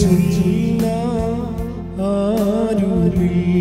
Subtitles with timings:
[0.00, 0.84] ചൊല്ല
[2.08, 3.51] ആരുമില്ലേ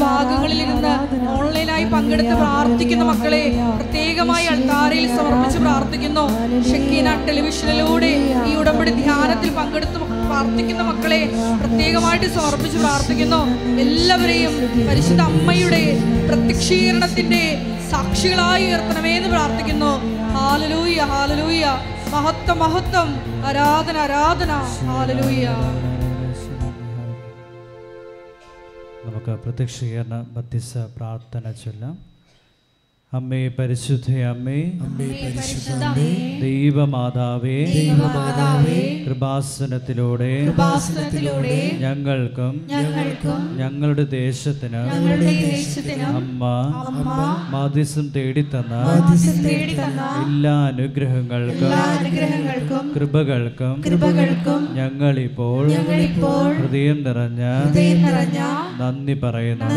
[0.00, 3.44] ഭാഗങ്ങളിൽ ഇരുന്ന് ഓൺലൈനായി പങ്കെടുത്ത് പ്രാർത്ഥിക്കുന്ന മക്കളെ
[3.76, 6.24] പ്രത്യേകമായി അൾത്താരയിൽ സമർപ്പിച്ച് പ്രാർത്ഥിക്കുന്നു.
[6.64, 8.10] ഷക്കീന ടെലിവിഷനിലൂടെ
[8.46, 11.30] ഈ ഉടമ്പടി ധ്യാനത്തിൽ പങ്കെടുത്ത് പ്രാർത്ഥിക്കുന്ന മക്കളെ
[11.60, 13.40] പ്രത്യേകമായിട്ട് സമർപ്പിച്ച് പ്രാർത്ഥിക്കുന്നു.
[13.80, 14.52] എല്ലാവരെയും
[14.88, 17.42] പരിശുദ്ധ അമ്മയുടെ പ്രത്യക്ഷീകരണത്തിന്റെ
[17.90, 19.92] സാക്ഷികളായി ഉയർത്തണമേ എന്ന് പ്രാർത്ഥിക്കുന്നു.
[20.32, 21.64] ഹാലലൂയ ഹാലലൂയ.
[22.08, 23.08] മഹത്വം മഹത്വം.
[23.46, 24.52] ആരാധന ആരാധന.
[24.86, 25.46] ഹാലലൂയ.
[29.50, 31.94] പ്രത്യക്ഷീകരണ ബത്തിസ പ്രാർത്ഥന ചൊല്ലാം.
[33.12, 34.58] അമ്മേ പരിശുദ്ധ അമ്മേ
[36.42, 37.56] ദൈവമാതാവേ
[39.06, 44.80] കൃപാസനത്തിലൂടെ കൃപാസനത്തിലൂടെ ഞങ്ങൾക്കും ഞങ്ങൾക്കും ഞങ്ങളുടെ ദേശത്തിന്
[46.20, 46.42] അമ്മ
[47.54, 48.74] മാധ്യസ്ഥം തേടിത്തന്ന
[49.46, 51.72] തേടി തന്ന എല്ലാ അനുഗ്രഹങ്ങൾക്കും
[52.96, 53.76] കൃപകൾക്കും
[54.80, 55.64] ഞങ്ങളിപ്പോൾ
[56.60, 57.42] ഹൃദയം നിറഞ്ഞ
[58.82, 59.70] നന്ദി പറയുന്നു.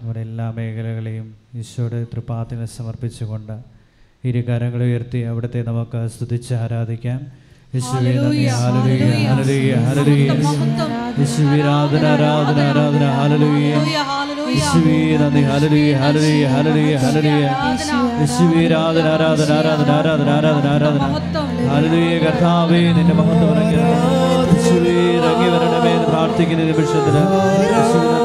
[0.00, 1.26] നമ്മുടെ എല്ലാ മേഖലകളെയും
[1.60, 3.56] ഈശോയുടെ തൃപ്പാത്തിന് സമർപ്പിച്ചുകൊണ്ട്
[4.28, 7.20] ഇരു കരങ്ങൾ ഉയർത്തി അവിടുത്തെ നമുക്ക് സ്തുതിച്ച് ആരാധിക്കാം.
[7.74, 9.74] യേശുവേ നന്ദി ഹല്ലേലൂയ ഹല്ലേലൂയ.
[9.88, 10.28] ഹല്ലേലൂയ
[11.20, 13.74] യേശുവേ ആരാധന ആരാധന ആരാധന ഹല്ലേലൂയ.
[14.54, 17.44] യേശുവേ നന്ദി ഹല്ലേലൂയ ഹല്ലേലൂയ ഹല്ലേലൂയ ഹല്ലേലൂയ.
[18.20, 20.66] യേശുവേ ആരാധന ആരാധന ആരാധന ആരാധന ആരാധന.
[20.74, 21.04] ആരാധന
[21.72, 23.78] ഹല്ലേലൂയ കർത്താവേ നിന്റെ മഹത്വം ഇറങ്ങി.
[24.52, 27.22] യേശുവേ ഇറങ്ങി വരണമേ എന്ന് പ്രാർത്ഥിക്കുന്ന നിമിഷത്തിന്.
[27.74, 28.19] യേശുവേ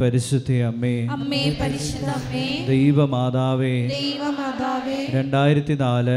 [0.00, 0.92] പരിശുദ്ധ അമ്മേ.
[1.14, 3.72] അമ്മേ പരിശുദ്ധ അമ്മേ ദൈവമാതാവേ.
[3.90, 4.96] ദൈവമാതാവേ.
[5.14, 6.16] രണ്ടായിരത്തി നാല്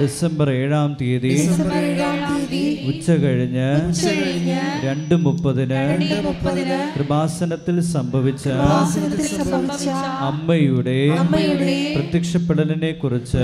[0.00, 1.32] ഡിസംബർ ഏഴാം തീയതി
[2.90, 5.80] ഉച്ച കഴിഞ്ഞ് ഉച്ചകഴിഞ്ഞ് രണ്ട് മുപ്പതിന്
[6.96, 8.46] കൃപാസനത്തിൽ സംഭവിച്ച
[10.28, 10.98] അമ്മയുടെ
[11.96, 13.40] പ്രത്യക്ഷപ്പെടലിനെ കുറിച്ച്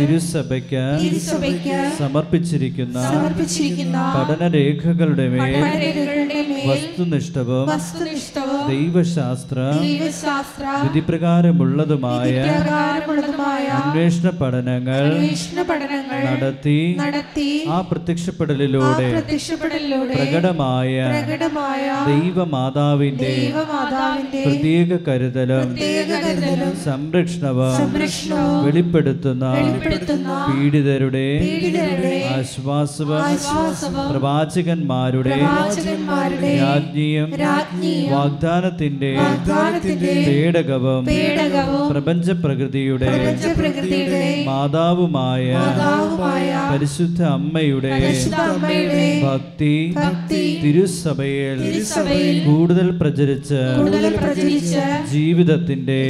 [0.00, 0.84] തിരുസഭയ്ക്ക്
[2.00, 2.98] സമർപ്പിച്ചിരിക്കുന്ന
[4.16, 7.66] പഠനരേഖകളുടെ മേൽ വസ്തുനിഷ്ഠവും
[8.70, 9.58] ദൈവശാസ്ത്ര
[10.82, 15.04] വിധിപ്രകാരമുള്ളതുമായ പ്രകാരമുള്ളതുമായ അന്വേഷണ പഠനങ്ങൾ
[16.26, 16.78] നടത്തി
[17.68, 19.08] ആ പ്രത്യക്ഷപ്പെടലിലൂടെ
[20.12, 20.96] പ്രകടമായ
[22.10, 23.34] ദൈവമാതാവിന്റെ
[24.40, 25.70] പ്രത്യേക കരുതലും
[26.86, 27.78] സംരക്ഷണവും
[28.66, 29.44] വെളിപ്പെടുത്തുന്ന
[30.48, 31.26] പീഡിതരുടെ
[32.36, 33.22] ആശ്വാസവും
[34.10, 35.38] പ്രവാചകന്മാരുടെ
[36.60, 37.28] രാജ്ഞിയും
[38.12, 39.10] വാഗ്ദാനത്തിന്റെ
[40.28, 41.04] പേടകവും
[41.90, 43.10] പ്രപഞ്ച പ്രകൃതിയുടെ
[44.48, 45.48] മാതാവുമായ
[46.70, 47.92] പരിശുദ്ധ അമ്മയുടെ
[49.24, 49.74] ഭക്തി
[50.64, 51.58] തിരുസഭയിൽ
[52.48, 53.60] കൂടുതൽ പ്രചരിച്ച്
[55.12, 56.00] ജീവിതത്തിന്റെ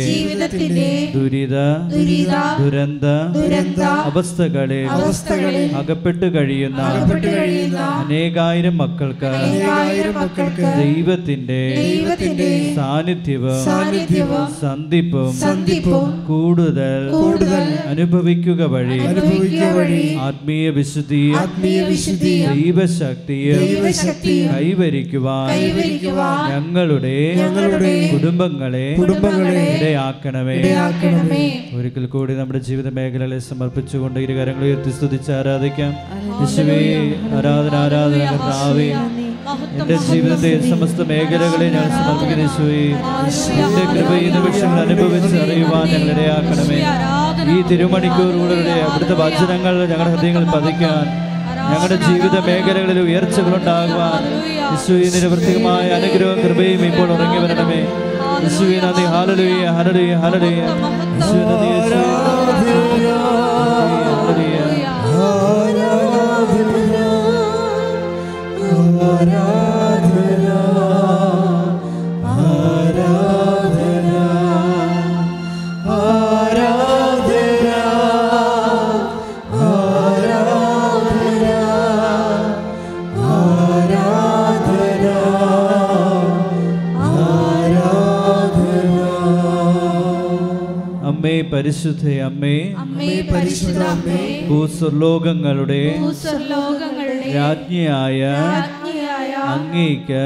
[1.14, 1.56] ദുരിത
[2.58, 3.06] ദുരന്ത
[4.06, 8.76] അവസ്ഥകളിൽ അകപ്പെട്ടു കഴിയുന്ന അനേകായിരം
[10.16, 17.62] മക്കൾക്ക് മക്കൾക്ക് ദൈവത്തിന്റെ ദൈവത്തിന്റെ സാന്നിധ്യവും സാന്നിധ്യവും സന്ധിപ്പും സന്ധിപ്പും കൂടുതൽ കൂടുതൽ
[17.93, 28.87] അനുഭവിക്കുക വഴി അനുഭവിക്കുക വഴി ആത്മീയ വിശുദ്ധി ആത്മീയ വിശുദ്ധി ദൈവശക്തിയെ ദൈവശക്തി കൈവരിക്കുവാൻ കൈവരിക്കുവാൻ ഞങ്ങളുടെ ഞങ്ങളുടെ കുടുംബങ്ങളെ
[29.00, 30.56] കുടുംബങ്ങളെ ഇടയാക്കണമേ.
[30.61, 31.44] ഇടയാക്കണമേ.
[31.79, 35.93] ഒരിക്കൽ കൂടി നമ്മുടെ ജീവിത മേഖലകളെ സമർപ്പിച്ചുകൊണ്ട് ഇരു കരങ്ങൾ ഉയർത്തി സ്തുതിച്ച് ആരാധിക്കാം.
[36.37, 36.81] യേശുവേ
[37.37, 38.88] ആരാധന ആരാധന കർത്താവേ
[39.81, 42.81] എന്റെ ജീവിതത്തെ സമസ്ത മേഖലകളെ ഞാൻ സമർപ്പിക്കുന്ന യേശുവേ
[43.93, 46.78] കൃപ ഈ നിമിഷങ്ങൾ അനുഭവിച്ച് അറിയുവാൻ ഞങ്ങൾ ഇടയാക്കണമേ.
[47.54, 51.04] ഈ തിരുമണിക്കൂറുകളുടെ അവിടുത്തെ വചനങ്ങൾ ഞങ്ങളുടെ ഹൃദയങ്ങളിൽ പതിക്കാൻ
[51.70, 57.81] ഞങ്ങളുടെ ജീവിത മേഖലകളിൽ ഉയർച്ചകളുണ്ടാകുവാൻ ഉണ്ടാകുവാൻ യേശുവേ നിരവൃത്തികമായ അനുഗ്രഹവും കൃപയും ഇപ്പോൾ ഉറങ്ങി വരണമേ.
[58.44, 59.04] യേശുവേ നന്ദി.
[59.14, 60.60] ഹാലലുയ ഹലലുയ ഹലലുയ
[61.50, 62.45] നന്ദി.
[91.58, 95.80] പരിശുദ്ധ അമ്മേ അമ്മേ പരിശുദ്ധ അമ്മേ ഭൂസ്വർലോകങ്ങളുടെ
[97.36, 98.20] രാജ്ഞിയായ
[99.48, 100.22] അങ്ങേക്ക്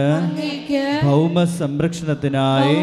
[1.05, 2.77] ഭൗമ സംരക്ഷണത്തിനായി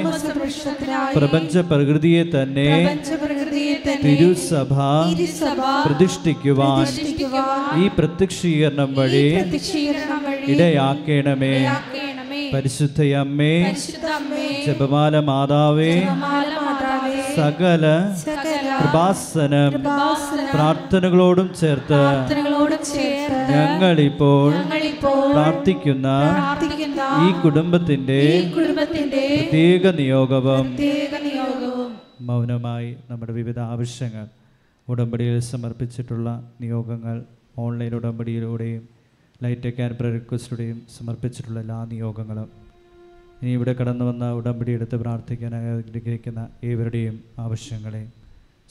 [1.16, 2.70] പ്രപഞ്ച പ്രകൃതിയെ തന്നെ
[4.04, 4.72] തിരുസഭ
[5.86, 6.86] പ്രതിഷ്ഠിക്കുവാൻ
[7.78, 9.26] ഈ പ്രത്യക്ഷീകരണം വഴി
[10.54, 11.56] ഇടയാക്കേണമേ.
[12.54, 13.54] പരിശുദ്ധ അമ്മേ
[14.68, 15.94] ജപമാല മാതാവേ
[17.38, 17.86] സകല
[18.78, 19.74] കൃപാസനം
[20.54, 22.02] പ്രാർത്ഥനകളോടും ചേർത്ത്
[23.52, 24.52] ഞങ്ങളിപ്പോൾ
[25.34, 26.08] പ്രാർത്ഥിക്കുന്ന
[27.24, 28.20] ഈ കുടുംബത്തിന്റെ
[29.38, 30.68] പ്രത്യേക നിയോഗവും
[32.30, 34.26] മൗനമായി നമ്മുടെ വിവിധ ആവശ്യങ്ങൾ
[34.88, 36.30] ഉടമ്പടിയിൽ സമർപ്പിച്ചിട്ടുള്ള
[36.62, 37.18] നിയോഗങ്ങൾ
[37.66, 38.84] ഓൺലൈൻ ഉടമ്പടിയിലൂടെയും
[39.44, 42.50] ലൈറ്റ് ക്യാൻപ്ര റിക്വസ്റ്റിലൂടെയും സമർപ്പിച്ചിട്ടുള്ള എല്ലാ നിയോഗങ്ങളും.
[43.42, 47.16] ഇനി ഇവിടെ കടന്നു വന്ന ഉടമ്പടി എടുത്ത് പ്രാർത്ഥിക്കാൻ ആഗ്രഹിക്കുന്ന ഏവരുടെയും
[47.46, 48.04] ആവശ്യങ്ങളെ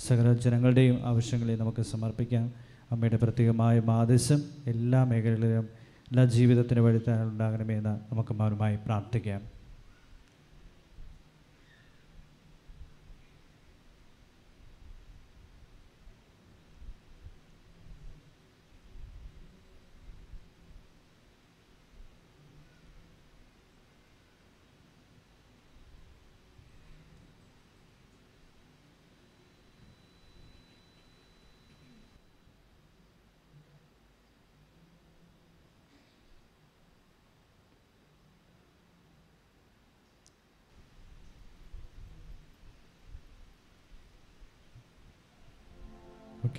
[0.07, 2.47] സകല ജനങ്ങളുടെയും ആവശ്യങ്ങളെ നമുക്ക് സമർപ്പിക്കാം.
[2.93, 5.67] അമ്മയുടെ പ്രത്യേകമായ മാതൃശം എല്ലാ മേഖലകളിലും
[6.11, 9.56] എല്ലാ ജീവിതത്തിന് വഴിത്താനുണ്ടാകണമേ എന്ന് നമുക്ക് മൗനമായി പ്രാർത്ഥിക്കാം.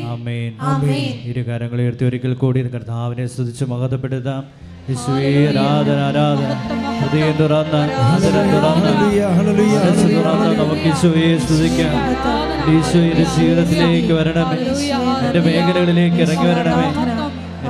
[0.00, 1.02] അമ്മേൻ കനിയണമേ.
[1.42, 4.70] കാര്യങ്ങൾ ഉയർത്തി ഒരിക്കൽ കൂടി കർത്താവിനെ സ്തുതിച്ച് മഹത്വപ്പെടുത്താം.
[4.90, 6.50] ആരാധന ആരാധന.
[7.00, 8.92] ഹൃദയം തുറന്ന് ഹൃദയം തുറന്ന്.
[9.62, 11.94] മനസ്സ് തുറന്ന് നമുക്ക് യേശുവയെ സ്തുതിക്കാം.
[12.72, 14.56] ഈശോയുടെ ജീവിതത്തിലേക്ക് വരണമേ.
[15.26, 17.09] എന്റെ മേഖലകളിലേക്ക് ഇറങ്ങി വരണമേ.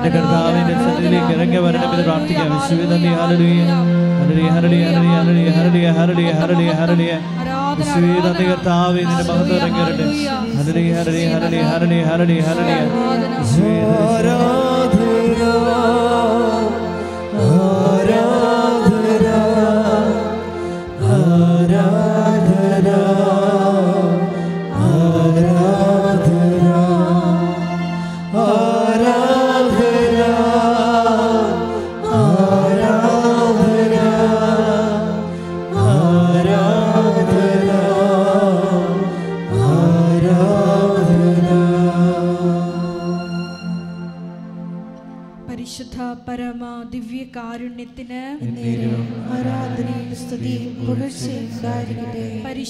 [0.00, 2.49] എന്റെ കർത്താവിന്റെ സന്നിധിയിലേക്ക് ഇറങ്ങി വരണമെന്ന് പ്രാർത്ഥിക്കാം.
[2.54, 3.11] യേശുവേ നന്ദി.
[3.21, 3.61] ഹല്ലേലൂയ.
[4.21, 7.12] ഹല്ലേലൂയ ഹല്ലേലൂയ ഹല്ലേലൂയ ഹല്ലേലൂയ ഹല്ലേലൂയ ഹല്ലേലൂയ
[7.80, 10.07] യേശുവേ നന്ദി കർത്താവേ നിന്റെ മഹത്വം ഇറങ്ങി വരട്ടെ.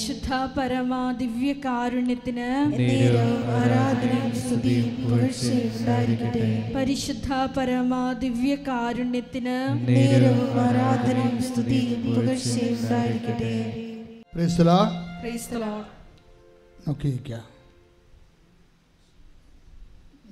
[0.01, 2.47] പരിശുദ്ധ പരമാ ദിവ്യ കാരുണ്യത്തിന്
[6.77, 9.57] പരിശുദ്ധ പരമാ ദിവ്യ കാരുണ്യത്തിന്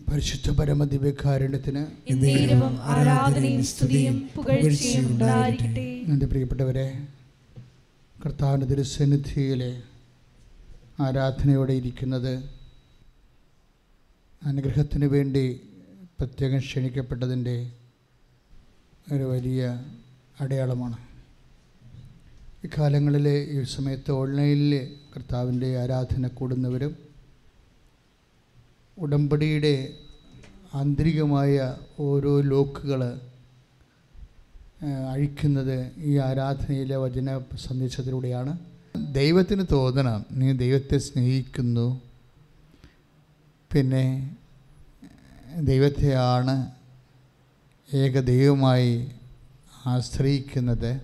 [0.09, 1.83] പരിശുദ്ധ പരമ ദിവ്യകാരുണ്യത്തിന്
[2.95, 5.85] ആരാധനയും സ്തുതിയും പുകഴ്ചയും ഉണ്ടായിരിക്കട്ടെ.
[6.33, 6.87] പ്രിയപ്പെട്ടവരെ.
[8.25, 9.83] കർത്താവിന്റെ തിരുസന്നിധിയിലെ
[11.01, 12.51] ആരാധനയോടെ ഇരിക്കുന്നത്
[14.43, 15.61] അനുഗ്രഹത്തിന് വേണ്ടി
[16.21, 17.73] പ്രത്യേകം ക്ഷണിക്കപ്പെട്ടതിന്റെ
[19.13, 19.85] ഒരു വലിയ
[20.41, 20.99] അടയാളമാണ്.
[22.65, 26.97] ഇക്കാലങ്ങളിൽ കാലങ്ങളിൽ ഈ സമയത്ത് ഓൺലൈനിൽ കർത്താവിന്റെ ആരാധന കൂടുന്നവരും
[28.99, 29.95] ഉടമ്പടിയുടെ
[30.75, 33.21] ആന്തരികമായ ഓരോ ലോക്കുകൾ
[34.85, 38.59] അഴിക്കുന്നത് ഈ ആരാധനയിലെ വചന സന്ദേശത്തിലൂടെയാണ്.
[39.13, 40.27] ദൈവത്തിന് തോന്നണം.
[40.33, 42.01] നീ ദൈവത്തെ സ്നേഹിക്കുന്നു.
[43.73, 44.37] പിന്നെ
[45.61, 46.71] ദൈവത്തെയാണ്
[47.95, 49.13] ഏക ദൈവമായി
[49.87, 51.01] ആശ്രയിക്കുന്നത്.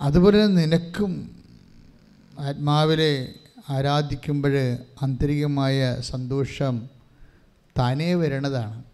[0.00, 1.30] അതുപോലെ നിനക്കും
[2.38, 3.34] ആത്മാവിലെ
[3.70, 6.88] ആരാധിക്കുമ്പോൾ ആന്തരികമായ സന്തോഷം
[7.78, 8.93] താനേ വരണതാണ്.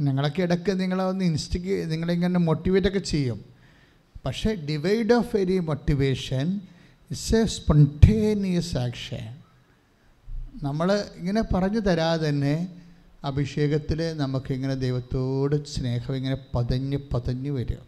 [0.00, 3.44] ഞങ്ങളൊക്കെ ഇടയ്ക്ക് നിങ്ങളെ ഒന്ന് ഇൻസ്റ്റിഗേ നിങ്ങളിങ്ങനെ മോട്ടിവേറ്റൊക്കെ ചെയ്യും.
[4.26, 6.60] പക്ഷേ divide of every motivation
[7.10, 9.26] it's a spontaneous action
[10.62, 12.68] നമ്മൾ ഇങ്ങനെ പറഞ്ഞു തരാതെ തന്നെ
[13.24, 17.84] അഭിഷേകത്തിൽ നമുക്കിങ്ങനെ ദൈവത്തോട് സ്നേഹം ഇങ്ങനെ പതഞ്ഞ് പതഞ്ഞ് വരും.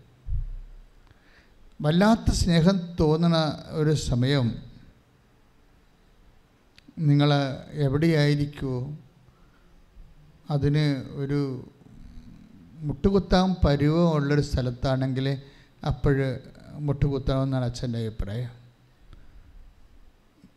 [1.81, 4.47] വല്ലാത്ത സ്നേഹം തോന്നുന്ന ഒരു സമയം
[6.99, 7.31] നിങ്ങൾ
[7.73, 8.99] എവിടെയായിരിക്കുമോ
[10.51, 11.41] അതിന് ഒരു
[12.87, 15.27] മുട്ടുകുത്താൻ പരുവമുള്ളൊരു സ്ഥലത്താണെങ്കിൽ
[15.87, 16.39] അപ്പോൾ
[16.79, 18.51] മുട്ടുകുത്താമെന്നാണ് അച്ഛന്റെ അഭിപ്രായം.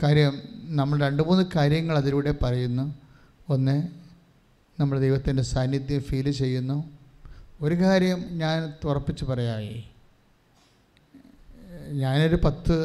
[0.04, 0.42] കാര്യം
[0.76, 2.86] നമ്മൾ രണ്ട് മൂന്ന് കാര്യങ്ങൾ അതിലൂടെ പറയുന്നു.
[3.50, 3.76] ഒന്ന്
[4.80, 6.78] നമ്മൾ ദൈവത്തിന്റെ സാന്നിധ്യം ഫീൽ ചെയ്യുന്നു.
[7.62, 9.78] ഒരു കാര്യം ഞാൻ തുറപ്പിച്ച് പറയാമേ
[11.92, 12.76] ഞാനൊരു പത്ത്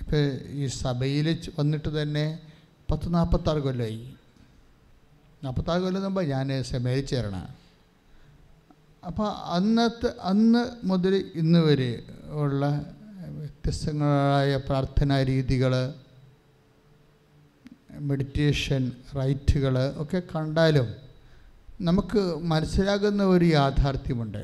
[0.00, 1.26] ഇപ്പോൾ ഈ സഭയിൽ
[1.58, 2.26] വന്നിട്ട് തന്നെ
[2.90, 4.00] പത്ത് നാൽപ്പത്താറ് കൊല്ലമായി
[5.44, 7.00] നാൽപ്പത്താറ് കൊല്ലം മുമ്പ് ഞാൻ സെമേരി
[9.02, 12.64] അപ്പോൾ അന്നത്തെ അന്ന് മുതൽ ഇന്ന് വരെ ഉള്ള
[13.38, 15.72] വ്യത്യസ്തങ്ങളായ പ്രാർത്ഥനാ രീതികൾ
[18.00, 20.88] മെഡിറ്റേഷൻ റൈറ്റുകൾ ഒക്കെ കണ്ടാലും
[21.80, 24.42] നമുക്ക് മനസ്സിലാകുന്ന ഒരു യാഥാർത്ഥ്യമുണ്ട്.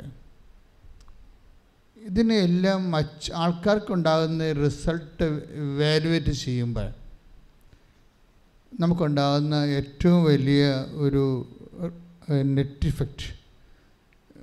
[1.97, 5.27] ഇതിനെല്ലാം മറ്റ് ആൾക്കാർക്കുണ്ടാകുന്ന റിസൾട്ട്
[5.81, 6.89] വാലുവേറ്റ് ചെയ്യുമ്പോൾ
[8.81, 10.63] നമുക്കുണ്ടാകുന്ന ഏറ്റവും വലിയ
[10.97, 11.25] ഒരു
[12.45, 13.38] നെറ്റ് ഇഫക്റ്റ്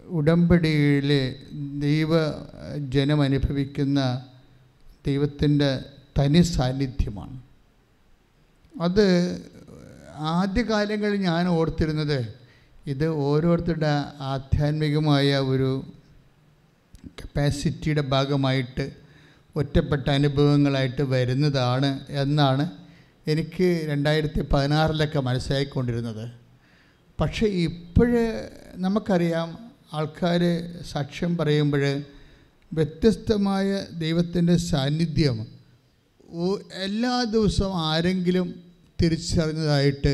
[0.08, 1.36] ഉടമ്പടിയിൽ
[1.80, 2.10] ദൈവ
[2.90, 4.26] ജനം അനുഭവിക്കുന്ന
[5.08, 5.84] ദൈവത്തിന്റെ
[6.20, 7.42] തനി സാന്നിധ്യമാണ്.
[8.82, 9.38] അത്
[10.18, 12.36] ആദ്യകാലങ്ങളിൽ ഞാൻ ഓർത്തിരുന്നത്
[12.88, 15.84] ഇത് ഓരോരുത്തരുടെ ആധ്യാത്മികമായ ഒരു
[17.08, 18.92] കപ്പാസിറ്റിയുടെ ഭാഗമായിട്ട്
[19.56, 22.72] ഒറ്റപ്പെട്ട അനുഭവങ്ങളായിട്ട് വരുന്നതാണ് എന്നാണ്
[23.28, 26.32] എനിക്ക് രണ്ടായിരത്തി പതിനാറിലൊക്കെ മനസ്സിലായിക്കൊണ്ടിരുന്നത്.
[27.22, 29.65] പക്ഷേ ഇപ്പോഴ് നമുക്കറിയാം
[29.96, 30.42] ആൾക്കാർ
[30.92, 31.84] സാക്ഷ്യം പറയുമ്പോൾ
[32.74, 33.68] വ്യത്യസ്തമായ
[34.00, 35.38] ദൈവത്തിന്റെ സാന്നിധ്യം
[36.84, 38.48] എല്ലാ ദിവസവും ആരെങ്കിലും
[39.02, 40.14] തിരിച്ചറിഞ്ഞതായിട്ട്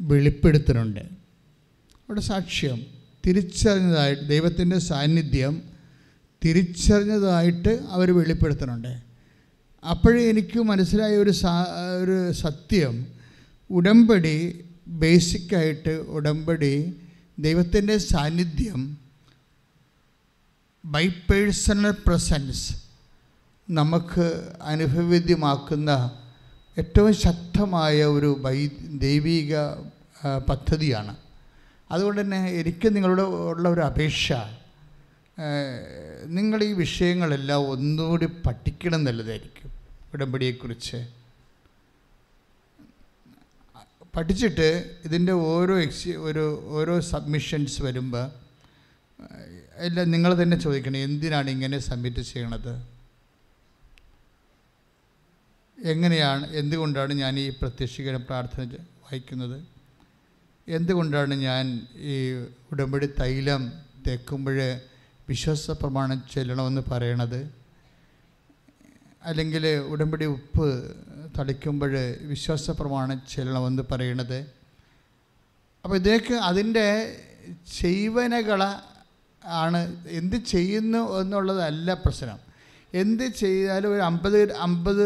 [0.00, 1.00] വെളിപ്പെടുത്തുന്നുണ്ട്.
[1.00, 2.80] അവിടെ സാക്ഷ്യം
[3.26, 5.54] തിരിച്ചറിഞ്ഞതായിട്ട് ദൈവത്തിന്റെ സാന്നിധ്യം
[6.44, 8.92] തിരിച്ചറിഞ്ഞതായിട്ട് അവർ വെളിപ്പെടുത്തുന്നുണ്ട്.
[9.84, 11.32] അപ്പോഴേ എനിക്ക് മനസ്സിലായ ഒരു
[12.02, 12.94] ഒരു സത്യം
[13.70, 14.36] ഉടമ്പടി
[14.86, 16.74] ബേസിക്കായിട്ട് ഉടമ്പടി
[17.38, 18.98] ദൈവത്തിന്റെ സാന്നിധ്യം
[20.84, 22.76] ബൈ പേഴ്സണൽ പ്രസൻസ്
[23.70, 26.20] നമുക്ക് അനുഭവവേദ്യമാക്കുന്ന
[26.78, 28.66] ഏറ്റവും ശക്തമായ ഒരു വൈ
[29.04, 29.56] ദൈവിക
[30.48, 31.16] പദ്ധതിയാണ്.
[31.90, 34.32] അതുകൊണ്ട് തന്നെ എനിക്ക് നിങ്ങളോട് ഉള്ള ഒരു അപേക്ഷ
[36.26, 39.70] നിങ്ങൾ ഈ വിഷയങ്ങളെല്ലാം ഒന്നുകൂടി പഠിക്കണം എന്നുള്ളതായിരിക്കും
[40.14, 41.23] ഉടമ്പടിയെക്കുറിച്ച്.
[44.14, 44.68] പഠിച്ചിട്ട്
[45.04, 46.44] ഇതിന്റെ ഓരോ എക്സി ഒരു
[46.78, 48.26] ഓരോ സബ്മിഷൻസ് വരുമ്പോൾ
[49.86, 52.74] എല്ലാം നിങ്ങൾ തന്നെ ചോദിക്കണം എന്തിനാണ് ഇങ്ങനെ സബ്മിറ്റ് ചെയ്യണത്?
[55.78, 58.62] എങ്ങനെയാണ് എന്തുകൊണ്ടാണ് ഞാൻ ഈ പ്രത്യക്ഷീകരണ പ്രാർത്ഥന
[59.04, 59.58] വായിക്കുന്നത്?
[60.68, 61.64] എന്തുകൊണ്ടാണ് ഞാൻ
[62.12, 62.14] ഈ
[62.72, 63.62] ഉടമ്പടി തൈലം
[64.06, 64.58] തേക്കുമ്പോൾ
[65.28, 67.40] വിശ്വാസ പ്രമാണം ചെല്ലണമെന്ന് പറയണത്?
[69.28, 70.66] അല്ലെങ്കിൽ ഉടമ്പടി ഉപ്പ്
[71.38, 74.38] തളിക്കുമ്പോൾ വിശ്വാസ പ്രമാണം ചെല്ലണമെന്ന് പറയണത്.
[75.84, 76.86] അപ്പോൾ ഇതൊക്കെ അതിന്റെ
[77.78, 78.62] ചെയ്വനകൾ
[79.44, 82.38] ആണ് എന്ത് ചെയ്യുന്നു എന്നുള്ളതല്ല പ്രശ്നം.
[82.94, 85.04] എന്ത് ചെയ്താലും ഒരു അമ്പത് അമ്പത്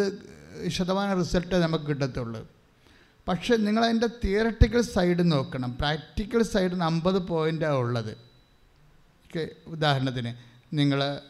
[0.69, 2.49] ശതമാനം റിസൾട്ടേ നമുക്ക് കിട്ടത്തുള്ളൂ.
[3.29, 5.77] പക്ഷെ നിങ്ങളതിന്റെ തിയററ്റിക്കൽ സൈഡ് നോക്കണം.
[5.81, 8.13] പ്രാക്ടിക്കൽ സൈഡിന് അമ്പത് പോയിന്റാണ് ഉള്ളത്.
[9.67, 10.33] ഉദാഹരണത്തിന്
[10.77, 11.21] നിങ്ങൾ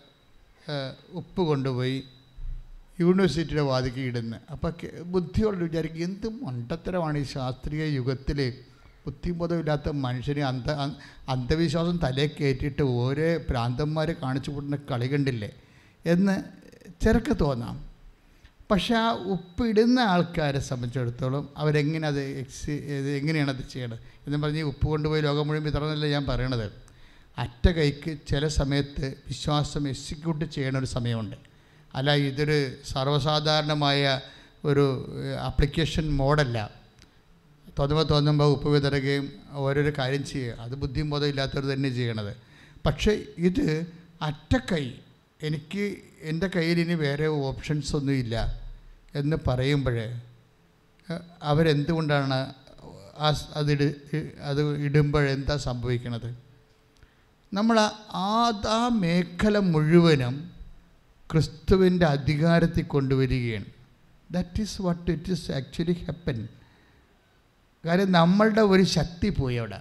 [1.12, 1.99] ഉപ്പ് കൊണ്ടുപോയി.
[3.00, 8.55] യൂണിവേഴ്സിറ്റിയുടെ വാതിക്ക് ഇടുന്നത് അപ്പോൾ ബുദ്ധിയോട് വിചാരിക്കും എന്ത് മണ്ടത്തരമാണ് ഈ ശാസ്ത്രീയ യുഗത്തിൽ
[9.07, 10.71] ബുദ്ധിബോധമില്ലാത്ത മനുഷ്യനെ അന്ധ
[11.28, 15.50] അന്ധവിശ്വാസം തലേ കയറ്റിയിട്ട് ഓരോ പ്രാന്തന്മാർ കാണിച്ചു കൂട്ടുന്ന കളി കണ്ടില്ലേ?
[16.07, 16.43] എന്ന്
[17.05, 17.88] ചെറുക്ക് തോന്നാം.
[18.71, 22.71] പക്ഷെ ആ ഉപ്പിടുന്ന ആൾക്കാരെ സംബന്ധിച്ചിടത്തോളം അവരെങ്ങനെ അത് എക്സ്
[23.21, 23.99] എങ്ങനെയാണ് അത് ചെയ്യണത്?
[24.26, 26.73] എന്ന് പറഞ്ഞ് ഉപ്പ് കൊണ്ടുപോയി ലോകം മുഴുവൻ വിതറന്നല്ല ഞാൻ പറയണത്?
[27.38, 31.48] അറ്റ കൈക്ക് ചില സമയത്ത് വിശ്വാസം എക്സിക്യൂട്ട് ചെയ്യണ ഒരു സമയമുണ്ട്.
[31.95, 34.21] അല്ല ഇതൊരു സർവസാധാരണമായ
[34.64, 34.85] ഒരു
[35.40, 36.71] ആപ്ലിക്കേഷൻ മോഡല്ല
[37.78, 40.57] തോന്നുമ്പോൾ തോന്നുമ്പോൾ ഉപ്പ് വിതറുകയും ഓരോരോ കാര്യം ചെയ്യുക.
[40.61, 42.37] അത് ബുദ്ധിയും ബോധം ഇല്ലാത്തവർ തന്നെ ചെയ്യണത്.
[42.87, 43.92] പക്ഷേ ഇത്
[44.23, 44.92] അറ്റക്കൈ.
[45.42, 48.62] എനിക്ക് എന്റെ കയ്യിൽ ഇനി വേറെ ഓപ്ഷൻസ് ഒന്നുമില്ല
[49.14, 49.99] എന്ന് പറയുമ്പോൾ
[51.42, 52.54] അവരെന്തുകൊണ്ടാണ്
[53.18, 53.95] ആ അതിട്
[54.42, 56.37] അത് ഇടുമ്പോൾ എന്താ സംഭവിക്കണത്?
[57.54, 57.80] നമ്മൾ
[58.14, 60.50] ആ മേഖല മുഴുവനും
[61.33, 63.65] ക്രിസ്തുവിന്റെ അധികാരത്തിൽ കൊണ്ടുവരികയാണ്.
[64.31, 66.49] That is what it is actually happen
[67.87, 69.77] കാര്യം നമ്മളുടെ ഒരു ശക്തി പോയി അവിടെ.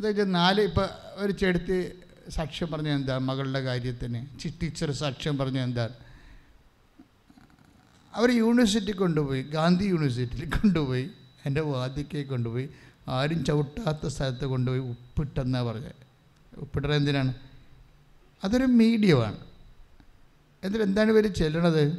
[0.00, 1.92] അതായത് നാല് ഇപ്പോൾ ഒരു ചെടുത്ത്
[2.28, 3.18] സാക്ഷ്യം പറഞ്ഞ എന്താ?
[3.18, 4.26] മകളുടെ കാര്യത്തിന്.
[4.62, 5.88] ടീച്ചർ സാക്ഷ്യം പറഞ്ഞ എന്താ?
[8.14, 9.42] അവർ യൂണിവേഴ്സിറ്റി കൊണ്ടുപോയി.
[9.42, 11.10] ഗാന്ധി യൂണിവേഴ്സിറ്റിയിൽ കൊണ്ടുപോയി.
[11.46, 12.70] എന്റെ വാദിക്കെ കൊണ്ടുപോയി.
[13.08, 15.92] ആരും ചവിട്ടാത്ത സ്ഥലത്ത് കൊണ്ടുപോയി ഉപ്പിട്ടെന്നാണ് പറഞ്ഞത്
[16.56, 17.34] ഉപ്പിട്ടത് എന്തിനാണ്?
[18.44, 19.36] അതൊരു മീഡിയമാണ്.
[20.64, 21.98] എന്നിട്ട് എന്താണ് ഇവർ ചെല്ലണത്?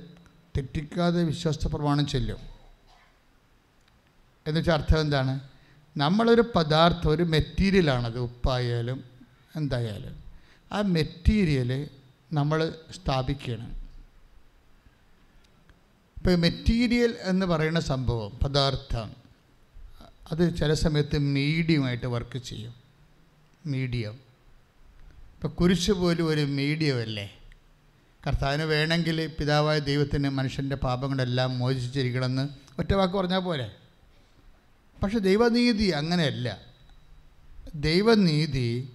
[0.58, 2.38] തെറ്റിക്കാതെ വിശ്വാസ പ്രമാണം ചെല്ലും.
[4.48, 5.39] എന്നുവെച്ചാൽ അർത്ഥം എന്താണ്?
[5.98, 9.03] നമ്മളൊരു പദാർത്ഥം ഒരു മെറ്റീരിയലാണത് ഉപ്പായാലും
[9.56, 10.23] എന്തായാലും.
[10.71, 11.89] ആ മെറ്റീരിയൽ
[12.34, 13.78] നമ്മൾ സ്ഥാപിക്കുകയാണ്
[16.17, 19.12] ഇപ്പോൾ മെറ്റീരിയൽ എന്ന് പറയുന്ന സംഭവം പദാർത്ഥം
[20.32, 22.76] അത് ചില സമയത്ത് മീഡിയമായിട്ട് വർക്ക് ചെയ്യും.
[23.65, 24.26] മീഡിയം.
[25.38, 27.38] ഇപ്പോൾ കുരിശ് പോലും ഒരു മീഡിയമല്ലേ?
[28.28, 33.76] കർത്താവിന് വേണമെങ്കിൽ പിതാവായ ദൈവത്തിന് മനുഷ്യന്റെ പാപങ്ങളെല്ലാം മോചിച്ചിരിക്കണമെന്ന് ഒറ്റ വാക്ക് പറഞ്ഞാൽ പോരെ?
[35.04, 36.62] പക്ഷെ ദൈവനീതി അങ്ങനെയല്ല.
[37.76, 38.93] ദൈവനീതി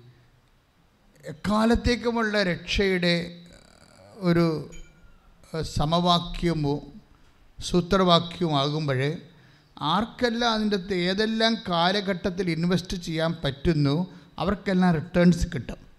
[1.24, 3.37] എക്കാലത്തേക്കുമുള്ള രക്ഷയുടെ
[4.16, 4.70] ഒരു
[5.62, 6.83] സമവാക്യമോ
[7.61, 9.12] സൂത്രവാക്യമാകുമ്പോൾ
[9.81, 15.91] ആർക്കെല്ലാം അതിന്റെ ഏതെല്ലാം കാലഘട്ടത്തിൽ ഇൻവെസ്റ്റ് ചെയ്യാൻ പറ്റുന്നു അവർക്കെല്ലാം റിട്ടേൺസ് കിട്ടും.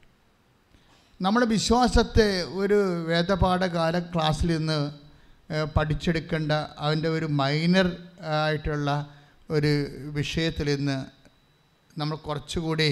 [1.23, 2.25] നമ്മുടെ വിശ്വാസത്തെ
[2.61, 4.79] ഒരു വേദപാഠകാല ക്ലാസ്സിൽ നിന്ന്
[5.75, 7.87] പഠിച്ചെടുക്കേണ്ട അതിന്റെ ഒരു മൈനർ
[8.21, 8.89] ആയിട്ടുള്ള
[9.49, 9.71] ഒരു
[10.17, 10.97] വിഷയത്തിൽ നിന്ന്
[11.99, 12.89] നമ്മൾ കുറച്ചുകൂടി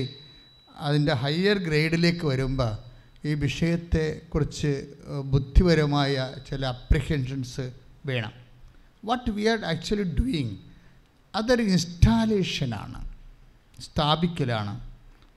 [0.80, 2.72] അതിന്റെ ഹയർ ഗ്രേഡിലേക്ക് വരുമ്പോൾ
[3.28, 4.72] ഈ വിഷയത്തെക്കുറിച്ച് കുറിച്ച്
[5.34, 6.14] ബുദ്ധിപരമായ
[6.50, 7.66] ചില അപ്രിഹെൻഷൻസ്
[8.06, 8.34] വേണം.
[9.06, 10.56] What we are actually doing
[11.36, 13.02] അതൊരു ഇൻസ്റ്റാലേഷനാണ്
[13.82, 14.74] സ്ഥാപിക്കലാണ്.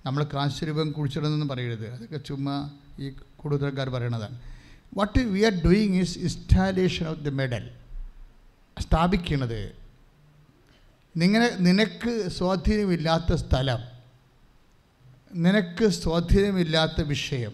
[0.07, 1.87] നമ്മൾ കാശുരൂപം കുഴിച്ചിടുന്നെന്ന് പറയരുത്.
[1.95, 2.57] അതൊക്കെ ചുമ്മാ
[2.99, 4.41] ഈ കൂടുതൽക്കാർ പറയണതാണ്
[4.97, 7.71] what we are doing is installation of the medal
[8.81, 9.85] സ്ഥാപിക്കുന്നത്
[11.17, 13.79] നിങ്ങനെ നിനക്ക് സ്വാധീനമില്ലാത്ത സ്ഥലം.
[15.35, 17.53] നിനക്ക് സ്വാധീനമില്ലാത്ത വിഷയം.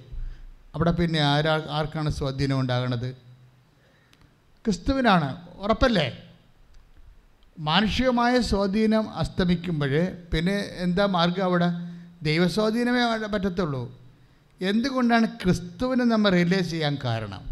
[0.75, 3.15] അവിടെ പിന്നെ ആരാ ആർക്കാണ് സ്വാധീനം ഉണ്ടാകുന്നത്
[4.65, 5.49] ക്രിസ്തുവിനാണ്.
[5.57, 6.25] ഉറപ്പല്ലേ?
[7.59, 11.67] മാനുഷികമായ സ്വാധീനം അസ്തമിക്കുമ്പോൾ പിന്നെ എന്താ മാർഗം അവിടെ?
[12.23, 14.00] ദൈവസ്വാധീനമേ പറ്റത്തുള്ളൂ.
[14.61, 17.43] എന്തുകൊണ്ടാണ് ക്രിസ്തുവിനെ നമ്മൾ റിയലൈസ് ചെയ്യാൻ കാരണം?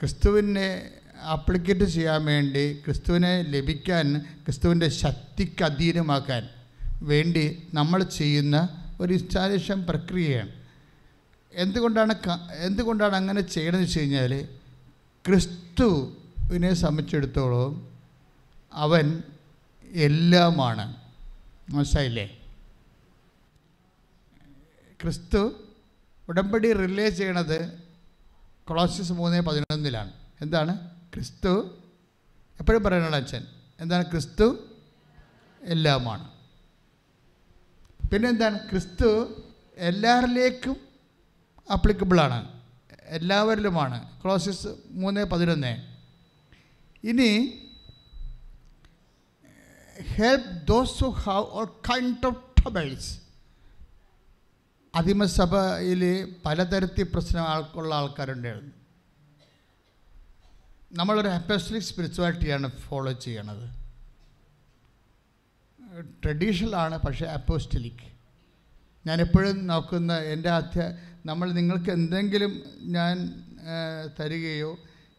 [0.00, 0.90] ക്രിസ്തുവിനെ
[1.22, 6.48] ആപ്ലിക്കേറ്റ് ചെയ്യാൻ വേണ്ടി ക്രിസ്തുവിനെ ലഭിക്കാൻ ക്രിസ്തുവിന്റെ ശക്തിക്ക് അധീനമാക്കാൻ
[7.02, 8.68] വേണ്ടി നമ്മൾ ചെയ്യുന്ന
[9.00, 10.52] ഒരു ഇൻസ്റ്റാലേഷൻ പ്രക്രിയയാണ്.
[11.52, 12.14] എന്തുകൊണ്ടാണ്
[12.60, 14.48] എന്തുകൊണ്ടാണ് അങ്ങനെ ചെയ്യണമെന്ന് വെച്ച് കഴിഞ്ഞാൽ
[15.26, 17.88] ക്രിസ്തുവിനെ സംബന്ധിച്ചിടത്തോളം
[18.72, 19.22] അവൻ
[19.84, 20.96] എല്ലാമാണ്.
[21.70, 22.38] മനസ്സിലായില്ലേ?
[25.00, 25.64] ക്രിസ്തു
[26.28, 27.78] ഉടമ്പടി റിലേ ചെയ്യണത്
[28.64, 30.12] കൊളോസിസ് മൂന്ന് പതിനൊന്നിലാണ്.
[30.40, 30.90] എന്താണ്?
[31.14, 31.78] ക്രിസ്തു.
[32.60, 33.46] എപ്പോഴും പറയണോ അച്ഛൻ.
[33.80, 34.04] എന്താണ്?
[34.10, 34.58] ക്രിസ്തു
[35.62, 36.30] എല്ലാമാണ്.
[38.08, 38.58] പിന്നെന്താണ്?
[38.70, 39.40] ക്രിസ്തു
[39.76, 40.76] എല്ലാവരിലേക്കും
[41.72, 42.62] അപ്ലിക്കബിളാണ്
[43.02, 44.22] എല്ലാവരിലുമാണ്.
[44.22, 45.98] ക്ലോസിസ് മൂന്ന് പതിനൊന്ന്.
[47.04, 47.60] ഇനി
[50.02, 53.23] help those who have all kind of troubles
[54.98, 56.02] ആദിമസഭയിൽ
[56.44, 57.44] പലതരത്തിൽ പ്രശ്നം
[57.94, 58.74] ആൾക്കാരുണ്ടായിരുന്നു.
[60.92, 63.66] നമ്മളൊരു അപ്പസ്റ്റലിക് സ്പിരിച്വാലിറ്റിയാണ് ഫോളോ ചെയ്യണത്.
[66.24, 68.04] ട്രഡീഷണലാണ് പക്ഷേ അപ്പോസ്റ്റലിക്.
[69.06, 70.82] ഞാൻ എപ്പോഴും നോക്കുന്ന എന്റെ അധ്യ
[71.26, 72.52] നമ്മൾ നിങ്ങൾക്ക് എന്തെങ്കിലും
[72.96, 73.16] ഞാൻ
[74.20, 74.72] തരികയോ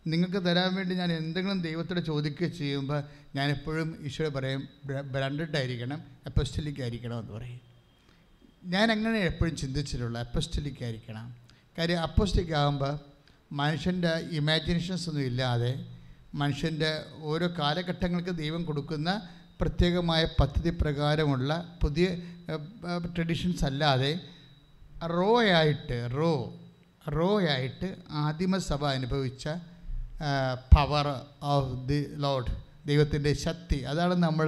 [0.07, 3.03] നിങ്ങൾക്ക് തരാൻ വേണ്ടി ഞാൻ എന്തെങ്കിലും ദൈവത്തോട് ചോദിക്കുകയോ ചെയ്യുമ്പോൾ
[3.35, 7.64] ഞാൻ എപ്പോഴും ഈശോയെ പറയും ബ്രാൻഡഡ് ആയിരിക്കണം അപ്പോസ്റ്റലിക് ആയിരിക്കണം എന്ന് പറയും.
[8.65, 11.25] ഞാൻ അങ്ങനെ എപ്പോഴും ചിന്തിച്ചിട്ടുള്ള അപ്പോസ്റ്റലിക് ആയിരിക്കണം
[11.77, 12.93] കാര്യം അപ്പോസ്റ്റലിക് ആകുമ്പോൾ
[13.51, 15.71] മനുഷ്യന്റെ ഇമാജിനേഷൻസ് ഒന്നും ഇല്ലാതെ
[16.33, 19.09] മനുഷ്യന്റെ ഓരോ കാലഘട്ടങ്ങൾക്ക് ദൈവം കൊടുക്കുന്ന
[19.61, 21.51] പ്രത്യേകമായ പദ്ധതി പ്രകാരമുള്ള
[21.81, 22.07] പുതിയ
[23.15, 24.11] ട്രഡീഷൻസ് അല്ലാതെ
[25.15, 26.33] റോ ആയിട്ട് റോ
[27.15, 29.45] റോ ആയിട്ട് ആദിമസഭ അനുഭവിച്ച
[30.75, 31.07] പവർ
[31.41, 32.51] ഓഫ് ദി ലോഡ്
[32.85, 33.85] ദൈവത്തിന്റെ ശക്തി.
[33.85, 34.47] അതാണ് നമ്മൾ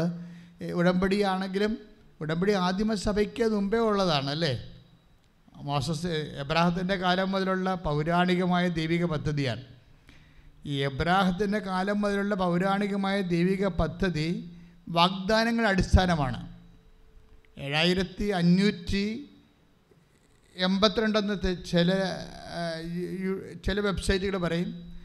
[0.74, 1.74] ഉടമ്പടിയാണെങ്കിലും
[2.22, 4.74] ഉടമ്പടി ആദിമസഭയ്ക്ക് മുമ്പേ ഉള്ളതാണ് അല്ലേ?
[5.56, 6.08] മോസസ്
[6.40, 9.64] എബ്രാഹത്തിന്റെ കാലം മുതലുള്ള പൗരാണികമായ ദൈവിക പദ്ധതിയാണ്.
[10.66, 14.58] ഈ എബ്രാഹത്തിന്റെ കാലം മുതലുള്ള പൗരാണികമായ ദൈവിക പദ്ധതി
[14.90, 16.58] വാഗ്ദാനങ്ങളുടെ അടിസ്ഥാനമാണ്.
[17.60, 19.30] ഏഴായിരത്തി അഞ്ഞൂറ്റി
[20.56, 21.94] എൺപത്തിരണ്ടെന്ന് ചില
[23.66, 24.98] ചില വെബ്സൈറ്റുകൾ പറയും.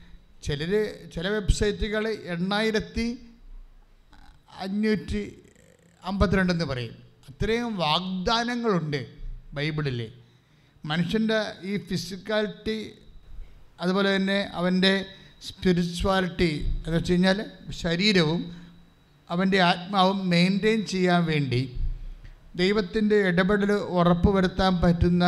[0.42, 0.72] ചിലർ
[1.14, 3.26] ചില വെബ്സൈറ്റുകൾ എണ്ണായിരത്തി
[4.58, 5.42] അഞ്ഞൂറ്റി
[6.04, 7.01] അമ്പത്തിരണ്ടെന്ന് പറയും.
[7.28, 9.00] അത്രയും വാഗ്ദാനങ്ങളുണ്ട്
[9.52, 10.00] ബൈബിളിൽ
[10.84, 12.78] മനുഷ്യന്റെ ഈ ഫിസിക്കാലിറ്റി
[13.80, 15.04] അതുപോലെ തന്നെ അവന്റെ
[15.42, 16.50] സ്പിരിച്വാലിറ്റി
[16.86, 17.38] എന്ന് വെച്ച് കഴിഞ്ഞാൽ
[17.70, 18.40] ശരീരവും
[19.30, 21.62] അവന്റെ ആത്മാവും മെയിന്റെയിൻ ചെയ്യാൻ വേണ്ടി
[22.56, 25.24] ദൈവത്തിന്റെ ഇടപെടൽ ഉറപ്പ് വരുത്താൻ പറ്റുന്ന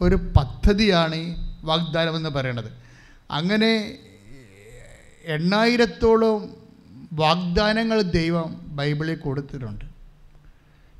[0.00, 1.26] ഒരു പദ്ധതിയാണ് ഈ
[1.62, 2.70] വാഗ്ദാനമെന്ന് പറയണത്.
[3.30, 3.72] അങ്ങനെ
[5.24, 6.56] എണ്ണായിരത്തോളം
[7.12, 9.85] വാഗ്ദാനങ്ങൾ ദൈവം ബൈബിളിൽ കൊടുത്തിട്ടുണ്ട്.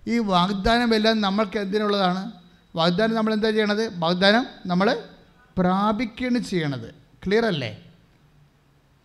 [0.07, 2.33] ഈ വാഗ്ദാനം എല്ലാം നമ്മൾക്ക് എന്തിനുള്ളതാണ്?
[2.77, 3.99] വാഗ്ദാനം നമ്മൾ എന്താ ചെയ്യണത്?
[3.99, 5.05] വാഗ്ദാനം നമ്മൾ
[5.59, 6.95] പ്രാപിക്കുകയാണ് ചെയ്യണത്.
[7.27, 7.83] ക്ലിയർ അല്ലേ?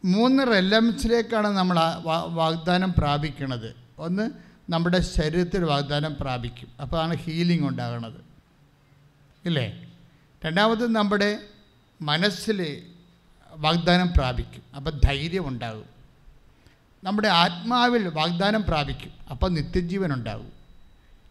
[0.06, 1.80] മൂന്ന് റെലംസിലേക്കാണ് നമ്മൾ
[2.28, 4.32] വാഗ്ദാനം പ്രാപിക്കുന്നത് ഒന്ന്
[4.70, 6.68] നമ്മുടെ ശരീരത്തിൽ വാഗ്ദാനം പ്രാപിക്കും.
[6.82, 8.22] അപ്പോൾ ആണ് ഹീലിംഗ് ഉണ്ടാകുന്നത്
[9.46, 9.92] ഇല്ലേ?
[10.46, 11.40] രണ്ടാമത് നമ്മുടെ
[12.02, 12.84] മനസ്സിൽ
[13.52, 14.62] വാഗ്ദാനം പ്രാപിക്കും.
[14.76, 15.86] അപ്പം ധൈര്യം ഉണ്ടാകും.
[17.04, 19.12] നമ്മുടെ ആത്മാവിൽ വാഗ്ദാനം പ്രാപിക്കും.
[19.32, 20.61] അപ്പം നിത്യജീവൻ ഉണ്ടാകും.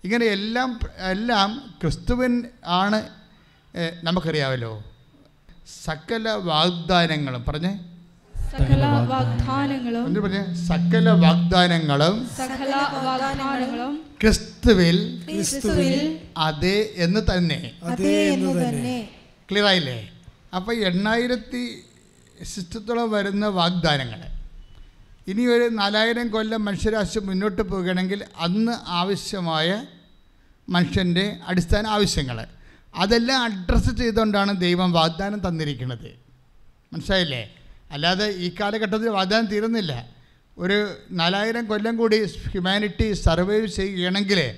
[0.05, 3.09] ഇങ്ങനെ എല്ലാം എല്ലാം ക്രിസ്തുവിൻ ആണ്
[4.03, 4.83] നമുക്കറിയാമല്ലോ.
[5.85, 7.73] സകല വാഗ്ദാനങ്ങളും പറഞ്ഞേ.
[8.51, 10.23] സകല വാഗ്ദാനങ്ങളും.
[10.23, 10.45] പറഞ്ഞേ?
[10.55, 12.73] സകല വാഗ്ദാനങ്ങളും സകല
[13.07, 17.61] വാഗ്ദാനങ്ങളും ക്രിസ്തുവിൽ ക്രിസ്തുവിൽ അതെ എന്ന് തന്നെ.
[17.83, 19.09] അതേ എന്ന് തന്നെ.
[19.51, 19.99] ക്ലിയർ ആയില്ലേ
[20.57, 21.85] അപ്പോൾ എണ്ണായിരത്തി
[22.45, 24.21] സിസ്റ്റത്തോളം വരുന്ന വാഗ്ദാനങ്ങൾ
[25.31, 29.87] ഇനി ഒരു നാലായിരം കൊല്ലം മനുഷ്യരാശി മുന്നോട്ട് പോകുകയാണെങ്കിൽ അന്ന് ആവശ്യമായ
[30.69, 32.47] മനുഷ്യന്റെ അടിസ്ഥാന ആവശ്യങ്ങൾ.
[32.95, 36.09] അതെല്ലാം അഡ്രസ്സ് ചെയ്തുകൊണ്ടാണ് ദൈവം വാഗ്ദാനം തന്നിരിക്കുന്നത്.
[36.93, 37.55] മനസ്സിലായില്ലേ?
[37.90, 40.09] അല്ലാതെ ഈ കാലഘട്ടത്തിൽ വാഗ്ദാനം തീരുന്നില്ല.
[40.59, 40.79] ഒരു
[41.11, 44.57] നാലായിരം കൊല്ലം കൂടി ഹ്യൂമാനിറ്റി സർവൈവ് ചെയ്യുകയാണെങ്കിൽ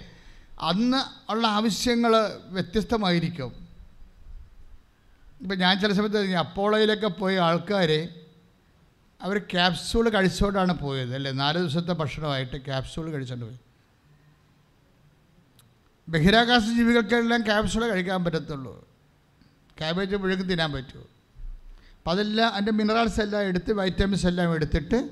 [0.61, 2.13] അന്ന് ഉള്ള ആവശ്യങ്ങൾ
[2.47, 3.53] വ്യത്യസ്തമായിരിക്കും.
[5.41, 8.09] ഇപ്പം ഞാൻ ചില സമയത്ത് അപ്പോളയിലൊക്കെ പോയ ആൾക്കാർ
[9.23, 11.33] അവർ ക്യാപ്സൂൾ കഴിച്ചുകൊണ്ടാണ് പോയത് അല്ലേ?
[11.33, 13.59] നാല് ദിവസത്തെ ഭക്ഷണമായിട്ട് ക്യാപ്സൂൾ കഴിച്ചുകൊണ്ട് പോയി.
[16.09, 18.89] ബഹിരാകാശ ജീവികൾക്കെല്ലാം ക്യാപ്സൂൾ കഴിക്കാൻ പറ്റത്തുള്ളൂ.
[19.79, 21.03] ക്യാബേജ് മുഴുവൻ തിന്നാൻ പറ്റുമോ?
[21.03, 25.11] അപ്പം അതെല്ലാം അതിന്റെ മിനറൽസ് എല്ലാം എടുത്ത് വൈറ്റമിൻസ് എല്ലാം എടുത്തിട്ട്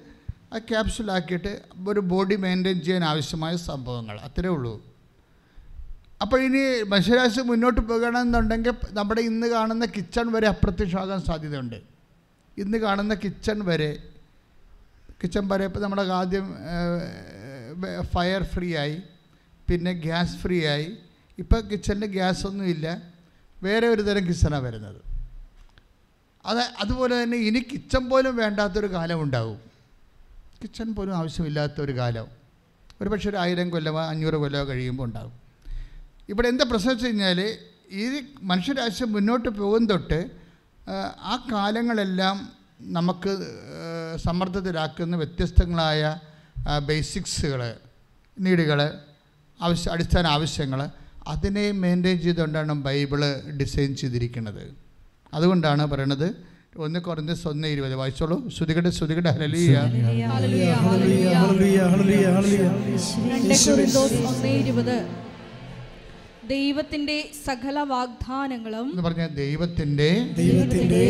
[0.55, 4.20] ആ ക്യാപ്സൂളാക്കിയിട്ട് ഒരു ബോഡി മെയിന്റെയിൻ ചെയ്യാൻ ആവശ്യമായ സംഭവങ്ങൾ.
[4.20, 4.85] അത്രേ ഉള്ളൂ.
[6.23, 11.89] അപ്പോൾ ഇനി മനുഷ്യരാശി മുന്നോട്ട് പോകണമെന്നുണ്ടെങ്കിൽ നമ്മുടെ ഇന്ന് കാണുന്ന കിച്ചൺ വരെ അപ്രത്യക്ഷമാകാൻ സാധ്യതയുണ്ട്.
[12.56, 13.90] ഇന്ന് കാണുന്ന കിച്ചൺ വരെ
[15.22, 16.46] കിച്ചൺ വരെ ഇപ്പോൾ നമ്മുടെ ആദ്യം
[18.14, 18.96] ഫയർ ഫ്രീ ആയി
[19.68, 20.88] പിന്നെ ഗ്യാസ് ഫ്രീ ആയി.
[21.38, 22.86] ഇപ്പോൾ കിച്ചണിൽ ഗ്യാസ് ഒന്നും ഇല്ല.
[23.62, 25.00] വേറെ ഒരു തരം കിച്ചണാണ് വരുന്നത്.
[26.44, 29.58] അത് അതുപോലെ തന്നെ ഇനി കിച്ചൺ പോലും വേണ്ടാത്തൊരു കാലം ഉണ്ടാവും.
[30.62, 32.26] കിച്ചൺ പോലും ആവശ്യമില്ലാത്ത ഒരു കാലം.
[33.00, 35.34] ഒരു പക്ഷേ ഒരു ആയിരം കൊല്ലമോ അഞ്ഞൂറ് കൊല്ലമോ കഴിയുമ്പോൾ ഉണ്ടാകും
[36.28, 37.40] ഇവിടെ എന്താ പ്രശ്നം വെച്ച് കഴിഞ്ഞാൽ
[38.00, 38.04] ഈ
[38.42, 40.39] മനുഷ്യരാശി മുന്നോട്ട് പോകും തൊട്ട്
[40.90, 42.37] ആ, കാലങ്ങളെല്ലാം
[42.90, 43.33] നമുക്ക്
[44.18, 46.03] സമ്മർദ്ദത്തിലാക്കുന്ന വ്യത്യസ്തങ്ങളായ
[46.87, 47.61] ബേസിക്സുകൾ
[48.37, 48.81] നീഡുകൾ
[49.61, 50.81] ആവശ്യ അടിസ്ഥാന ആവശ്യങ്ങൾ
[51.29, 53.22] അതിനെ മെയിന്റെയിൻ ചെയ്തുകൊണ്ടാണ് ബൈബിൾ
[53.59, 54.62] ഡിസൈൻ ചെയ്തിരിക്കുന്നത്
[55.33, 56.29] അതുകൊണ്ടാണ് പറയണത്
[56.79, 60.72] ഒന്ന് കുറഞ്ഞ ഒന്ന് ഇരുപത് വായിച്ചോളൂ ശ്രുതികട ശ്രുതികട ഹലലിയ ഹല്ലേലൂയ, ഹല്ലേലൂയ.
[60.85, 64.11] ഹല്ലേലൂയ, ഹല്ലേലൂയ, ഹല്ലേലൂയ.
[66.50, 71.04] ദൈവത്തിന്റെ സകല വാഗ്ദാനങ്ങളും എന്ന് പറഞ്ഞ ദൈവത്തിന്റെ ദൈവത്തിന്റെ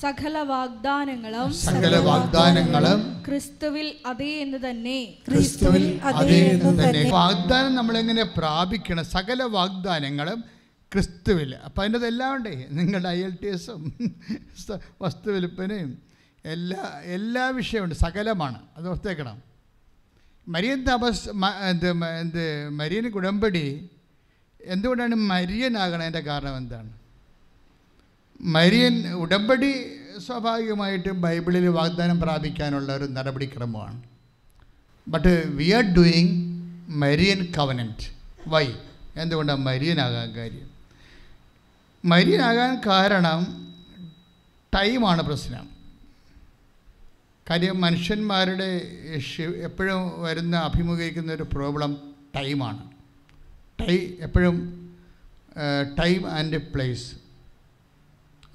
[0.00, 4.98] സകല വാഗ്ദാനങ്ങളും സകല വാഗ്ദാനങ്ങളും ക്രിസ്തുവിൽ അതേ എന്ന് തന്നെ.
[5.28, 7.10] ക്രിസ്തുവിൽ അതേ എന്ന് തന്നെ.
[7.10, 9.04] വാഗ്ദാനം നമ്മൾ എങ്ങനെ പ്രാപിക്കണം?
[9.04, 10.44] സകല വാഗ്ദാനങ്ങളും
[10.92, 11.54] ക്രിസ്തുവിൽ.
[11.64, 12.66] അപ്പം അതിന്റെ എല്ലാം ഉണ്ടേ.
[12.70, 13.80] നിങ്ങളുടെ ഐ എൽ ടി എസും
[15.00, 15.90] വസ്തു വിൽപ്പനയും
[16.44, 18.58] എല്ലാ എല്ലാ വിഷയമുണ്ട് സകലമാണ്.
[18.76, 19.42] അത് ഓർത്തേക്കണം.
[20.48, 21.28] മരിയൻ തപസ്
[21.70, 21.88] എന്ത്
[22.20, 23.66] എന്ത് മരിയൻ ഉടമ്പടി
[24.64, 26.92] എന്തുകൊണ്ടാണ് മരിയനാകണതിന്റെ കാരണം എന്താണ്?
[28.40, 29.72] മരിയൻ ഉടമ്പടി
[30.26, 34.02] സ്വാഭാവികമായിട്ട് ബൈബിളിൽ വാഗ്ദാനം പ്രാപിക്കാനുള്ള ഒരു നടപടിക്രമമാണ്.
[35.08, 36.32] But we are doing
[36.88, 38.06] Marian covenant
[38.48, 38.66] why
[39.16, 40.70] എന്തുകൊണ്ടാണ് മരിയനാകാൻ കാര്യം?
[42.04, 43.40] മരിയനാകാൻ കാരണം
[44.74, 45.68] ടൈമാണ് പ്രശ്നം.
[47.50, 48.70] കാര്യം മനുഷ്യന്മാരുടെ
[49.68, 51.96] എപ്പോഴും വരുന്ന അഭിമുഖീകരിക്കുന്ന ഒരു പ്രോബ്ലം
[52.36, 52.93] ടൈമാണ്
[53.86, 54.56] ടൈ എപ്പോഴും
[55.98, 57.06] ടൈം ആൻഡ് പ്ലേസ്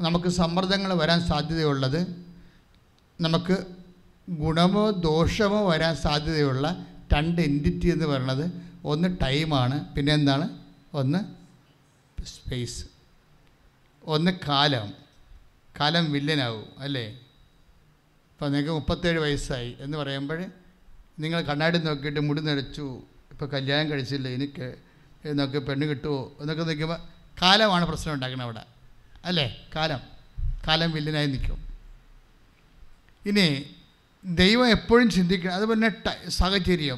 [0.01, 2.01] നമുക്ക് സമ്മർദ്ദങ്ങൾ വരാൻ സാധ്യതയുള്ളത്
[3.19, 3.55] നമുക്ക്
[4.27, 6.65] ഗുണമോ ദോഷമോ വരാൻ സാധ്യതയുള്ള
[7.13, 8.45] രണ്ട് എന്റിറ്റി എന്ന് പറയുന്നത്
[8.85, 10.45] ഒന്ന് ടൈമാണ് പിന്നെ എന്താണ്?
[10.93, 11.19] ഒന്ന്
[12.25, 12.81] സ്പേസ്
[14.03, 14.87] ഒന്ന് കാലം.
[15.79, 17.05] കാലം വില്ലനാവും അല്ലേ?
[18.31, 20.39] ഇപ്പോൾ നിങ്ങൾക്ക് മുപ്പത്തേഴ് വയസ്സായി എന്ന് പറയുമ്പോൾ
[21.19, 22.85] നിങ്ങൾ കണ്ണാടി നോക്കിയിട്ട് മുടി നിറച്ചു
[23.31, 24.67] ഇപ്പോൾ കല്യാണം കഴിച്ചില്ല എനിക്ക്
[25.25, 26.97] എന്നൊക്കെ പെണ്ണ് കിട്ടുമോ എന്നൊക്കെ നിൽക്കുമ്പോൾ
[27.41, 28.65] കാലമാണ് പ്രശ്നം ഉണ്ടാക്കുന്നത് അവിടെ.
[29.25, 29.67] അല്ലേ?
[29.75, 30.01] കാലം.
[30.67, 31.67] കാലം വില്ലനായി നിൽക്കും.
[33.25, 33.63] ഇനി
[34.25, 35.53] ദൈവം എപ്പോഴും ചിന്തിക്കണം.
[35.53, 36.97] അതുപോലെ സാഹചര്യം.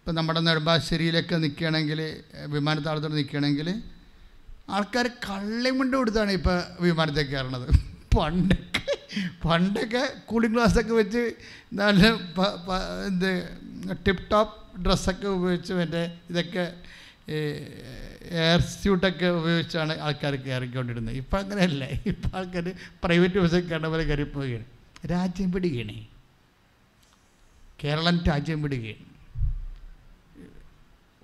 [0.00, 3.82] ഇപ്പം നമ്മുടെ നെടുമ്പാശ്ശേരിയിലൊക്കെ നിൽക്കുകയാണെങ്കിൽ വിമാനത്താവളത്തിൽ നിൽക്കുകയാണെങ്കിൽ
[4.68, 7.68] ആൾക്കാർ കള്ളിമുണ്ട് കൊടുത്താണ് ഇപ്പോൾ വിമാനത്തിൽ കയറണത്.
[8.18, 8.80] പണ്ടൊക്കെ
[9.48, 11.32] പണ്ടൊക്കെ കൂളിംഗ് ഗ്ലാസ്സൊക്കെ വെച്ച്
[11.72, 12.06] നല്ല
[13.06, 13.48] എന്ത്
[14.06, 16.74] ടിപ്പ് ടോപ്പ് ഡ്രസ്സൊക്കെ ഉപയോഗിച്ച് മറ്റേ ഇതൊക്കെ
[18.22, 21.14] എയർ സ്യൂട്ടൊക്കെ ഉപയോഗിച്ചാണ് ആൾക്കാർ കയറിക്കൊണ്ടിരുന്നത്.
[21.14, 21.84] ഇപ്പം അങ്ങനെയല്ല.
[21.84, 22.72] ഇപ്പം ആൾക്കാർ
[23.04, 24.64] പ്രൈവറ്റ് ബസ്സിൽ കയറുന്ന പോലെ കയറിപ്പോവുകയാണ്.
[25.10, 26.06] രാജ്യം പിടികയാണ്.
[27.84, 29.10] കേരളം രാജ്യം പിടികയാണ്.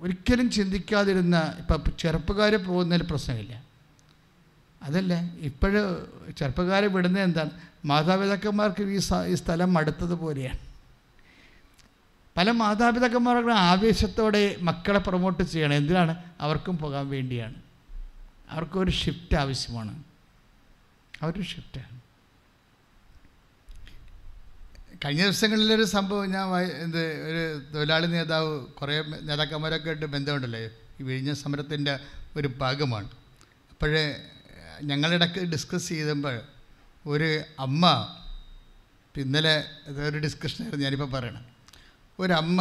[0.01, 3.65] ഒരിക്കലും ചിന്തിക്കാതിരുന്ന ഇപ്പം ചെറുപ്പക്കാർ പോകുന്നതിൽ പ്രശ്നമില്ല.
[4.83, 5.87] അതല്ല ഇപ്പോഴും
[6.39, 7.51] ചെറുപ്പക്കാരെ വിടുന്നത് എന്താണ്?
[7.85, 8.83] മാതാപിതാക്കന്മാർക്ക്
[9.27, 10.66] ഈ സ്ഥലം മടുത്തതുപോലെയാണ്
[12.37, 15.75] പല മാതാപിതാക്കന്മാരുടെ ആവേശത്തോടെ മക്കളെ പ്രൊമോട്ട് ചെയ്യണം.
[15.75, 16.25] എന്തിനാണ്?
[16.41, 17.55] അവർക്കും പോകാൻ വേണ്ടിയാണ്.
[18.51, 20.05] അവർക്കൊരു ഷിഫ്റ്റ് ആവശ്യമാണ്.
[21.23, 21.97] അവരൊരു ഷിഫ്റ്റാണ്
[25.05, 30.71] കഴിഞ്ഞ ദിവസങ്ങളിലൊരു സംഭവം ഞാൻ എന്ത് ഒരു തൊഴിലാളി നേതാവ് കുറേ നേതാക്കന്മാരൊക്കെ ആയിട്ട് ബന്ധമുണ്ടല്ലേ?
[31.01, 31.99] ഈ വിഴിഞ്ഞ സമരത്തിന്റെ
[32.37, 33.11] ഒരു ഭാഗമാണ്.
[33.71, 34.23] അപ്പോഴേ
[34.83, 36.41] ഞങ്ങളിടയ്ക്ക് ഡിസ്കസ് ചെയ്തപ്പോൾ
[37.07, 38.17] ഒരു അമ്മ
[39.17, 39.65] ഇന്നലെ
[40.09, 41.56] ഒരു ഡിസ്കഷനായിരുന്നു ഞാനിപ്പോൾ പറയണം.
[42.19, 42.61] ഒരമ്മ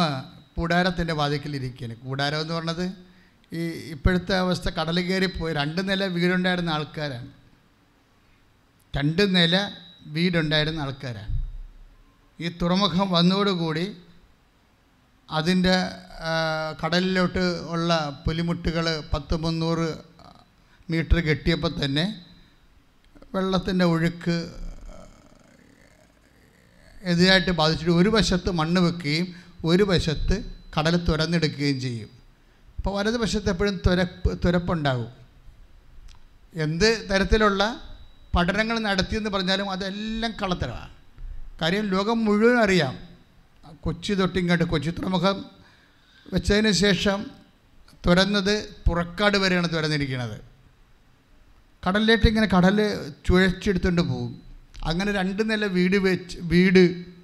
[0.56, 2.86] കൂടാരത്തിന്റെ വാതിക്കലിരിക്കുകയാണ് കൂടാരം എന്ന് പറഞ്ഞത്
[3.52, 3.62] ഈ
[3.94, 4.98] ഇപ്പോഴത്തെ അവസ്ഥ കടൽ
[5.38, 7.28] പോയി രണ്ട് നില വീടുണ്ടായിരുന്ന ആൾക്കാരാണ്.
[8.94, 9.54] രണ്ട് നില
[10.06, 11.32] വീടുണ്ടായിരുന്ന ആൾക്കാരാണ്.
[12.38, 13.86] ഈ തുറമുഖം വന്നതോടുകൂടി
[15.28, 15.76] അതിന്റെ
[16.82, 17.90] കടലിലോട്ട് ഉള്ള
[18.26, 19.88] പുലിമുട്ടുകൾ പത്ത് മുന്നൂറ്
[20.90, 22.04] മീറ്റർ കെട്ടിയപ്പോൾ തന്നെ
[23.34, 24.36] വെള്ളത്തിന്റെ ഒഴുക്ക്
[27.02, 29.26] എതിരായിട്ട് ബാധിച്ചിട്ട് ഒരു വശത്ത് മണ്ണ് വെക്കുകയും
[29.64, 30.44] ഒരു വശത്ത്
[30.78, 32.08] കടൽ തുരന്നെടുക്കുകയും ചെയ്യും.
[32.76, 35.08] അപ്പോൾ വലതുവശത്ത് എപ്പോഴും തുരപ്പ് തുരപ്പുണ്ടാകും.
[36.54, 37.80] എന്ത് തരത്തിലുള്ള
[38.36, 40.90] പഠനങ്ങൾ നടത്തിയെന്ന് പറഞ്ഞാലും അതെല്ലാം കള്ളത്തരമാണ്.
[41.62, 42.98] കാര്യം ലോകം മുഴുവൻ അറിയാം.
[43.80, 45.44] കൊച്ചി തൊട്ടിങ്ങോട്ട് കൊച്ചി തുറമുഖം
[46.32, 47.26] വെച്ചതിന് ശേഷം
[48.06, 50.40] തുറന്നത് പുറക്കാട് വരെയാണ് തുറന്നിരിക്കുന്നത്
[51.88, 54.42] കടലിലേക്ക് ഇങ്ങനെ കടൽ ചുഴച്ചെടുത്തുകൊണ്ട് പോകും.
[54.84, 57.15] അങ്ങനെ രണ്ട് നില വീട് വെച്ച് വീട്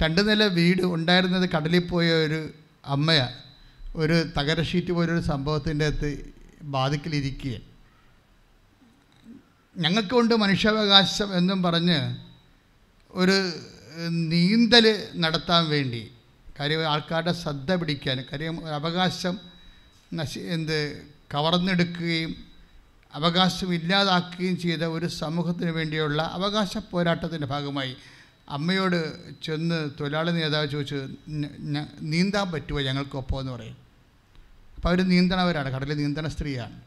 [0.00, 2.40] രണ്ട് നില വീട് ഉണ്ടായിരുന്നത് കടലിൽ പോയ ഒരു
[2.86, 3.36] അമ്മയാണ്
[3.96, 6.10] ഒരു തകര ഷീറ്റ് പോലൊരു സംഭവത്തിന്റെ അകത്ത്
[6.72, 7.54] ബാധിക്കലിരിക്കുക
[9.76, 11.98] ഞങ്ങൾക്കുണ്ട് മനുഷ്യാവകാശം എന്നും പറഞ്ഞ്
[13.10, 13.36] ഒരു
[14.30, 16.02] നീന്തൽ നടത്താൻ വേണ്ടി.
[16.56, 19.34] കാര്യം ആൾക്കാരുടെ ശ്രദ്ധ പിടിക്കാൻ കാര്യം അവകാശം
[20.12, 20.78] നശി എന്ത്
[21.30, 22.32] കവർന്നെടുക്കുകയും
[23.12, 27.94] അവകാശം ഇല്ലാതാക്കുകയും ചെയ്ത ഒരു സമൂഹത്തിന് വേണ്ടിയുള്ള അവകാശ പോരാട്ടത്തിന്റെ ഭാഗമായി
[28.52, 33.40] അമ്മയോട് ചെന്ന് തൊഴിലാളി നേതാവ് ചോദിച്ചു "ഞ- ഞ- നീന്താൻ പറ്റുമോ ഞങ്ങൾക്കൊപ്പം?
[33.40, 33.76] എന്ന് പറയും.
[34.76, 36.80] അപ്പോൾ അവർ നീന്തണവരാണ് കടലിൽ നീന്തണ സ്ത്രീയാണ്.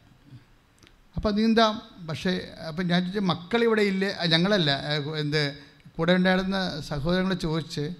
[1.16, 4.16] അപ്പോൾ നീന്താം പക്ഷേ അപ്പം ഞാൻ ചോദിച്ചു മക്കളിവിടെ ഇല്ലേ?
[4.26, 4.80] ഞങ്ങളല്ല.
[5.18, 5.58] എന്ത്
[5.96, 7.94] കൂടെ ഉണ്ടായിരുന്ന സഹോദരങ്ങൾ ചോദിച്ച്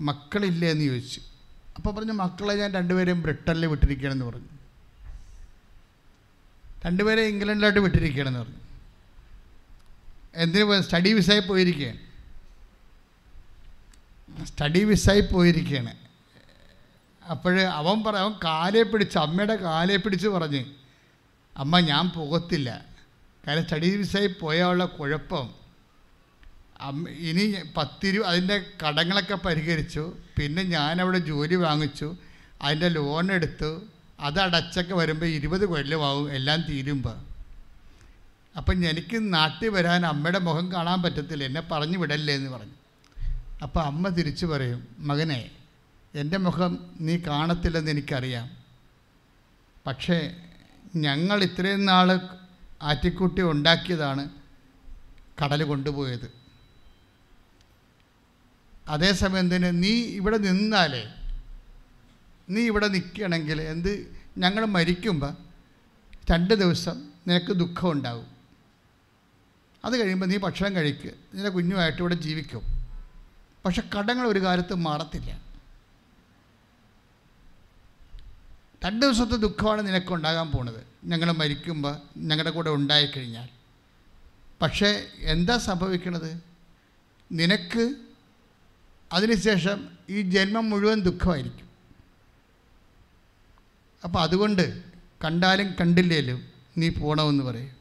[0.00, 1.20] മക്കളില്ലേ എന്ന് ചോദിച്ചു.
[1.76, 4.46] അപ്പോൾ പറഞ്ഞു മക്കളെ ഞാൻ രണ്ടുപേരെയും ബ്രിട്ടനിൽ വിട്ടിരിക്കുകയാണെന്ന് പറഞ്ഞു.
[6.86, 8.56] രണ്ടുപേരെ ഇംഗ്ലണ്ടിലോട്ട് വിട്ടിരിക്കുകയാണെന്ന് പറഞ്ഞു.
[10.34, 12.05] എന്തിനു സ്റ്റഡി വിസയിൽ പോയിരിക്കുകയാണ്.
[14.44, 15.96] സ്റ്റഡി വിസായി പോയിരിക്കുകയാണ്
[17.30, 20.64] അപ്പോൾ അവൻ പറ അവൻ കാലേ പിടിച്ച് അമ്മയുടെ കാലേ പിടിച്ച് പറഞ്ഞ്
[21.56, 22.84] അമ്മ ഞാൻ പോകത്തില്ല.
[23.46, 25.50] കാരണം സ്റ്റഡി വിസയിൽ പോയാലുള്ള കുഴപ്പം.
[26.80, 30.12] അമ്മ ഇനി പത്തിരു അതിന്റെ കടങ്ങളൊക്കെ പരിഹരിച്ചു.
[30.38, 32.16] പിന്നെ ഞാനവിടെ ജോലി വാങ്ങിച്ചു.
[32.62, 33.82] അതിന്റെ ലോൺ എടുത്തു.
[34.20, 37.16] അത് അടച്ചൊക്കെ വരുമ്പോൾ ഇരുപത് കൊല്ലമാവും എല്ലാം തീരുമ്പോൾ
[38.56, 41.44] അപ്പം എനിക്ക് നാട്ടിൽ വരാൻ അമ്മയുടെ മുഖം കാണാൻ പറ്റത്തില്ല.
[41.44, 42.85] എന്നെ പറഞ്ഞു വിടല്ലേ എന്ന് പറഞ്ഞു.
[43.62, 45.50] അപ്പോൾ അമ്മ തിരിച്ചു പറയും മകനെ
[46.14, 48.56] എന്റെ മുഖം നീ കാണത്തില്ലെന്ന് എനിക്കറിയാം.
[49.86, 50.36] പക്ഷേ
[50.96, 52.20] ഞങ്ങൾ ഇത്രയും നാൾ
[52.82, 54.28] ആറ്റിക്കുട്ടി ഉണ്ടാക്കിയതാണ്
[55.44, 56.32] കടൽ കൊണ്ടുപോയത്.
[58.88, 61.14] അതേസമയം തന്നെ നീ ഇവിടെ നിന്നാലേ.
[62.50, 64.16] നീ ഇവിടെ നിൽക്കുകയാണെങ്കിൽ എന്ത്?
[64.38, 65.36] ഞങ്ങൾ മരിക്കുമ്പോൾ
[66.30, 68.26] രണ്ട് ദിവസം നിനക്ക് ദുഃഖം ഉണ്ടാവും.
[69.84, 72.75] അത് കഴിയുമ്പോൾ നീ ഭക്ഷണം കഴിക്കുക നിന്റെ കുഞ്ഞുമായിട്ട് ഇവിടെ ജീവിക്കും.
[73.66, 75.40] പക്ഷെ കടങ്ങൾ ഒരു കാലത്ത് മാറത്തില്ല.
[78.84, 80.86] രണ്ട് ദിവസത്തെ ദുഃഖമാണ് നിനക്കുണ്ടാകാൻ പോണത്.
[81.04, 83.48] ഞങ്ങൾ മരിക്കുമ്പോൾ ഞങ്ങളുടെ കൂടെ ഉണ്ടായിക്കഴിഞ്ഞാൽ.
[84.62, 86.42] പക്ഷേ എന്താ സംഭവിക്കണത്?
[87.32, 87.94] നിനക്ക്
[89.12, 91.68] അതിനുശേഷം ഈ ജന്മം മുഴുവൻ ദുഃഖമായിരിക്കും.
[94.04, 94.84] അപ്പോൾ അതുകൊണ്ട്
[95.24, 96.48] കണ്ടാലും കണ്ടില്ലേലും
[96.78, 97.76] നീ പോകണമെന്ന് പറയും.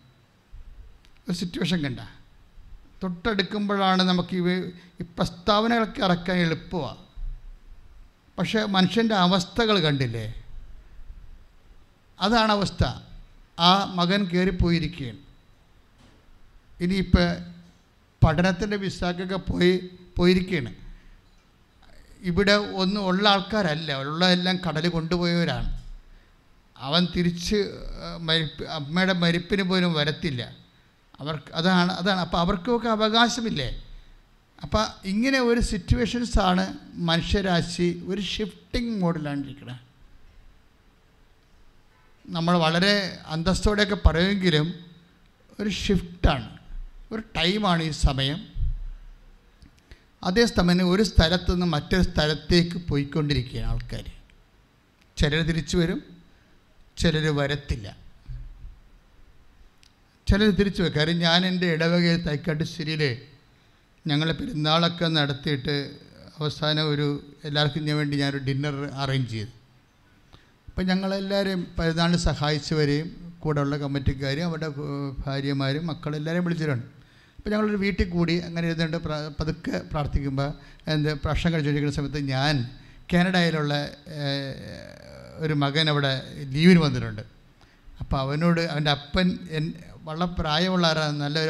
[1.30, 2.15] ഒരു സിറ്റുവേഷൻ കണ്ട.
[3.04, 4.68] തൊട്ടടുക്കുമ്പോഴാണ് നമുക്ക് ഇവ
[5.02, 7.06] ഈ പ്രസ്താവനകളൊക്കെ ഇറക്കാൻ എളുപ്പമാണ്
[8.38, 10.44] പക്ഷേ മനുഷ്യന്റെ അവസ്ഥകൾ കണ്ടില്ലേ?
[12.20, 12.84] അതാണ് അവസ്ഥ.
[13.60, 15.18] ആ മകൻ കയറിപ്പോയിരിക്കുകയാണ്.
[16.80, 17.38] ഇനിയിപ്പോൾ
[18.26, 20.76] പഠനത്തിന്റെ വിസാക്കൊക്കെ പോയി പോയിരിക്കുകയാണ്.
[22.20, 23.94] ഇവിടെ ഒന്നും ഉള്ള ആൾക്കാരല്ല.
[23.94, 25.82] ഉള്ളതെല്ലാം കടൽ കൊണ്ടുപോയവരാണ്.
[26.78, 27.56] അവൻ തിരിച്ച്
[28.22, 30.65] മരിപ്പ് അമ്മയുടെ മരിപ്പിന് പോലും വരത്തില്ല.
[31.20, 32.20] അവർക്ക് അതാണ് അതാണ്.
[32.20, 33.70] അപ്പോൾ അവർക്കൊക്കെ അവകാശമില്ലേ?
[34.62, 36.78] അപ്പോൾ ഇങ്ങനെ ഒരു സിറ്റുവേഷൻസാണ്
[37.10, 39.82] മനുഷ്യരാശി ഒരു ഷിഫ്റ്റിംഗ് മോഡിലാണ് ഇരിക്കുന്നത്
[42.26, 42.94] നമ്മൾ വളരെ
[43.28, 44.68] അന്തസ്തോടെയൊക്കെ പറയുമെങ്കിലും
[45.60, 46.48] ഒരു ഷിഫ്റ്റാണ്
[47.12, 48.40] ഒരു ടൈമാണ് ഈ സമയം.
[50.24, 54.06] അതേ സമയം ഒരു സ്ഥലത്തു നിന്ന് മറ്റൊരു സ്ഥലത്തേക്ക് പോയിക്കൊണ്ടിരിക്കുകയാണ് ആൾക്കാർ
[55.18, 56.00] ചിലർ തിരിച്ചു വരും
[56.98, 57.88] ചിലർ വരത്തില്ല.
[60.30, 63.04] ചിലർ തിരിച്ചു വരും കാര്യം ഞാൻ എന്റെ ഇടവകയിൽ തൈക്കാട്ട് തൈക്കാട്ടുശ്ശേരിയിൽ
[64.06, 65.76] ഞങ്ങൾ പെരുന്നാളൊക്കെ നടത്തിയിട്ട്
[66.40, 67.06] അവസാനം ഒരു
[67.48, 69.54] എല്ലാവർക്കും വേണ്ടി ഞാനൊരു ഡിന്നർ അറേഞ്ച് ചെയ്തു.
[70.70, 73.08] അപ്പം ഞങ്ങളെല്ലാവരെയും പെരുന്നാളിന് സഹായിച്ചവരെയും
[73.44, 74.70] കൂടെ ഉള്ള കമ്മിറ്റിക്കാരും അവരുടെ
[75.26, 76.88] ഭാര്യമാരും മക്കളെല്ലാവരെയും വിളിച്ചിട്ടുണ്ട്.
[77.38, 79.00] അപ്പോൾ ഞങ്ങളൊരു വീട്ടിൽ കൂടി അങ്ങനെ ഇരുന്നുകൊണ്ട്
[79.40, 80.50] പതുക്കെ പ്രാർത്ഥിക്കുമ്പോൾ
[80.94, 82.56] എന്ത് പ്രശ്നം കഴിച്ചുകൊണ്ടിരിക്കുന്ന സമയത്ത് ഞാൻ
[83.14, 83.74] കാനഡയിലുള്ള
[85.46, 86.14] ഒരു മകൻ അവിടെ
[86.56, 87.24] ലീവിന് വന്നിട്ടുണ്ട്.
[88.02, 89.66] അപ്പോൾ അവനോട് അവന്റെ അപ്പൻ എൻ
[90.06, 91.12] വളരെ പ്രായമുള്ള ആരാ?
[91.12, 91.50] നല്ലൊരു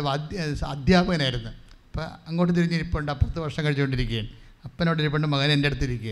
[0.65, 1.49] അധ്യാപകനായിരുന്നു.
[1.49, 3.11] അപ്പോൾ അങ്ങോട്ട് തിരിഞ്ഞിരിപ്പുണ്ട്.
[3.11, 4.27] അപ്പുറത്ത് വർഷം കഴിച്ചുകൊണ്ടിരിക്കുകയാണ്.
[4.65, 5.27] അപ്പനോട് ഇരിപ്പുണ്ട്.
[5.27, 6.11] മകൻ എന്റെ അടുത്ത് ഇരിക്കുക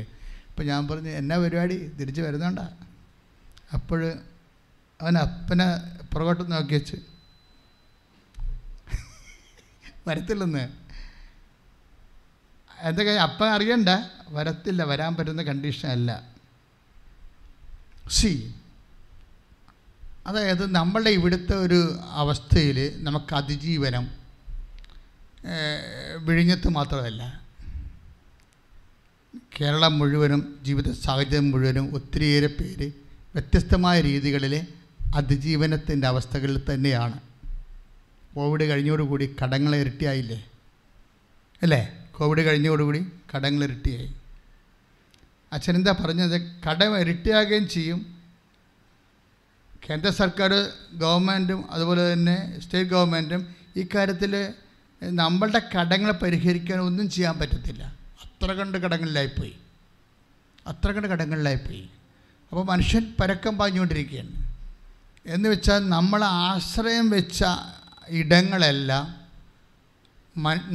[0.49, 1.87] അപ്പോൾ ഞാൻ പറഞ്ഞു എന്നാ പരിപാടി?
[1.87, 2.59] തിരിച്ച് വരുന്നുണ്ട.
[3.73, 4.13] അപ്പോൾ
[5.01, 6.95] അവൻ അപ്പനെ പുറകോട്ട് നോക്കി വെച്ച്.
[10.07, 10.67] വരത്തില്ലെന്ന്.
[12.81, 13.11] എന്തൊക്കെ?
[13.11, 13.89] അപ്പൻ അറിയണ്ട.
[14.29, 14.83] വരത്തില്ല.
[14.83, 16.23] വരാൻ പറ്റുന്ന കണ്ടീഷൻ അല്ല.
[18.09, 18.55] സി
[20.27, 24.09] അതായത് നമ്മളുടെ ഇവിടുത്തെ ഒരു അവസ്ഥയിൽ നമുക്ക് അതിജീവനം
[26.17, 27.41] വിഴിഞ്ഞത്ത് മാത്രമല്ല
[29.61, 32.91] കേരളം മുഴുവനും ജീവിത സാഹചര്യം മുഴുവനും ഒത്തിരിയേറെ പേര്
[33.33, 34.67] വ്യത്യസ്തമായ രീതികളിൽ
[35.15, 37.19] അതിജീവനത്തിന്റെ അവസ്ഥകളിൽ തന്നെയാണ്.
[38.35, 40.45] കോവിഡ് കഴിഞ്ഞോടുകൂടി കടങ്ങൾ ഇരട്ടിയായില്ലേ?
[41.61, 41.97] അല്ലേ?
[42.11, 43.05] കോവിഡ് കഴിഞ്ഞോടുകൂടി
[43.35, 44.13] കടങ്ങൾ ഇരട്ടിയായി.
[45.53, 46.41] അച്ഛനെന്താ പറഞ്ഞത്?
[46.69, 48.12] കടം ഇരട്ടിയാകുകയും ചെയ്യും.
[49.89, 54.53] കേന്ദ്ര സർക്കാർ ഗവൺമെന്റും അതുപോലെ തന്നെ സ്റ്റേറ്റ് ഗവൺമെന്റും ഇക്കാര്യത്തിൽ
[55.03, 57.95] നമ്മളുടെ കടങ്ങളെ പരിഹരിക്കാൻ ഒന്നും ചെയ്യാൻ പറ്റത്തില്ല.
[58.23, 59.55] അത്ര കണ്ട് കടങ്ങളിലായിപ്പോയി.
[60.67, 61.89] അത്ര കണ്ട് കടങ്ങളിലായിപ്പോയി.
[62.49, 64.53] അപ്പോൾ മനുഷ്യൻ പരക്കം പാഞ്ഞുകൊണ്ടിരിക്കുകയാണ്.
[65.25, 67.43] എന്ന് വെച്ചാൽ നമ്മൾ ആശ്രയം വെച്ച
[68.07, 69.23] ഇടങ്ങളെല്ലാം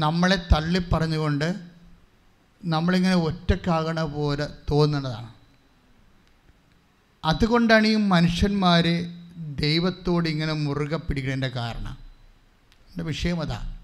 [0.01, 1.55] നമ്മളെ തള്ളിപ്പറഞ്ഞുകൊണ്ട്
[2.65, 5.38] നമ്മളിങ്ങനെ ഒറ്റക്കാകണ പോലെ തോന്നുന്നതാണ്.
[7.25, 8.85] അതുകൊണ്ടാണ് ഈ മനുഷ്യന്മാർ
[9.61, 11.99] ദൈവത്തോട് ഇങ്ങനെ മുറുകെ പിടിക്കുന്നതിന്റെ കാരണം.
[12.91, 13.75] എന്റെ വിഷയം അതാ.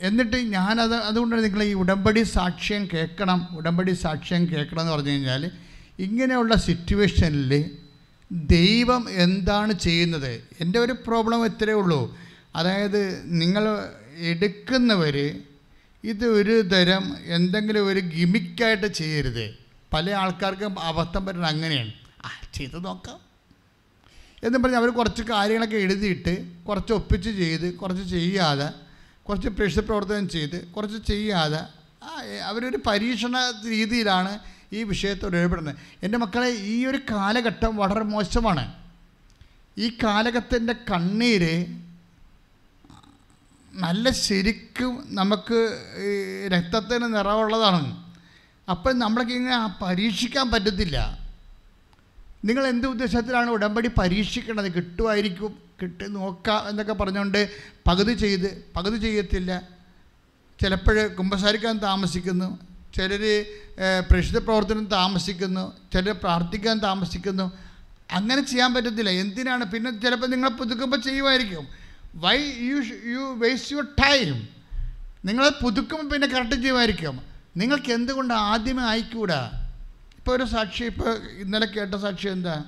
[0.00, 5.50] എന്നിട്ട് ഞാനത് അതുകൊണ്ടാണ് നിങ്ങൾ ഈ ഉടമ്പടി സാക്ഷ്യം കേൾക്കണം ഉടമ്പടി സാക്ഷ്യം കേൾക്കണം എന്ന് പറഞ്ഞു കഴിഞ്ഞാൽ
[5.98, 7.70] ഇങ്ങനെയുള്ള സിറ്റുവേഷനിൽ
[8.32, 10.44] ദൈവം എന്താണ് ചെയ്യുന്നത്?
[10.60, 12.18] എന്റെ ഒരു പ്രോബ്ലം ഇത്രയേ ഉള്ളൂ.
[12.56, 13.88] അതായത് നിങ്ങൾ
[14.18, 15.40] എടുക്കുന്നവർ
[16.04, 19.59] ഇത് ഒരു തരം എന്തെങ്കിലും ഒരു ഗിമിക്കായിട്ട് ചെയ്യരുത്.
[19.92, 21.92] പല ആൾക്കാർക്കും അബദ്ധം പറ്റുന്നത് അങ്ങനെയാണ്.
[22.24, 23.18] ആ ചെയ്ത് നോക്കാം.
[24.44, 28.70] എന്ന് പറഞ്ഞ് അവർ കുറച്ച് കാര്യങ്ങളൊക്കെ എഴുതിയിട്ട് കുറച്ച് ഒപ്പിച്ച് ചെയ്ത് കുറച്ച് ചെയ്യാതെ
[29.28, 31.60] കുറച്ച് പ്രവർത്തനം ചെയ്ത് കുറച്ച് ചെയ്യാതെ
[32.44, 34.38] അവരൊരു പരീക്ഷണ രീതിയിലാണ്
[34.72, 38.74] ഈ വിഷയത്തോട് ഇടപെടുന്നത് എന്റെ മക്കളെ ഈ ഒരു കാലഘട്ടം വളരെ മോശമാണ്.
[39.78, 41.66] ഈ കാലഘട്ടത്തിന്റെ കണ്ണീര്
[43.72, 45.60] നല്ല ശരിക്കും നമുക്ക്
[46.52, 48.09] രക്തത്തിന് നിറവുള്ളതാണ്.
[48.70, 50.96] അപ്പം നമ്മളൊക്കെ ഇങ്ങനെ പരീക്ഷിക്കാൻ പറ്റത്തില്ല.
[52.44, 57.40] നിങ്ങൾ എന്ത് ഉദ്ദേശത്തിലാണ് ഉടമ്പടി പരീക്ഷിക്കണത് കിട്ടുമായിരിക്കും കിട്ടി നോക്കാം എന്നൊക്കെ പറഞ്ഞുകൊണ്ട്
[57.86, 59.50] പകുതി ചെയ്ത് പകുതി ചെയ്യത്തില്ല.
[60.60, 62.58] ചിലപ്പോൾ കുമ്പസാരിക്കാൻ താമസിക്കുന്നു
[62.96, 63.22] ചിലർ
[64.10, 67.46] പ്രേക്ഷിത പ്രവർത്തനം താമസിക്കുന്നു ചിലർ പ്രാർത്ഥിക്കാൻ താമസിക്കുന്നു.
[68.18, 69.10] അങ്ങനെ ചെയ്യാൻ പറ്റത്തില്ല.
[69.10, 69.64] എന്തിനാണ്?
[69.72, 71.64] പിന്നെ ചിലപ്പോൾ നിങ്ങൾ പുതുക്കുമ്പോൾ ചെയ്യുമായിരിക്കും.
[72.14, 72.36] Why
[72.70, 72.78] you
[73.14, 74.48] you waste your time
[75.24, 77.29] നിങ്ങൾ പുതുക്കുമ്പോൾ പിന്നെ കറക്റ്റ് ചെയ്യുമായിരിക്കും.
[77.56, 79.40] നിങ്ങൾക്ക് എന്തുകൊണ്ട് ആദ്യമേ ആയിക്കൂടാ
[80.18, 81.10] ഇപ്പോൾ ഒരു സാക്ഷി ഇപ്പോൾ
[81.42, 82.64] ഇന്നലെ കേട്ട സാക്ഷി എന്താ?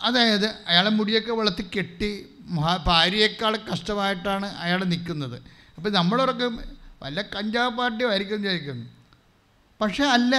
[0.00, 2.28] അതായത് അയാളെ മുടിയൊക്കെ വളർത്തി കെട്ടി
[2.86, 5.42] ഭാര്യയേക്കാൾ കഷ്ടമായിട്ടാണ് അയാൾ നിൽക്കുന്നത്.
[5.76, 6.48] അപ്പോൾ നമ്മളൊക്കെ
[7.02, 8.86] വല്ല കഞ്ചാവ് പാർട്ടി ആയിരിക്കും വിചാരിക്കുന്നു.
[9.80, 10.36] പക്ഷേ അല്ല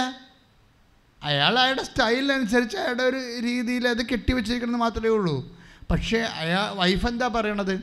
[1.22, 5.56] അയാൾ അയാളുടെ സ്റ്റൈലിനനുസരിച്ച് അയാളുടെ ഒരു രീതിയിൽ അത് കെട്ടിവെച്ചിരിക്കണമെന്ന് മാത്രമേ ഉള്ളൂ.
[5.90, 7.74] പക്ഷേ അയാൾ വൈഫ് എന്താ പറയണത്?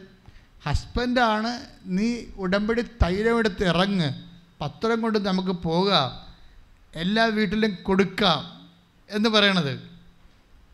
[0.66, 4.31] ഹസ്ബൻഡാണ് നീ ഉടമ്പടി തൈലമെടുത്ത് ഇറങ്ങ്.
[4.62, 6.10] പത്രം കൊണ്ട് നമുക്ക് പോകാം.
[6.96, 8.40] എല്ലാ വീട്ടിലും കൊടുക്കാം
[9.10, 9.74] എന്ന് പറയണത്.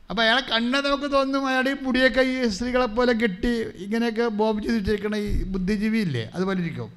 [0.09, 3.51] അപ്പോൾ അയാളെ കണ്ണ നമുക്ക് തോന്നും അയാളുടെ ഈ മുടിയൊക്കെ ഈ സ്ത്രീകളെ പോലെ കെട്ടി
[3.85, 6.89] ഇങ്ങനെയൊക്കെ ബോബ് ചെയ്ത് വെച്ചിരിക്കണ ഈ ബുദ്ധിജീവി ഇല്ലേ അതുപോലെ ഇരിക്കും.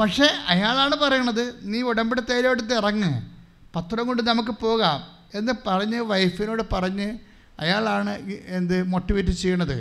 [0.00, 3.10] പക്ഷേ അയാളാണ് പറയണത് നീ ഉടമ്പടി തൈലെടുത്ത് ഇറങ്ങ്.
[3.76, 4.98] പത്രം കൊണ്ട് നമുക്ക് പോകാം.
[5.34, 7.18] എന്ന് പറഞ്ഞ് വൈഫിനോട് പറഞ്ഞ്
[7.60, 8.12] അയാളാണ്
[8.46, 9.78] എന്ത് മോട്ടിവേറ്റ് ചെയ്യണത്.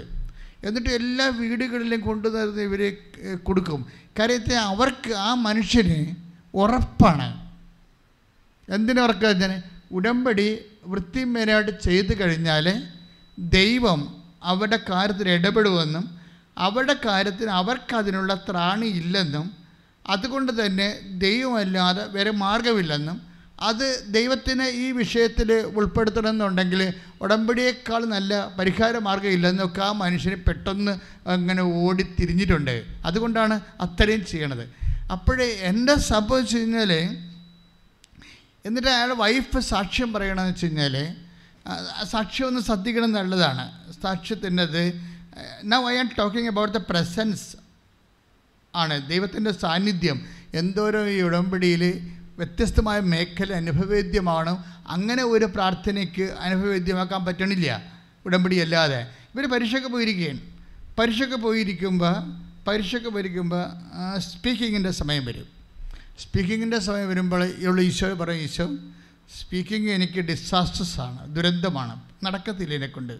[0.63, 2.81] എന്നിട്ട് എല്ലാ വീടുകളിലും കൊണ്ടുവന്ന് ഇവർ
[3.43, 3.85] കൊടുക്കും.
[4.19, 5.99] കാര്യത്തിൽ അവർക്ക് ആ മനുഷ്യന്
[6.53, 7.27] ഉറപ്പാണ്.
[8.69, 9.53] എന്തിനുറക്കുക ഞാൻ
[9.91, 10.47] ഉടമ്പടി
[10.85, 12.65] വൃത്തിമേനായിട്ട് ചെയ്തു കഴിഞ്ഞാൽ
[13.37, 13.99] ദൈവം
[14.43, 16.05] അവരുടെ കാര്യത്തിൽ ഇടപെടുമെന്നും
[16.57, 19.45] അവരുടെ കാര്യത്തിന് അവർക്കതിനുള്ള ത്രാണിയില്ലെന്നും
[20.05, 20.87] അതുകൊണ്ട് തന്നെ
[21.17, 30.35] ദൈവമല്ലാതെ വേറെ മാർഗമില്ലെന്നും അത് ദൈവത്തിന് ഈ വിഷയത്തിൽ ഉൾപ്പെടുത്തണമെന്നുണ്ടെങ്കിൽ ഉടമ്പടിയേക്കാൾ നല്ല പരിഹാര മാർഗം ഇല്ലെന്നൊക്കെ ആ മനുഷ്യന്
[30.35, 30.99] പെട്ടെന്ന്
[31.29, 32.85] അങ്ങനെ ഓടി തിരിഞ്ഞിട്ടുണ്ട്.
[33.05, 34.73] അതുകൊണ്ടാണ് അത്രയും ചെയ്യണത്.
[35.11, 36.91] അപ്പോഴേ എന്റെ സംഭവിച്ചു കഴിഞ്ഞാൽ
[38.65, 41.15] എന്നിട്ട് അയാൾ വൈഫ് സാക്ഷ്യം പറയണമെന്ന് വെച്ച് കഴിഞ്ഞാൽ
[42.03, 43.93] സാക്ഷ്യം ഒന്ന് ശ്രദ്ധിക്കണം എന്നുള്ളതാണ്.
[44.03, 45.01] സാക്ഷ്യത്തിന്റെത്
[45.63, 47.57] now I am talking about the presence
[48.75, 50.25] ആണ് ദൈവത്തിന്റെ സാന്നിധ്യം.
[50.53, 51.83] എന്തോരം ഈ ഉടമ്പടിയിൽ
[52.37, 57.83] വ്യത്യസ്തമായ മേഖല അനുഭവവേദ്യമാണ് അങ്ങനെ ഒരു പ്രാർത്ഥനയ്ക്ക് അനുഭവവേദ്യമാക്കാൻ പറ്റണില്ല.
[58.25, 59.01] ഉടമ്പടി അല്ലാതെ
[59.35, 60.39] ഇവർ പരീക്ഷയ്ക്ക് പോയിരിക്കുകയാണ്.
[60.99, 62.15] പരീക്ഷയ്ക്ക് പോയിരിക്കുമ്പോൾ
[62.67, 63.63] പരീക്ഷയ്ക്ക് പോയിരിക്കുമ്പോൾ
[64.17, 65.47] സ്പീക്കിങ്ങിന്റെ സമയം വരും.
[66.19, 68.75] സ്പീക്കിങ്ങിന്റെ സമയം വരുമ്പോൾ ഇവൾ ഈശോ പറയും ഈശോ
[69.39, 73.13] സ്പീക്കിംഗ് എനിക്ക് ഡിസാസ്റ്റേഴ്സ് ആണ് ദുരന്തമാണ് നടക്കത്തില്ല എന്നെക്കൊണ്ട്.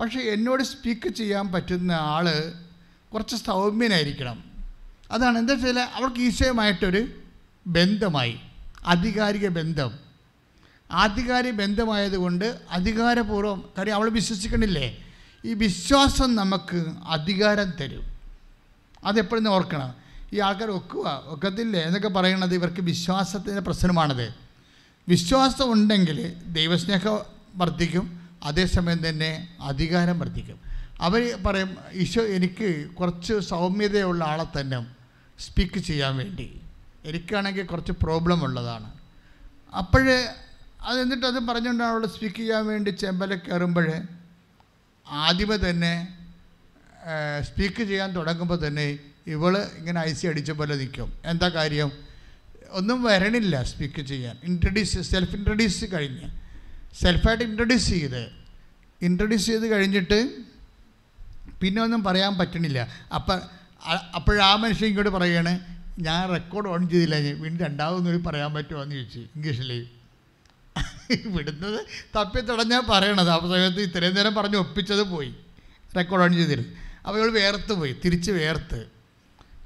[0.00, 2.52] പക്ഷേ എന്നോട് സ്പീക്ക് ചെയ്യാൻ പറ്റുന്ന ആൾ
[3.12, 4.44] കുറച്ച് സൗമ്യനായിരിക്കണം.
[5.10, 7.23] അതാണ് എന്താ വെച്ചാൽ അവൾക്ക് ഈശോയുമായിട്ടൊരു
[7.66, 8.40] ബന്ധമായി
[8.86, 9.90] അധികാരിക ബന്ധം.
[10.92, 14.98] ആധികാരിക ബന്ധമായതുകൊണ്ട് അധികാരപൂർവം കാര്യം അവൾ വിശ്വസിക്കണില്ലേ?
[15.44, 18.02] ഈ വിശ്വാസം നമുക്ക് അധികാരം തരും.
[19.04, 19.94] അതെപ്പോഴും ഓർക്കണം.
[20.32, 21.80] ഈ ആൾക്കാർ ഒക്കുക ഒക്കത്തില്ലേ?
[21.80, 24.34] എന്നൊക്കെ പറയണത് ഇവർക്ക് വിശ്വാസത്തിന്റെ പ്രശ്നമാണത്.
[25.08, 27.18] വിശ്വാസം ഉണ്ടെങ്കിൽ ദൈവസ്നേഹം
[27.56, 30.60] വർദ്ധിക്കും അതേസമയം തന്നെ അധികാരം വർദ്ധിക്കും.
[31.00, 34.86] അവർ പറയും ഈശോ എനിക്ക് കുറച്ച് സൗമ്യതയുള്ള ആളെ തന്നെ
[35.38, 36.60] സ്പീക്ക് ചെയ്യാൻ വേണ്ടി.
[37.04, 38.92] എനിക്കാണെങ്കിൽ കുറച്ച് പ്രോബ്ലം ഉള്ളതാണ്.
[39.78, 40.34] അപ്പോഴേ
[40.80, 44.02] അത് എന്നിട്ട് അത് പറഞ്ഞുകൊണ്ടാണ് അവൾ സ്പീക്ക് ചെയ്യാൻ വേണ്ടി ചെമ്പല കയറുമ്പോൾ
[45.06, 46.18] ആദ്യമേ തന്നെ
[47.40, 51.20] സ്പീക്ക് ചെയ്യാൻ തുടങ്ങുമ്പോൾ തന്നെ ഇവൾ ഇങ്ങനെ ഐസി അടിച്ച പോലെ നിൽക്കും.
[51.24, 51.92] എന്താ കാര്യം?
[52.70, 54.38] ഒന്നും വരണില്ല സ്പീക്ക് ചെയ്യാൻ.
[54.44, 56.30] ഇൻട്രൊഡ്യൂസ് സെൽഫ് ഇൻട്രഡ്യൂസ് കഴിഞ്ഞ്.
[57.02, 58.32] സെൽഫായിട്ട് ഇൻട്രൊഡ്യൂസ് ചെയ്ത്.
[59.02, 60.30] ഇൻട്രൊഡ്യൂസ് ചെയ്ത് കഴിഞ്ഞിട്ട്
[61.60, 62.88] പിന്നെ ഒന്നും പറയാൻ പറ്റണില്ല.
[63.14, 63.40] അപ്പം
[64.14, 67.16] അപ്പോഴാ മനുഷ്യൻ ഇങ്ങോട്ട് പറയുകയാണ് ഞാൻ റെക്കോർഡ് ഓൺ ചെയ്തില്ല.
[67.16, 69.18] വീണ്ടും രണ്ടാമതൊന്നും പറയാൻ പറ്റുമോ എന്ന് ചോദിച്ചു.
[69.18, 69.88] ഇംഗ്ലീഷിൽ
[71.26, 71.86] വിടുന്നത്
[72.16, 73.28] തപ്പി തുടഞ്ഞാൽ പറയണത്.
[73.28, 75.34] ആ സമയത്ത് ഇത്രയും നേരം പറഞ്ഞ് ഒപ്പിച്ചത് പോയി.
[75.96, 76.68] റെക്കോർഡ് ഓൺ ചെയ്തിരുന്നു.
[77.06, 77.96] അപ്പോൾ ഇവൾ വേർത്ത് പോയി.
[78.04, 78.86] തിരിച്ച് വേർത്ത്.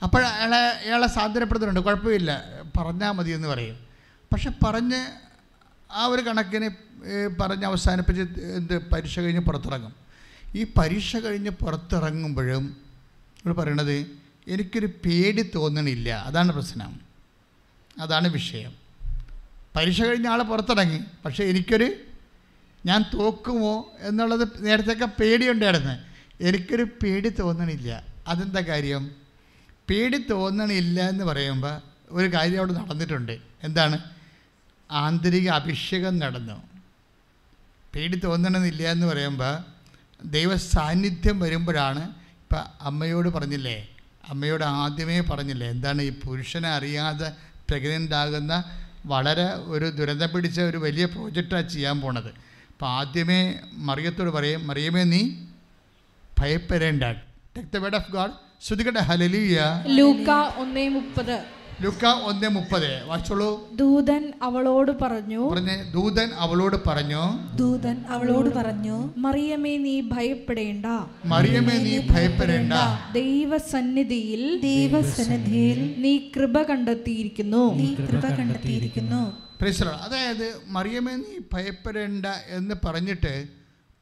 [0.03, 2.45] അപ്പോൾ അയാളെ അയാളെ സാന്ത്വനപ്പെടുത്തുന്നുണ്ട് കുഴപ്പമില്ല.
[2.79, 3.77] പറഞ്ഞാൽ മതി എന്ന് പറയും.
[4.33, 5.01] പക്ഷെ പറഞ്ഞ്
[5.93, 6.71] ആ ഒരു കണക്കിന്
[7.41, 9.95] പറഞ്ഞ് അവസാനിപ്പിച്ച് എന്ത് പരീക്ഷ കഴിഞ്ഞ് പുറത്തിറങ്ങും.
[10.55, 12.77] ഈ പരീക്ഷ കഴിഞ്ഞ് പുറത്തിറങ്ങുമ്പോഴും
[13.45, 16.11] ഇവിടെ പറയണത് എനിക്കൊരു പേടി തോന്നണില്ല.
[16.11, 17.01] അതാണ് പ്രശ്നം.
[18.01, 18.73] അതാണ് വിഷയം.
[19.77, 21.01] പരീക്ഷ കഴിഞ്ഞ ആളെ പുറത്തിറങ്ങി.
[21.25, 21.95] പക്ഷേ എനിക്കൊരു
[22.87, 25.93] ഞാൻ തോക്കുമോ എന്നുള്ളത് നേരത്തെയൊക്കെ പേടിയുണ്ടായിരുന്നു.
[26.41, 28.05] എനിക്കൊരു പേടി തോന്നണില്ല.
[28.29, 29.11] അതെന്താ കാര്യം?
[29.91, 31.81] പേടി തോന്നണില്ല എന്ന് പറയുമ്പോൾ
[32.11, 33.39] ഒരു കാര്യം അവിടെ നടന്നിട്ടുണ്ട്.
[33.63, 33.99] എന്താണ്?
[34.91, 36.63] ആന്തരിക അഭിഷേകം നടന്നു.
[37.95, 39.59] പേടി തോന്നണമെന്നില്ല എന്ന് പറയുമ്പോൾ
[40.25, 43.89] ദൈവ സാന്നിധ്യം വരുമ്പോഴാണ് ഇപ്പം അമ്മയോട് പറഞ്ഞില്ലേ
[44.31, 47.29] അമ്മയോട് ആദ്യമേ പറഞ്ഞില്ലേ എന്താണ് ഈ പുരുഷനെ അറിയാതെ
[47.69, 48.55] പ്രഗ്നന്റ് ആകുന്ന
[49.13, 52.31] വളരെ ഒരു ദുരന്തം പിടിച്ച ഒരു വലിയ പ്രോജക്റ്റാണ് ചെയ്യാൻ പോണത്.
[52.73, 53.41] അപ്പോൾ ആദ്യമേ
[53.89, 55.23] മറിയത്തോട് പറയും മറിയമേ നീ
[56.41, 57.05] ഭയപ്പെടേണ്ട.
[57.55, 58.35] Take the word of God
[58.67, 59.59] ശ്രുതികട ഹലലിയ
[59.99, 60.29] ലൂക്ക
[60.63, 61.37] ഒന്നേ മുപ്പത്.
[61.83, 63.05] ലുക്ക ഒന്ന് മുപ്പത്.
[63.05, 63.75] വായിച്ചോളൂ.
[63.75, 67.23] ദൂതൻ അവളോട് പറഞ്ഞു പറഞ്ഞ് ദൂതൻ അവളോട് പറഞ്ഞു
[67.57, 70.87] ദൂതൻ അവളോട് പറഞ്ഞു മറിയമേ നീ ഭയപ്പെടേണ്ട.
[71.25, 72.73] മറിയമേ നീ ഭയപ്പെടേണ്ട.
[73.13, 77.75] ദൈവസന്നിധിയിൽ ദൈവസന്നിധിയിൽ നീ കൃപ കണ്ടെത്തിയിരിക്കുന്നു.
[77.75, 79.23] നീ കൃപ കണ്ടെത്തിയിരിക്കുന്നു.
[80.05, 83.47] അതായത് മറിയമേ നീ ഭയപ്പെടേണ്ട എന്ന് പറഞ്ഞിട്ട്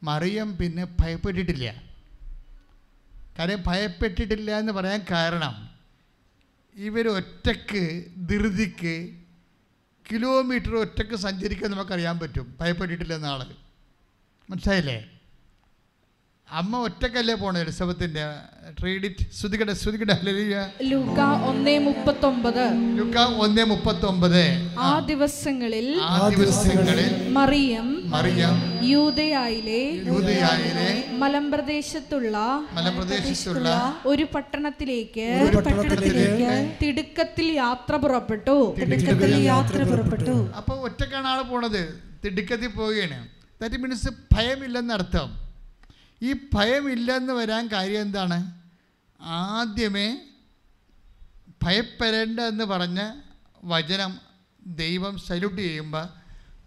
[0.02, 1.74] മറിയം പിന്നെ ഭയപ്പെട്ടിട്ടില്ല.
[3.38, 5.75] കാര്യം ഭയപ്പെട്ടിട്ടില്ല എന്ന് പറയാൻ കാരണം
[6.76, 9.10] ഇവർ ഒറ്റയ്ക്ക് ധൃതിക്ക്
[10.12, 12.56] കിലോമീറ്റർ ഒറ്റയ്ക്ക് സഞ്ചരിക്കാൻ നമുക്കറിയാൻ പറ്റും.
[12.60, 13.44] ഭയപ്പെട്ടിട്ടില്ല എന്ന ആൾ
[14.50, 15.15] മനസ്സിലായില്ലേ?
[16.52, 18.24] അമ്മ ഒറ്റക്കല്ലേ പോണേ എലിസബത്തിന്റെ?
[18.80, 19.34] ട്രീഡിറ്റ്.
[19.34, 20.12] ശ്രുതികട ശ്രുതികട
[20.82, 22.62] ലൂക്ക ഒന്നേ മുപ്പത്തൊമ്പത്.
[22.98, 24.42] ലുക്ക ഒന്ന് മുപ്പത്തൊമ്പത്.
[24.78, 24.98] ആ.
[24.98, 32.38] ദിവസങ്ങളിൽ ആ ദിവസങ്ങളിൽ മറിയം മറിയം യൂതയായിലെ യൂതയായിലെ മലമ്പ്രദേശത്തുള്ള
[32.72, 38.74] മലമ്പ്രദേശത്തുള്ള ഒരു പട്ടണത്തിലേക്ക് ഒരു പട്ടണത്തിലേക്ക് തിടുക്കത്തിൽ യാത്ര പുറപ്പെട്ടു.
[38.80, 40.50] തിടുക്കത്തിൽ യാത്ര പുറപ്പെട്ടു.
[40.56, 42.02] അപ്പോൾ ഒറ്റക്കാണ് ആൾ പോണത്.
[42.24, 43.28] തിടുക്കത്തിൽ പോവുകയാണ്.
[43.62, 45.45] ദാറ്റ് മീൻസ് ഭയമില്ലെന്നർത്ഥം.
[46.22, 48.60] ഈ ഭയമില്ലെന്ന് വരാൻ കാര്യം എന്താണ്?
[49.20, 50.18] ആദ്യമേ
[51.62, 53.12] ഭയപ്പെടേണ്ട എന്ന് പറഞ്ഞ
[53.64, 54.20] വചനം
[54.66, 56.08] ദൈവം സല്യൂട്ട് ചെയ്യുമ്പോൾ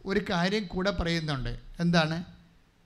[0.06, 1.60] ഒരു കാര്യം കൂടെ പറയുന്നുണ്ട്.
[1.80, 2.39] എന്താണ്?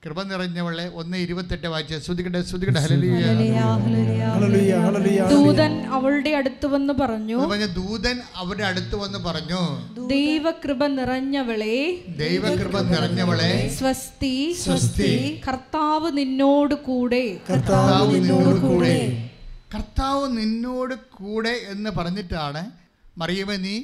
[0.04, 3.20] കൃപ നിറഞ്ഞവളെ ഒന്ന് ഇരുപത്തെട്ട് വായിച്ച് ശ്രുതികട്ടെ ശ്രുതികട്ടെ ഹല്ലേലൂയ.
[3.20, 4.24] ഹല്ലേലൂയ, ഹല്ലേലൂയ.
[4.24, 5.28] ഹല്ലേലൂയ ഹല്ലേലൂയ.
[5.30, 9.62] ദൂതൻ അവളുടെ അടുത്ത് വന്ന് പറഞ്ഞു എന്ന് ദൂതൻ അവരുടെ അടുത്ത് വന്ന് പറഞ്ഞു
[10.06, 13.68] ദൈവകൃപ നിറഞ്ഞവളെ ദൈവകൃപ നിറഞ്ഞവളെ.
[13.78, 15.40] സ്വസ്തി സ്വസ്തി.
[15.48, 17.40] കർത്താവ് നിന്നോട് കൂടെ.
[17.50, 19.30] കർത്താവ് നിന്നോട് കൂടെ.
[19.74, 22.70] കർത്താവ് നിന്നോട് കൂടെ എന്ന് പറഞ്ഞിട്ടാണ്
[23.18, 23.82] മറിയമേ നീ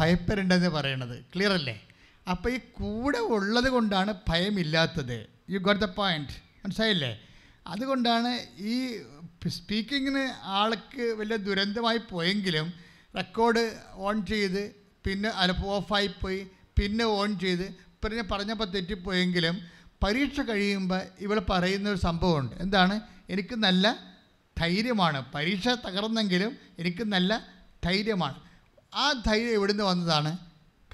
[0.00, 1.16] ഭയപ്പെടേണ്ടതെന്ന് പറയണത്.
[1.34, 1.80] ക്ലിയർ അല്ലേ?
[2.30, 5.37] അപ്പോൾ ഈ കൂടെ ഉള്ളത് കൊണ്ടാണ് ഭയമില്ലാത്തത്.
[5.50, 6.34] യു ഗോട്ട് ദ പോയിന്റ്
[6.64, 7.18] മനസ്സിലായില്ലേ?
[7.66, 8.76] അതുകൊണ്ടാണ് ഈ
[9.48, 12.66] സ്പീക്കിങ്ങിന് ആൾക്ക് വലിയ ദുരന്തമായി പോയെങ്കിലും
[13.16, 13.62] റെക്കോർഡ്
[13.94, 14.62] ഓൺ ചെയ്ത്
[15.06, 16.40] പിന്നെ അല്ല ഓഫായി പോയി
[16.78, 17.66] പിന്നെ ഓൺ ചെയ്ത്
[18.04, 19.56] പിന്നെ പറഞ്ഞപ്പോൾ തെറ്റിപ്പോയെങ്കിലും
[20.02, 22.56] പരീക്ഷ കഴിയുമ്പോൾ ഇവൾ പറയുന്ന ഒരു സംഭവമുണ്ട്.
[22.60, 23.00] എന്താണ്?
[23.30, 23.86] എനിക്ക് നല്ല
[24.58, 25.32] ധൈര്യമാണ്.
[25.34, 27.32] പരീക്ഷ തകർന്നെങ്കിലും എനിക്ക് നല്ല
[27.84, 28.38] ധൈര്യമാണ്.
[28.94, 30.38] ആ ധൈര്യം എവിടുന്ന് വന്നതാണ്?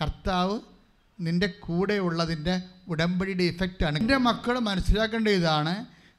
[0.03, 0.61] കർത്താവ്
[1.19, 2.55] നിന്റെ കൂടെ ഉള്ളതിന്റെ
[2.89, 5.75] ഉടമ്പടിയുടെ ഇഫക്റ്റാണ് എന്റെ മക്കൾ മനസ്സിലാക്കേണ്ട ഇതാണ്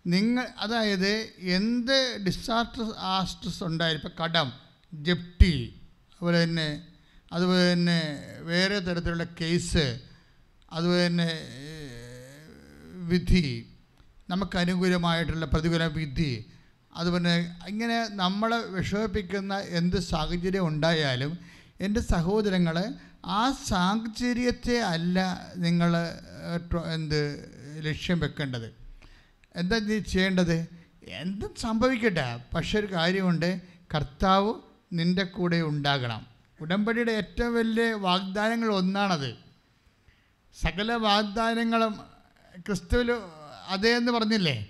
[0.05, 1.11] നിങ്ങൾ അതായത്
[1.57, 4.49] എന്ത് ഡിസാസ്റ്റർ ആസ്റ്റസ് ഉണ്ടായാലും ഇപ്പോൾ കടം
[4.93, 5.53] ജപ്തി
[6.11, 6.69] അതുപോലെ തന്നെ
[7.31, 7.99] അതുപോലെ തന്നെ
[8.41, 9.85] വേറെ തരത്തിലുള്ള കേസ്
[10.71, 11.29] അതുപോലെ തന്നെ
[13.09, 13.47] വിധി
[14.29, 16.31] നമുക്ക് അനുകൂലമായിട്ടുള്ള പ്രതികൂല വിധി
[16.93, 17.33] അതുപോലെ
[17.67, 21.31] ഇങ്ങനെ നമ്മളെ വിഷമിപ്പിക്കുന്ന എന്ത് സാഹചര്യം ഉണ്ടായാലും
[21.79, 22.75] എന്റെ സഹോദരങ്ങൾ
[23.25, 25.97] ആ സാഹചര്യത്തെ അല്ല നിങ്ങൾ
[26.93, 27.19] എന്ത്
[27.79, 28.75] ലക്ഷ്യം വെക്കേണ്ടത്.
[29.55, 30.67] എന്താ നീ ചെയ്യേണ്ടത്?
[31.07, 32.39] എന്തും സംഭവിക്കട്ടെ.
[32.55, 33.61] പക്ഷെ ഒരു കാര്യമുണ്ട്.
[33.95, 34.53] കർത്താവ്
[34.93, 36.25] നിന്റെ കൂടെ ഉണ്ടാകണം.
[36.61, 39.35] ഉടമ്പടിയുടെ ഏറ്റവും വലിയ വാഗ്ദാനങ്ങൾ ഒന്നാണത്.
[40.61, 41.99] സകല വാഗ്ദാനങ്ങളും
[42.57, 43.11] ക്രിസ്തുവിൽ
[43.67, 44.67] അതേ എന്ന് പറഞ്ഞില്ലേ?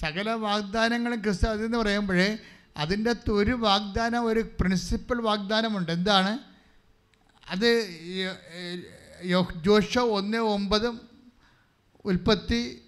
[0.00, 2.38] സകല വാഗ്ദാനങ്ങളും ക്രിസ്തു അതെന്ന് പറയുമ്പോഴേ
[2.76, 5.92] അതിന്റെ അകത്ത് ഒരു വാഗ്ദാനം ഒരു പ്രിൻസിപ്പൽ വാഗ്ദാനമുണ്ട്.
[5.92, 6.49] എന്താണ്?
[7.50, 7.68] അത്
[9.64, 11.08] ജോഷ ഒന്ന് ഒമ്പതും
[12.04, 12.82] ഉൽപ്പത്തി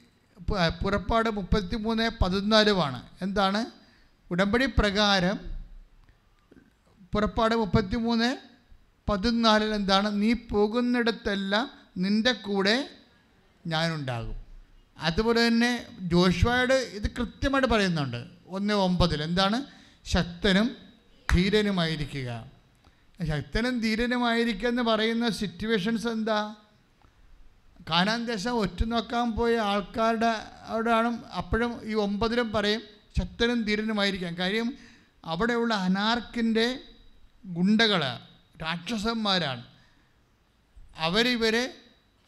[0.83, 3.61] പുറപ്പാട് മുപ്പത്തി മൂന്ന് പതിനാലുമാണ് എന്താണ്?
[4.31, 5.39] ഉടമ്പടി പ്രകാരം
[7.15, 8.37] പുറപ്പാട് മുപ്പത്തി മൂന്ന്
[9.09, 10.23] പതിനാലിൽ എന്താണ്?
[10.23, 12.77] നീ പോകുന്നിടത്തെല്ലാം നിന്റെ കൂടെ
[13.67, 14.37] ഞാനുണ്ടാകും.
[14.99, 18.21] അതുപോലെ തന്നെ ജോഷ്വയുടെ ഇത് കൃത്യമായിട്ട് പറയുന്നുണ്ട്.
[18.47, 19.59] ഒന്ന് ഒമ്പതിൽ എന്താണ്?
[20.05, 20.77] ശക്തനും
[21.33, 22.52] ധീരനുമായിരിക്കുക.
[23.27, 26.55] ശക്തനും ധീരനുമായിരിക്കുക എന്ന് പറയുന്ന സിറ്റുവേഷൻസ് എന്താ?
[27.91, 30.33] കാനാൻ ദേശം ഒറ്റുനോക്കാൻ പോയ ആൾക്കാരുടെ
[30.67, 32.83] അവിടെയാണ് അപ്പോഴും ഈ ഒമ്പതിലും പറയും
[33.19, 34.39] ശക്തനും ധീരനുമായിരിക്കാം.
[34.39, 34.75] കാര്യം
[35.25, 36.81] അവിടെയുള്ള അനാർക്കിന്റെ
[37.47, 38.03] ഗുണ്ടകൾ
[38.63, 39.65] രാക്ഷസന്മാരാണ്.
[40.97, 41.75] അവരിവരെ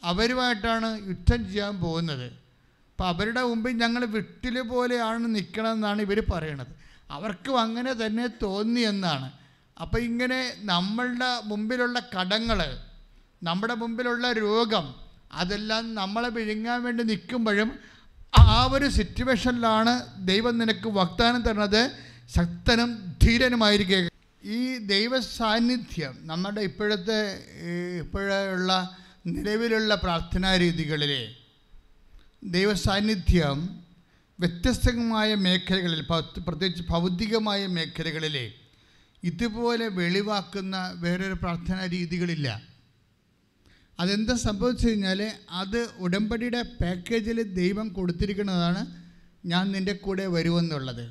[0.04, 2.24] അവരുമായിട്ടാണ് യുദ്ധം ചെയ്യാൻ പോകുന്നത്.
[2.24, 6.72] അപ്പോൾ അവരുടെ മുമ്പിൽ ഞങ്ങൾ വിട്ടിൽ പോലെയാണ് നിൽക്കണമെന്നാണ് ഇവർ പറയണത്.
[7.10, 9.43] അവർക്കും അങ്ങനെ തന്നെ തോന്നിയെന്നാണ്
[9.80, 12.78] അപ്പോൾ ഇങ്ങനെ നമ്മളുടെ മുമ്പിലുള്ള കടങ്ങൾ
[13.42, 14.94] നമ്മുടെ മുമ്പിലുള്ള രോഗം
[15.32, 17.78] അതെല്ലാം നമ്മളെ വിഴുങ്ങാൻ വേണ്ടി നിൽക്കുമ്പോഴും
[18.38, 21.90] ആ ഒരു സിറ്റുവേഷനിലാണ് ദൈവം നിനക്ക് വാഗ്ദാനം തരുന്നത്.
[22.34, 24.10] ശക്തനും ധീരനുമായിരിക്കുക
[24.44, 27.18] ഈ ദൈവ സാന്നിധ്യം നമ്മുടെ ഇപ്പോഴത്തെ
[28.00, 28.96] ഇപ്പോഴുള്ള
[29.26, 31.34] നിലവിലുള്ള പ്രാർത്ഥനാ രീതികളിലെ
[32.44, 33.84] ദൈവ സാന്നിധ്യം
[34.40, 36.06] വ്യത്യസ്തമായ മേഖലകളിൽ
[36.48, 38.52] പ്രത്യേകിച്ച് ഭൗതികമായ മേഖലകളിലെ
[39.24, 42.62] ഇതുപോലെ വെളിവാക്കുന്ന വേറൊരു പ്രാർത്ഥനാ രീതികളില്ല.
[44.00, 49.10] അതെന്താ സംഭവിച്ചു കഴിഞ്ഞാൽ അത് ഉടമ്പടിയുടെ പാക്കേജിൽ ദൈവം കൊടുത്തിരിക്കുന്നതാണ്
[49.44, 51.02] ഞാൻ നിന്റെ കൂടെ വരുമെന്നുള്ളത്.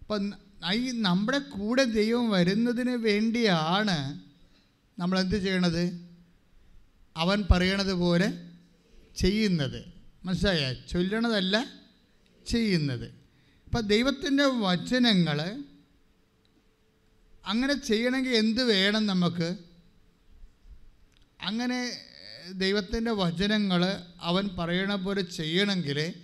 [0.00, 0.32] അപ്പം
[0.74, 4.20] ഈ നമ്മുടെ കൂടെ ദൈവം വരുന്നതിന് വേണ്ടിയാണ്
[4.98, 6.08] നമ്മളെന്ത് ചെയ്യണത്?
[7.16, 8.50] അവൻ പറയണത് പോലെ
[9.16, 9.84] ചെയ്യുന്നത്.
[10.24, 10.74] മനസ്സിലായ?
[10.88, 11.64] ചൊല്ലണതല്ല
[12.46, 13.14] ചെയ്യുന്നത്.
[13.66, 15.64] അപ്പം ദൈവത്തിന്റെ വചനങ്ങൾ
[17.46, 19.56] അങ്ങനെ ചെയ്യണമെങ്കിൽ എന്ത് വേണം നമുക്ക്?
[21.40, 21.92] അങ്ങനെ
[22.52, 26.14] ദൈവത്തിന്റെ വചനങ്ങൾ അവൻ പറയണ പോലെ ചെയ്യണമെങ്കിൽ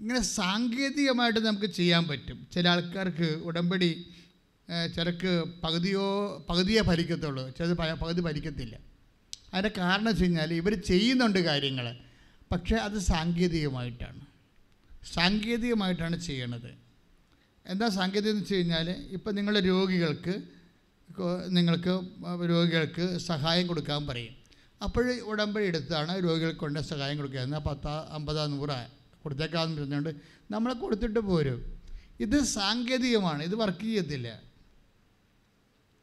[0.00, 2.46] ഇങ്ങനെ സാങ്കേതികമായിട്ട് നമുക്ക് ചെയ്യാൻ പറ്റും.
[2.52, 4.06] ചില ആൾക്കാർക്ക് ഉടമ്പടി
[4.96, 6.04] ചിലക്ക് പകുതിയോ
[6.48, 7.50] പകുതിയേ ഭരിക്കത്തുള്ളൂ.
[7.50, 8.78] ചിലത് പകുതി ഭരിക്കത്തില്ല.
[9.54, 11.96] അതിന്റെ കാരണം വെച്ച് കഴിഞ്ഞാൽ ഇവർ ചെയ്യുന്നുണ്ട് കാര്യങ്ങൾ
[12.52, 14.20] പക്ഷേ അത് സാങ്കേതികമായിട്ടാണ്.
[15.14, 16.81] സാങ്കേതികമായിട്ടാണ് ചെയ്യണത്.
[17.66, 20.34] എന്താ സാങ്കേതികത എന്ന് വെച്ച് കഴിഞ്ഞാൽ ഇപ്പം നിങ്ങളുടെ രോഗികൾക്ക്
[21.56, 21.92] നിങ്ങൾക്ക്
[22.52, 24.34] രോഗികൾക്ക് സഹായം കൊടുക്കാൻ പറയും.
[24.84, 27.40] അപ്പോൾ ഉടമ്പടി എടുത്താണ് രോഗികൾക്ക് കൊണ്ട് സഹായം കൊടുക്കുക.
[27.46, 28.78] എന്നാൽ പത്താ അമ്പതാ നൂറാ
[29.24, 30.12] കൊടുത്തേക്കാന്ന് പറഞ്ഞുകൊണ്ട്
[30.54, 31.60] നമ്മളെ കൊടുത്തിട്ട് പോരും.
[32.24, 34.28] ഇത് സാങ്കേതികമാണ് ഇത് വർക്ക് ചെയ്യത്തില്ല.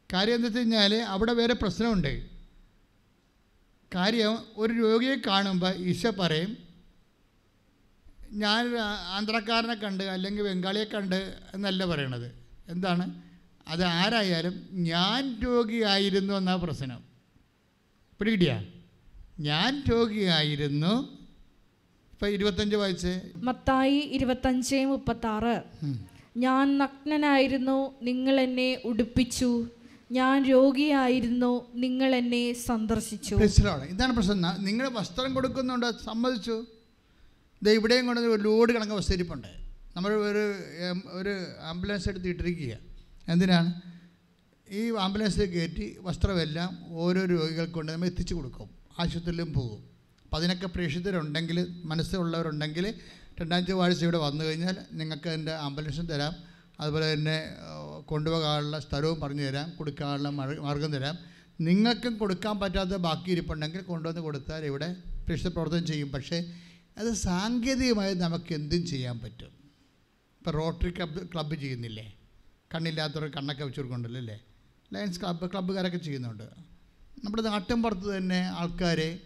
[0.09, 2.13] കാര്യം എന്താ വെച്ച് കഴിഞ്ഞാൽ അവിടെ വേറെ പ്രശ്നമുണ്ട്.
[3.91, 6.51] കാര്യം ഒരു രോഗിയെ കാണുമ്പോൾ ഈശ പറയും
[8.31, 8.77] ഞാൻ
[9.15, 12.31] ആന്ധ്രക്കാരനെ കണ്ട് അല്ലെങ്കിൽ ബംഗാളിയെ കണ്ട് എന്നല്ല പറയണത്.
[12.69, 13.21] എന്താണ്?
[13.67, 17.03] അത് ആരായാലും ഞാൻ രോഗിയായിരുന്നു എന്നാ പ്രശ്നം.
[18.19, 18.63] പിടികിട്ടിയ?
[19.39, 21.19] ഞാൻ രോഗിയായിരുന്നു.
[22.11, 25.63] ഇപ്പം ഇരുപത്തഞ്ച് വയസ്സ് മത്തായി ഇരുപത്തഞ്ച് മുപ്പത്തി ആറ്
[26.37, 29.67] ഞാൻ നഗ്നനായിരുന്നു നിങ്ങൾ എന്നെ ഉടുപ്പിച്ചു.
[30.11, 33.35] ഞാൻ രോഗിയായിരുന്നു നിങ്ങൾ എന്നെ സന്ദർശിച്ചു.
[33.35, 34.65] ഇതാണ് പ്രശ്നം.
[34.65, 36.65] നിങ്ങൾ വസ്ത്രം കൊടുക്കുന്നുണ്ട് സമ്മതിച്ചു.
[37.63, 39.47] ദേ ഇവിടെയും കൊണ്ട് ഒരു ലോഡ് കണക്ക് വസ്തിരിപ്പുണ്ട്.
[39.97, 40.43] നമ്മൾ ഒരു
[41.19, 42.77] ഒരു ആംബുലൻസ് എടുത്തിട്ടിരിക്കുക
[43.27, 43.81] എന്തിനാണ്?
[44.71, 48.69] ഈ ആംബുലൻസിൽ കയറ്റി വസ്ത്രമെല്ലാം ഓരോ രോഗികൾക്ക് കൊണ്ട് നമ്മൾ എത്തിച്ചു കൊടുക്കും.
[48.99, 49.83] ആശുപത്രിയിലും പോകും.
[50.23, 52.93] അപ്പം അതിനൊക്കെ പ്രേക്ഷിതരുണ്ടെങ്കിൽ മനസ്സിലുള്ളവരുണ്ടെങ്കിൽ
[53.39, 56.33] രണ്ടാം ചൊവ്വാഴ്ച ഇവിടെ വന്നു കഴിഞ്ഞാൽ നിങ്ങൾക്ക് അതിന്റെ ആംബുലൻസും തരാം.
[56.79, 57.37] അതുപോലെ തന്നെ
[58.05, 59.69] കൊണ്ടുപോകാനുള്ള സ്ഥലവും പറഞ്ഞു തരാം.
[59.69, 61.17] കൊടുക്കാനുള്ള മാർഗം തരാം.
[61.61, 64.95] നിങ്ങൾക്കും കൊടുക്കാൻ പറ്റാത്ത ബാക്കി ഇരിപ്പുണ്ടെങ്കിൽ കൊണ്ടുവന്ന് കൊടുത്താൽ ഇവിടെ
[65.25, 66.11] പ്രേക്ഷിത പ്രവർത്തനം ചെയ്യും.
[66.11, 66.37] പക്ഷേ
[66.99, 69.51] അത് സാങ്കേതികമായി നമുക്ക് എന്തും ചെയ്യാൻ പറ്റും.
[70.39, 72.13] ഇപ്പോൾ റോട്ടറി ക്ലബ്ബ് ക്ലബ്ബ് ചെയ്യുന്നില്ലേ?
[72.75, 74.39] കണ്ണില്ലാത്തവർ കണ്ണൊക്കെ വെച്ച് കൊടുക്കുന്നുണ്ടല്ലോ അല്ലേ?
[74.93, 76.43] ലയൻസ് ക്ലബ്ബ് ക്ലബ്ബുകാരൊക്കെ ചെയ്യുന്നുണ്ട്.
[77.23, 79.19] നമ്മുടെ നാട്ടിൻ പുറത്ത് തന്നെ ആൾക്കാരെ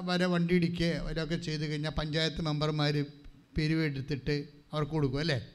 [0.00, 3.04] വരെ വണ്ടി ഇടിക്കുക വരൊക്കെ ചെയ്ത് കഴിഞ്ഞാൽ പഞ്ചായത്ത് മെമ്പർമാർ
[3.56, 5.46] പിരിവെടുത്തിട്ട് അവർക്ക് കൊടുക്കും അല്ലേ?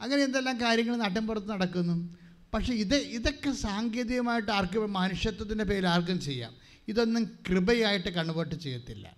[0.00, 2.16] അങ്ങനെ എന്തെല്ലാം കാര്യങ്ങൾ നാട്ടിൻ പുറത്ത് നടക്കുന്നു.
[2.54, 6.54] പക്ഷേ ഇത് ഇതൊക്കെ സാങ്കേതികമായിട്ട് ആർക്കും മനുഷ്യത്വത്തിന്റെ പേരിൽ ആർക്കും ചെയ്യാം.
[6.88, 9.16] ഇതൊന്നും കൃപയായിട്ട് കൺവേർട്ട് ചെയ്യത്തില്ല.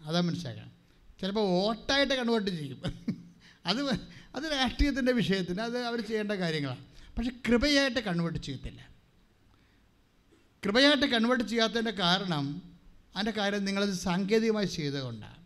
[0.00, 0.77] അതാ മനസ്സിലാക്കണം.
[1.20, 2.80] ചിലപ്പോൾ വോട്ടായിട്ട് കൺവേർട്ട് ചെയ്യും
[3.66, 3.80] അത്
[4.36, 6.84] അത് രാഷ്ട്രീയത്തിന്റെ വിഷയത്തിന് അത് അവർ ചെയ്യേണ്ട കാര്യങ്ങളാണ്.
[7.16, 8.80] പക്ഷെ കൃപയായിട്ട് കൺവേർട്ട് ചെയ്യത്തില്ല.
[10.64, 12.44] കൃപയായിട്ട് കൺവേർട്ട് ചെയ്യാത്തതിന്റെ കാരണം
[13.14, 15.38] അതിന്റെ കാര്യം നിങ്ങളത് സാങ്കേതികമായി ചെയ്തുകൊണ്ടാണ്.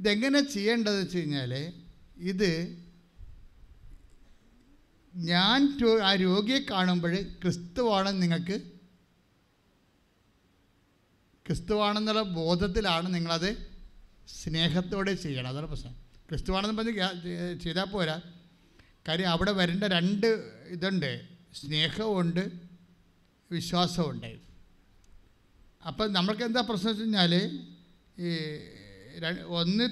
[0.00, 1.52] ഇതെങ്ങനെ ചെയ്യേണ്ടതെന്ന് വെച്ച് കഴിഞ്ഞാൽ
[2.16, 2.50] ഇത്
[5.14, 5.60] ഞാൻ
[6.02, 8.56] ആ രോഗിയെ കാണുമ്പോൾ ക്രിസ്തുവാണെന്ന് നിങ്ങൾക്ക്
[11.46, 13.73] ക്രിസ്തുവാണെന്നുള്ള ബോധത്തിലാണ് നിങ്ങളത്
[14.28, 15.48] സ്നേഹത്തോടെ ചെയ്യണം.
[15.48, 15.92] അതാണ് പ്രശ്നം.
[16.28, 16.92] ക്രിസ്തുവാണെന്ന് പറഞ്ഞ്
[17.60, 18.20] ചെയ്താൽ പോരാ.
[19.08, 20.26] കാര്യം അവിടെ വരേണ്ട രണ്ട്
[20.66, 21.28] ഇതുണ്ട്.
[21.54, 22.50] സ്നേഹമുണ്ട്
[23.50, 24.32] വിശ്വാസമുണ്ട്
[25.86, 27.34] അപ്പം നമ്മൾക്ക് എന്താ പ്രശ്നം വെച്ച് കഴിഞ്ഞാൽ
[28.18, 28.30] ഈ
[29.46, 29.84] ഒന്ന്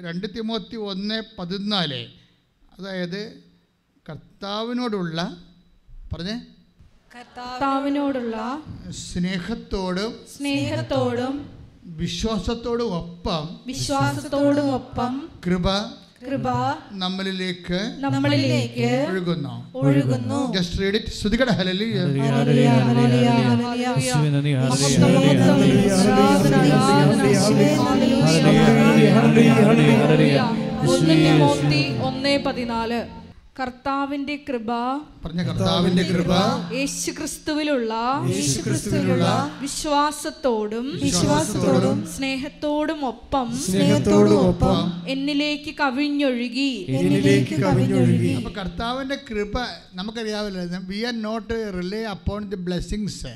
[0.00, 2.00] രണ്ട് തിമോത്തി ഒന്ന് പതിനാല്
[2.78, 3.20] അതായത്
[4.08, 5.20] കർത്താവിനോടുള്ള
[6.12, 6.46] പറഞ്ഞേ?
[7.14, 8.36] കർത്താവിനോടുള്ള
[8.90, 11.55] സ്നേഹത്തോടും സ്നേഹത്തോടും
[11.86, 15.12] വിശ്വാസത്തോടും ഒപ്പം വിശ്വാസത്തോടും ഒപ്പം
[15.46, 15.66] കൃപ
[16.26, 16.48] കൃപ
[16.92, 19.54] നമ്മളിലേക്ക് നമ്മളിലേക്ക് ഒഴുകുന്നു.
[19.76, 20.38] ഒഴുകുന്നു.
[20.52, 24.08] ജസ്റ്റ് റീഡ് ഇറ്റ് സ്തുതികട ഹലലി ഹല്ലേലൂയ, ഹല്ലേലൂയ, ഹല്ലേലൂയ, ഹല്ലേലൂയ.
[24.16, 25.88] ഹല്ലേലൂയ, ഹല്ലേലൂയ,
[30.00, 30.38] ഹല്ലേലൂയ.
[30.82, 31.36] ഹല്ലേലൂയ,
[33.56, 34.70] കർത്താവിന്റെ കൃപ
[35.24, 36.32] പറഞ്ഞ കർത്താവിന്റെ കൃപ
[36.74, 37.92] യേശു ക്രിസ്തുവിലുള്ള
[38.30, 39.28] യേശുക്രിസ്തുവിലുള്ള
[39.60, 44.76] വിശ്വാസത്തോടും വിശ്വാസത്തോടും സ്നേഹത്തോടും ഒപ്പം സ്നേഹത്തോടും ഒപ്പം
[45.08, 46.70] എന്നിലേക്ക് കവിഞ്ഞൊഴുകി.
[46.98, 48.32] എന്നിലേക്ക് കവിഞ്ഞൊഴുകി.
[48.34, 49.54] അപ്പൊ കർത്താവിന്റെ കൃപ
[49.94, 53.34] നമുക്കറിയാവില്ല we are not rely upon the blessings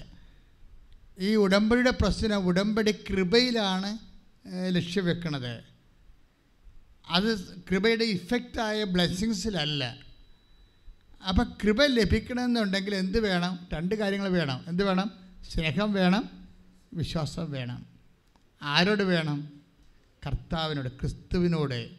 [1.20, 3.90] ഈ ഉടമ്പടിയുടെ പ്രശ്നം ഉടമ്പടി കൃപയിലാണ്
[4.76, 5.52] ലക്ഷ്യം വെക്കുന്നത്
[7.10, 7.28] അത്
[7.68, 9.82] കൃപയുടെ ഇഫക്റ്റായ ബ്ലെസ്സിങ്സിലല്ല
[11.28, 13.58] അപ്പം കൃപ ലഭിക്കണമെന്നുണ്ടെങ്കിൽ എന്ത് വേണം?
[13.72, 14.64] രണ്ട് കാര്യങ്ങൾ വേണം.
[14.68, 15.10] എന്ത് വേണം?
[15.52, 16.28] സ്നേഹം വേണം
[16.94, 17.86] വിശ്വാസം വേണം.
[18.62, 19.48] ആരോട് വേണം?
[20.26, 21.90] കർത്താവിനോട് ക്രിസ്തുവിനോട്.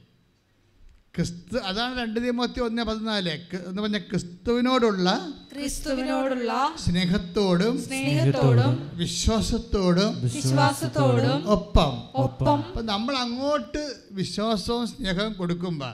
[1.16, 3.30] ക്രിസ്തു അതാണ് രണ്ട് തീമത്തി ഒന്ന് പതിനാല്.
[3.68, 12.10] എന്ന് പറഞ്ഞ ക്രിസ്തുവിനോടുള്ള ക്രിസ്തുവിനോടുള്ള സ്നേഹത്തോടും സ്നേഹത്തോടും വിശ്വാസത്തോടും വിശ്വാസത്തോടും ഒപ്പം.
[12.16, 12.58] ഒപ്പം.
[12.58, 15.94] അപ്പം നമ്മൾ അങ്ങോട്ട് വിശ്വാസവും സ്നേഹവും കൊടുക്കുമ്പോൾ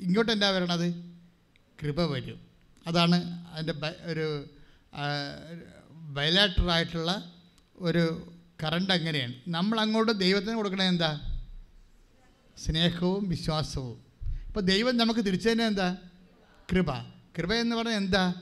[0.00, 1.07] ഇങ്ങോട്ട് എന്താ വരണത്?
[1.82, 2.40] കൃപ വരും.
[2.86, 3.74] അതാണ് അതിന്റെ
[4.04, 4.44] ഒരു
[5.92, 7.32] ബയലാറ്ററായിട്ടുള്ള
[7.76, 9.34] ഒരു കറണ്ട് അങ്ങനെയാണ്.
[9.48, 11.10] നമ്മൾ അങ്ങോട്ട് ദൈവത്തിന് കൊടുക്കണേ എന്താ?
[12.56, 13.98] സ്നേഹവും വിശ്വാസവും.
[14.46, 15.96] ഇപ്പോൾ ദൈവം നമുക്ക് തിരിച്ചു തന്നെ എന്താ?
[16.72, 16.92] കൃപ.
[17.38, 18.34] കൃപ എന്ന് പറഞ്ഞാൽ എന്താ?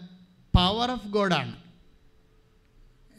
[0.54, 1.56] പവർ ഓഫ് ഗോഡാണ്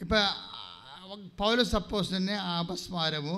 [0.00, 3.36] ഇപ്പം പൗല സപ്പോസ് തന്നെ അപസ്മാരമോ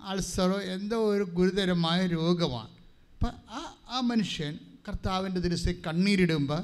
[0.00, 2.70] അൾസറോ എന്തോ ഒരു ഗുരുതരമായ രോഗമാണ്.
[3.14, 6.60] അപ്പം ആ ആ മനുഷ്യൻ കർത്താവിന്റെ ദിവസം കണ്ണീരിടുമ്പോൾ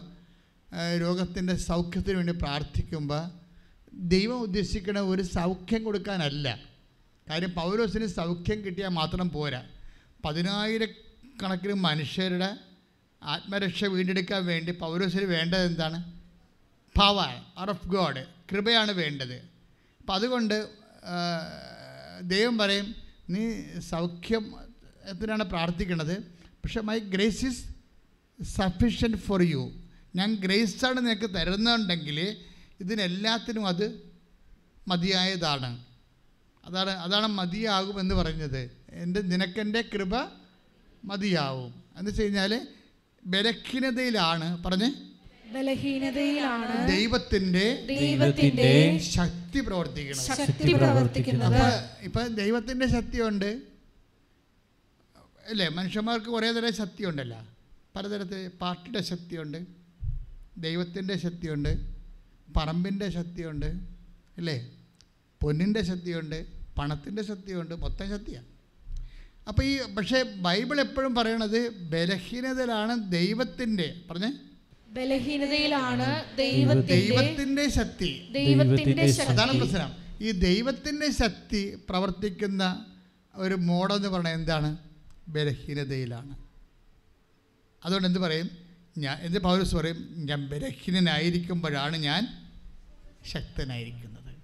[1.01, 3.23] രോഗത്തിന്റെ സൗഖ്യത്തിന് വേണ്ടി പ്രാർത്ഥിക്കുമ്പോൾ
[3.93, 6.47] ദൈവം ഉദ്ദേശിക്കുന്ന ഒരു സൗഖ്യം കൊടുക്കാനല്ല.
[7.31, 9.63] കാര്യം പൗരോസിന് സൗഖ്യം കിട്ടിയാൽ മാത്രം പോരാ.
[10.25, 12.51] പതിനായിരക്കണക്കിന് മനുഷ്യരുടെ
[13.23, 15.99] ആത്മരക്ഷ വീണ്ടെടുക്കാൻ വേണ്ടി പൗരോസിന് വേണ്ടത് എന്താണ്?
[16.99, 19.37] പവർ ഓഫ് ഗോഡ് കൃപയാണ് വേണ്ടത്.
[20.01, 20.57] അപ്പം അതുകൊണ്ട്
[22.21, 22.95] ദൈവം പറയും
[23.31, 23.43] നീ
[23.91, 26.17] സൗഖ്യത്തിനാണ് പ്രാർത്ഥിക്കുന്നത്
[26.63, 27.63] പക്ഷേ my grace is
[28.43, 29.73] sufficient for you
[30.17, 32.37] ഞാൻ ഗ്രേസാണ് നിനക്ക് തരുന്നുണ്ടെങ്കിൽ
[32.81, 34.13] ഇതിനെല്ലാത്തിനും അത്
[34.89, 35.85] മതിയായതാണ്.
[36.65, 40.11] അതാണ് അതാണ് മതിയാകുമെന്ന് പറഞ്ഞത് എന്റെ നിനക്കെന്റെ കൃപ
[41.05, 41.83] മതിയാവും.
[41.97, 42.67] എന്ന് വെച്ച് കഴിഞ്ഞാൽ
[43.27, 44.63] ബലഹീനതയിലാണ്.
[44.63, 44.93] പറഞ്ഞ്.
[45.53, 51.85] ബലഹീനതയിലാണ് ദൈവത്തിന്റെ ദൈവത്തിന്റെ ശക്തി പ്രവർത്തിക്കണം ശക്തി പ്രവർത്തിക്കുന്നത്.
[52.03, 53.63] ഇപ്പൊ ദൈവത്തിന്റെ ദൈവത്തിന്റെ ശക്തിയുണ്ട്.
[55.51, 55.69] അല്ലേ?
[55.69, 57.52] മനുഷ്യന്മാർക്ക് കുറേ തരം ശക്തിയുണ്ടല്ലോ.
[57.95, 59.59] പലതരത്തിൽ പാർട്ടിയുടെ ശക്തിയുണ്ട്
[60.59, 61.73] ദൈവത്തിന്റെ ശക്തിയുണ്ട്
[62.57, 63.67] പറമ്പിന്റെ ശക്തിയുണ്ട്
[64.39, 64.71] അല്ലേ?
[65.41, 66.47] പൊന്നിന്റെ ശക്തിയുണ്ട്
[66.79, 68.49] പണത്തിന്റെ ശക്തിയുണ്ട് മൊത്തം ശക്തിയാണ്
[69.49, 74.33] അപ്പോൾ ഈ പക്ഷേ ബൈബിൾ എപ്പോഴും പറയണത് ബലഹീനതയിലാണ് ദൈവത്തിന്റെ പറഞ്ഞേ?
[74.91, 78.11] ബലഹീനതയിലാണ് ദൈവത്തിന്റെ ദൈവത്തിന്റെ ശക്തി.
[78.33, 79.91] ദൈവത്തിന്റെ അതാണ് പ്രശ്നം.
[80.21, 82.63] ഈ ദൈവത്തിന്റെ ശക്തി പ്രവർത്തിക്കുന്ന
[83.35, 84.71] ഒരു മോഡെന്ന് പറഞ്ഞാൽ എന്താണ്?
[85.29, 86.33] ബലഹീനതയിലാണ്.
[87.85, 88.51] അതുകൊണ്ട് എന്ത് പറയും?
[88.99, 89.99] ഞാൻ എന്ത് പൗരസ് പറയും?
[90.17, 92.23] ഞാൻ ബലഹീനനായിരിക്കുമ്പോഴാണ് ഞാൻ
[93.33, 94.35] ശക്തനായിരിക്കുന്നത്.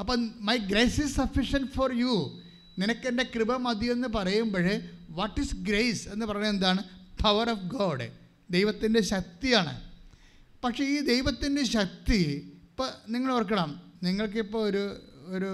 [0.00, 2.40] അപ്പം my grace is sufficient for you
[2.78, 4.80] നിനക്ക് എന്റെ കൃപ മതിയെന്ന് പറയുമ്പോൾ
[5.10, 6.82] വാട്ട് ഈസ് ഗ്രേസ് എന്ന് പറയുന്നത് എന്താണ്?
[7.22, 8.08] പവർ ഓഫ് ഗോഡ്
[8.50, 9.74] ദൈവത്തിന്റെ ശക്തിയാണ്.
[10.64, 12.20] പക്ഷേ ഈ ദൈവത്തിന്റെ ശക്തി
[12.62, 13.82] ഇപ്പം നിങ്ങൾ ഓർക്കണം.
[14.02, 14.84] നിങ്ങൾക്കിപ്പോൾ ഒരു
[15.26, 15.50] ഒരു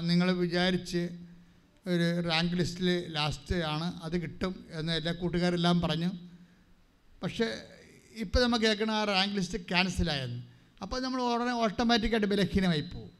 [0.00, 1.08] നിങ്ങൾ വിചാരിച്ച്
[1.86, 4.00] ഒരു റാങ്ക് ലിസ്റ്റിൽ ലാസ്റ്റ് ആണ്.
[4.02, 6.10] അത് കിട്ടും എന്ന് എല്ലാ കൂട്ടുകാരെല്ലാം പറഞ്ഞു.
[7.22, 7.62] പക്ഷേ
[8.14, 10.42] ഇപ്പോൾ നമ്മൾ കേൾക്കണ ആ റാങ്ക് ലിസ്റ്റ് ക്യാൻസലായെന്ന്
[10.82, 13.10] അപ്പോൾ നമ്മൾ ഉടനെ ഓട്ടോമാറ്റിക്കായിട്ട് ബലഹീനമായി പോകും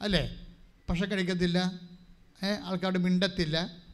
[0.00, 0.46] അല്ലേ?
[0.88, 1.58] പക്ഷെ കഴിക്കത്തില്ല.
[2.64, 3.84] ആൾക്കാരോട് മിണ്ടത്തില്ല.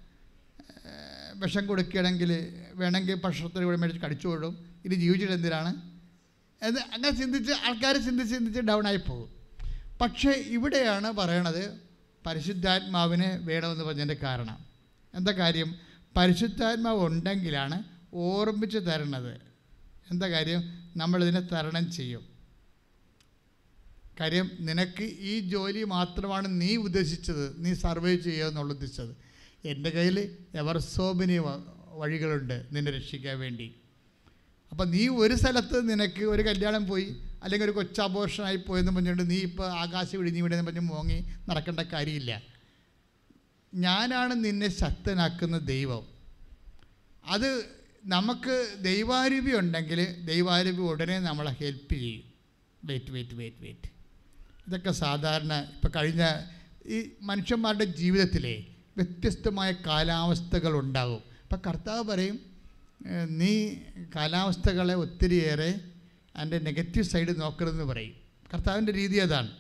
[1.35, 2.31] വിഷം കൊടുക്കുകയാണെങ്കിൽ
[2.75, 5.71] വേണമെങ്കിൽ ഭക്ഷണത്തിന് കൂടെ മേടിച്ച് കടിച്ചു വിടും ഇത് ജീവിച്ചിട്ട് എന്തിനാണ്?
[6.63, 9.31] എന്ന് അങ്ങനെ ചിന്തിച്ച് ആൾക്കാർ ചിന്തിച്ച് ചിന്തിച്ച് ഡൗൺ ആയി പോകും.
[10.01, 11.81] പക്ഷേ ഇവിടെയാണ് പറയണത്
[12.27, 14.65] പരിശുദ്ധാത്മാവിനെ വേണമെന്ന് പറഞ്ഞതിന്റെ കാരണം.
[15.15, 15.75] എന്താ കാര്യം?
[16.17, 17.83] പരിശുദ്ധാത്മാവ് ഉണ്ടെങ്കിലാണ്
[18.15, 19.41] ഓർമ്മിച്ച് തരണത്.
[20.11, 20.63] എന്താ കാര്യം?
[20.97, 22.31] നമ്മളിതിനെ തരണം ചെയ്യും.
[24.21, 27.67] കാര്യം നിനക്ക് ഈ ജോലി മാത്രമാണ് നീ ഉദ്ദേശിച്ചത്.
[27.67, 29.17] നീ സർവേ ചെയ്യുക എന്നുള്ള ഉദ്ദേശിച്ചത്.
[29.65, 31.39] എന്റെ കയ്യിൽ എവർസോബിനി
[31.93, 33.75] വഴികളുണ്ട് നിന്നെ രക്ഷിക്കാൻ വേണ്ടി.
[34.71, 39.67] അപ്പം നീ ഒരു സ്ഥലത്ത് നിനക്ക് ഒരു കല്യാണം പോയി അല്ലെങ്കിൽ ഒരു കൊച്ചാഘോഷമായി പോയെന്ന് പറഞ്ഞുകൊണ്ട് നീ ഇപ്പോൾ
[39.67, 42.43] ആകാശം വിഴിഞ്ഞു വിടുന്ന പറഞ്ഞ് മോങ്ങി നടക്കേണ്ട കാര്യമില്ല.
[43.75, 46.07] ഞാനാണ് നിന്നെ ശക്തനാക്കുന്ന ദൈവം.
[47.25, 52.25] അത് നമുക്ക് ദൈവാരൂപി ഉണ്ടെങ്കിൽ ദൈവാരൂപി ഉടനെ നമ്മളെ ഹെൽപ്പ് ചെയ്യും.
[52.85, 53.89] വെയിറ്റ് വെയിറ്റ് വെയിറ്റ് വെയിറ്റ്
[54.67, 56.37] ഇതൊക്കെ സാധാരണ ഇപ്പോൾ കഴിഞ്ഞ
[56.87, 62.41] ഈ മനുഷ്യന്മാരുടെ ജീവിതത്തിലെ വ്യത്യസ്തമായ കാലാവസ്ഥകൾ ഉണ്ടാകും അപ്പം കർത്താവ് പറയും
[63.29, 63.75] നീ
[64.17, 65.81] കാലാവസ്ഥകളെ ഒത്തിരിയേറെ
[66.37, 68.15] അതിന്റെ നെഗറ്റീവ് സൈഡ് നോക്കരുതെന്ന് പറയും.
[68.55, 69.51] കർത്താവിന്റെ രീതി അതാണ്.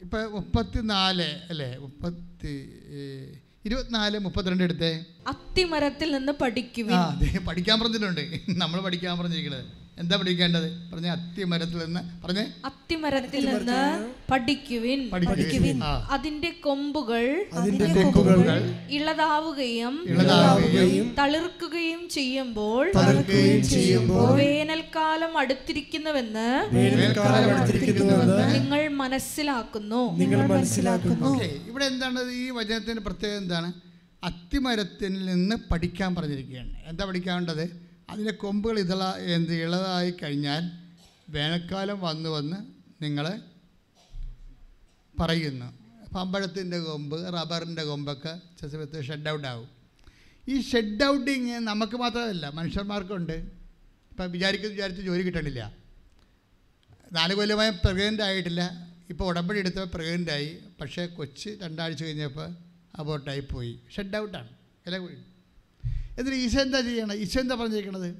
[0.00, 1.76] ഇപ്പം മുപ്പത്തി നാല് അല്ലേ?
[1.76, 2.54] മുപ്പത്തി
[3.64, 4.90] ഇരുപത്തിനാല് മുപ്പത്തിരണ്ട് എടുത്തേ.
[5.26, 8.24] അത്തിമരത്തിൽ നിന്ന് പഠിക്കുക അതെ പഠിക്കാൻ പറഞ്ഞിട്ടുണ്ട്.
[8.50, 10.90] നമ്മൾ പഠിക്കാൻ പറഞ്ഞിരിക്കുന്നത് എന്താ പഠിക്കേണ്ടത്?
[10.92, 12.46] പറഞ്ഞ അത്തിമരത്തിൽ നിന്ന് പറഞ്ഞേ?
[12.64, 13.80] അത്തിമരത്തിൽ നിന്ന്
[14.32, 15.10] പഠിക്കുവിൻ.
[15.10, 15.84] പഠിക്കുവിൻ.
[15.84, 18.58] അതിന്റെ കൊമ്പുകൾ അതിന്റെ കൊമ്പുകൾ
[18.90, 30.18] ഇളതാവുകയും ഇളതാവുകയും തളിർക്കുകയും ചെയ്യുമ്പോൾ തളിർക്കുകയും ചെയ്യുമ്പോൾ വേനൽക്കാലം അടുത്തിരിക്കുന്നുവെന്ന് വേനൽക്കാലം അടുത്തിരിക്കുന്നുവെന്ന് നിങ്ങൾ മനസ്സിലാക്കുന്നു.
[30.18, 31.28] നിങ്ങൾ മനസ്സിലാക്കുന്നു.
[31.28, 32.30] ഓക്കേ ഇവിടെ എന്താണ്?
[32.32, 33.72] ഈ വചനത്തിന്റെ പ്രത്യേകത എന്താണ്?
[34.24, 36.76] അത്തിമരത്തിൽ നിന്ന് പഠിക്കാൻ പറഞ്ഞിരിക്കുകയാണ്.
[36.86, 37.81] എന്താ പഠിക്കാനുള്ളത്?
[38.10, 40.62] അതിന്റെ കൊമ്പുകൾ ഇതള എന്ത് ഇളതായി കഴിഞ്ഞാൽ
[41.28, 42.56] വേനൽക്കാലം വന്നു വന്ന്
[43.02, 43.42] നിങ്ങൾ
[45.20, 45.82] പറയുന്നു.
[46.14, 49.68] പമ്പഴത്തിന്റെ കൊമ്പ് റബ്ബറിന്റെ കൊമ്പൊക്കെ ചില ഷെഡ് ഔട്ട് ആവും.
[50.48, 53.32] ഈ ഷെഡ് ഔട്ടിങ് നമുക്ക് മാത്രമല്ല മനുഷ്യന്മാർക്കുണ്ട്.
[53.32, 55.72] ഇപ്പം വിചാരിക്കുന്ന വിചാരിച്ച് ജോലി കിട്ടണില്ല.
[57.12, 58.88] നാല് കൊല്ലമായി പ്രഗ്നന്റ് ആയിട്ടില്ല.
[59.10, 60.58] ഇപ്പോൾ ഉടമ്പടി എടുത്തപ്പോൾ പ്രഗ്നന്റ് ആയി.
[60.80, 62.54] പക്ഷേ കൊച്ച് രണ്ടാഴ്ച കഴിഞ്ഞപ്പോൾ
[62.94, 63.80] അബോട്ടായി പോയി.
[63.96, 64.48] ഷെഡ് ഔട്ടാണ്
[64.86, 65.16] ഇല പോയി
[66.18, 67.14] എന്നിട്ട് ഈശോ എന്താ ചെയ്യണം?
[67.14, 68.16] ഈശോ എന്താ പറഞ്ഞിരിക്കണത്?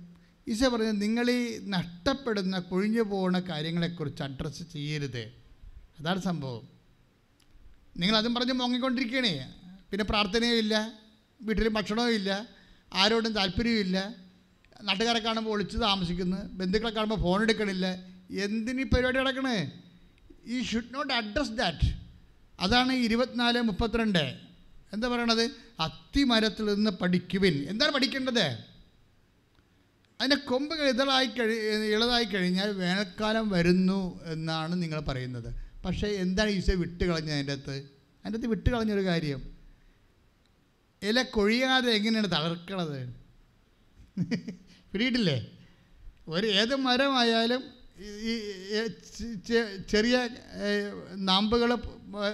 [0.48, 5.32] ഈശോ പറഞ്ഞത് നിങ്ങൾ ഈ നഷ്ടപ്പെടുന്ന കൊഴിഞ്ഞു പോകുന്ന കാര്യങ്ങളെക്കുറിച്ച് അഡ്രസ്സ് ചെയ്യരുത്.
[6.00, 6.68] അതാണ് സംഭവം.
[7.96, 9.54] നിങ്ങളതും പറഞ്ഞ് മുങ്ങിക്കൊണ്ടിരിക്കണേ.
[9.90, 10.92] പിന്നെ പ്രാർത്ഥനയും ഇല്ല
[11.42, 12.48] വീട്ടിൽ ഭക്ഷണവും ഇല്ല
[12.94, 13.92] ആരോടും താല്പര്യവും
[14.82, 17.86] നാട്ടുകാരെ കാണുമ്പോൾ ഒളിച്ച് താമസിക്കുന്നു ബന്ധുക്കളെ കാണുമ്പോൾ ഫോൺ എടുക്കണില്ല.
[18.30, 19.72] എന്തിനീ പരിപാടി നടക്കണേ?
[20.46, 21.94] ഈ ഷുഡ് നോട്ട് അഡ്രസ് ദാറ്റ്
[22.60, 24.51] അതാണ് ഇരുപത്തിനാല് മുപ്പത്തിരണ്ട്.
[24.92, 25.50] എന്താ പറയണത്?
[25.80, 27.66] അത്തിമരത്തിൽ നിന്ന് പഠിക്കുവിൻ.
[27.70, 28.58] എന്താണ് പഠിക്കേണ്ടത്?
[30.20, 31.54] അതിന്റെ കൊമ്പ് ഇതളായി കഴി
[31.94, 35.54] ഇളതായി കഴിഞ്ഞാൽ വേനൽക്കാലം വരുന്നു എന്നാണ് നിങ്ങൾ പറയുന്നത്.
[35.84, 37.70] പക്ഷേ എന്താണ് ഈശോ വിട്ട് കളഞ്ഞത് അതിന്റെ അകത്ത്?
[37.70, 39.52] അതിന്റെ അകത്ത് വിട്ട് കളഞ്ഞൊരു കാര്യം.
[41.02, 43.16] ഇല കൊഴിയാതെ എങ്ങനെയാണ് തളർക്കണത്
[44.92, 45.58] പിടിയിട്ടില്ലേ?
[46.28, 47.64] ഒരു ഏത് മരമായാലും
[48.00, 48.86] ഈ-
[49.88, 50.28] ചെറിയ
[51.14, 51.78] നാമ്പുകൾ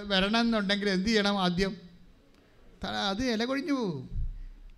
[0.03, 1.88] വരണമെന്നുണ്ടെങ്കിൽ എന്ത് ചെയ്യണം ആദ്യം?
[2.87, 4.09] അത് ഇല കൊഴിഞ്ഞു പോകും.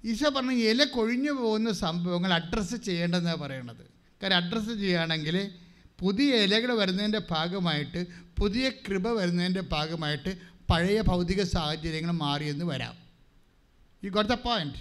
[0.06, 3.92] ഈശോ പറഞ്ഞ ഇല കൊഴിഞ്ഞു പോകുന്ന സംഭവങ്ങൾ അഡ്രസ്സ് ചെയ്യേണ്ടതെന്നാണ് പറയണത്.
[4.24, 5.52] കാര്യം അഡ്രസ്സ് ചെയ്യുകയാണെങ്കിൽ
[6.00, 8.06] പുതിയ ഇലകൾ വരുന്നതിന്റെ ഭാഗമായിട്ട്
[8.40, 10.38] പുതിയ കൃപ വരുന്നതിന്റെ ഭാഗമായിട്ട്
[10.70, 12.96] പഴയ ഭൗതിക സാഹചര്യങ്ങൾ മാറിയെന്ന് വരാം.
[14.04, 14.78] ഈ ഗോട്ട് ദ പോയിന്റ്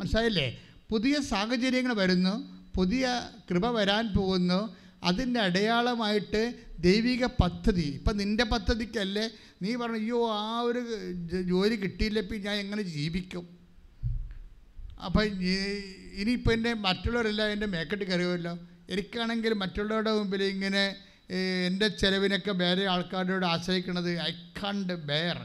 [0.00, 0.58] മനസ്സിലായില്ലേ?
[0.90, 9.30] പുതിയ സാഹചര്യങ്ങൾ വരുന്നു പുതിയ കൃപ വരാൻ പോകുന്നു അതിന്റെ അടയാളമായിട്ട് ദൈവിക പദ്ധതി ഇപ്പം നിന്റെ പദ്ധതിക്കല്ലേ
[9.62, 10.80] നീ പറഞ്ഞു അയ്യോ ആ ഒരു
[11.42, 13.44] ജോലി കിട്ടിയില്ലപ്പോൾ ഞാൻ എങ്ങനെ ജീവിക്കും?
[15.04, 15.24] അപ്പം
[16.20, 18.58] ഇനിയിപ്പോൾ എന്റെ മറ്റുള്ളവരെല്ലാം എന്റെ മേക്കെട്ട് കയറുമല്ലോ
[18.90, 20.96] എനിക്കാണെങ്കിൽ മറ്റുള്ളവരുടെ മുമ്പിൽ ഇങ്ങനെ
[21.66, 24.32] എന്റെ ചിലവിനൊക്കെ വേറെ ആൾക്കാരോട് ആശ്രയിക്കുന്നത് ഐ
[24.62, 25.38] കണ്ട് ബെയർ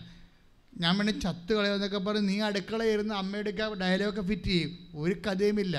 [0.77, 4.71] ഞാൻ വേണേൽ ചത്ത് കളയുമെന്നൊക്കെ പറഞ്ഞ് നീ അടുക്കളയിരുന്ന് അമ്മയെടുക്കുക ഡയലോഗൊക്കെ ഫിറ്റ് ചെയ്യും.
[4.95, 5.77] ഒരു കഥയുമില്ല.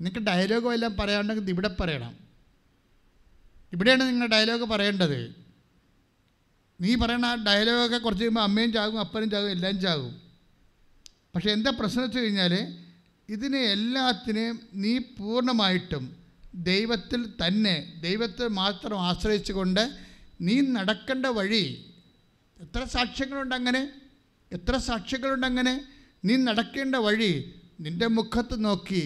[0.00, 2.14] നിങ്ങൾക്ക് ഡയലോഗോ എല്ലാം പറയാണ്ടെങ്കിൽ ഇവിടെ പറയണം.
[3.72, 5.41] ഇവിടെയാണ് നിങ്ങൾ ഡയലോഗ് പറയേണ്ടത്.
[6.82, 10.12] നീ പറയണ ആ ഡയലോഗൊക്കെ കുറച്ച് കഴിയുമ്പോൾ അമ്മയും ചാകും അപ്പനും ചാകും എല്ലാം ചാകും.
[11.34, 12.54] പക്ഷേ എന്താ പ്രശ്നം വെച്ച് കഴിഞ്ഞാൽ
[13.28, 16.04] ഇതിനെ എല്ലാത്തിനെയും നീ പൂർണമായിട്ടും
[16.70, 17.76] ദൈവത്തിൽ തന്നെ
[18.06, 19.84] ദൈവത്തെ മാത്രം ആശ്രയിച്ചുകൊണ്ട്
[20.46, 21.64] നീ നടക്കേണ്ട വഴി
[22.64, 23.82] എത്ര സാക്ഷ്യങ്ങളുണ്ട് അങ്ങനെ?
[24.52, 25.74] എത്ര സാക്ഷ്യങ്ങളുണ്ട് അങ്ങനെ?
[26.26, 27.32] നീ നടക്കേണ്ട വഴി
[27.84, 29.02] നിന്റെ മുഖത്ത് നോക്കി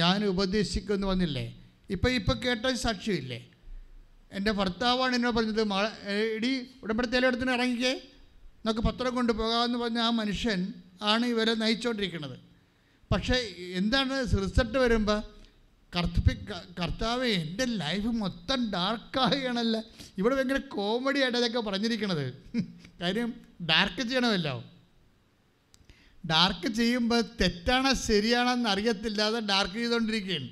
[0.00, 1.46] ഞാൻ ഉപദേശിക്കുമെന്ന് വന്നില്ലേ
[1.94, 3.38] ഇപ്പം ഇപ്പം കേട്ട സാക്ഷ്യമില്ലേ?
[4.32, 5.84] എന്റെ ഭർത്താവാണ് എന്നോട് പറഞ്ഞത് മഴ
[6.36, 8.00] ഇടി ഉടമ്പടിത്തേലെടുത്തിന് ഇറങ്ങിക്കേ.
[8.66, 10.72] നമുക്ക് പത്രം കൊണ്ടുപോകാമെന്ന് പറഞ്ഞ ആ മനുഷ്യൻ
[11.02, 12.38] ആണ് ഇവരെ നയിച്ചുകൊണ്ടിരിക്കുന്നത്
[13.12, 13.34] പക്ഷേ
[13.80, 15.22] എന്താണ് റിസൾട്ട് വരുമ്പോൾ
[15.96, 16.34] കർത്തപ്പി
[16.80, 19.76] കർത്താവ് എന്റെ ലൈഫ് മൊത്തം ഡാർക്കാകുകയാണല്ല
[20.18, 22.26] ഇവിടെ ഭയങ്കര കോമഡി ആയിട്ട് അതൊക്കെ പറഞ്ഞിരിക്കണത്.
[23.00, 23.30] കാര്യം
[23.70, 24.64] ഡാർക്ക് ചെയ്യണമല്ലോ.
[26.26, 30.48] ഡാർക്ക് ചെയ്യുമ്പോൾ തെറ്റാണോ ശരിയാണെന്ന് അറിയത്തില്ലാതെ ഡാർക്ക് ചെയ്തുകൊണ്ടിരിക്കുകയാണ്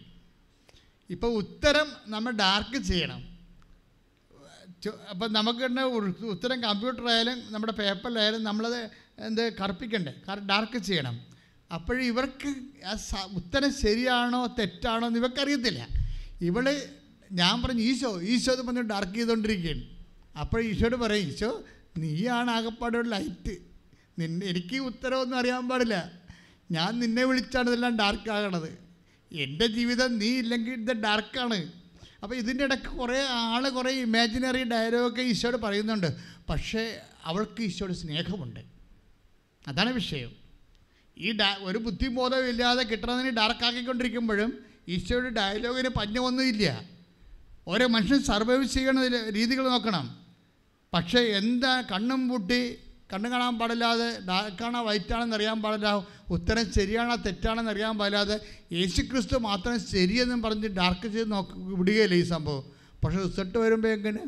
[1.10, 3.37] ഇപ്പോൾ ഉത്തരം നമ്മൾ ഡാർക്ക് ചെയ്യണം.
[5.10, 5.84] അപ്പം നമുക്ക് തന്നെ
[6.34, 8.80] ഉത്തരം കമ്പ്യൂട്ടർ ആയാലും നമ്മുടെ പേപ്പറിലായാലും നമ്മളത്
[9.28, 10.12] എന്ത് കറുപ്പിക്കണ്ടേ?
[10.50, 11.16] ഡാർക്ക് ചെയ്യണം.
[11.76, 12.50] അപ്പോഴും ഇവർക്ക്
[13.38, 15.80] ഉത്തരം ശരിയാണോ തെറ്റാണോ എന്ന് ഇവർക്കറിയത്തില്ല.
[16.48, 16.66] ഇവൾ
[17.40, 19.82] ഞാൻ പറഞ്ഞു ഈശോ ഈശോ എന്ന് പറഞ്ഞ് ഡാർക്ക് ചെയ്തുകൊണ്ടിരിക്കുകയാണ്
[20.42, 21.50] അപ്പോൾ ഈശോട് പറയും ഈശോ
[22.02, 23.54] നീയാണ് ആകപ്പാടെ ലൈറ്റ്
[24.20, 25.96] നിന്നെ എനിക്ക് ഉത്തരവൊന്നും അറിയാൻ പാടില്ല.
[26.76, 28.70] ഞാൻ നിന്നെ വിളിച്ചാണ് ഇതെല്ലാം ഡാർക്ക് ആകണത്.
[29.32, 31.58] എന്റെ ജീവിതം നീ ഇല്ലെങ്കിൽ ഇത് ഡാർക്കാണ്
[32.22, 36.16] അപ്പോൾ ഇതിന്റെ ഇടയ്ക്ക് കുറേ ആൾ കുറേ ഇമാജിനറി ഡയലോഗൊക്കെ ഈശോട് പറയുന്നുണ്ട്.
[36.48, 38.60] പക്ഷേ അവൾക്ക് ഈശോട് സ്നേഹമുണ്ട്.
[39.68, 40.30] അതാണ് വിഷയം.
[41.18, 46.82] ഈ ഡാ ഒരു ബുദ്ധിബോധം ഇല്ലാതെ കിട്ടണതിന് ഡാർക്കാക്കിക്കൊണ്ടിരിക്കുമ്പോഴും ഈശോയുടെ ഡയലോഗിന് പഞ്ഞമൊന്നുമില്ല.
[47.68, 50.26] ഓരോ മനുഷ്യൻ സർവൈവ് ചെയ്യണ രീതികൾ നോക്കണം.
[50.92, 52.78] പക്ഷേ എന്താ കണ്ണും പൂട്ടി
[53.10, 55.90] കണ്ണു കാണാൻ പാടില്ലാതെ ഡാർക്കാണോ വൈറ്റാണെന്ന് അറിയാൻ പാടില്ല.
[56.36, 58.36] ഉത്തരം ശരിയാണോ തെറ്റാണെന്ന് അറിയാൻ പാടില്ലാതെ
[58.78, 62.64] യേശു ക്രിസ്തു മാത്രം ശരിയെന്നും പറഞ്ഞ് ഡാർക്ക് ചെയ്ത് നോക്കി വിടുകയില്ല ഈ സംഭവം.
[63.02, 64.22] പക്ഷേ റിസൾട്ട് വരുമ്പോൾ എങ്ങനെ?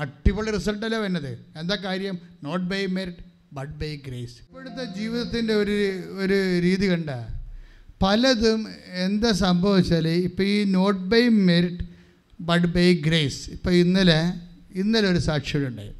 [0.00, 1.32] അടിപൊളി റിസൾട്ടല്ലേ വരുന്നത്?
[1.60, 2.16] എന്താ കാര്യം?
[2.46, 3.24] Not by merit
[3.56, 5.76] but by grace ഇപ്പോഴത്തെ ജീവിതത്തിന്റെ ഒരു
[6.22, 7.10] ഒരു രീതി കണ്ട.
[8.02, 8.60] പലതും
[9.06, 11.84] എന്താ സംഭവിച്ചാൽ ഇപ്പോൾ ഈ not by merit
[12.48, 14.20] but by grace ഇപ്പോൾ ഇന്നലെ
[14.82, 15.92] ഇന്നലെ ഒരു സാക്ഷ്യമുണ്ടായി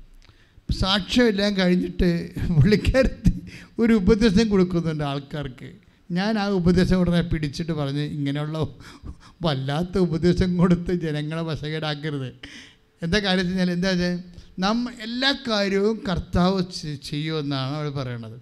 [0.80, 2.08] സാക്ഷ്യമെല്ലാം കഴിഞ്ഞിട്ട്
[2.56, 3.32] പുള്ളിക്കാരത്തി
[3.78, 5.70] ഒരു ഉപദേശം കൊടുക്കുന്നുണ്ട് ആൾക്കാർക്ക്.
[6.10, 8.58] ഞാൻ ആ ഉപദേശം ഉടനെ പിടിച്ചിട്ട് പറഞ്ഞ് ഇങ്ങനെയുള്ള
[9.42, 12.30] വല്ലാത്ത ഉപദേശം കൊടുത്ത് ജനങ്ങളെ വശകേടാക്കരുത്.
[13.02, 14.16] എന്താ കാര്യം വെച്ചാൽ എന്താ വെച്ചാൽ
[14.58, 16.60] നമ്മ എല്ലാ കാര്യവും കർത്താവ്
[17.10, 18.36] ചെയ്യുമെന്നാണ് അവർ പറയണത്.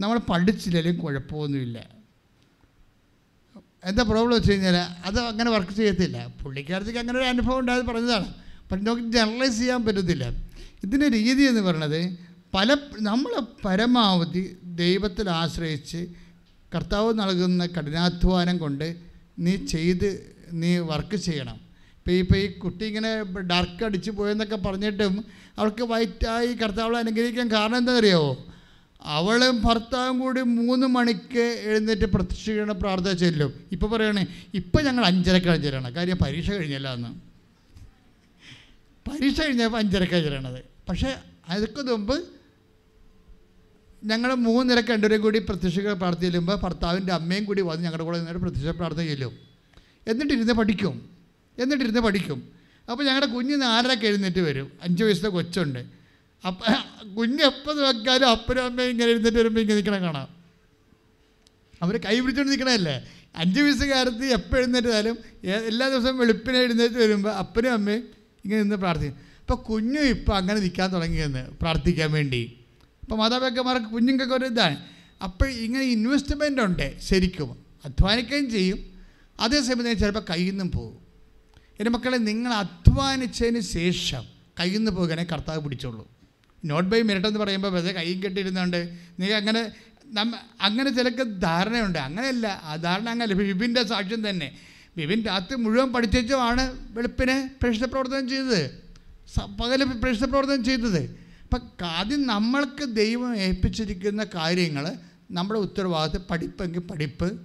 [0.00, 1.78] നമ്മൾ പഠിച്ചില്ലെങ്കിലും കുഴപ്പമൊന്നുമില്ല.
[3.84, 4.76] എന്താ പ്രോബ്ലം വെച്ച് കഴിഞ്ഞാൽ
[5.08, 6.18] അത് അങ്ങനെ വർക്ക് ചെയ്യത്തില്ല.
[6.42, 8.28] പുള്ളിക്കാരത്തേക്ക് അങ്ങനെ ഒരു അനുഭവം ഉണ്ടായത് പറഞ്ഞതാണ്.
[8.68, 10.24] പക്ഷെ നമുക്ക് ജനറലൈസ് ചെയ്യാൻ പറ്റത്തില്ല.
[10.84, 12.00] ഇതിന്റെ രീതി എന്ന് പറയുന്നത്
[12.54, 13.32] പല നമ്മൾ
[13.64, 16.00] പരമാവധി ദൈവത്തിൽ ആശ്രയിച്ച്
[16.74, 18.96] കർത്താവ് നൽകുന്ന കഠിനാധ്വാനം കൊണ്ട്
[19.38, 20.08] നീ ചെയ്ത്
[20.52, 21.58] നീ വർക്ക് ചെയ്യണം.
[21.98, 23.10] ഇപ്പോൾ ഇപ്പോൾ ഈ കുട്ടി ഇങ്ങനെ
[23.40, 25.24] ഡാർക്ക് അടിച്ച് പോയെന്നൊക്കെ പറഞ്ഞിട്ടും
[25.58, 28.30] അവൾക്ക് വൈറ്റായി കർത്താവളെ അനുഗ്രഹിക്കാൻ കാരണം എന്താണെന്നറിയാവോ?
[29.02, 33.52] അവളും ഭർത്താവും കൂടി മൂന്ന് മണിക്ക് എഴുന്നേറ്റ് പ്രത്യക്ഷീകരണ പ്രാർത്ഥന ചെല്ലും.
[33.72, 34.24] ഇപ്പോൾ പറയണേ
[34.54, 37.12] ഇപ്പം ഞങ്ങൾ അഞ്ചരക്കാണ് ചെല്ലണം കാര്യം പരീക്ഷ കഴിഞ്ഞല്ല അന്ന്.
[39.06, 41.16] പരീക്ഷ കഴിഞ്ഞപ്പോൾ അഞ്ചരക്കാണ് ചെല്ലണത് പക്ഷേ
[41.48, 42.24] അതിക്ക് മുമ്പ്
[44.04, 48.66] ഞങ്ങൾ മൂന്നര രണ്ടുപേരും കൂടി പ്രത്യക്ഷ പ്രാർത്ഥന ചെല്ലുമ്പോൾ ഭർത്താവിന്റെ അമ്മയും കൂടി വന്ന് ഞങ്ങളുടെ കൂടെ നിന്നിട്ട് പ്രത്യക്ഷ
[48.66, 49.32] പ്രാർത്ഥന ചെല്ലും
[50.06, 51.10] എന്നിട്ടിരുന്ന് പഠിക്കും.
[51.58, 52.52] എന്നിട്ടിരുന്ന് പഠിക്കും.
[52.90, 54.72] അപ്പോൾ ഞങ്ങളുടെ കുഞ്ഞ് നാലരക്ക് എഴുന്നേറ്റ് വരും.
[54.82, 55.78] അഞ്ച് വയസ്സിലെ കൊച്ചുണ്ട്.
[56.46, 60.28] അപ്പം കുഞ്ഞ് എപ്പോൾ നോക്കിയാലും അപ്പനും അമ്മയും ഇങ്ങനെ എഴുന്നേറ്റ് വരുമ്പോൾ ഇങ്ങനെ നിൽക്കണം കാണാം.
[61.82, 68.08] അവർ കൈ പിടിച്ചുകൊണ്ട് നിൽക്കണമല്ലേ അഞ്ച് വയസ്സുകാരത്ത് എപ്പോൾ എഴുന്നേറ്റാലും എല്ലാ ദിവസവും വെളുപ്പിനെ എഴുന്നേറ്റ് വരുമ്പോൾ അപ്പനും അമ്മയും
[68.44, 69.29] ഇങ്ങനെ നിന്ന് പ്രാർത്ഥിക്കും.
[69.50, 72.56] അപ്പോൾ കുഞ്ഞു ഇപ്പം അങ്ങനെ നിൽക്കാൻ തുടങ്ങിയെന്ന് പ്രാർത്ഥിക്കാൻ വേണ്ടി.
[73.02, 74.76] ഇപ്പം മാതാപിതാക്കന്മാർക്ക് കുഞ്ഞുങ്ങൾക്ക് ഒരു ഇതാണ്.
[75.22, 77.64] അപ്പോൾ ഇങ്ങനെ ഇൻവെസ്റ്റ്മെന്റ് ഉണ്ട് ശരിക്കും.
[77.84, 78.78] അധ്വാനിക്കുകയും ചെയ്യും.
[79.40, 80.98] അതേസമയം തന്നെ ചിലപ്പോൾ കയ്യിൽ നിന്നും പോകും.
[81.80, 84.24] എന്റെ മക്കളെ നിങ്ങൾ അധ്വാനിച്ചതിന് ശേഷം
[84.60, 86.10] കയ്യിൽ നിന്ന് പോകുകയാണെങ്കിൽ കർത്താവ് പിടിച്ചോളൂ
[86.64, 89.72] നോട്ട് ബൈ മെറിറ്റ് എന്ന് പറയുമ്പോൾ വെറുതെ കൈ കെട്ടിയിരുന്നുകൊണ്ട് നിങ്ങൾ അങ്ങനെ
[90.04, 91.98] നമ്മ അങ്ങനെ ചിലക്ക് ധാരണയുണ്ട്.
[91.98, 92.60] അങ്ങനെയല്ല.
[92.64, 94.58] ആ ധാരണ അങ്ങനെ ബിബിന്റെ സാക്ഷ്യം തന്നെ.
[94.96, 98.89] വിപിൻ രാത്രി മുഴുവൻ പഠിച്ചുമാണ് വെളുപ്പിനെ പ്രശ്ന പ്രവർത്തനം ചെയ്തത്.
[100.00, 101.20] പ്രേക്ഷിത പ്രവർത്തനം ചെയ്തത്.
[101.42, 104.92] അപ്പം ആദ്യം നമ്മൾക്ക് ദൈവം ഏൽപ്പിച്ചിരിക്കുന്ന കാര്യങ്ങൾ
[105.30, 107.40] നമ്മുടെ ഉത്തരവാദിത്വം പഠിപ്പെങ്കിൽ പഠിപ്പ്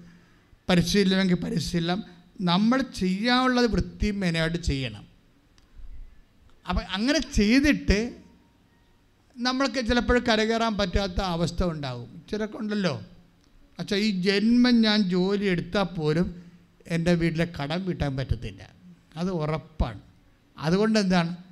[0.69, 2.03] പരിശീലനമെങ്കിൽ പരിശീലനം
[2.41, 5.07] നമ്മൾ ചെയ്യാനുള്ളത് വൃത്തിയും മെനയായിട്ട് ചെയ്യണം.
[6.69, 8.15] അപ്പം അങ്ങനെ ചെയ്തിട്ട്
[9.37, 13.03] നമ്മൾക്ക് ചിലപ്പോൾ കരകയറാൻ പറ്റാത്ത അവസ്ഥ ഉണ്ടാകും ചിലക്കുണ്ടല്ലോ
[13.79, 16.43] അച്ഛാ ഈ ജന്മം ഞാൻ ജോലി എടുത്താൽ പോലും
[16.87, 18.69] എന്റെ വീട്ടിലെ കടം വീട്ടാൻ പറ്റത്തില്ല.
[19.17, 20.01] അത് ഉറപ്പാണ്.
[20.57, 21.44] അതുകൊണ്ട് എന്താണ്?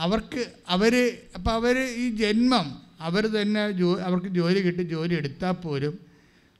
[0.00, 5.98] അവർക്ക് അവർ അപ്പോൾ അവർ ഈ ജന്മം അവർ തന്നെ ജോ അവർക്ക് ജോലി കിട്ടി ജോലി എടുത്താൽ പോലും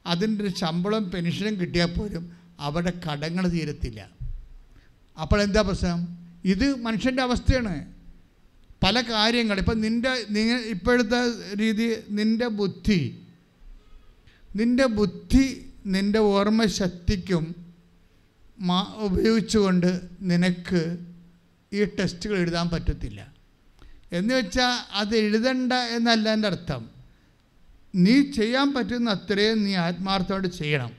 [0.07, 4.09] അതിന്റെ ഒരു ശമ്പളം പെൻഷനും കിട്ടിയാൽ പോലും അവരുടെ കടങ്ങൾ തീരത്തില്ല.
[5.21, 6.01] അപ്പോൾ എന്താ പ്രശ്നം?
[6.45, 7.93] ഇത് മനുഷ്യന്റെ അവസ്ഥയാണ്.
[8.83, 11.21] പല കാര്യങ്ങൾ ഇപ്പം നിന്റെ നിങ്ങൾ ഇപ്പോഴത്തെ
[11.61, 13.01] രീതി നിന്റെ ബുദ്ധി
[14.57, 17.55] നിന്റെ ബുദ്ധി നിന്റെ ഓർമ്മശക്തിക്കും
[18.59, 20.99] മാ ഉപയോഗിച്ചുകൊണ്ട് നിനക്ക്
[21.73, 23.30] ഈ ടെസ്റ്റുകൾ എഴുതാൻ പറ്റത്തില്ല.
[24.13, 26.83] എന്ന് വെച്ചാൽ അത് എഴുതണ്ട എന്നല്ല എന്റെ അർത്ഥം.
[27.95, 30.93] നീ ചെയ്യാൻ പറ്റുന്ന അത്രയും നീ ആത്മാർത്ഥമായിട്ട് ചെയ്യണം.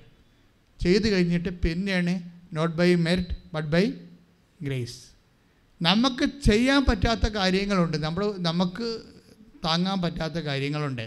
[0.81, 2.13] ചെയ്തു കഴിഞ്ഞിട്ട് പിന്നെയാണ്
[2.53, 3.83] not by merit but by
[4.61, 4.99] grace
[5.81, 7.97] നമുക്ക് ചെയ്യാൻ പറ്റാത്ത കാര്യങ്ങളുണ്ട്.
[7.97, 8.87] നമ്മൾ നമുക്ക്
[9.65, 11.05] താങ്ങാൻ പറ്റാത്ത കാര്യങ്ങളുണ്ട്.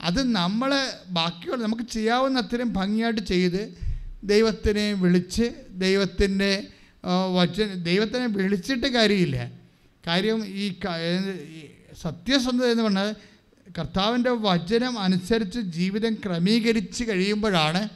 [0.00, 0.70] അത് നമ്മൾ
[1.08, 3.62] ബാക്കിയുള്ള നമുക്ക് ചെയ്യാവുന്ന അത്രയും ഭംഗിയായിട്ട് ചെയ്ത്
[4.24, 6.52] ദൈവത്തിനെ വിളിച്ച് ദൈവത്തിന്റെ
[7.36, 9.61] വചന ദൈവത്തിനെ വിളിച്ചിട്ട് കാര്യമില്ല.
[10.06, 10.72] കാര്യം ഈ
[12.00, 13.14] സത്യസന്ധത എന്ന് പറഞ്ഞാൽ
[13.78, 17.88] കർത്താവിന്റെ വചനം അനുസരിച്ച് ജീവിതം ക്രമീകരിച്ച് കഴിയുമ്പോഴാണ്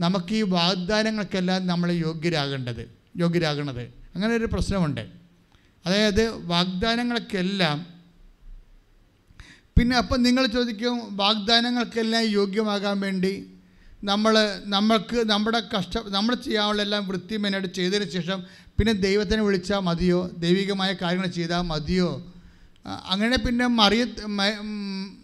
[0.00, 3.82] നമുക്ക് ഈ വാഗ്ദാനങ്ങൾക്കെല്ലാം നമ്മൾ യോഗ്യരാകേണ്ടത് യോഗ്യരാകണത്.
[4.14, 5.00] അങ്ങനെ ഒരു പ്രശ്നമുണ്ട്.
[5.86, 7.86] അതായത് വാഗ്ദാനങ്ങൾക്കെല്ലാം
[9.78, 13.54] പിന്നെ അപ്പം നിങ്ങൾ ചോദിക്കും വാഗ്ദാനങ്ങൾക്കെല്ലാം യോഗ്യമാകാൻ വേണ്ടി
[14.02, 18.44] നമ്മൾ നമ്മൾക്ക് നമ്മുടെ കഷ്ട നമ്മൾ ചെയ്യാനുള്ള എല്ലാം വൃത്തിമേനായിട്ട് ചെയ്തതിന് ശേഷം
[18.78, 20.30] പിന്നെ ദൈവത്തിനെ വിളിച്ചാൽ മതിയോ?
[20.38, 22.32] ദൈവികമായ കാര്യങ്ങൾ ചെയ്താൽ മതിയോ?
[22.86, 24.06] അങ്ങനെ പിന്നെ മറിയ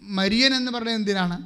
[0.03, 1.37] മരിയൻ എന്ന് പറയുന്നത് എന്തിനാണ്?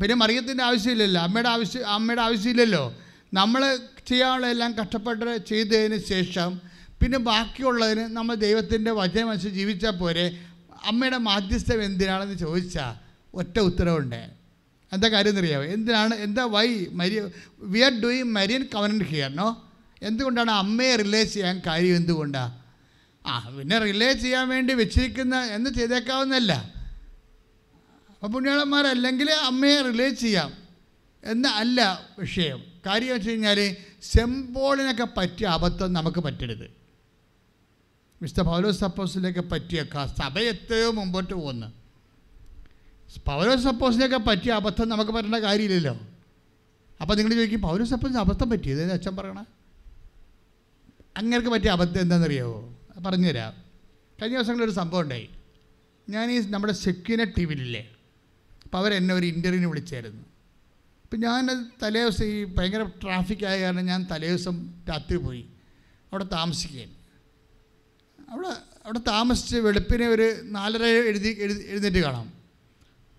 [0.00, 1.22] പിന്നെ മറിയത്തിന്റെ ആവശ്യമില്ലല്ലോ.
[1.22, 2.94] അമ്മയുടെ ആവശ്യം അമ്മയുടെ ആവശ്യമില്ലല്ലോ.
[3.34, 6.60] നമ്മൾ ചെയ്യാനുള്ള എല്ലാം കഷ്ടപ്പെട്ട് ചെയ്തതിന് ശേഷം
[7.00, 10.38] പിന്നെ ബാക്കിയുള്ളതിന് നമ്മൾ ദൈവത്തിന്റെ വചനം അനുസരിച്ച് ജീവിച്ചാൽ പോരെ.
[10.84, 12.94] അമ്മയുടെ മാധ്യസ്ഥം എന്തിനാണെന്ന് ചോദിച്ചാൽ
[13.34, 14.35] ഒറ്റ ഉത്തരവുണ്ട്.
[14.92, 17.30] എന്താ കാര്യം എന്നറിയാമോ എന്തിനാണ് എന്താ why Maria
[17.60, 19.62] we are doing Marian covenant here no
[20.02, 22.66] എന്തുകൊണ്ടാണ് അമ്മയെ റിലേറ്റ് ചെയ്യാൻ കാര്യം എന്തുകൊണ്ടാണ്
[23.26, 26.52] ആ പിന്നെ റിലേറ്റ് ചെയ്യാൻ വേണ്ടി വെച്ചിരിക്കുന്ന എന്ന് ചെയ്തേക്കാവുന്നല്ല
[28.12, 30.66] അപ്പോൾ പുണ്യാളന്മാരല്ലെങ്കിൽ അമ്മയെ റിലേറ്റ് ചെയ്യാം
[31.24, 32.64] എന്ന അല്ല വിഷയം.
[32.86, 36.70] കാര്യം വെച്ച് കഴിഞ്ഞാൽ സെമ്പോളിനൊക്കെ പറ്റിയ അബദ്ധം നമുക്ക് പറ്റരുത്.
[38.22, 40.38] മിസ്റ്റർ പൗലോസ് സപ്പോസിലേക്ക് പറ്റിയ ക- സഭ
[40.90, 41.85] മുമ്പോട്ട് പോകുന്നു.
[43.18, 46.00] പൗലോസ് സപ്പോസിനൊക്കെ പറ്റിയ അബദ്ധം നമുക്ക് പറ്റേണ്ട കാര്യമില്ലല്ലോ.
[47.00, 49.44] അപ്പോൾ നിങ്ങൾ ചോദിക്കും പൗലോസ് സപ്പോസിന് അബദ്ധം പറ്റിയത് അച്ഛൻ പറയണ?
[51.16, 53.64] അങ്ങനെയൊക്കെ പറ്റിയ അബദ്ധം എന്താണെന്നറിയാവോ പറഞ്ഞുതരാം.
[54.22, 55.28] കഴിഞ്ഞ ദിവസങ്ങളിൽ ഒരു സംഭവം ഉണ്ടായി.
[56.08, 57.90] ഞാൻ ഈ നമ്മുടെ സെക്യൂന ടി വിയിലില്ലേ
[58.64, 60.22] അപ്പോൾ അവരെന്നെ ഒരു ഇന്റർവ്യൂവിന് വിളിച്ചായിരുന്നു.
[61.02, 65.44] അപ്പം ഞാൻ തലേ ദിവസം ഈ ഭയങ്കര ട്രാഫിക് ആയ കാരണം ഞാൻ തലേ ദിവസം രാത്രി പോയി.
[66.12, 66.90] അവിടെ താമസിക്കാൻ.
[68.30, 68.48] അവിടെ
[68.84, 72.35] അവിടെ താമസിച്ച് വെളുപ്പിനെ ഒരു നാലര എഴുതി എഴുതി എഴുന്നേറ്റ് കാണാം.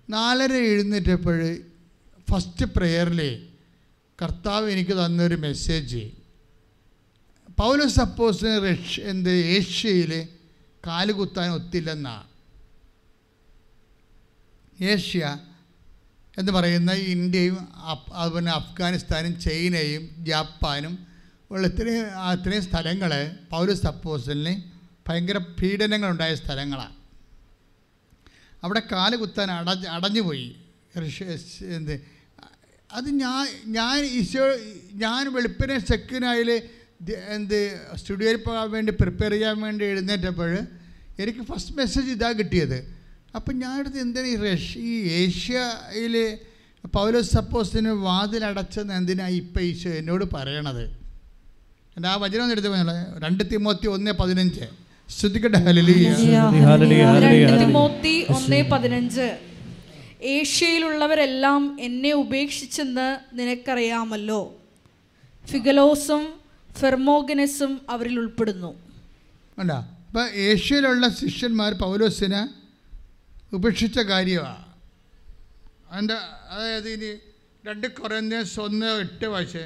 [0.09, 1.39] നാലര എഴുന്നേറ്റപ്പോൾ
[2.27, 3.21] ഫസ്റ്റ് പ്രെയറിൽ
[4.19, 6.03] കർത്താവ് എനിക്ക് തന്നൊരു മെസ്സേജ്
[7.57, 10.11] പൗലോസ് സപ്പോസ് റഷ് എന്ത് ഏഷ്യയിൽ
[10.83, 12.25] കാലുകുത്താൻ ഒത്തില്ലെന്നാണ്
[14.85, 15.21] ഏഷ്യ
[16.37, 17.55] എന്ന് പറയുന്ന ഇന്ത്യയും
[18.15, 20.93] അതുപോലെ അഫ്ഗാനിസ്ഥാനും ചൈനയും ജപ്പാനും
[21.51, 23.11] ഉള്ള ഇത്രയും അത്രയും സ്ഥലങ്ങൾ
[23.49, 24.53] പൗലോസ് സപ്പോസിന്
[25.09, 26.95] ഭയങ്കര പീഡനങ്ങളുണ്ടായ സ്ഥലങ്ങളാണ്
[28.63, 30.55] അവിടെ കാൽ കുത്താൻ അടഞ്ഞ് അടഞ്ഞുപോയി.
[31.77, 31.95] എന്ത്?
[32.93, 34.45] അത് ഞാൻ ഞാൻ ഈശോ
[35.03, 36.49] ഞാൻ വെളുപ്പിനെ സെക്കൻഡായിൽ
[37.35, 37.57] എന്ത്
[37.95, 40.51] സ്റ്റുഡിയോയിൽ പോകാൻ വേണ്ടി പ്രിപ്പയർ ചെയ്യാൻ വേണ്ടി എഴുന്നേറ്റപ്പോൾ
[41.19, 42.79] എനിക്ക് ഫസ്റ്റ് മെസ്സേജ് ഇതാ കിട്ടിയത്.
[43.35, 46.15] അപ്പം ഞാൻ എടുത്ത് എന്തിനാ ഈ റഷ്യ ഈ ഏഷ്യയിൽ
[46.93, 50.83] പൗലോസ് സപ്പോസിന് വാതിലടച്ചെന്ന് എന്തിനാ ഇപ്പം ഈശോ എന്നോട് പറയണത്?
[51.95, 52.89] എന്റെ ആ വചനം എടുത്ത് പോയാൽ
[53.23, 54.65] രണ്ട് തിമോത്തി ഒന്ന് പതിനഞ്ച്.
[60.21, 64.59] ഏഷ്യയിലുള്ളവരെല്ലാം എന്നെ ഉപേക്ഷിച്ചെന്ന് നിനക്കറിയാമല്ലോ.
[65.45, 66.39] ഫിഗലോസും
[66.79, 68.75] ഫെർമോഗനസും അവരിൽ ഉൾപ്പെടുന്നു.
[69.57, 69.73] അല്ല
[70.07, 72.47] അപ്പോൾ ഏഷ്യയിലുള്ള ശിഷ്യന്മാർ പൗലോസിനെ
[73.53, 74.65] ഉപേക്ഷിച്ച കാര്യമാണ്
[75.91, 76.13] അതിന്റെ
[76.49, 77.11] അതായത് ഇനി
[77.67, 78.17] രണ്ട് കുറേ
[78.61, 79.65] ഒന്ന് എട്ട് വായിച്ചേ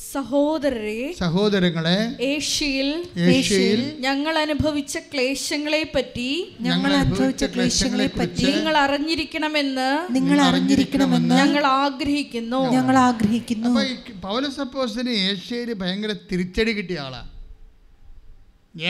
[0.00, 1.96] സഹോദരരെ സഹോദരങ്ങളെ
[2.28, 2.88] ഏഷ്യയിൽ
[3.36, 6.28] ഏഷ്യയിൽ ഞങ്ങൾ അനുഭവിച്ച ക്ലേശങ്ങളെ പറ്റി
[6.60, 12.60] ഞങ്ങൾ അനുഭവിച്ച ക്ലേശങ്ങളെ പറ്റി നിങ്ങൾ അറിഞ്ഞിരിക്കണമെന്ന് നിങ്ങൾ അറിഞ്ഞിരിക്കണമെന്ന് ഞങ്ങൾ ആഗ്രഹിക്കുന്നു.
[12.72, 13.68] ഞങ്ങൾ ആഗ്രഹിക്കുന്നു.
[13.68, 17.22] പൗലസപ്പോസിന് പൗലോസ് സപ്പോസിന് ഏഷ്യയിൽ ഭയങ്കര തിരിച്ചടി കിട്ടിയ ആളാ.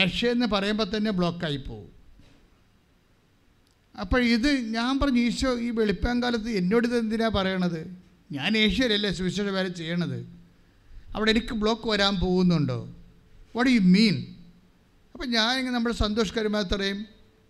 [0.01, 1.89] ഏഷ്യ എന്ന് പറയുമ്പോൾ തന്നെ ബ്ലോക്കായി പോകും
[3.95, 7.81] അപ്പോൾ ഇത് ഞാൻ പറഞ്ഞു ഈശോ ഈ വെളുപ്പാങ്കാലത്ത് എന്നോട് ഇത് എന്തിനാ പറയണത്?
[8.31, 10.40] ഞാൻ ഏഷ്യയിലല്ലേ സുവിശേഷ വേല ചെയ്യണത്?
[11.15, 12.79] അവിടെ എനിക്ക് ബ്ലോക്ക് വരാൻ പോകുന്നുണ്ടോ?
[13.55, 14.15] വാട്ട് യു മീൻ
[15.13, 16.99] അപ്പം ഞാൻ ഇങ്ങനെ നമ്മുടെ സന്തോഷ് കരുമാ പറയും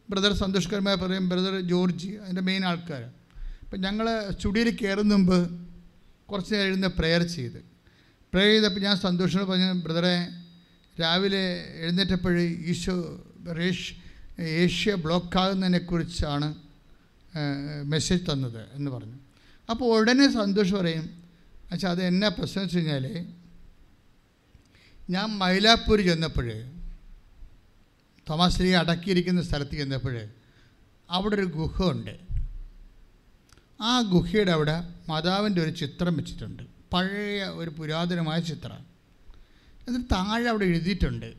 [0.09, 3.03] ബ്രദർ സന്തോഷ് കരുമാ പറയും ബ്രദർ ജോർജ് അതിന്റെ മെയിൻ ആൾക്കാർ
[3.64, 5.38] അപ്പം ഞങ്ങൾ സ്റ്റുഡിയോയിൽ കയറുന്ന മുമ്പ്
[6.30, 7.59] കുറച്ച് നേരം എഴുന്ന പ്രെയർ ചെയ്ത്.
[8.34, 10.16] പ്രെയർ ചെയ്തപ്പോൾ ഞാൻ സന്തോഷം പറഞ്ഞു ബ്രദറെ
[11.01, 11.43] രാവിലെ
[11.84, 12.36] എഴുന്നേറ്റപ്പോൾ
[12.72, 12.95] ഈശോ
[13.59, 13.89] റേഷ്
[14.64, 16.47] ഏഷ്യ ബ്ലോക്കാകുന്നതിനെക്കുറിച്ചാണ്
[17.93, 19.18] മെസ്സേജ് തന്നത് എന്ന് പറഞ്ഞു.
[19.70, 21.05] അപ്പോൾ ഉടനെ സന്തോഷം പറയും
[21.72, 23.05] അച്ഛാ അത് എന്നാ പ്രശ്നം വെച്ച് കഴിഞ്ഞാൽ
[25.12, 26.72] ഞാൻ മൈലാപ്പൂർ ചെന്നപ്പോഴേ
[28.30, 30.30] തോമാശ്രീ അടക്കിയിരിക്കുന്ന സ്ഥലത്ത് ചെന്നപ്പോഴേ
[31.09, 32.20] അവിടെ ഒരു ഗുഹ ഉണ്ട്
[33.82, 36.64] ആ ഗുഹയുടെ അവിടെ മാതാവിന്റെ ഒരു ചിത്രം വെച്ചിട്ടുണ്ട്.
[36.93, 38.86] പഴയ ഒരു പുരാതനമായ ചിത്രം.
[39.88, 41.34] എന്നിട്ട് താഴെ അവിടെ എഴുതിയിട്ടുണ്ട്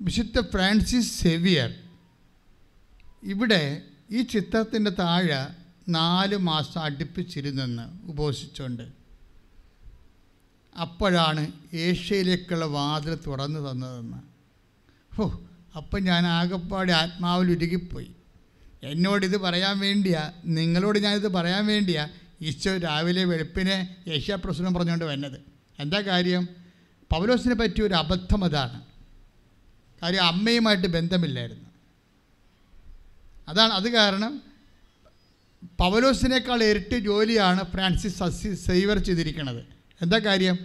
[0.00, 1.74] വിശുദ്ധ ഫ്രാൻസിസ് സെവിയർ.
[3.22, 5.46] ഇവിടെ ഈ ചിത്രത്തിന്റെ താഴെ
[5.88, 8.97] നാല് മാസം അടുപ്പിച്ചിരുന്നെന്ന് ഉപവസിച്ചുകൊണ്ട്
[10.76, 14.16] അപ്പോഴാണ് ഏഷ്യയിലേക്കുള്ള വാതിൽ തുറന്നു തന്നതെന്ന്.
[15.20, 15.30] ഓ
[15.76, 18.10] അപ്പം ഞാൻ ആകെപ്പാടെ ആത്മാവിൽ ഉരുകിപ്പോയി.
[18.82, 22.08] എന്നോടിത് പറയാൻ വേണ്ടിയാ നിങ്ങളോട് ഞാനിത് പറയാൻ വേണ്ടിയാ
[22.42, 25.40] ഈശോ രാവിലെ വെളുപ്പിനെ ഏഷ്യ പ്രശ്നം പറഞ്ഞുകൊണ്ട് വന്നത്.
[25.78, 26.48] എന്താ കാര്യം?
[27.10, 28.82] പൗലോസിനെ പറ്റിയ ഒരു അബദ്ധം അതാണ്.
[30.02, 31.68] കാര്യം അമ്മയുമായിട്ട് ബന്ധമില്ലായിരുന്നു.
[33.48, 34.42] അതാണ് അത് കാരണം
[35.80, 39.77] പവലോസിനേക്കാൾ ഇരട്ടി ജോലിയാണ് ഫ്രാൻസിസ് സസി സേവർ ചെയ്തിരിക്കുന്നത്.
[40.02, 40.58] എന്താ കാര്യം?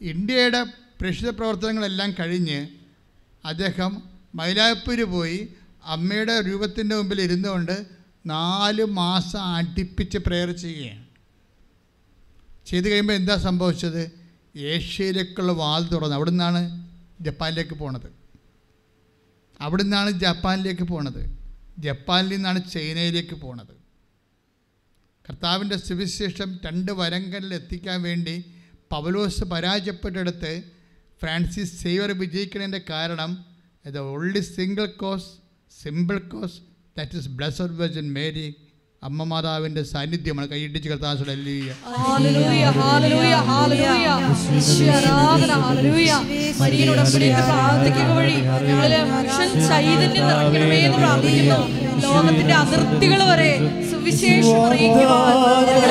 [0.00, 0.62] ഇന്ത്യയുടെ
[1.00, 2.68] പ്രേക്ഷിത പ്രവർത്തനങ്ങളെല്ലാം കഴിഞ്ഞ്
[3.44, 4.02] അദ്ദേഹം
[4.34, 5.48] മൈലാപ്പൂർ പോയി
[5.84, 7.86] അമ്മയുടെ രൂപത്തിന്റെ മുമ്പിൽ ഇരുന്നുകൊണ്ട്
[8.26, 11.06] നാല് മാസം അടുപ്പിച്ച് പ്രെയർ ചെയ്യുകയാണ്.
[12.66, 14.12] ചെയ്ത് കഴിയുമ്പോൾ എന്താ സംഭവിച്ചത്?
[14.56, 16.88] ഏഷ്യയിലേക്കുള്ള വാൽ തുറന്ന് അവിടെ നിന്നാണ്
[17.20, 18.12] ജപ്പാനിലേക്ക് പോണത്.
[19.60, 21.38] അവിടെ നിന്നാണ് ജപ്പാനിലേക്ക് പോണത്.
[21.78, 23.74] ജപ്പാനിൽ നിന്നാണ് ചൈനയിലേക്ക് പോണത്.
[25.28, 28.44] കർത്താവിന്റെ സുവിശേഷം രണ്ട് വരങ്കലിൽ എത്തിക്കാൻ വേണ്ടി
[28.90, 30.62] പവലോസ് പരാജയപ്പെട്ടെടുത്ത്
[31.22, 33.30] ഫ്രാൻസിസ് സേവർ വിജയിക്കുന്നതിന്റെ കാരണം
[33.86, 35.28] the only single cause
[35.82, 36.58] simple cause
[36.98, 38.54] that is blessed virgin Mary
[39.02, 40.48] അമ്മ മാതാവിന്റെ സാന്നിധ്യമാണ്.
[50.84, 51.58] എന്ന് പ്രാർത്ഥിക്കുന്നു.
[52.02, 53.52] ലോകത്തിന്റെ അതിർത്തികൾ വരെ
[53.90, 55.34] സുവിശേഷം അറിയിക്കുവാൻ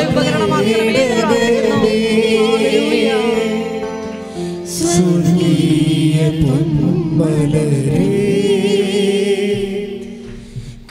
[0.10, 2.97] ഉപകരണമാക്കണമേ എന്ന് പ്രാർത്ഥിക്കുന്നു.
[4.98, 8.06] സ്വർഗീയ പൊന്മലരേ.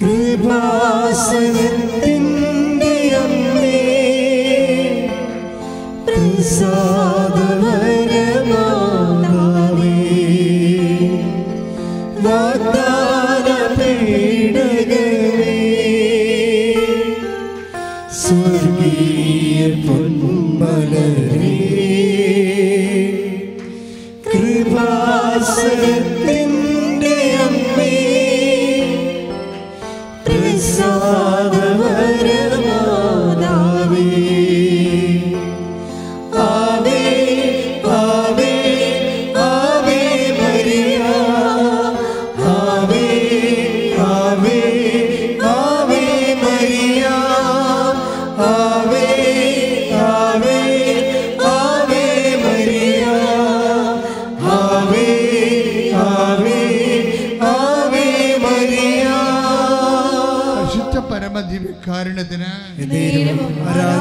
[0.01, 2.16] കൃപാസനത്തിന്റെ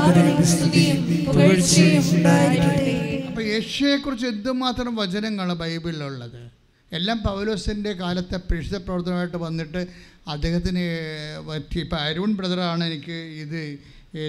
[0.06, 0.98] ആരാധനയും സ്തുതിയും
[4.04, 6.42] കുറിച്ച് എന്തുമാത്രം വചനങ്ങൾ ബൈബിളിലുള്ളത്?
[6.92, 9.82] എല്ലാം പൗലോസിന്റെ കാലത്തെ പ്രേക്ഷിത പ്രവർത്തനമായിട്ട് വന്നിട്ട്
[10.34, 10.84] അദ്ദേഹത്തിന്
[11.48, 13.60] പറ്റി ഇപ്പം അരുൺ ബ്രദറാണ് എനിക്ക് ഇത്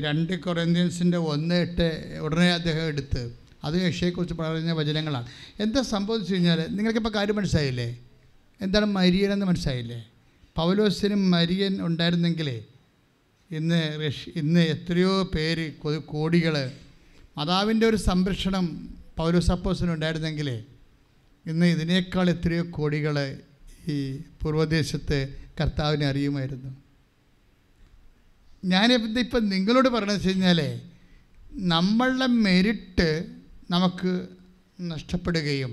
[0.07, 1.89] രണ്ട് കൊറേന്ത്യൻസിന്റെ ഒന്ന് എട്ട്
[2.25, 3.23] ഉടനെ അദ്ദേഹം എടുത്ത്.
[3.65, 5.29] അത് യക്ഷയെക്കുറിച്ച് പറഞ്ഞ വചനങ്ങളാണ്.
[5.61, 7.89] എന്താ സംഭവിച്ചു കഴിഞ്ഞാൽ നിങ്ങൾക്കിപ്പോൾ കാര്യം മനസ്സിലായില്ലേ?
[8.61, 10.01] എന്താണ് മരിയൻ എന്ന് മനസ്സിലായില്ലേ?
[10.57, 12.59] പൗലോസിനും മരിയൻ ഉണ്ടായിരുന്നെങ്കിലേ
[13.51, 15.73] ഇന്ന് റഷ്യ ഇന്ന് എത്രയോ പേര്
[16.07, 16.73] കോടികൾ
[17.37, 18.65] മാതാവിന്റെ ഒരു സംരക്ഷണം
[19.17, 20.49] പൗരസപ്പോസിനുണ്ടായിരുന്നെങ്കിൽ
[21.47, 23.17] ഇന്ന് ഇതിനേക്കാൾ എത്രയോ കോടികൾ
[23.89, 25.19] ഈ പൂർവദേശത്ത്
[25.61, 26.71] കർത്താവിനെ അറിയുമായിരുന്നു.
[28.65, 30.61] ഞാൻ ഇപ്പം നിങ്ങളോട് പറഞ്ഞതെന്ന് വെച്ച് കഴിഞ്ഞാൽ
[31.53, 33.11] നമ്മളുടെ മെരിറ്റ്
[33.71, 34.29] നമുക്ക്
[34.81, 35.73] നഷ്ടപ്പെടുകയും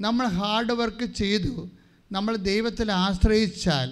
[0.00, 1.52] നമ്മൾ ഹാർഡ് വർക്ക് ചെയ്തു
[2.12, 3.90] നമ്മൾ ദൈവത്തിൽ ആശ്രയിച്ചാൽ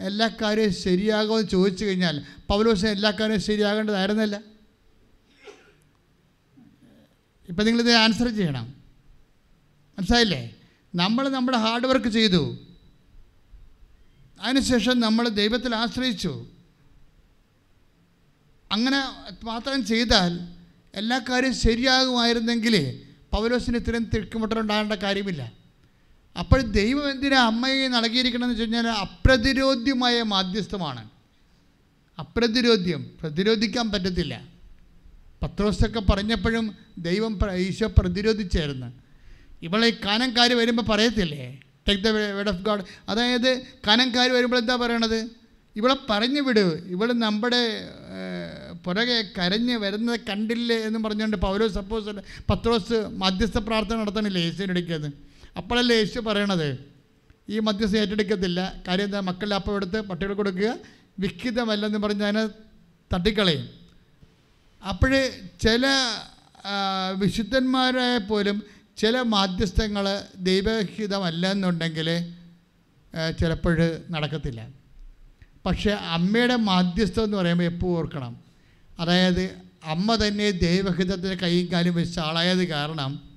[0.00, 4.40] എല്ലാ കാര്യവും ശരിയാകുമെന്ന് ചോദിച്ചു കഴിഞ്ഞാൽ പൗലോസ് എല്ലാ കാര്യവും ശരിയാകേണ്ടതായിരുന്നില്ല.
[7.48, 8.74] ഇപ്പം നിങ്ങളിത് ആൻസർ ചെയ്യണം.
[9.98, 10.54] മനസ്സിലായില്ലേ?
[10.94, 12.58] നമ്മൾ നമ്മുടെ ഹാർഡ് വർക്ക് ചെയ്തു.
[14.40, 16.46] അതിനുശേഷം നമ്മൾ ദൈവത്തിൽ ആശ്രയിച്ചു.
[18.72, 19.02] അങ്ങനെ
[19.44, 20.38] മാത്രം ചെയ്താൽ
[20.94, 23.02] എല്ലാ കാര്യവും ശരിയാകുമായിരുന്നെങ്കിൽ
[23.32, 25.57] പൗലോസിന് ഇത്രയും തിക്കുമുട്ടലുണ്ടാകേണ്ട കാര്യമില്ല.
[26.38, 31.08] അപ്പോൾ ദൈവം എന്തിനാ അമ്മയെ നൽകിയിരിക്കണമെന്ന് വെച്ച് കഴിഞ്ഞാൽ അപ്രതിരോധ്യമായ മാധ്യസ്ഥമാണ്.
[32.18, 34.34] അപ്രതിരോധ്യം പ്രതിരോധിക്കാൻ പറ്റത്തില്ല.
[35.42, 38.92] പത്രോസൊക്കെ പറഞ്ഞപ്പോഴും ദൈവം ഈശോ പ്രതിരോധിച്ചായിരുന്നു.
[39.62, 41.60] ഇവളെ കാനംകാർ വരുമ്പോൾ പറയത്തില്ലേ?
[41.88, 45.28] Take the word of God അതായത് കാനംകാർ വരുമ്പോൾ എന്താ പറയണത്?
[45.76, 46.66] ഇവളെ പറഞ്ഞു വിട്.
[46.86, 47.62] ഇവൾ നമ്മുടെ
[48.84, 52.10] പുറകെ കരഞ്ഞ് വരുന്നത് കണ്ടില്ലേ എന്ന് പറഞ്ഞുകൊണ്ട് പൗരോ സപ്പോസ്
[52.50, 56.78] പത്രോസ് മധ്യസ്ഥ പ്രാർത്ഥന നടത്തണില്ലേ യേശുവിന്റെ ഇടയ്ക്കത് അപ്പോഴല്ലേ യേശു പറയണത്?
[57.48, 58.82] ഈ മധ്യസ്ഥ ഏറ്റെടുക്കത്തില്ല.
[58.88, 59.20] കാര്യം എന്താ?
[59.20, 60.78] മക്കളുടെ അപ്പം എടുത്ത് പട്ടികൾ കൊടുക്കുക
[61.18, 62.46] വിഖിതമല്ലെന്ന് പറഞ്ഞ് അതിനെ
[63.14, 63.68] തട്ടിക്കളയും.
[64.88, 65.30] അപ്പോൾ
[65.60, 65.86] ചില
[67.18, 68.62] വിശുദ്ധന്മാരായ പോലും
[68.96, 72.34] ചില മാധ്യസ്ഥങ്ങൾ ദൈവഹിതമല്ല എന്നുണ്ടെങ്കിൽ
[73.38, 74.68] ചിലപ്പോൾ നടക്കത്തില്ല.
[75.66, 78.40] പക്ഷേ അമ്മയുടെ മാധ്യസ്ഥം എന്ന് പറയുമ്പോൾ എപ്പോൾ ഓർക്കണം.
[79.00, 79.44] അതായത്
[79.84, 83.27] അമ്മ തന്നെ ദൈവഹിതത്തിന് കൈയും കാലും വെച്ച ആളായത് കാരണം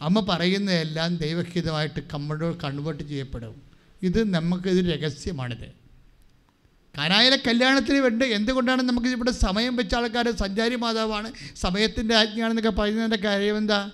[0.00, 3.62] അമ്മ പറയുന്നതെല്ലാം ദൈവഹിതമായിട്ട് കമ്മഴോ കൺവേർട്ട് ചെയ്യപ്പെടും.
[4.02, 5.78] ഇത് നമുക്കിത് രഹസ്യമാണിത്.
[6.98, 13.56] കാനായിലെ കല്യാണത്തിന് വേണ്ട എന്തുകൊണ്ടാണ് നമുക്ക് ഇവിടെ സമയം വെച്ച ആൾക്കാർ സഞ്ചാരി മാതാവാണ് സമയത്തിന്റെ ആജ്ഞയാണെന്നൊക്കെ പറയുന്നതിന്റെ കാര്യം
[13.56, 13.90] എന്താ?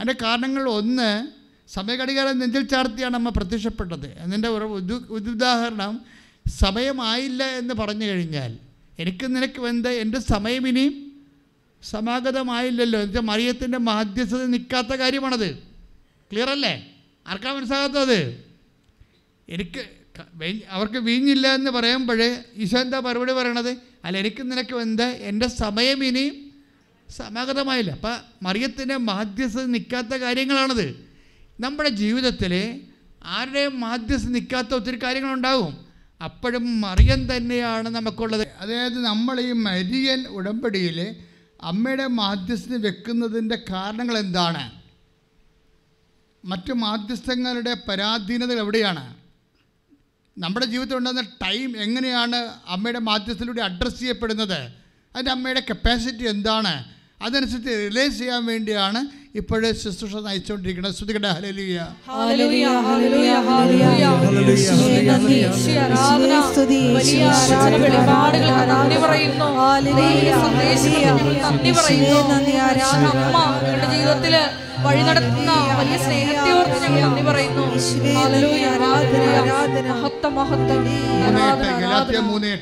[0.00, 1.28] അതിന്റെ കാരണങ്ങൾ ഒന്ന്
[1.68, 4.18] സമയഘടികാരം നെഞ്ചിൽ ചാർത്തിയാണ് അമ്മ പ്രത്യക്ഷപ്പെട്ടത്.
[4.18, 6.00] അതിന്റെ ഒരു ഉദു- ഉദാഹരണം
[6.48, 8.58] സമയമായില്ല എന്ന് പറഞ്ഞു കഴിഞ്ഞാൽ
[8.98, 9.88] എനിക്ക് നിനക്ക് എന്ത്?
[9.88, 11.09] എന്റെ സമയം ഇനിയും
[11.82, 13.00] സമാഗതമായില്ലല്ലോ.
[13.00, 15.54] എന്നുവെച്ചാൽ മറിയത്തിന്റെ മാധ്യസ്ഥത നിൽക്കാത്ത കാര്യമാണത്.
[16.30, 16.74] ക്ലിയർ അല്ലേ?
[17.26, 18.44] ആർക്കാ മനസ്സിലാകാത്തത്?
[19.48, 19.80] എനിക്ക്
[20.68, 23.76] അവർക്ക് വീഞ്ഞില്ല എന്ന് പറയുമ്പോഴേ ഈശോ എന്താ മറുപടി പറയണത്?
[24.04, 25.08] അല്ല എനിക്ക് നിനക്ക് എന്താ?
[25.08, 26.34] എന്റെ സമയം ഇനിയും
[27.10, 27.90] സമാഗതമായില്ല.
[27.90, 30.86] അപ്പം മറിയത്തിന്റെ മാധ്യസ്ഥത നിൽക്കാത്ത കാര്യങ്ങളാണത്.
[31.60, 32.80] നമ്മുടെ ജീവിതത്തിൽ
[33.24, 35.86] ആരുടെയും മാധ്യസ്ഥ നിൽക്കാത്ത ഒത്തിരി കാര്യങ്ങളുണ്ടാകും
[36.24, 38.48] അപ്പോഴും മറിയൻ തന്നെയാണ് നമുക്കുള്ളത്.
[38.58, 41.16] അതായത് നമ്മൾ ഈ മരിയൻ ഉടമ്പടിയിൽ
[41.62, 44.80] അമ്മയുടെ മാധ്യസ്ഥന് വെക്കുന്നതിന്റെ കാരണങ്ങൾ എന്താണ്?
[46.44, 49.16] മറ്റു മാധ്യസ്ഥങ്ങളുടെ പരാധീനതകൾ എവിടെയാണ്?
[50.38, 54.58] നമ്മുടെ ജീവിതത്തിൽ ഉണ്ടാകുന്ന ടൈം എങ്ങനെയാണ് അമ്മയുടെ മാധ്യസ്ഥത്തിലൂടെ അഡ്രസ്സ് ചെയ്യപ്പെടുന്നത്?
[55.14, 56.99] അതിന്റെ അമ്മയുടെ കപ്പാസിറ്റി എന്താണ്?
[57.22, 59.00] അതനുസരിച്ച് റിലൈസ് ചെയ്യാൻ വേണ്ടിയാണ്
[59.34, 60.94] ഇപ്പോഴേ ശുശ്രൂഷ നയിച്ചുകൊണ്ടിരിക്കുന്നത്.
[60.94, 61.80] ശ്രുതികട ഹലലിയ
[73.92, 74.34] ജീവിതത്തിൽ
[74.84, 77.64] വഴി നടത്തുന്ന വലിയ സ്നേഹത്തെ ഓർത്ത് ഞങ്ങൾ നന്ദി പറയുന്നു.
[79.92, 80.82] മഹത്വം മഹത്വം.
[81.26, 82.18] ആരാധന ആരാധന.
[82.20, 82.52] മൂന്ന്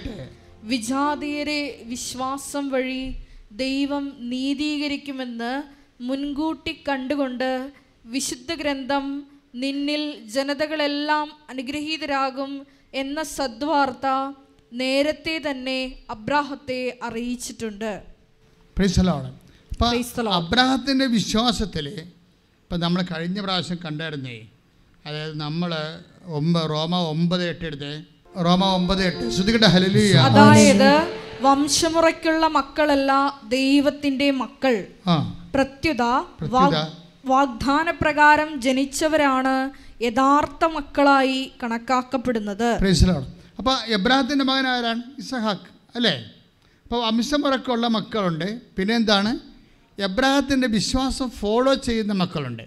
[0.64, 3.02] വിജാതീയരെ വിശ്വാസം വഴി
[3.50, 5.52] ദൈവം നീതീകരിക്കുമെന്ന്
[6.00, 7.70] മുൻകൂട്ടി കണ്ടുകൊണ്ട്
[8.04, 14.06] വിശുദ്ധ ഗ്രന്ഥം നിന്നിൽ ജനതകളെല്ലാം അനുഗ്രഹീതരാകും എന്ന സദ്വാർത്ത
[14.72, 18.02] നേരത്തെ തന്നെ അബ്രാഹത്തെ അറിയിച്ചിട്ടുണ്ട്.
[20.30, 24.46] അബ്രാഹത്തിന്റെ വിശ്വാസത്തിൽ ഇപ്പം നമ്മൾ കഴിഞ്ഞ പ്രാവശ്യം കണ്ടായിരുന്നേ
[25.06, 25.70] അതായത് നമ്മൾ
[26.24, 28.02] ഒമ്പ റോമ ഒമ്പത് എട്ട് എടുത്തേ
[28.44, 29.30] റോമ ഒമ്പത് എട്ട്.
[29.30, 30.92] ശ്രുതികട ഹലലിയ അതായത്
[31.40, 34.86] വംശമുറയ്ക്കുള്ള മക്കളല്ല ദൈവത്തിന്റെ മക്കൾ.
[35.54, 36.02] പ്രത്യുത.
[37.26, 39.70] വാഗ്ദാന പ്രകാരം ജനിച്ചവരാണ്
[40.02, 42.64] യഥാർത്ഥ മക്കളായി കണക്കാക്കപ്പെടുന്നത്.
[42.64, 43.24] അപ്പൊ
[43.58, 45.02] അപ്പോൾ എബ്രാഹത്തിന്റെ മകൻ ആരാണ്?
[45.18, 46.30] ഇസഹാക്ക് അല്ലേ?
[46.82, 48.60] അപ്പോൾ വംശമുറക്കുള്ള മക്കളുണ്ട്.
[48.78, 49.38] പിന്നെ എന്താണ്?
[50.00, 52.62] എബ്രാഹത്തിന്റെ വിശ്വാസം ഫോളോ ചെയ്യുന്ന മക്കളുണ്ട്.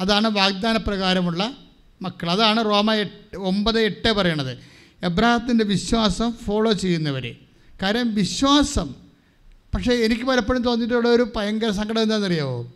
[0.00, 1.52] അതാണ് വാഗ്ദാന പ്രകാരമുള്ള
[2.02, 2.30] മക്കൾ.
[2.30, 4.58] അതാണ് റോമ എട്ട് ഒമ്പത് എട്ട് പറയണത്.
[5.02, 7.36] എബ്രാഹത്തിന്റെ വിശ്വാസം ഫോളോ ചെയ്യുന്നവർ
[7.82, 8.94] കാര്യം വിശ്വാസം.
[9.74, 12.72] പക്ഷേ എനിക്ക് പലപ്പോഴും തോന്നിയിട്ടുള്ള ഒരു ഭയങ്കര സങ്കടം എന്താണെന്നറിയാമോ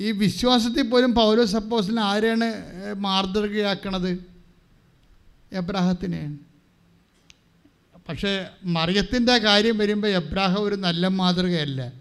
[0.00, 2.48] ഈ വിശ്വാസത്തിൽ പോലും പൗലോ സപ്പോസിന് ആരെയാണ്
[2.94, 4.18] മാർദ്ദർഗയാക്കണത്?
[5.52, 6.38] എബ്രാഹത്തിനെയാണ്
[8.08, 11.92] പക്ഷേ മറിയത്തിന്റെ കാര്യം വരുമ്പോൾ എബ്രാഹം ഒരു നല്ല മാതൃകയല്ല.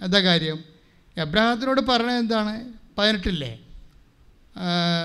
[0.00, 0.58] എന്താ കാര്യം?
[1.16, 2.72] എബ്രാഹത്തിനോട് പറഞ്ഞത് എന്താണ്?
[2.98, 3.58] പതിനെട്ടില്ലേ?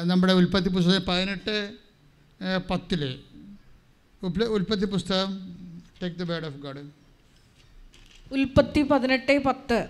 [0.04, 1.56] നമ്മുടെ ഉൽപ്പത്തി പുസ്തകം പതിനെട്ട്
[2.70, 3.20] പത്തിൽ
[4.24, 5.53] ഉൽപ്പത്തി പുസ്തകം
[6.04, 6.80] ബേഡ് ഓഫ് ഗോഡ്
[8.32, 9.86] ഉൽപ്പത്തി പതിനെട്ട് പത്ത്.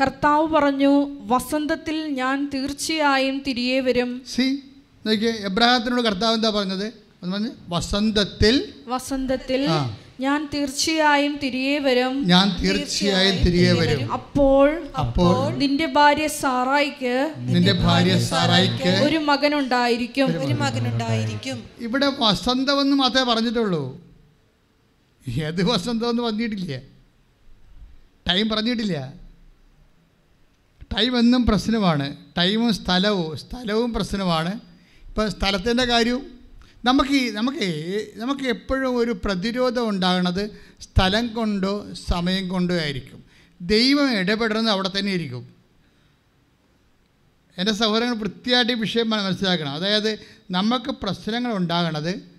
[0.00, 4.22] കർത്താവ് പറഞ്ഞു വസന്തത്തിൽ ഞാൻ തീർച്ചയായും തിരികെ വരും.
[4.26, 4.62] സി
[5.06, 6.92] നോക്കിയേ എബ്രാഹത്തിനോട് കർത്താവ് എന്താ പറഞ്ഞത്?
[7.32, 9.68] പറഞ്ഞ് വസന്തത്തിൽ വസന്തത്തിൽ.
[10.20, 12.26] ഞാൻ തീർച്ചയായും തിരികെ വരും.
[12.26, 14.12] ഞാൻ തീർച്ചയായും തിരികെ വരും.
[14.12, 20.46] അപ്പോൾ അപ്പോൾ നിന്റെ ഭാര്യ സാറായിക്ക് നിന്റെ ഭാര്യ സാറായിക്ക് ഒരു മകനുണ്ടായിരിക്കും.
[20.46, 21.62] ഒരു മകനുണ്ടായിരിക്കും.
[21.78, 24.05] ഇവിടെ വസന്തമെന്ന് മാത്രമേ പറഞ്ഞിട്ടുള്ളൂ.
[25.28, 26.78] ഏത് വസന്തമെന്ന് വന്നിട്ടില്ല
[28.28, 29.12] ടൈം പറഞ്ഞിട്ടില്ല.
[30.96, 32.16] ടൈം എന്നും പ്രശ്നമാണ്.
[32.38, 34.60] ടൈമും സ്ഥലവും സ്ഥലവും പ്രശ്നമാണ്.
[35.08, 36.38] ഇപ്പം സ്ഥലത്തിന്റെ കാര്യവും
[36.84, 40.50] നമുക്ക് നമുക്ക് നമുക്ക് എപ്പോഴും ഒരു പ്രതിരോധം ഉണ്ടാകുന്നത്
[40.80, 43.24] സ്ഥലം കൊണ്ടോ സമയം കൊണ്ടോ ആയിരിക്കും.
[43.60, 45.54] ദൈവം ഇടപെടുന്നത് അവിടെ തന്നെ ഇരിക്കും.
[47.58, 49.72] എന്റെ സഹോദരങ്ങൾ വൃത്തിയായിട്ട് ഈ വിഷയം മനസ്സിലാക്കണം.
[49.72, 50.18] അതായത്
[50.50, 52.35] നമുക്ക് പ്രശ്നങ്ങൾ ഉണ്ടാകണത്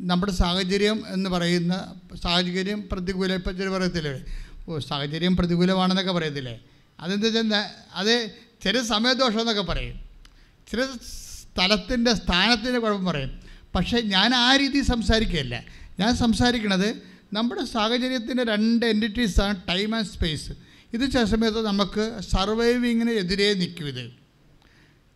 [0.00, 4.24] നമ്മുടെ സാഹചര്യം എന്ന് പറയുന്ന സാഹചര്യം പ്രതികൂല ഇപ്പം ചില പറയത്തില്ലേ?
[4.68, 6.60] ഓ സാഹചര്യം പ്രതികൂലമാണെന്നൊക്കെ പറയത്തില്ലേ?
[7.00, 7.64] അതെന്താ വെച്ചാൽ
[7.94, 8.30] അത്
[8.64, 10.00] ചില സമയദോഷം എന്നൊക്കെ പറയും.
[10.70, 13.40] ചില സ്ഥലത്തിന്റെ സ്ഥാനത്തിന്റെ കുഴപ്പം പറയും.
[13.74, 15.64] പക്ഷേ ഞാൻ ആ രീതി സംസാരിക്കുകയല്ല.
[16.00, 16.94] ഞാൻ സംസാരിക്കുന്നത്
[17.32, 20.52] നമ്മുടെ സാഹചര്യത്തിന്റെ രണ്ട് എന്റിറ്റീസാണ് ടൈം ആൻഡ് സ്പേസ്
[20.92, 24.10] ഇത് ചില സമയത്ത് നമുക്ക് സർവൈവിങ്ങിന് എതിരെ നിൽക്കും ഇത്.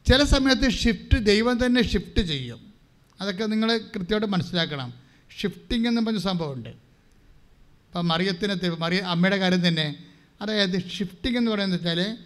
[0.07, 2.66] ചില സമയത്ത് ഷിഫ്റ്റ് ദൈവം തന്നെ ഷിഫ്റ്റ് ചെയ്യും.
[3.21, 4.95] അതൊക്കെ നിങ്ങൾ കൃത്യമായിട്ട് മനസ്സിലാക്കണം.
[5.41, 6.69] ഷിഫ്റ്റിംഗ് എന്ന് പറഞ്ഞ സംഭവമുണ്ട്.
[6.69, 9.97] ഇപ്പം മറിയത്തിനെ മറിയ അമ്മയുടെ കാര്യം തന്നെ.
[10.41, 12.17] അതായത് ഷിഫ്റ്റിംഗ് എന്ന് പറയുന്നത് വെച്ചാൽ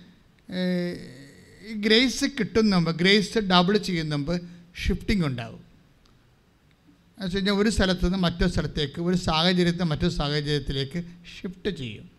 [1.74, 4.40] ഗ്രേസ് കിട്ടുന്ന മുമ്പ് ഗ്രേസ് ഡബിൾ ചെയ്യുന്ന മുമ്പ്
[4.86, 5.58] ഷിഫ്റ്റിംഗ് ഉണ്ടാവും.
[5.58, 11.04] എന്ന് വെച്ച് കഴിഞ്ഞാൽ ഒരു സ്ഥലത്തു നിന്ന് മറ്റൊരു സ്ഥലത്തേക്ക് ഒരു സാഹചര്യത്തിൽ മറ്റൊരു സാഹചര്യത്തിലേക്ക്
[11.34, 12.10] ഷിഫ്റ്റ് ചെയ്യും.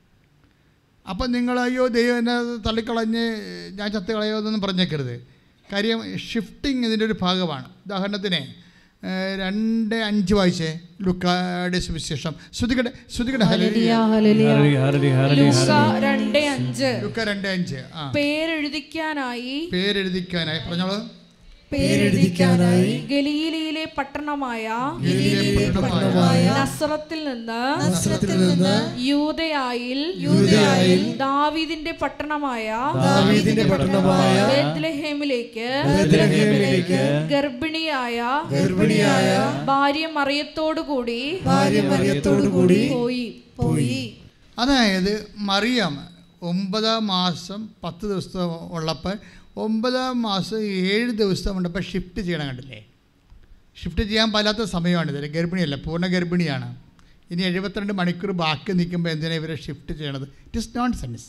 [1.10, 2.35] അപ്പം നിങ്ങൾ അയ്യോ ദൈവം എന്നെ
[2.68, 3.23] തള്ളിക്കളഞ്ഞ്
[3.72, 5.30] ഞാൻ ചത്തുകളയോ എന്നൊന്നും പറഞ്ഞേക്കരുത്.
[5.72, 7.65] കാര്യം ഷിഫ്റ്റിംഗ് ഇതിന്റെ ഒരു ഭാഗമാണ്.
[7.85, 8.61] ഉദാഹരണത്തിന്
[9.39, 10.80] രണ്ട് അഞ്ച് വായിച്ചേ.
[11.02, 12.35] ലുക്കാടെ സുവിശേഷം.
[12.53, 13.45] ശ്രുതികടെ ശ്രുതികടെ
[18.15, 20.69] പേരെഴുതിക്കാനായി പേരെഴുതിക്കാനായി.
[20.69, 21.20] പറഞ്ഞോളൂ.
[21.72, 24.65] പേരെഴുതിക്കാനായി ഗലീലയിലെ പട്ടണമായ
[25.03, 28.76] ഗലീലയിലെ പട്ടണമായ നസ്രത്തിൽ നിന്ന് നസ്രത്തിൽ നിന്ന്
[29.06, 32.68] യൂതയായിൽ യൂദയായിൽ ദാവീദിന്റെ പട്ടണമായ
[33.02, 38.18] ദാവീദിന്റെ പട്ടണമായ ബേത്ലഹേമിലേക്ക് ബേത്ലഹേമിലേക്ക് ഗർഭിണിയായ
[38.53, 39.30] ഗർഭിണിയായ
[39.65, 43.26] ഭാര്യ മറിയത്തോടുകൂടി ഭാര്യ മറിയത്തോടുകൂടി പോയി.
[43.57, 44.02] പോയി.
[44.57, 45.95] അതായത് മറിയാമ
[46.43, 49.15] ഒമ്പതാം മാസം പത്ത് ദിവസം ഉള്ളപ്പോൾ
[49.57, 52.85] ഒമ്പതാം മാസം ഏഴ് ദിവസം ഉണ്ടപ്പോൾ ഷിഫ്റ്റ് ചെയ്യണം കണ്ടില്ലേ?
[53.83, 55.33] ഷിഫ്റ്റ് ചെയ്യാൻ പാലാത്ത സമയമാണിത്.
[55.33, 56.81] ഗർഭിണിയല്ല പൂർണ ഗർഭിണിയാണ്.
[57.31, 60.23] ഇനി എഴുപത്തിരണ്ട് മണിക്കൂർ ബാക്കി നിൽക്കുമ്പോൾ എന്തിനാണ് ഇവരെ ഷിഫ്റ്റ് ചെയ്യണത്?
[60.23, 61.25] ഇറ്റ് ഇസ് നോൺ സെൻസ്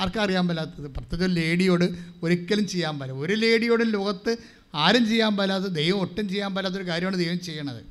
[0.00, 4.36] ആർക്കും അറിയാൻ പറ്റാത്തത് പ്രത്യേകിച്ച് ഒരു ലേഡിയോട് ഒരിക്കലും ചെയ്യാൻ പറ്റില്ല ഒരു ലേഡിയോടും ലോകത്ത്
[4.74, 7.82] ആരും ചെയ്യാൻ പറ്റാത്ത ദൈവം ഒട്ടും ചെയ്യാൻ പറ്റാത്തൊരു കാര്യമാണ് ദൈവം ചെയ്യണത്.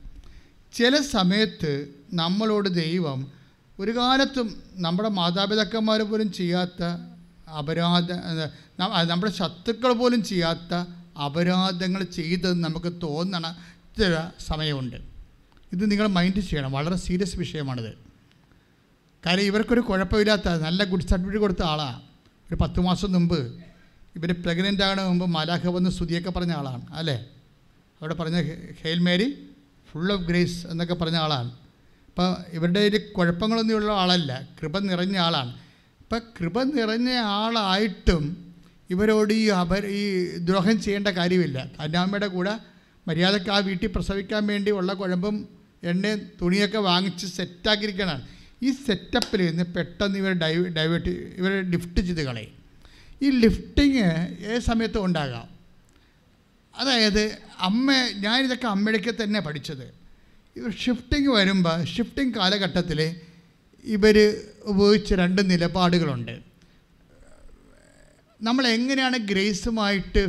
[0.73, 3.31] ചില സമയത്ത് നമ്മളോട് ദൈവം
[3.79, 6.83] ഒരു കാലത്തും നമ്മുടെ മാതാപിതാക്കന്മാർ പോലും ചെയ്യാത്ത
[7.57, 8.11] അപരാധ
[9.11, 10.73] നമ്മുടെ ശത്രുക്കൾ പോലും ചെയ്യാത്ത
[11.25, 13.55] അപരാധങ്ങൾ ചെയ്തത് നമുക്ക് തോന്നണ
[13.99, 14.95] ചില സമയമുണ്ട്.
[15.73, 16.71] ഇത് നിങ്ങൾ മൈൻഡ് ചെയ്യണം.
[16.71, 17.91] വളരെ സീരിയസ് വിഷയമാണിത്.
[19.25, 22.01] കാര്യം ഇവർക്കൊരു കുഴപ്പമില്ലാത്ത നല്ല ഗുഡ് സർട്ടിഫിക്കറ്റ് കൊടുത്ത ആളാണ്
[22.47, 23.39] ഒരു പത്ത് മാസം മുമ്പ്
[24.15, 27.17] ഇവർ പ്രഗ്നന്റ് ആകണ മുമ്പ് മലാഖ വന്ന് സ്തുതിയൊക്കെ പറഞ്ഞ ആളാണ് അല്ലേ?
[27.99, 28.41] അവിടെ പറഞ്ഞ
[28.81, 29.27] hail Mary
[29.91, 31.51] full of grace എന്നൊക്കെ പറഞ്ഞ ആളാണ്.
[32.07, 34.47] അപ്പോൾ ഇവരുടെ ഒരു കുഴപ്പങ്ങളൊന്നും ഉള്ള ആളല്ല.
[34.61, 35.51] കൃപ നിറഞ്ഞ ആളാണ്.
[36.11, 38.53] അപ്പം കൃപ നിറഞ്ഞ ആളായിട്ടും
[38.89, 41.71] ഇവരോട് ഈ അപര ഈ ദ്രോഹം ചെയ്യേണ്ട കാര്യമില്ല.
[41.79, 42.59] കന്യാമ്മയുടെ കൂടെ
[43.07, 45.49] മര്യാദയ്ക്ക് ആ വീട്ടിൽ പ്രസവിക്കാൻ വേണ്ടി ഉള്ള കുഴമ്പും
[45.83, 48.23] എണ്ണയും തുണിയൊക്കെ വാങ്ങിച്ച് സെറ്റാക്കിയിരിക്കണം
[48.63, 52.53] ഈ സെറ്റപ്പിൽ നിന്ന് പെട്ടെന്ന് ഇവർ ഡൈവ് ഡൈവേർട്ട് ഇവർ ലിഫ്റ്റ് ചെയ്ത് കളയും.
[53.21, 54.03] ഈ ലിഫ്റ്റിങ്
[54.43, 55.47] ഏത് സമയത്തും ഉണ്ടാകാം.
[56.77, 59.93] അതായത് അമ്മ ഞാനിതൊക്കെ അമ്മയ്ക്ക് തന്നെ പഠിച്ചത്.
[60.55, 63.15] ഇവർ ഷിഫ്റ്റിംഗ് വരുമ്പോൾ ഷിഫ്റ്റിംഗ് കാലഘട്ടത്തിൽ
[63.83, 66.39] ഇവർ ഉപയോഗിച്ച രണ്ട് നിലപാടുകളുണ്ട്.
[68.41, 70.27] നമ്മൾ എങ്ങനെയാണ് ഗ്രേസുമായിട്ട്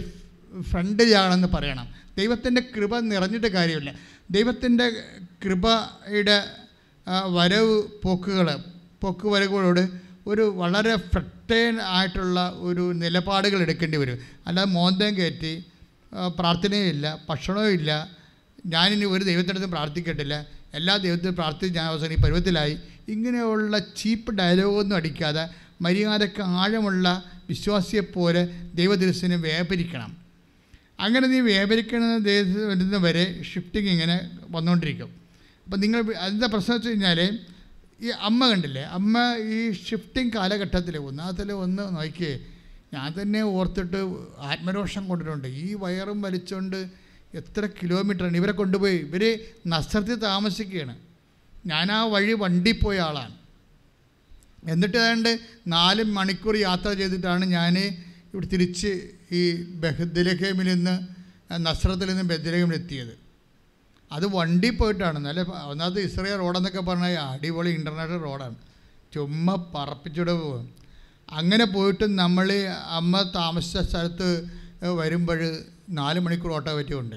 [0.60, 1.89] ഫ്രണ്ടിലാണെന്ന് പറയണം?
[2.18, 3.94] ദൈവത്തിന്റെ കൃപ നിറഞ്ഞിട്ട് കാര്യമില്ല.
[4.31, 4.90] ദൈവത്തിന്റെ
[5.44, 6.44] കൃപയുടെ
[7.27, 8.59] വരവ് പോക്കുകൾ
[9.01, 9.89] പോക്ക് വരവുകളോട്
[10.27, 14.18] ഒരു വളരെ ഫ്രട്ടേൺ ആയിട്ടുള്ള ഒരു നിലപാടുകൾ എടുക്കേണ്ടി വരും.
[14.47, 15.64] അല്ലാതെ മോന്തം കയറ്റി
[16.39, 18.10] പ്രാർത്ഥനയില്ല ഭക്ഷണവും ഇല്ല.
[18.66, 20.47] ഞാനിനി ഒരു ദൈവത്തിനടുത്തും പ്രാർത്ഥിക്കട്ടില്ല.
[20.74, 22.74] എല്ലാ ദൈവത്തിനും പ്രാർത്ഥിച്ച് ഞാൻ അവസാനം ഈ പരുവത്തിലായി.
[23.09, 25.44] ഇങ്ങനെയുള്ള ചീപ്പ് ഡയലോഗൊന്നും അടിക്കാതെ
[25.80, 27.06] മര്യാദയ്ക്ക് ആഴമുള്ള
[27.48, 28.42] വിശ്വാസിയെപ്പോലെ
[28.74, 30.10] ദൈവദിവസനെ വ്യാപരിക്കണം.
[31.01, 34.16] അങ്ങനെ നീ വ്യാപരിക്കണമെന്ന് ദൈവം വരുന്ന വരെ ഷിഫ്റ്റിംഗ് ഇങ്ങനെ
[34.51, 35.10] വന്നുകൊണ്ടിരിക്കും
[35.64, 37.20] അപ്പം നിങ്ങൾ അതിന്റെ പ്രശ്നം വെച്ച് കഴിഞ്ഞാൽ
[38.02, 38.82] ഈ അമ്മ കണ്ടില്ലേ?
[38.82, 39.14] അമ്മ
[39.55, 42.32] ഈ ഷിഫ്റ്റിംഗ് കാലഘട്ടത്തിൽ ഒന്നാമത്തിൽ ഒന്ന് നോക്കിയേ
[42.94, 44.01] ഞാൻ തന്നെ ഓർത്തിട്ട്
[44.51, 46.78] ആത്മരോഷം കൊണ്ടിട്ടുണ്ട് ഈ വയറും വലിച്ചുകൊണ്ട്
[47.35, 48.36] എത്ര കിലോമീറ്ററാണ്?
[48.36, 48.97] ഇവരെ കൊണ്ടുപോയി.
[48.97, 50.97] ഇവർ നസ്രത്തിൽ താമസിക്കുകയാണ്.
[51.66, 53.35] ഞാൻ ആ വഴി വണ്ടി പോയ ആളാണ്.
[54.70, 57.78] എന്നിട്ട് ഏതാണ്ട് നാല് മണിക്കൂർ യാത്ര ചെയ്തിട്ടാണ് ഞാൻ
[58.32, 60.94] ഇവിടെ തിരിച്ച് ഈ ബഹദ്ലഹേമിൽ നിന്ന്
[61.57, 63.19] നസ്രത്തിൽ നിന്ന് ബദ്ലഹേമിൽ എത്തിയത്.
[64.12, 65.19] അത് വണ്ടി പോയിട്ടാണ്.
[65.19, 68.57] നല്ല ഒന്നാമത് ഇസ്രയേൽ റോഡെന്നൊക്കെ പറഞ്ഞാൽ അടിപൊളി ഇന്റർനാഷണൽ റോഡാണ്.
[69.15, 70.74] ചുമ്മാ പറപ്പിച്ചൂടെ പോകും
[71.31, 72.52] അങ്ങനെ പോയിട്ട് നമ്മൾ
[72.89, 74.47] അമ്മ താമസിച്ച സ്ഥലത്ത്
[74.98, 75.57] വരുമ്പോൾ
[75.90, 77.16] നാല് മണിക്കൂർ ഓട്ടോ പറ്റിയുണ്ട്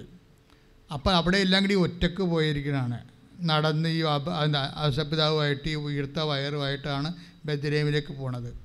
[0.94, 3.00] അപ്പോൾ അവിടെ എല്ലാം കൂടി ഒറ്റയ്ക്ക് പോയിരിക്കുന്നതാണ്
[3.42, 4.04] നടന്ന് ഈ
[4.76, 7.14] അസപിതാവുമായിട്ട് ഈ ഉയർത്ത വയറുമായിട്ടാണ്
[7.46, 8.58] ബദ്രേമിലേക്ക് പോണത്.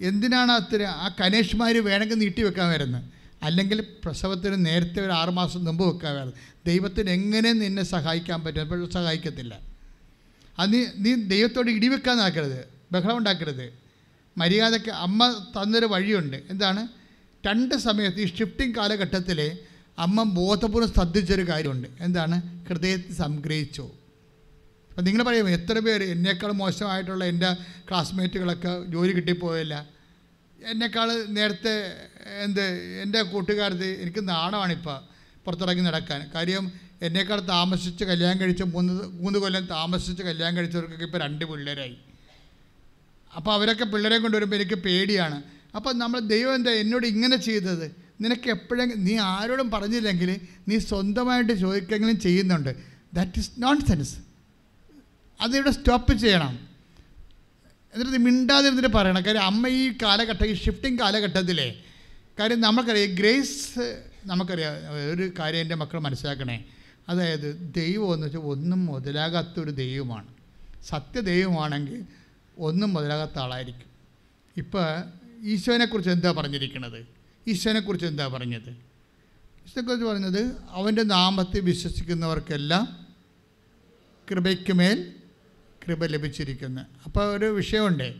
[0.00, 3.04] എന്തിനാണ് അത്ര ആ കനേഷ്മാർ വേണമെങ്കിൽ നീട്ടി വെക്കാൻ വരുന്നത്?
[3.42, 6.34] അല്ലെങ്കിൽ പ്രസവത്തിന് നേരത്തെ ഒരു ആറുമാസം മുമ്പ് വെക്കാൻ വരുന്നത്?
[6.66, 8.60] ദൈവത്തിന് എങ്ങനെ നിന്നെ സഹായിക്കാൻ പറ്റും?
[8.60, 9.60] അപ്പോൾ സഹായിക്കത്തില്ല.
[10.58, 13.72] അത് നീ നീ ദൈവത്തോട് ഇടിവെക്കാൻ ആക്കരുത് ബഹളം ഉണ്ടാക്കരുത്.
[14.38, 16.36] മര്യാദയ്ക്ക് അമ്മ തന്നൊരു വഴിയുണ്ട്.
[16.50, 16.99] എന്താണ്?
[17.46, 19.58] രണ്ട് സമയത്ത് ഈ ഷിഫ്റ്റിംഗ് കാലഘട്ടത്തിൽ
[19.98, 21.88] അമ്മ ബോധപൂർവം ശ്രദ്ധിച്ചൊരു കാര്യമുണ്ട്.
[22.00, 22.66] എന്താണ്?
[22.68, 23.90] ഹൃദയത്തിൽ സംഗ്രഹിച്ചു.
[24.90, 26.04] അപ്പം നിങ്ങൾ പറയും എത്ര പേര്?
[26.04, 27.52] എന്നേക്കാൾ മോശമായിട്ടുള്ള എന്റെ
[27.90, 29.88] ക്ലാസ്മേറ്റുകളൊക്കെ ജോലി കിട്ടിപ്പോയില്ല.
[30.66, 31.94] എന്നേക്കാൾ നേരത്തെ
[32.44, 32.62] എന്ത്?
[33.02, 35.00] എന്റെ കൂട്ടുകാരത്ത് എനിക്ക് നാണമാണിപ്പോൾ
[35.44, 36.30] പുറത്തിറങ്ങി നടക്കാൻ.
[36.34, 36.72] കാര്യം
[37.02, 41.96] എന്നേക്കാൾ താമസിച്ച് കല്യാണം കഴിച്ച മൂന്ന് മൂന്ന് കൊല്ലം താമസിച്ച് കല്യാണം കഴിച്ചവർക്കൊക്കെ ഇപ്പോൾ രണ്ട് പിള്ളേരായി.
[43.36, 45.42] അപ്പോൾ അവരൊക്കെ പിള്ളേരെ കൊണ്ടുവരുമ്പോൾ എനിക്ക് പേടിയാണ്.
[45.76, 47.96] അപ്പോൾ നമ്മൾ ദൈവം എന്താ എന്നോട് ഇങ്ങനെ ചെയ്തത്?
[48.20, 52.76] നിനക്ക് എപ്പോഴെങ്കിലും നീ ആരോടും പറഞ്ഞില്ലെങ്കിൽ നീ സ്വന്തമായിട്ട് ചോദിക്കെങ്കിലും ചെയ്യുന്നുണ്ട്.
[53.14, 54.16] ദാറ്റ് ഇസ് നോൺ സെൻസ്
[55.40, 56.68] അതിവിടെ സ്റ്റോപ്പ് ചെയ്യണം.
[57.94, 59.22] എന്നിട്ട് മിണ്ടാതിരുന്നിട്ട് പറയണം.
[59.26, 61.74] കാര്യം അമ്മ ഈ കാലഘട്ടം ഈ ഷിഫ്റ്റിംഗ് കാലഘട്ടത്തിലെ
[62.40, 64.72] കാര്യം നമുക്കറിയാം ഗ്രേസ് നമുക്കറിയാം
[65.12, 66.64] ഒരു കാര്യം എന്റെ മക്കൾ മനസ്സിലാക്കണേ.
[67.08, 70.28] അതായത് ദൈവം എന്ന് വെച്ചാൽ ഒന്നും മുതലാകാത്തൊരു ദൈവമാണ്.
[70.88, 72.02] സത്യദൈവമാണെങ്കിൽ
[72.58, 73.88] ഒന്നും മുതലാകാത്ത ആളായിരിക്കും.
[74.56, 74.86] ഇപ്പോൾ
[75.42, 77.06] ഈശോനെക്കുറിച്ച് എന്താ പറഞ്ഞിരിക്കുന്നത്
[77.48, 78.68] ഈശോനെക്കുറിച്ച് എന്താ പറഞ്ഞത്?
[79.66, 83.06] ഈശോനെക്കുറിച്ച് പറഞ്ഞത് അവന്റെ നാമത്തെ വിശ്വസിക്കുന്നവർക്കെല്ലാം
[84.30, 85.14] കൃപയ്ക്കുമേൽ
[85.88, 86.82] കൃപ ലഭിച്ചിരിക്കുന്നു.
[87.04, 88.14] അപ്പോൾ ഒരു വിഷയമുണ്ട്.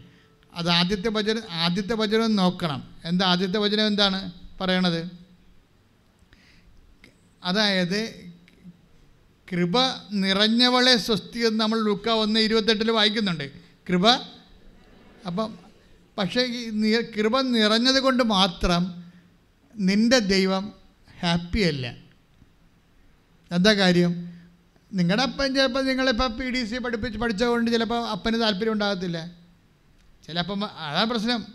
[0.55, 2.95] അത് ആദ്യത്തെ വചനം ആദ്യത്തെ വചനം നോക്കണം.
[3.05, 5.11] എന്താ ആദ്യത്തെ വചനം എന്താണ് പറയണത്?
[7.45, 8.31] അതായത്
[9.53, 9.73] കൃപ
[10.13, 13.53] നിറഞ്ഞവളെ സ്വസ്തി എന്ന് നമ്മൾ ലുക്ക ഒന്ന് ഇരുപത്തെട്ടിൽ വായിക്കുന്നുണ്ട്.
[13.89, 14.11] കൃപ
[15.27, 15.70] അപ്പം
[16.21, 19.05] പക്ഷേ ഈ കൃപ നിറഞ്ഞത് കൊണ്ട് മാത്രം
[19.77, 20.73] നിന്റെ ദൈവം
[21.21, 21.97] ഹാപ്പിയല്ല
[23.51, 24.41] എന്താ കാര്യം?
[24.93, 29.31] നിങ്ങളുടെ അപ്പൻ ചിലപ്പോൾ നിങ്ങളിപ്പോൾ പി ഡി സി പഠിപ്പിച്ച് പഠിച്ചതുകൊണ്ട് ചിലപ്പോൾ അപ്പന് താല്പര്യം ഉണ്ടാകത്തില്ല.
[30.27, 31.47] ചിലപ്പം അതാണ് പ്രശ്നം.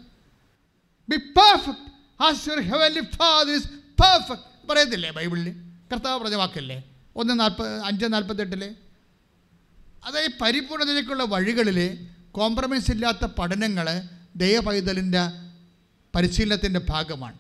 [1.10, 4.38] ബി പെർഫെക്റ്റ് ഫാദർ
[4.70, 5.56] പറയത്തില്ലേ ബൈബിളിൽ
[5.92, 6.84] കർത്താവ് പറഞ്ഞ വാക്കല്ലേ?
[7.16, 8.76] ഒന്ന് നാൽപ്പത് അഞ്ച് നാൽപ്പത്തെട്ടിൽ
[10.06, 14.04] അതായത് പരിപൂർണതയിലേക്കുള്ള വഴികളിൽ കോംപ്രമൈസ് ഇല്ലാത്ത പഠനങ്ങൾ
[14.36, 15.24] ദൈവപൈതലിന്റെ
[16.16, 17.38] പരിശീലനത്തിന്റെ ഭാഗമാണ്.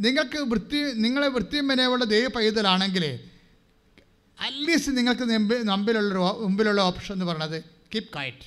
[0.00, 3.04] നിങ്ങൾക്ക് വൃത്തി നിങ്ങളെ വൃത്തിയും മേനയുള്ള ദൈവ പൈതലാണെങ്കിൽ
[4.40, 5.22] അറ്റ്ലീസ്റ്റ് നിങ്ങൾക്ക്
[5.68, 7.64] മുമ്പിലുള്ള മുമ്പിലുള്ള ഓപ്ഷൻ എന്ന് പറയുന്നത്
[7.94, 8.46] കീപ് കയറ്റ്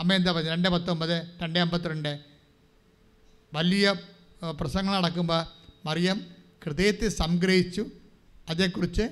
[0.00, 2.18] അമ്മ എന്താ പറഞ്ഞത് രണ്ട് പത്തൊമ്പത് രണ്ട് അമ്പത്തിരണ്ട്.
[3.54, 3.94] വലിയ
[4.60, 5.44] പ്രസംഗങ്ങൾ നടക്കുമ്പോൾ
[5.84, 6.26] മറിയം
[6.64, 7.86] ഹൃദയത്തെ സംഗ്രഹിച്ചു
[8.48, 9.02] അതേക്കുറിച്ച്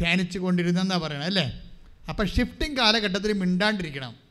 [0.00, 1.46] ധ്യാനിച്ചു കൊണ്ടിരുന്നെന്നാണ് പറയണത് അല്ലേ?
[2.08, 4.23] അപ്പോൾ ഷിഫ്റ്റിംഗ് കാലഘട്ടത്തിൽ മിണ്ടാണ്ടിരിക്കണം.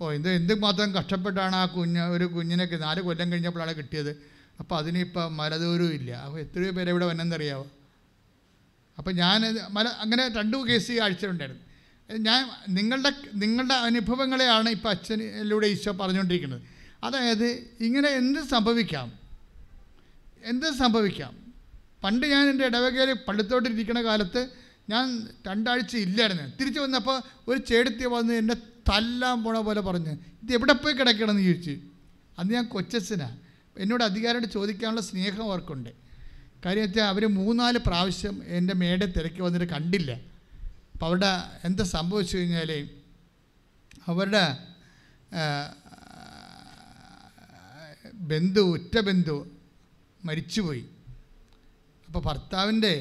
[0.00, 4.10] ഓ എന്ത് മാത്രം കഷ്ടപ്പെട്ടാണ് ആ കുഞ്ഞ് ഒരു കുഞ്ഞിനൊക്കെ നാല് കൊല്ലം കഴിഞ്ഞപ്പോഴാണ് കിട്ടിയത്.
[4.60, 6.10] അപ്പോൾ അതിനിപ്പോൾ മലദൂരവും ഇല്ല.
[6.10, 7.66] അപ്പോൾ എത്രയോ പേരെ ഇവിടെ വന്നെന്നറിയാവോ?
[8.98, 11.62] അപ്പോൾ ഞാൻ മല അങ്ങനെ രണ്ടു കേസ് ഈ ആഴ്ചയിലുണ്ടായിരുന്നു
[12.18, 16.62] ഞാൻ നിങ്ങളുടെ നിങ്ങളുടെ അനുഭവങ്ങളെയാണ് ഇപ്പോൾ അച്ഛനിലൂടെ ഈശോ പറഞ്ഞുകൊണ്ടിരിക്കുന്നത്.
[17.04, 19.12] അതായത് ഇങ്ങനെ എന്ത് സംഭവിക്കാം?
[20.44, 21.54] എന്ത് സംഭവിക്കാം?
[22.04, 24.48] പണ്ട് ഞാൻ എന്റെ ഇടവകയിൽ പള്ളിത്തോട്ടിരിക്കുന്ന കാലത്ത്
[24.90, 26.42] ഞാൻ രണ്ടാഴ്ച ഇല്ലായിരുന്നു.
[26.42, 28.34] തിരിച്ചു വന്നപ്പോൾ ഒരു ചേടത്തി വന്ന്
[28.88, 31.74] തല്ലാൻ പോണ പോലെ പറഞ്ഞ് ഇത് എവിടെ പോയി കിടക്കണമെന്ന് ചോദിച്ചു?
[32.38, 33.36] അന്ന് ഞാൻ കൊച്ചച്ഛനാണ്
[33.82, 35.90] എന്നോട് അധികാരമായിട്ട് ചോദിക്കാനുള്ള സ്നേഹം അവർക്കുണ്ട്.
[36.64, 40.12] കാര്യം വെച്ചാൽ അവർ മൂന്നാൽ പ്രാവശ്യം എന്റെ മേടെ തിരക്കി വന്നിട്ട് കണ്ടില്ല.
[40.92, 41.32] അപ്പോൾ അവരുടെ
[41.66, 42.70] എന്താ സംഭവിച്ചു കഴിഞ്ഞാൽ
[44.10, 44.44] അവരുടെ
[48.32, 49.36] ബന്ധു ഉറ്റ ബന്ധു
[50.26, 50.84] മരിച്ചുപോയി.
[52.06, 52.94] അപ്പോൾ ഭർത്താവിന്റെ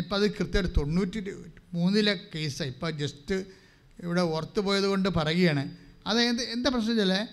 [0.00, 1.20] ഇപ്പം അത് കൃത്യമായിട്ട് തൊണ്ണൂറ്റി
[1.74, 3.36] മൂന്നിലെ കേസാണ് ഇപ്പോൾ ജസ്റ്റ്
[4.00, 5.76] ഇവിടെ ഓർത്തു പോയത് കൊണ്ട് പറയുകയാണ്
[6.20, 7.28] എന്ത് എന്താ പ്രശ്നം വെച്ചാൽ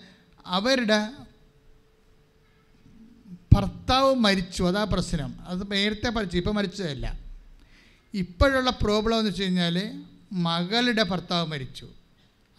[0.46, 1.08] അവരുടെ
[3.52, 4.62] ഭർത്താവ് മരിച്ചു.
[4.62, 5.40] അതാ പ്രശ്നം.
[5.40, 7.20] അത് നേരത്തെ മരിച്ചു ഇപ്പം മരിച്ചതല്ല.
[8.14, 10.02] ഇപ്പോഴുള്ള പ്രോബ്ലം എന്ന് വെച്ച് കഴിഞ്ഞാൽ
[10.32, 11.88] മകളുടെ ഭർത്താവ് മരിച്ചു.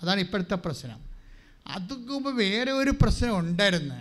[0.03, 0.99] അതാണ് ഇപ്പോഴത്തെ പ്രശ്നം.
[1.67, 3.95] അതൊക്കെ വേറെ ഒരു പ്രശ്നം ഉണ്ടായിരുന്നു.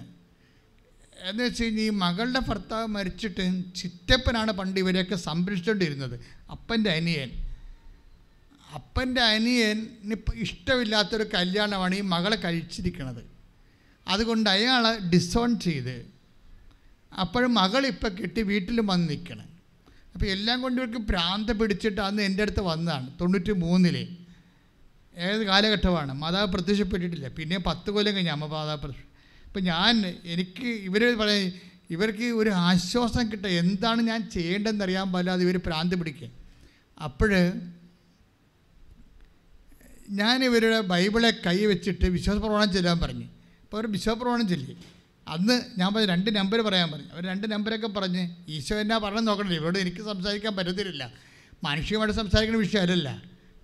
[1.22, 6.20] എന്ന് വെച്ച് കഴിഞ്ഞാൽ ഈ മകളുടെ ഭർത്താവ് മരിച്ചിട്ട് ചിറ്റപ്പനാണ് പണ്ട് ഇവരെയൊക്കെ സംരക്ഷിച്ചുകൊണ്ടിരുന്നത്
[6.50, 7.45] അപ്പന്റെ അനിയൻ.
[8.66, 13.22] അപ്പന്റെ അനിയന് ഇഷ്ടമില്ലാത്തൊരു കല്യാണമാണ് ഈ മകളെ കഴിച്ചിരിക്കുന്നത്
[14.06, 15.96] അതുകൊണ്ട് അയാളെ ഡിസോൺ ചെയ്ത്
[17.12, 19.48] അപ്പോഴും മകൾ ഇപ്പം കിട്ടി വീട്ടിൽ വന്ന് നിൽക്കണം
[20.14, 24.04] അപ്പോൾ എല്ലാം കൊണ്ട് ഇവർക്ക് ഭ്രാന്ത് പിടിച്ചിട്ട് അന്ന് എന്റെ അടുത്ത് വന്നതാണ് തൊണ്ണൂറ്റി മൂന്നിലെ
[25.14, 26.12] ഏത് കാലഘട്ടമാണ്?
[26.22, 27.28] മാതാവ് പ്രത്യക്ഷപ്പെട്ടിട്ടില്ല.
[27.38, 29.04] പിന്നെ പത്ത് കൊല്ലം കഴിഞ്ഞ അമ്മ മാതാവ് പ്രത്യക്ഷ
[29.48, 29.94] ഇപ്പം ഞാൻ
[30.34, 31.52] എനിക്ക് ഇവർ പറയും
[31.94, 36.28] ഇവർക്ക് ഒരു ആശ്വാസം കിട്ടുക എന്താണ് ഞാൻ ചെയ്യേണ്ടതെന്ന് അറിയാൻ പാടില്ലാതെ ഇവർ ഭ്രാന്ത് പിടിക്കുക.
[37.06, 37.30] അപ്പോൾ
[40.08, 43.24] ഞാൻ ഇവരുടെ ബൈബിളെ കൈ വെച്ചിട്ട് വിശ്വാസപ്രമാണം ചെല്ലാൻ പറഞ്ഞു.
[43.24, 44.76] അപ്പോൾ അവർ വിശ്വാസപ്രമാണം ചൊല്ലി.
[45.28, 47.06] അന്ന് ഞാൻ പറഞ്ഞു രണ്ട് നമ്പർ പറയാൻ പറഞ്ഞു.
[47.12, 51.12] അവർ രണ്ട് നമ്പരൊക്കെ പറഞ്ഞ് ഈശോ എന്നാ പറഞ്ഞു നോക്കണ്ടേ ഇവരോട് എനിക്ക് സംസാരിക്കാൻ പറ്റത്തില്ല
[51.64, 53.22] മനുഷ്യമായിട്ട് സംസാരിക്കുന്ന വിഷയമല്ലല്ല.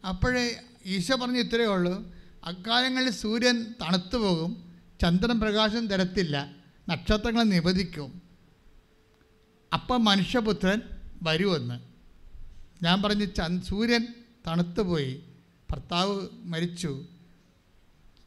[0.09, 0.57] അപ്പോഴേ
[0.87, 2.13] ഈശോ പറഞ്ഞ് ഇത്രയേ ഉള്ളൂ
[2.45, 4.65] അക്കാലങ്ങളിൽ സൂര്യൻ തണുത്തു പോകും
[5.01, 6.51] ചന്ദ്രൻ പ്രകാശം തരത്തില്ല
[6.89, 8.23] നക്ഷത്രങ്ങൾ നിബദിക്കും
[9.73, 10.83] അപ്പം മനുഷ്യപുത്രൻ
[11.23, 11.81] വരുമെന്ന്.
[12.85, 14.07] ഞാൻ പറഞ്ഞ് ചന്ദ് സൂര്യൻ
[14.47, 15.23] തണുത്തുപോയി
[15.73, 17.05] ഭർത്താവ് മരിച്ചു.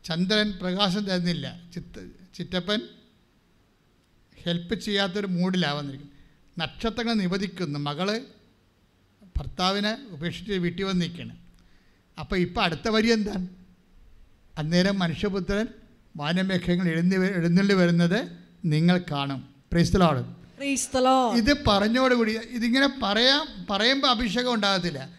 [0.06, 1.62] ചന്ദ്രൻ പ്രകാശം തരുന്നില്ല.
[1.74, 2.80] ചിത്ത ചിറ്റപ്പൻ
[4.44, 6.10] ഹെൽപ്പ് ചെയ്യാത്തൊരു മൂഡിലാവുന്നിരിക്കും
[6.58, 7.80] നക്ഷത്രങ്ങൾ നിവധിക്കുന്നു.
[7.80, 8.22] മകൾ
[9.38, 11.38] ഭർത്താവിനെ ഉപേക്ഷിച്ച് വീട്ടിൽ വന്ന് നിൽക്കണം
[12.20, 13.48] അപ്പോൾ ഇപ്പോൾ അടുത്ത വരി എന്താണ്?
[14.58, 15.68] അന്നേരം മനുഷ്യപുത്രൻ
[16.18, 18.20] വാനമേഘങ്ങൾ എഴുന്നി എഴുന്നള്ളി വരുന്നത്
[18.66, 19.42] നിങ്ങൾ കാണും.
[19.72, 20.22] പ്രീസ്തലോട്.
[21.38, 25.10] ഇത് പറഞ്ഞോടുകൂടി ഇതിങ്ങനെ പറയാം പറയുമ്പോൾ അഭിഷേകം ഉണ്ടാകത്തില്ല.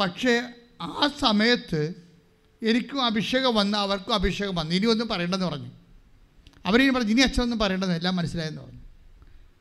[0.00, 0.42] പക്ഷേ
[0.80, 1.94] ആ സമയത്ത്
[2.62, 4.74] എനിക്കും അഭിഷേകം വന്ന് അവർക്കും അഭിഷേകം വന്നു.
[4.74, 5.70] ഇനി ഒന്നും പറയണ്ടെന്ന് പറഞ്ഞു.
[6.66, 8.80] അവരിനി പറഞ്ഞു ഇനി അച്ഛനൊന്നും പറയേണ്ടെന്ന് എല്ലാം മനസ്സിലായെന്ന് പറഞ്ഞു.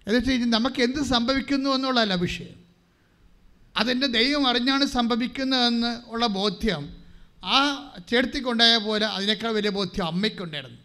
[0.08, 2.66] എന്ന് വെച്ച് കഴിഞ്ഞാൽ നമുക്ക് എന്ത് സംഭവിക്കുന്നു എന്നുള്ളതല്ല വിഷയം
[3.78, 6.98] അതെന്റെ ദൈവം അറിഞ്ഞാണ് സംഭവിക്കുന്നതെന്ന് ഉള്ള ബോധ്യം
[7.44, 10.78] ആ ചേർത്തിക്കൊണ്ടായ പോലെ അതിനേക്കാൾ വലിയ ബോധ്യം അമ്മയ്ക്കുണ്ടായിരുന്നു.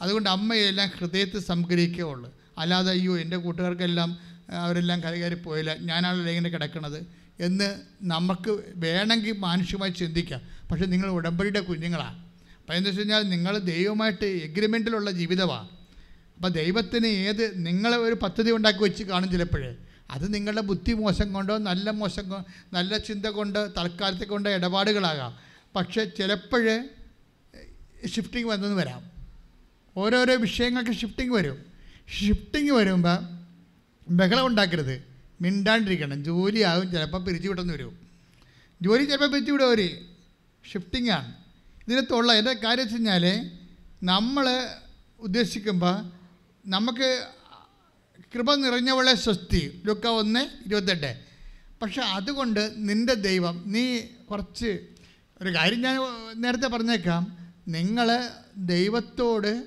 [0.00, 2.34] അതുകൊണ്ട് അമ്മയെല്ലാം ഹൃദയത്തിൽ സംഗ്രഹിക്കുകയുള്ളൂ.
[2.58, 4.18] അല്ലാതെ അയ്യോ എന്റെ കൂട്ടുകാർക്കെല്ലാം
[4.50, 7.21] അവരെല്ലാം കരകയറി പോയില്ല ഞാനാണല്ലോ ഇങ്ങനെ കിടക്കണത്.
[7.40, 10.40] എന്ന് നമുക്ക് വേണമെങ്കിൽ മാനുഷികമായി ചിന്തിക്കാം.
[10.70, 12.24] പക്ഷേ നിങ്ങൾ ഉടമ്പടിയുടെ കുഞ്ഞുങ്ങളാണ്
[12.60, 15.68] അപ്പോൾ എന്താ വെച്ച് കഴിഞ്ഞാൽ നിങ്ങൾ ദൈവമായിട്ട് എഗ്രിമെന്റിലുള്ള ജീവിതമാണ്
[16.36, 19.76] അപ്പോൾ ദൈവത്തിന് ഏത് നിങ്ങളെ ഒരു പദ്ധതി ഉണ്ടാക്കി വെച്ച് കാണും ചിലപ്പോഴേ.
[20.10, 25.38] അത് നിങ്ങളുടെ ബുദ്ധി മോശം കൊണ്ടോ നല്ല മോശം നല്ല ചിന്ത കൊണ്ട് തൽക്കാലത്തെ കൊണ്ട് ഇടപാടുകളാകാം.
[25.76, 26.84] പക്ഷേ ചിലപ്പോഴേ
[28.06, 29.10] ഷിഫ്റ്റിംഗ് വന്നെന്ന് വരാം.
[29.96, 31.64] ഓരോരോ വിഷയങ്ങൾക്ക് ഷിഫ്റ്റിംഗ് വരും.
[32.18, 33.18] ഷിഫ്റ്റിംഗ് വരുമ്പോൾ
[34.08, 35.11] ബഹളം ഉണ്ടാക്കരുത്.
[35.42, 36.24] മിണ്ടാണ്ടിരിക്കണം.
[36.24, 37.98] ജോലിയാകും ചിലപ്പോൾ പിരിച്ചു വിട്ടെന്ന് വരും.
[38.82, 40.06] ജോലി ചിലപ്പോൾ പിരിച്ചു വിടും അവർ
[40.74, 41.34] ഷിഫ്റ്റിങ്ങാണ്
[41.88, 43.50] ഇതിനകത്തുള്ള എന്റെ കാര്യം വെച്ച് കഴിഞ്ഞാൽ
[44.02, 44.68] നമ്മൾ
[45.20, 46.12] ഉദ്ദേശിക്കുമ്പോൾ
[46.66, 47.26] നമുക്ക്
[48.34, 51.20] കൃപ നിറഞ്ഞവളെ സ്വസ്തി ലുക്ക ഒന്ന് ഇരുപത്തെട്ട്.
[51.82, 53.98] പക്ഷെ അതുകൊണ്ട് നിന്റെ ദൈവം നീ
[54.30, 54.86] കുറച്ച്
[55.42, 56.00] ഒരു കാര്യം ഞാൻ
[56.42, 57.52] നേരത്തെ പറഞ്ഞേക്കാം.
[57.68, 59.66] നിങ്ങൾ ദൈവത്തോട്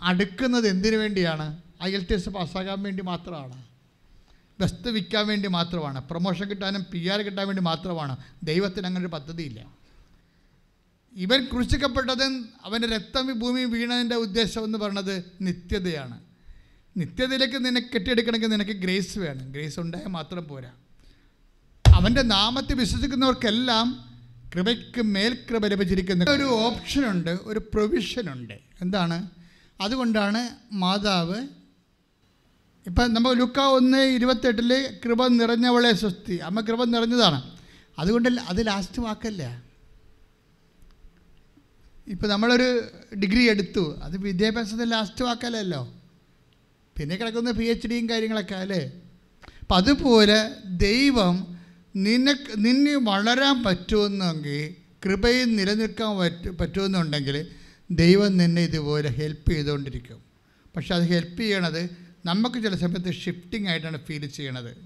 [0.00, 1.62] അടുക്കുന്നത് എന്തിനു വേണ്ടിയാണ്?
[1.82, 3.67] ഐ എൽ ടി എസ് പാസ്സാകാൻ വേണ്ടി മാത്രമാണ്.
[4.60, 6.08] ബസ് വിൽക്കാൻ വേണ്ടി മാത്രമാണ്.
[6.08, 8.16] പ്രൊമോഷൻ കിട്ടാനും പി ആർ കിട്ടാൻ വേണ്ടി മാത്രമാണ്.
[8.42, 9.66] ദൈവത്തിന് അങ്ങനെ ഒരു പദ്ധതിയില്ല.
[11.16, 16.20] ഇവൻ ക്രൂശിക്കപ്പെട്ടതും അവന്റെ രക്തം ഭൂമി വീണതിന്റെ ഉദ്ദേശം എന്ന് പറയുന്നത് നിത്യതയാണ്.
[16.96, 19.52] നിത്യതയിലേക്ക് നിനക്ക് കെട്ടിയെടുക്കണമെങ്കിൽ നിനക്ക് ഗ്രേസ് വേണം.
[19.52, 20.70] ഗ്രേസ് ഉണ്ടായാൽ മാത്രം പോരാ.
[21.94, 24.04] അവന്റെ നാമത്തെ വിശ്വസിക്കുന്നവർക്കെല്ലാം
[24.54, 26.30] കൃപയ്ക്ക് മേൽ കൃപ ലഭിച്ചിരിക്കുന്ന.
[26.30, 29.28] ഒരു ഓപ്ഷനുണ്ട് ഒരു പ്രൊവിഷനുണ്ട് എന്താണ്?
[29.80, 31.46] അതുകൊണ്ടാണ് മാതാവ്
[32.88, 36.36] ഇപ്പം നമ്മൾ ലുക്ക ഒന്ന് ഇരുപത്തെട്ടിൽ കൃപ നിറഞ്ഞവളെ സ്വസ്തി.
[36.36, 37.56] അമ്മ കൃപ നിറഞ്ഞതാണ്.
[37.98, 39.62] അതുകൊണ്ട് അത് ലാസ്റ്റ് വാക്കല്ല?
[42.08, 44.00] ഇപ്പം നമ്മളൊരു ഡിഗ്രി എടുത്തു.
[44.02, 45.94] അത് വിദ്യാഭ്യാസത്തിൽ ലാസ്റ്റ് വാക്കല്ലല്ലോ.
[46.96, 48.92] പിന്നെ കിടക്കുന്ന പി എച്ച് ഡിയും കാര്യങ്ങളൊക്കെ അല്ലേ?
[49.60, 51.58] അപ്പം അതുപോലെ ദൈവം
[51.96, 54.74] നിന്നെ നിന്നെ വളരാൻ പറ്റുമെന്നെങ്കിൽ
[55.04, 57.46] കൃപയിൽ നിലനിൽക്കാൻ പറ്റ പറ്റുമെന്നുണ്ടെങ്കിൽ
[57.90, 60.22] ദൈവം നിന്നെ ഇതുപോലെ ഹെൽപ്പ് ചെയ്തുകൊണ്ടിരിക്കും.
[60.76, 64.76] പക്ഷെ അത് ഹെൽപ്പ് ചെയ്യണത് നമുക്ക് ചില സമയത്ത് ഷിഫ്റ്റിംഗ് ആയിട്ടാണ് ഫീൽ ചെയ്യണത്.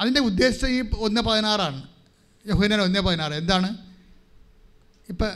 [0.00, 1.82] അതിന്റെ ഉദ്ദേശം ഈ ഒന്ന് പതിനാറാണ്.
[2.46, 3.32] യഹൂനൻ ഒന്ന് പതിനാറ്.
[3.32, 3.76] എന്താണ്?
[5.08, 5.32] ഇപ്പം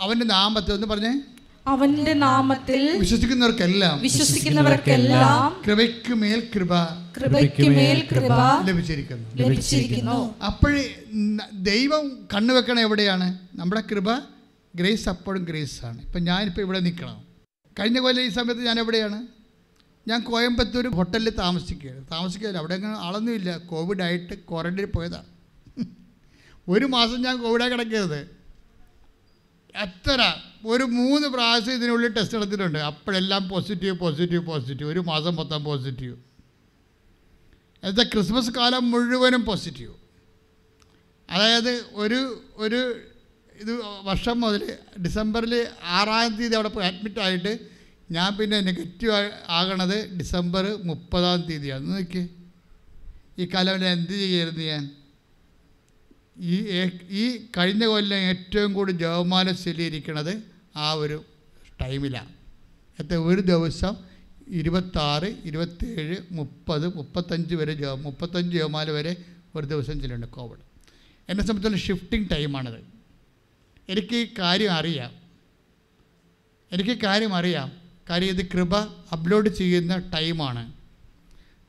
[0.00, 1.20] അവന്റെ നാമത്തെ ഒന്ന് പറഞ്ഞേ.
[1.66, 6.74] അവന്റെ നാമത്തിൽ വിശ്വസിക്കുന്നവർക്കെല്ലാം വിശ്വസിക്കുന്നവർക്കെല്ലാം കൃപയ്ക്ക് മേൽ കൃപ
[7.16, 8.32] കൃപയ്ക്ക് മേൽ കൃപ
[8.68, 9.34] ലഭിച്ചിരിക്കുന്നു.
[9.34, 10.44] ലഭിച്ചിരിക്കുന്നു.
[10.44, 10.94] അപ്പോഴേ
[11.52, 13.38] ദൈവം കണ്ണുവെക്കണ എവിടെയാണ്?
[13.54, 14.18] നമ്മുടെ കൃപ
[14.76, 17.24] ഗ്രേസ് അപ്പോഴും ഗ്രേസ് ആണ് ഇപ്പം ഞാനിപ്പോൾ ഇവിടെ നിൽക്കണം
[17.80, 19.35] കഴിഞ്ഞ കൊല്ലം ഈ സമയത്ത് ഞാൻ എവിടെയാണ്?
[20.06, 25.30] ഞാൻ കോയമ്പത്തൂർ ഹോട്ടലിൽ താമസിക്കുകയാണ് താമസിക്കുകയില്ല അവിടെ അങ്ങനെ ആളൊന്നുമില്ല കോവിഡായിട്ട് ക്വാറന്റൈനിൽ പോയതാണ്
[26.68, 28.20] ഒരു മാസം ഞാൻ കോവിഡായി കിടക്കരുത്.
[29.74, 30.20] എത്ര?
[30.66, 36.16] ഒരു മൂന്ന് പ്രാവശ്യം ഇതിനുള്ളിൽ ടെസ്റ്റ് നടത്തിയിട്ടുണ്ട് അപ്പോഴെല്ലാം പോസിറ്റീവ് പോസിറ്റീവ് പോസിറ്റീവ് ഒരു മാസം മൊത്തം പോസിറ്റീവ്
[37.82, 39.94] എന്നുവെച്ചാൽ ക്രിസ്മസ് കാലം മുഴുവനും പോസിറ്റീവ്
[41.28, 42.20] അതായത് ഒരു
[42.56, 42.80] ഒരു
[43.54, 43.72] ഇത്
[44.02, 44.62] വർഷം മുതൽ
[45.02, 47.52] ഡിസംബറിൽ ആറാം തീയതി അവിടെ പോയി അഡ്മിറ്റ് ആയിട്ട്
[48.10, 51.86] ഞാൻ പിന്നെ നെഗറ്റീവ് ആകണത് ഡിസംബർ മുപ്പതാം തീയതിയാണ്.
[51.86, 52.28] നോക്കി
[53.38, 54.90] ഈ കാലം എന്ത് ചെയ്യായിരുന്നു ഞാൻ?
[56.38, 56.54] ഈ
[57.10, 60.42] ഈ കഴിഞ്ഞ കൊല്ലം ഏറ്റവും കൂടുതൽ ജവമാല ചൊല്ലിയിരിക്കണത്
[60.76, 61.24] ആ ഒരു
[61.80, 62.28] ടൈമിലാണ്
[62.98, 63.96] എത്ര ഒരു ദിവസം
[64.48, 69.16] ഇരുപത്താറ് ഇരുപത്തേഴ് മുപ്പത് മുപ്പത്തഞ്ച് വരെ ജോ മുപ്പത്തഞ്ച് ജവമാല വരെ
[69.54, 70.60] ഒരു ദിവസം ചെല്ലുന്നുണ്ട് കോവിഡ്.
[71.28, 72.80] എന്നെ സംബന്ധിച്ചുള്ള ഷിഫ്റ്റിംഗ് ടൈമാണത്
[73.88, 75.12] എനിക്ക് കാര്യം അറിയാം.
[76.72, 77.85] എനിക്ക് കാര്യം അറിയാം.
[78.10, 78.76] കാര്യം ഇത് കൃപ
[79.12, 80.72] അപ്ലോഡ് ചെയ്യുന്ന ടൈമാണ്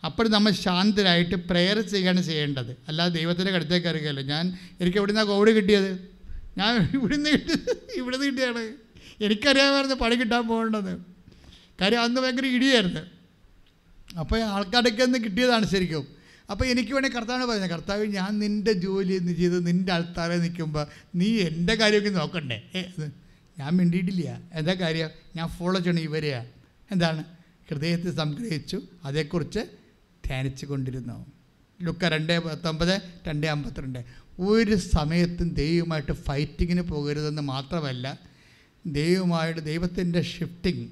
[0.05, 2.77] അപ്പോൾ നമ്മൾ ശാന്തരായിട്ട് പ്രെയർ ചെയ്യാണ് ചെയ്യേണ്ടത്.
[2.87, 5.91] അല്ലാതെ ദൈവത്തിന്റെ അടുത്തേക്ക് കയറുകയല്ല ഞാൻ എനിക്ക് എവിടെ നിന്നാണ് കോവിഡ് കിട്ടിയത്?
[6.57, 8.63] ഞാൻ ഇവിടുന്ന് കിട്ടിയത് ഇവിടുന്ന് കിട്ടിയാണ്.
[9.21, 10.91] എനിക്കറിയാമായിരുന്നു പണി കിട്ടാൻ പോകേണ്ടത്.
[11.81, 13.01] കാര്യം അന്ന് ഭയങ്കര ഇടിയായിരുന്നു.
[14.19, 16.07] അപ്പോൾ ആൾക്കാരൊക്കെ ഒന്ന് കിട്ടിയതാണ് ശരിക്കും.
[16.51, 21.75] അപ്പോൾ എനിക്ക് വേണേൽ കർത്താവിനെ പറയുന്നത് കർത്താവ് ഞാൻ നിന്റെ ജോലി ചെയ്ത് നിന്റെ ആൾക്കാരെ നിൽക്കുമ്പോൾ നീ എന്റെ
[21.75, 22.61] കാര്യമൊക്കെ നോക്കണ്ടേ?
[23.59, 24.41] ഞാൻ മിണ്ടിയിട്ടില്ല.
[24.53, 25.09] എന്താ കാര്യം?
[25.35, 26.45] ഞാൻ ഫോളോ ചെയ്യണം ഇവരെയാ.
[26.91, 27.23] എന്താണ്?
[27.69, 29.59] ഹൃദയത്തെ സംഗ്രഹിച്ചു അതേക്കുറിച്ച്
[30.25, 31.25] ധ്യാനിച്ചു കൊണ്ടിരുന്നു
[31.83, 34.05] ലുക്ക രണ്ട് പത്തൊമ്പത് രണ്ട് അമ്പത്തിരണ്ട്.
[34.39, 38.19] ഒരു സമയത്തും ദൈവമായിട്ട് ഫൈറ്റിങ്ങിന് പോകരുതെന്ന് മാത്രമല്ല
[38.85, 40.89] ദൈവമായിട്ട് ദൈവത്തിന്റെ ഷിഫ്റ്റിംഗ്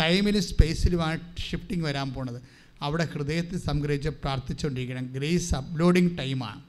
[0.00, 2.42] ടൈമിലും സ്പേസിലുമാണ് ഷിഫ്റ്റിംഗ് വരാൻ പോണത്.
[2.82, 5.12] അവിടെ ഹൃദയത്തിൽ സംഗ്രഹിച്ച് പ്രാർത്ഥിച്ചുകൊണ്ടിരിക്കണം.
[5.12, 6.60] ഗ്രേസ് അപ്ലോഡിങ് ടൈമാണ്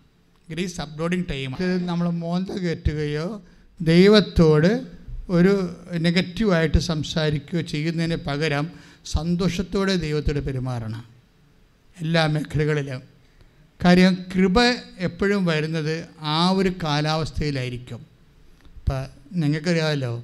[0.50, 3.44] ഗ്രേസ് അപ്ലോഡിങ് ടൈമാണ് നമ്മൾ മോന്ത കയറ്റുകയോ
[3.82, 4.97] ദൈവത്തോട്
[5.30, 8.72] ഒരു നെഗറ്റീവായിട്ട് സംസാരിക്കുകയോ ചെയ്യുന്നതിന് പകരം
[9.06, 11.06] സന്തോഷത്തോടെ ദൈവത്തോട് പെരുമാറണം.
[12.02, 13.02] എല്ലാ മേഖലകളിലും.
[13.86, 14.64] കാര്യം കൃപ
[14.98, 18.06] എപ്പോഴും വരുന്നത് ആ ഒരു കാലാവസ്ഥയിലായിരിക്കും.
[18.76, 19.06] ഇപ്പം
[19.40, 20.24] നിങ്ങൾക്കറിയാമല്ലോ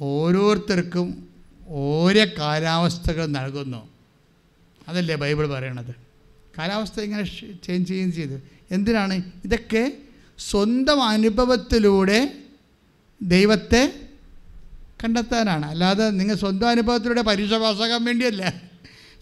[0.00, 1.28] ഓരോരുത്തർക്കും
[1.68, 3.88] ഓരോ കാലാവസ്ഥകൾ നൽകുന്നു.
[4.88, 5.94] അതല്ലേ ബൈബിൾ പറയണത്?
[6.58, 7.22] കാലാവസ്ഥ ഇങ്ങനെ
[7.66, 8.40] ചേഞ്ച് ചെയ്യുകയും ചെയ്തു.
[8.70, 9.22] എന്തിനാണ്?
[9.44, 9.92] ഇതൊക്കെ
[10.38, 12.47] സ്വന്തം അനുഭവത്തിലൂടെ
[13.22, 13.92] ദൈവത്തെ
[15.04, 15.66] കണ്ടെത്താനാണ്.
[15.66, 18.54] അല്ലാതെ നിങ്ങൾ സ്വന്തം അനുഭവത്തിലൂടെ പരീക്ഷ പാസ്സാക്കാൻ വേണ്ടിയല്ല.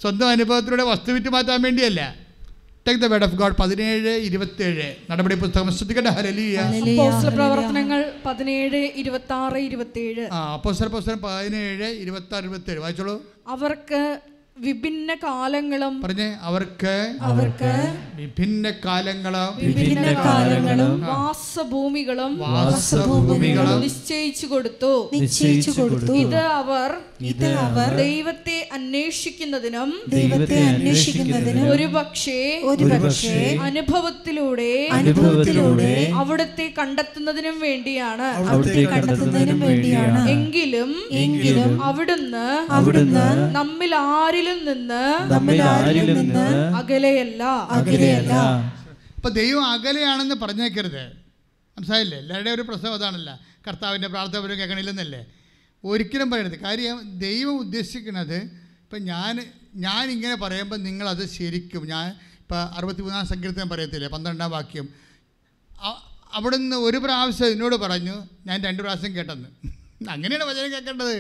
[0.00, 2.16] സ്വന്തം അനുഭവത്തിലൂടെ വസ്തു വിറ്റ് മാറ്റാൻ വേണ്ടിയല്ല.
[2.88, 4.94] Take the word of God പതിനേഴ് ഇരുപത്തേഴ്.
[5.10, 6.08] നടപടി പുസ്തകം ശ്രദ്ധിക്കട്ടെ.
[6.08, 6.60] ഹരലിയ
[7.34, 12.78] പ്രവർത്തനങ്ങൾ പതിനേഴ് ഇരുപത്തി ആറ് ഇരുപത്തി ഏഴ് ആ അപ്പോസ്തല പുസ്തകം പതിനേഴ് ഇരുപത്തി ആറ് ഇരുപത്തേഴ്.
[12.78, 13.34] വായിച്ചോളൂ.
[13.48, 14.20] അവർക്ക്
[14.58, 17.72] വിഭിന്ന കാലങ്ങളും പറഞ്ഞേ അവർക്ക് അവർക്ക്
[18.14, 25.10] വിഭിന്ന കാലങ്ങളും വിഭിന്ന കാലങ്ങളും വാസഭൂമികളും വാസഭൂമികളും നിശ്ചയിച്ചു കൊടുത്തു.
[25.12, 26.12] നിശ്ചയിച്ചു കൊടുത്തു.
[26.12, 37.60] ഇത് അവർ ഇത് അവർ ദൈവത്തെ അന്വേഷിക്കുന്നതിനും ദൈവത്തെ അന്വേഷിക്കുന്നതിനും ഒരു പക്ഷേ ഒരുപക്ഷേ അനുഭവത്തിലൂടെ അനുഭവത്തിലൂടെ അവിടുത്തെ കണ്ടെത്തുന്നതിനും
[37.60, 38.22] വേണ്ടിയാണ്.
[38.22, 40.30] അവിടുത്തെ കണ്ടെത്തുന്നതിനും വേണ്ടിയാണ്.
[40.30, 43.94] എങ്കിലും എങ്കിലും അവിടുന്ന് അവിടുന്ന് നമ്മിൽ
[44.46, 46.44] ആരിലും നിന്ന് നമ്മിൽ ആരിലും നിന്ന്
[46.80, 47.42] അകലെയല്ല.
[47.76, 48.32] അകലെയല്ല.
[49.16, 51.04] അപ്പൊ ദൈവം അകലെയാണെന്ന് പറഞ്ഞേക്കരുത്.
[51.76, 52.18] മനസ്സിലായില്ലേ?
[52.18, 53.30] എല്ലാവരുടെയും ഒരു പ്രശ്നം അതാണല്ല.
[53.66, 55.22] കർത്താവിന്റെ പ്രാർത്ഥന പോലും കേൾക്കണില്ലെന്നല്ലേ?
[55.84, 56.58] ഒരിക്കലും പറയരുത്.
[56.64, 58.38] കാര്യം ദൈവം ഉദ്ദേശിക്കുന്നത്
[58.84, 59.34] ഇപ്പം ഞാൻ
[59.76, 62.06] ഞാൻ ഇങ്ങനെ പറയുമ്പോൾ നിങ്ങളത് ശരിക്കും ഞാൻ
[62.40, 64.08] ഇപ്പം അറുപത്തി മൂന്നാം സങ്കീർത്തനം പറയത്തില്ലേ?
[64.08, 64.86] പന്ത്രണ്ടാം വാക്യം.
[66.32, 68.16] അവിടുന്ന് ഒരു പ്രാവശ്യം എന്നോട് പറഞ്ഞു
[68.46, 69.48] ഞാൻ രണ്ട് പ്രാവശ്യം കേട്ടെന്ന്.
[70.14, 71.16] അങ്ങനെയാണ് വചനം കേൾക്കേണ്ടത്.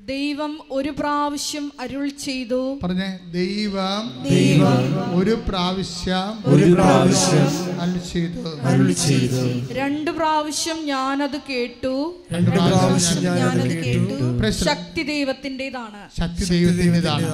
[0.00, 2.78] ദൈവം ഒരു പ്രാവശ്യം അരുൾ ചെയ്തു.
[2.82, 8.60] പറഞ്ഞേ ദൈവം ദൈവം ഒരു പ്രാവശ്യം ഒരു പ്രാവശ്യം അരുൾ ചെയ്തു.
[8.60, 9.72] അരുൾ ചെയ്തു.
[9.72, 12.24] രണ്ട് പ്രാവശ്യം ഞാനത് കേട്ടു.
[12.32, 14.62] രണ്ട് പ്രാവശ്യം ഞാനത് കേട്ടു.
[14.64, 16.08] ശക്തി ദൈവത്തിന്റെതാണ്.
[16.20, 17.28] ശക്തി ദൈവത്തിന്റെതാണ്.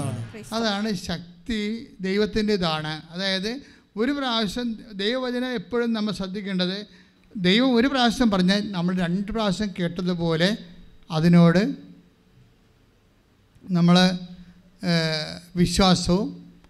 [0.52, 3.02] അതാണ് ശക്തി ദൈവത്തിന്റെതാണ്.
[3.10, 3.60] അതായത്
[3.96, 6.86] ഒരു പ്രാവശ്യം ദൈവവചനം എപ്പോഴും നമ്മൾ ശ്രദ്ധിക്കേണ്ടത്
[7.36, 10.56] ദൈവം ഒരു പ്രാവശ്യം പറഞ്ഞാൽ നമ്മൾ രണ്ട് പ്രാവശ്യം കേട്ടതുപോലെ
[11.10, 11.93] അതിനോട്
[13.70, 14.18] നമ്മൾ
[15.54, 16.28] വിശ്വാസവും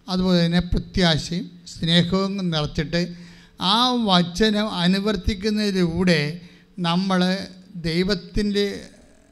[0.08, 3.16] അതുപോലെ തന്നെ പ്രത്യാശയും സ്നേഹവും നിറച്ചിട്ട്
[3.60, 6.40] ആ വചനം അനുവർത്തിക്കുന്നതിലൂടെ
[6.78, 7.46] നമ്മൾ
[7.76, 8.90] ദൈവത്തിന്റെ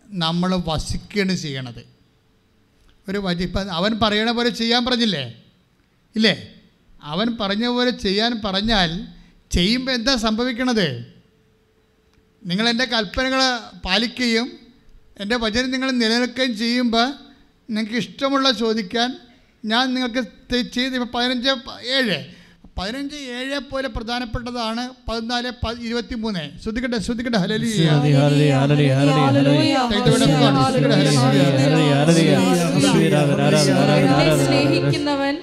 [0.08, 1.84] നമ്മൾ വസിക്കുകയാണ് ചെയ്യണത്.
[3.08, 5.34] ഒരു വചി ഇപ്പം അവൻ പറയണ പോലെ ചെയ്യാൻ പറഞ്ഞില്ലേ?
[6.16, 6.34] ഇല്ലേ?
[7.02, 9.06] അവൻ പറഞ്ഞ പോലെ ചെയ്യാൻ പറഞ്ഞാൽ
[9.50, 11.06] ചെയ്യുമ്പോൾ എന്താ സംഭവിക്കണത്?
[12.44, 13.40] നിങ്ങൾ എന്റെ കൽപ്പനകൾ
[13.86, 14.58] പാലിക്കുകയും
[15.20, 17.21] എന്റെ വചനം നിങ്ങൾ നിലനിൽക്കുകയും ചെയ്യുമ്പോൾ
[17.72, 19.10] നിങ്ങൾക്ക് ഇഷ്ടമുള്ള ചോദിക്കാൻ
[19.64, 20.22] ഞാൻ നിങ്ങൾക്ക്
[20.76, 21.48] ചെയ്ത് ഇപ്പോൾ പതിനഞ്ച്
[21.96, 22.16] ഏഴ്.
[22.78, 25.48] പതിനഞ്ച് ഏഴ് പോലെ പ്രധാനപ്പെട്ടതാണ് പതിനാല്
[25.80, 27.38] ഇരുപത്തി മൂന്ന് ശ്രദ്ധിക്കട്ടെ ശ്രദ്ധിക്കട്ടെ.
[27.38, 27.88] ഹലലിയ
[33.80, 34.44] ആരാധന.
[34.46, 35.34] സ്നേഹിക്കുന്നവൻ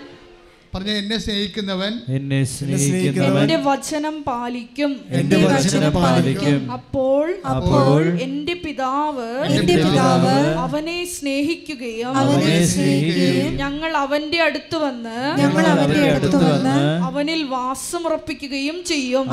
[0.74, 4.92] പറഞ്ഞ എന്നെ സ്നേഹിക്കുന്നവൻ എന്നെ സ്നേഹിക്കുന്നവൻ എന്റെ വചനം പാലിക്കും.
[5.20, 6.60] എന്റെ വചനം പാലിക്കും.
[6.76, 9.28] അപ്പോൾ അപ്പോൾ എന്റെ പിതാവ്
[9.58, 10.36] എന്റെ പിതാവ്
[10.66, 16.76] അവനെ സ്നേഹിക്കുകയും അവനെ സ്നേഹിക്കുകയും ഞങ്ങൾ അവന്റെ അടുത്ത് വന്ന് ഞങ്ങൾ അവന്റെ അടുത്ത് വന്ന്
[17.08, 19.26] അവനിൽ വാസം ഉറപ്പിക്കുകയും ചെയ്യും.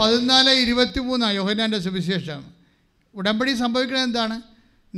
[0.00, 2.42] പതിനാല് ഇരുപത്തി മൂന്നാണ് യോഹനാന്റെ സുവിശേഷം.
[3.14, 4.36] ഉടമ്പടി സംഭവിക്കുന്നത് എന്താണ്?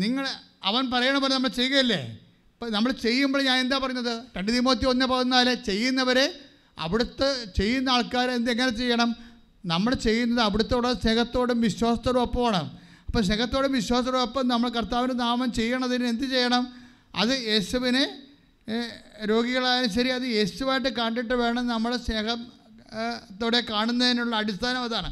[0.02, 0.24] നിങ്ങൾ
[0.68, 2.00] അവൻ പറയണ പോലെ നമ്മൾ ചെയ്യുകയല്ലേ?
[2.54, 6.26] ഇപ്പം നമ്മൾ ചെയ്യുമ്പോൾ ഞാൻ എന്താ പറഞ്ഞത് രണ്ട് തീമോത്തി ഒന്ന് പതിനാല് ചെയ്യുന്നവരെ
[6.84, 7.28] അവിടുത്തെ
[7.58, 8.50] ചെയ്യുന്ന ആൾക്കാർ എന്ത്
[8.80, 9.10] ചെയ്യണം?
[9.72, 12.62] നമ്മൾ ചെയ്യുന്നത് അവിടുത്തോടെ സ്നേഹത്തോടും വിശ്വാസത്തോടും ഒപ്പമാണ്.
[13.08, 16.64] അപ്പോൾ സ്നേഹത്തോടും വിശ്വാസത്തോടും ഒപ്പം നമ്മൾ കർത്താവിന്റെ നാമം ചെയ്യണതിന് എന്ത് ചെയ്യണം?
[17.20, 18.04] അത് യേശുവിനെ
[19.30, 25.10] രോഗികളായാലും ശരി അത് യേശുവായിട്ട് കണ്ടിട്ട് വേണം നമ്മളെ സ്നേഹത്തോടെ കാണുന്നതിനുള്ള അടിസ്ഥാനം അതാണ്.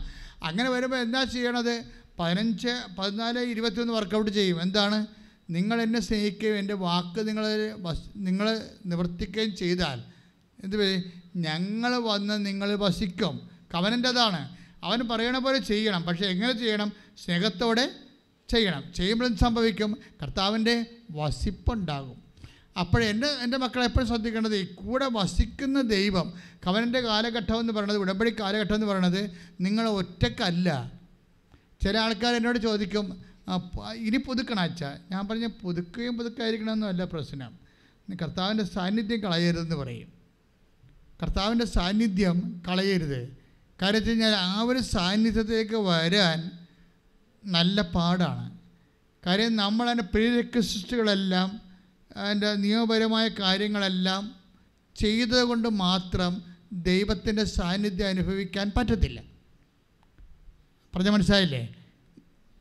[0.49, 1.75] അങ്ങനെ വരുമ്പോൾ എന്താ ചെയ്യണത്?
[2.23, 2.69] പതിനഞ്ച്
[2.99, 4.63] പതിനാല് ഇരുപത്തിയൊന്ന് വർക്കൗട്ട് ചെയ്യും.
[4.63, 5.07] എന്താണ്?
[5.51, 7.45] നിങ്ങൾ എന്നെ സ്നേഹിക്കുകയും എന്റെ വാക്ക് നിങ്ങൾ
[8.17, 10.03] നിങ്ങൾ നിവർത്തിക്കുകയും ചെയ്താൽ
[10.65, 11.05] എന്ത്
[11.37, 13.51] ഞങ്ങൾ വന്ന് നിങ്ങൾ വസിക്കും.
[13.75, 14.57] കവനന്റെ അതാണ്.
[14.85, 16.03] അവൻ പറയണ പോലെ ചെയ്യണം.
[16.03, 16.93] പക്ഷേ എങ്ങനെ ചെയ്യണം?
[17.25, 17.91] സ്നേഹത്തോടെ
[18.49, 18.85] ചെയ്യണം.
[18.97, 19.99] ചെയ്യുമ്പോഴും സംഭവിക്കും?
[20.23, 22.23] കർത്താവിന്റെ വസിപ്പുണ്ടാകും.
[22.81, 26.33] അപ്പോൾ എന്റെ എന്റെ മക്കളെ എപ്പോഴും ശ്രദ്ധിക്കേണ്ടത് ഈ കൂടെ വസിക്കുന്ന ദൈവം
[26.67, 29.31] കവനന്റെ കാലഘട്ടം എന്ന് പറയുന്നത് ഉടമ്പടി കാലഘട്ടം എന്ന് പറയുന്നത്
[29.61, 31.02] നിങ്ങൾ ഒറ്റക്കല്ല
[31.83, 34.85] ചില ആൾക്കാർ എന്നോട് ചോദിക്കും "ആ, പ- ഇനി പുതുക്കണം അച്ഛ.
[34.85, 37.63] ഞാൻ പറഞ്ഞ പുതുക്കുകയും പുതുക്കായിരിക്കണമെന്നല്ല പ്രശ്നം.
[38.23, 40.13] കർത്താവിന്റെ സാന്നിധ്യം കളയരുതെന്ന് പറയും.
[41.23, 43.37] കർത്താവിന്റെ സാന്നിധ്യം കളയരുത്.
[43.83, 46.51] കാര്യം വെച്ച് കഴിഞ്ഞാൽ ആ ഒരു സാന്നിധ്യത്തിലേക്ക് വരാൻ
[47.45, 48.59] നല്ല പാടാണ്.
[49.27, 51.61] കാര്യം നമ്മൾ അതിന്റെ പ്രീരക്വസ്റ്റുകളെല്ലാം
[52.17, 54.35] അതിന്റെ നിയമപരമായ കാര്യങ്ങളെല്ലാം
[54.97, 56.43] ചെയ്തതുകൊണ്ട് മാത്രം
[56.73, 59.32] ദൈവത്തിന്റെ സാന്നിധ്യം അനുഭവിക്കാൻ പറ്റത്തില്ല.
[60.97, 61.75] പറഞ്ഞ മനസ്സിലായില്ലേ?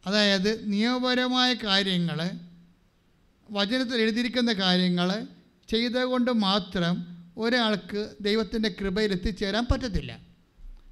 [0.05, 2.31] അതായത് നിയമപരമായ കാര്യങ്ങൾ
[3.51, 5.27] വചനത്തിൽ എഴുതിയിരിക്കുന്ന കാര്യങ്ങൾ
[5.69, 10.19] ചെയ്തുകൊണ്ട് മാത്രം ഒരാൾക്ക് ദൈവത്തിന്റെ കൃപയിൽ എത്തിച്ചേരാൻ പറ്റത്തില്ല.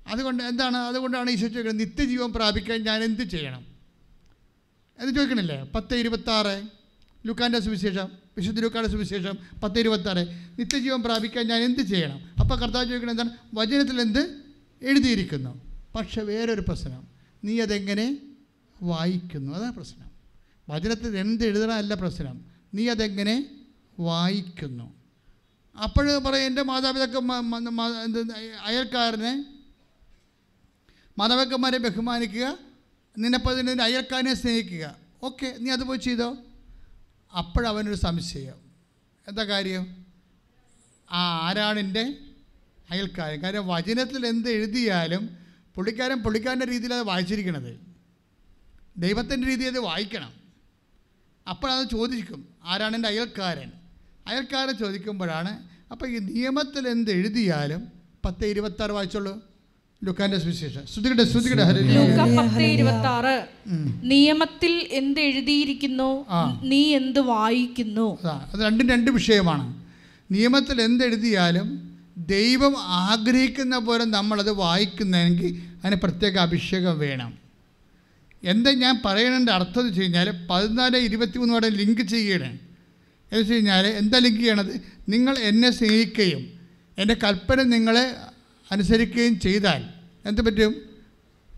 [0.07, 0.77] അതുകൊണ്ട് എന്താണ്?
[0.77, 3.65] അതുകൊണ്ടാണ് ഈശോ ചോദിക്കുന്നത് നിത്യജീവൻ പ്രാപിക്കാൻ ഞാൻ എന്ത് ചെയ്യണം?
[4.99, 5.63] എന്ന് ചോദിക്കണില്ലേ?
[5.75, 6.63] പത്ത് ഇരുപത്താറ്.
[7.27, 10.27] ലുക്കാന്റെ സുവിശേഷം വിശുദ്ധ ലുക്കാന്റെ സുവിശേഷം പത്ത് ഇരുപത്താറ്.
[10.59, 12.19] നിത്യജീവൻ പ്രാപിക്കാൻ ഞാൻ എന്ത് ചെയ്യണം?
[12.39, 13.29] അപ്പോൾ കർത്താവ് ചോദിക്കുന്നത് എന്താണ്?
[13.53, 14.41] വചനത്തിൽ എന്ത്
[14.81, 15.77] എഴുതിയിരിക്കുന്നു?
[15.95, 17.18] പക്ഷേ വേറൊരു പ്രശ്നം.
[17.43, 18.17] നീ അതെങ്ങനെ
[18.81, 19.51] വായിക്കുന്നു?
[19.51, 20.11] അതാണ് പ്രശ്നം.
[20.69, 22.45] വചനത്തിൽ എന്ത് എഴുതണമല്ല പ്രശ്നം.
[22.73, 23.49] നീ അതെങ്ങനെ
[23.99, 24.93] വായിക്കുന്നു?
[25.83, 27.17] അപ്പോൾ പറയും എന്റെ മാതാപിതാക്കൾ
[28.65, 29.45] അയൽക്കാരനെ
[31.17, 32.57] മാതാപിതാക്കന്മാരെ ബഹുമാനിക്കുക
[33.17, 34.95] നിന്നെപ്പോൾ നിന്റെ അയൽക്കാരനെ സ്നേഹിക്കുക.
[35.23, 36.37] ഓക്കെ നീ അത് പോയി ചെയ്തോ?
[37.37, 38.55] അപ്പോഴവനൊരു സംശയം.
[39.27, 40.05] എന്താ കാര്യം?
[41.11, 42.17] ആ ആരാണ് എന്റെ
[42.91, 43.43] അയൽക്കാരൻ?
[43.43, 45.38] കാര്യം വചനത്തിൽ എന്ത് എഴുതിയാലും
[45.75, 47.79] പുള്ളിക്കാരൻ പുള്ളിക്കാരന്റെ രീതിയിൽ അത് വായിച്ചിരിക്കണത്.
[48.97, 50.31] ദൈവത്തിന്റെ രീതിയിൽ അത് വായിക്കണം.
[51.49, 53.71] അപ്പോഴത് ചോദിക്കും ആരാണ് എന്റെ അയൽക്കാരൻ?
[54.27, 57.83] അയൽക്കാരൻ ചോദിക്കുമ്പോഴാണ് അപ്പോൾ ഈ നിയമത്തിൽ എന്ത് എഴുതിയാലും
[58.25, 59.33] പത്ത് ഇരുപത്താറ് വായിച്ചോളൂ.
[60.39, 60.81] സുവിശേഷം.
[64.03, 66.25] നിയമത്തിൽ എന്ത് എഴുതിയിരിക്കുന്നു?
[66.63, 68.17] നീ എന്ത് വായിക്കുന്നു?
[68.23, 69.85] അത് രണ്ടും രണ്ട് വിഷയമാണ്.
[70.31, 71.88] നിയമത്തിൽ എന്തെഴുതിയാലും
[72.19, 77.33] ദൈവം ആഗ്രഹിക്കുന്ന പോലെ നമ്മളത് വായിക്കുന്നതെങ്കിൽ അതിന് പ്രത്യേക അഭിഷേകം വേണം.
[78.43, 82.45] എന്താ ഞാൻ പറയണതിന്റെ അർത്ഥം എന്ന് വെച്ച് കഴിഞ്ഞാൽ പതിനാല് ഇരുപത്തി മൂന്ന് വരെ ലിങ്ക് ചെയ്യണം.
[82.45, 84.81] എന്ന് വെച്ച് കഴിഞ്ഞാൽ എന്താ ലിങ്ക് ചെയ്യണത്?
[85.09, 86.59] നിങ്ങൾ എന്നെ സ്നേഹിക്കുകയും
[86.97, 88.15] എന്റെ കൽപ്പന നിങ്ങളെ
[88.71, 89.83] അനുസരിക്കുകയും ചെയ്താൽ
[90.25, 90.75] എന്ത് പറ്റും?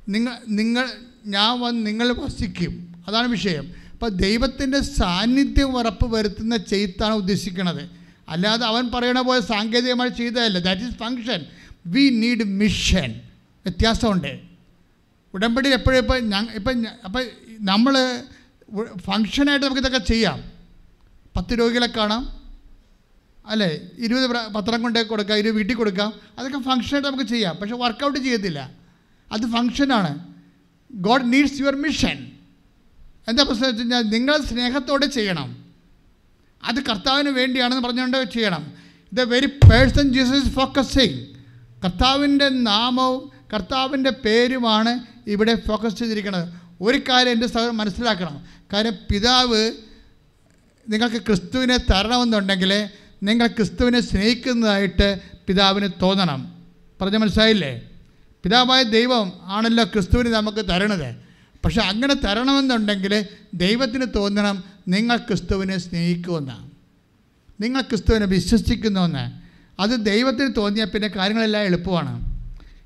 [0.09, 0.91] നിങ്ങൾ നിങ്ങൾ
[1.25, 3.03] ഞാൻ വന്ന് നിങ്ങൾ വസിക്കും.
[3.07, 3.71] അതാണ് വിഷയം.
[3.93, 8.00] അപ്പോൾ ദൈവത്തിന്റെ സാന്നിധ്യം ഉറപ്പ് വരുത്തുന്ന ചെയ്ത്താണ് ഉദ്ദേശിക്കുന്നത്
[8.31, 10.59] അല്ലാതെ അവൻ പറയണ പോലെ സാങ്കേതികമായി ചെയ്തതല്ല.
[10.59, 11.45] That is function
[11.85, 13.21] we need mission
[13.65, 14.39] വ്യത്യാസമുണ്ട്.
[15.33, 17.25] ഉടമ്പടി എപ്പോഴും ഇപ്പം ഞാൻ ഇപ്പം അപ്പം
[17.59, 18.23] നമ്മൾ
[18.97, 20.51] ഫങ്ഷനായിട്ട് നമുക്ക് ഇതൊക്കെ ചെയ്യാം.
[21.35, 22.41] പത്ത് രോഗികളെ കാണാം.
[23.45, 23.79] അല്ലേ?
[23.97, 25.37] ഇരുപത് പത്രം കൊണ്ടേ കൊടുക്കാം.
[25.37, 26.13] ഇരുപത് വീട്ടിൽ കൊടുക്കാം.
[26.37, 27.55] അതൊക്കെ ഫങ്ഷനായിട്ട് നമുക്ക് ചെയ്യാം.
[27.55, 28.71] പക്ഷെ വർക്കൗട്ട് ചെയ്യത്തില്ല.
[29.31, 30.33] അത് ഫങ്ഷനാണ്
[30.93, 32.31] ഗോഡ് നീഡ്സ് യുവർ മിഷൻ
[33.27, 35.60] എന്താ പ്രശ്നം വെച്ച് കഴിഞ്ഞാൽ നിങ്ങൾ സ്നേഹത്തോടെ ചെയ്യണം.
[36.63, 38.73] അത് കർത്താവിന് വേണ്ടിയാണെന്ന് പറഞ്ഞുകൊണ്ട് ചെയ്യണം.
[39.13, 41.25] The very person Jesus focusing
[41.83, 46.53] കർത്താവിന്റെ നാമവും കർത്താവിന്റെ പേരുമാണ് ഇവിടെ ഫോക്കസ് ചെയ്തിരിക്കുന്നത്.
[46.81, 48.45] ഒരു കാര്യം എന്റെ സഹോദരൻ മനസ്സിലാക്കണം.
[48.73, 49.71] കാര്യം പിതാവ്
[50.89, 52.89] നിങ്ങൾക്ക് ക്രിസ്തുവിനെ തരണമെന്നുണ്ടെങ്കിൽ
[53.23, 56.53] നിങ്ങൾ ക്രിസ്തുവിനെ സ്നേഹിക്കുന്നതായിട്ട് പിതാവിന് തോന്നണം.
[57.01, 57.89] പറഞ്ഞ മനസ്സിലായില്ലേ?
[58.43, 61.15] പിതാവായ ദൈവം ആണല്ലോ ക്രിസ്തുവിന് നമുക്ക് തരണത്.
[61.65, 66.57] പക്ഷെ അങ്ങനെ തരണമെന്നുണ്ടെങ്കിൽ ദൈവത്തിന് തോന്നണം നിങ്ങൾ ക്രിസ്തുവിനെ സ്നേഹിക്കുമെന്ന്
[67.61, 69.41] നിങ്ങൾ ക്രിസ്തുവിനെ വിശ്വസിക്കുന്നുവെന്ന്
[69.79, 72.31] അത് ദൈവത്തിന് തോന്നിയാൽ പിന്നെ കാര്യങ്ങളെല്ലാം എളുപ്പമാണ്.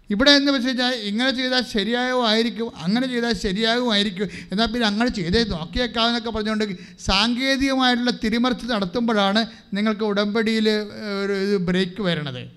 [0.09, 6.29] ഇവിടെ എന്ന് വെച്ച് കഴിഞ്ഞാൽ ഇങ്ങനെ ചെയ്താൽ ശരിയാകുമായിരിക്കും അങ്ങനെ ചെയ്താൽ ശരിയാകുമായിരിക്കും എന്നാൽ പിന്നെ അങ്ങനെ ചെയ്തേ നോക്കിയേക്കാമെന്നൊക്കെ
[6.29, 10.67] പറഞ്ഞുകൊണ്ട് സാങ്കേതികമായിട്ടുള്ള തിരിമറിച്ച് നടത്തുമ്പോഴാണ് നിങ്ങൾക്ക് ഉടമ്പടിയിൽ
[11.23, 12.49] ഒരു ഇത് ബ്രേക്ക് വരണത്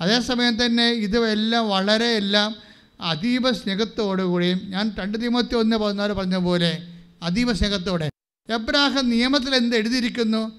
[0.00, 2.54] അതേസമയം തന്നെ ഇതെല്ലാം വളരെ എല്ലാം
[3.00, 6.78] അതീവ സ്നേഹത്തോടുകൂടിയും ഞാൻ രണ്ട് തീമത്തി ഒന്ന് പതിനാല് പറഞ്ഞ പോലെ
[7.22, 8.15] അതീവ സ്നേഹത്തോടെ
[8.52, 10.52] എബ്രാഹം നിയമത്തിൽ എന്ത് എഴുതിയിരിക്കുന്നു?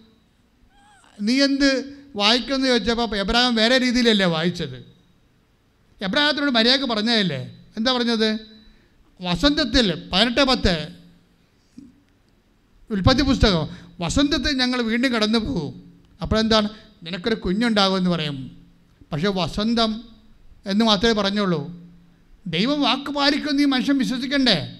[1.21, 4.85] നീ എന്ത് വായിക്കുമെന്ന് ചോദിച്ചപ്പോൾ എബ്രാഹിം വേറെ രീതിയിലല്ലേ വായിച്ചത്?
[6.01, 7.65] എബ്രാഹത്തിനോട് മര്യാദയ്ക്ക് പറഞ്ഞതല്ലേ?
[7.77, 8.39] എന്താ പറഞ്ഞത്?
[9.21, 10.87] വസന്തത്തിൽ പതിനെട്ട് പത്ത്
[12.89, 13.67] ഉൽപ്പത്തി പുസ്തകം.
[13.99, 15.93] വസന്തത്തിൽ ഞങ്ങൾ വീണ്ടും കടന്നു പോകും.
[16.21, 16.69] അപ്പോഴെന്താണ്
[17.03, 18.65] നിനക്കൊരു കുഞ്ഞുണ്ടാകുമെന്ന് പറയും.
[19.11, 20.03] പക്ഷേ വസന്തം
[20.65, 21.91] എന്ന് മാത്രമേ പറഞ്ഞുള്ളൂ.
[22.47, 24.79] ദൈവം വാക്ക് പാലിക്കുമെന്ന് ഈ മനുഷ്യൻ വിശ്വസിക്കണ്ടേ?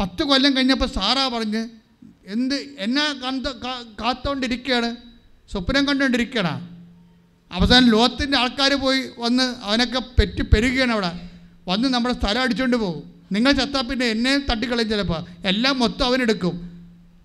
[0.00, 1.68] പത്ത് കൊല്ലം കഴിഞ്ഞപ്പോൾ സാറാ പറഞ്ഞ്
[2.28, 3.46] എന്ത് എന്നെ കണ്ട
[4.00, 4.96] കാത്തോണ്ടിരിക്കുകയാണ്
[5.52, 6.68] സ്വപ്നം കണ്ടുകൊണ്ടിരിക്കുകയാണ്
[7.52, 11.30] അവസാനം ലോകത്തിന്റെ ആൾക്കാർ പോയി വന്ന് അവനൊക്കെ പെറ്റി പെരുകയാണ് അവിടെ.
[11.68, 13.14] വന്ന് നമ്മുടെ സ്ഥലം അടിച്ചുകൊണ്ട് പോകും.
[13.32, 16.54] നിങ്ങൾ ചത്താൽ പിന്നെ എന്നെയും തട്ടിക്കളയും ചിലപ്പോൾ എല്ലാം മൊത്തം അവനെടുക്കും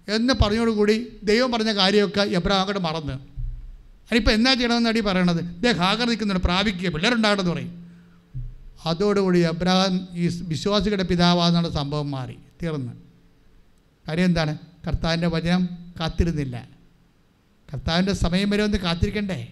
[0.07, 3.13] എന്ന് പറഞ്ഞോടുകൂടി ദൈവം പറഞ്ഞ കാര്യമൊക്കെ അങ്ങോട്ട് മറന്ന്.
[3.13, 5.63] അതിനിപ്പോൾ എന്നാ ചെയ്യണമെന്ന് അടി പറയണത്?
[5.63, 6.89] ദേ ഹാഗർ നിൽക്കുന്നുണ്ട് പ്രാപിക്കുക.
[6.89, 7.91] പിള്ളേരുണ്ടാകണമെന്ന് പറയും.
[8.85, 12.93] അതോടുകൂടി അബ്രഹാം ഈ വിശ്വാസികളുടെ പിതാവാന്നുള്ള സംഭവം മാറി തീർന്ന്.
[14.07, 14.57] കാര്യം എന്താണ്?
[14.87, 15.69] കർത്താവിന്റെ വചനം
[15.99, 16.67] കാത്തിരുന്നില്ല.
[17.73, 19.47] കർത്താവിന്റെ സമയം വരെ ഒന്ന് കാത്തിരിക്കണ്ടേ?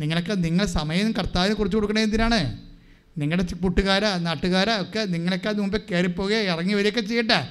[0.00, 2.58] നിങ്ങളൊക്കെ നിങ്ങൾ സമയം കർത്താവിനെ കുറിച്ച് കൊടുക്കണേ എന്തിനാണ്?
[3.18, 7.48] നിങ്ങളുടെ കൂട്ടുകാരാ നാട്ടുകാരാ ഒക്കെ നിങ്ങളൊക്കെ അത് മുമ്പേ കയറിപ്പോവുകയോ ഇറങ്ങി വരികയൊക്കെ ചെയ്യട്ടെ.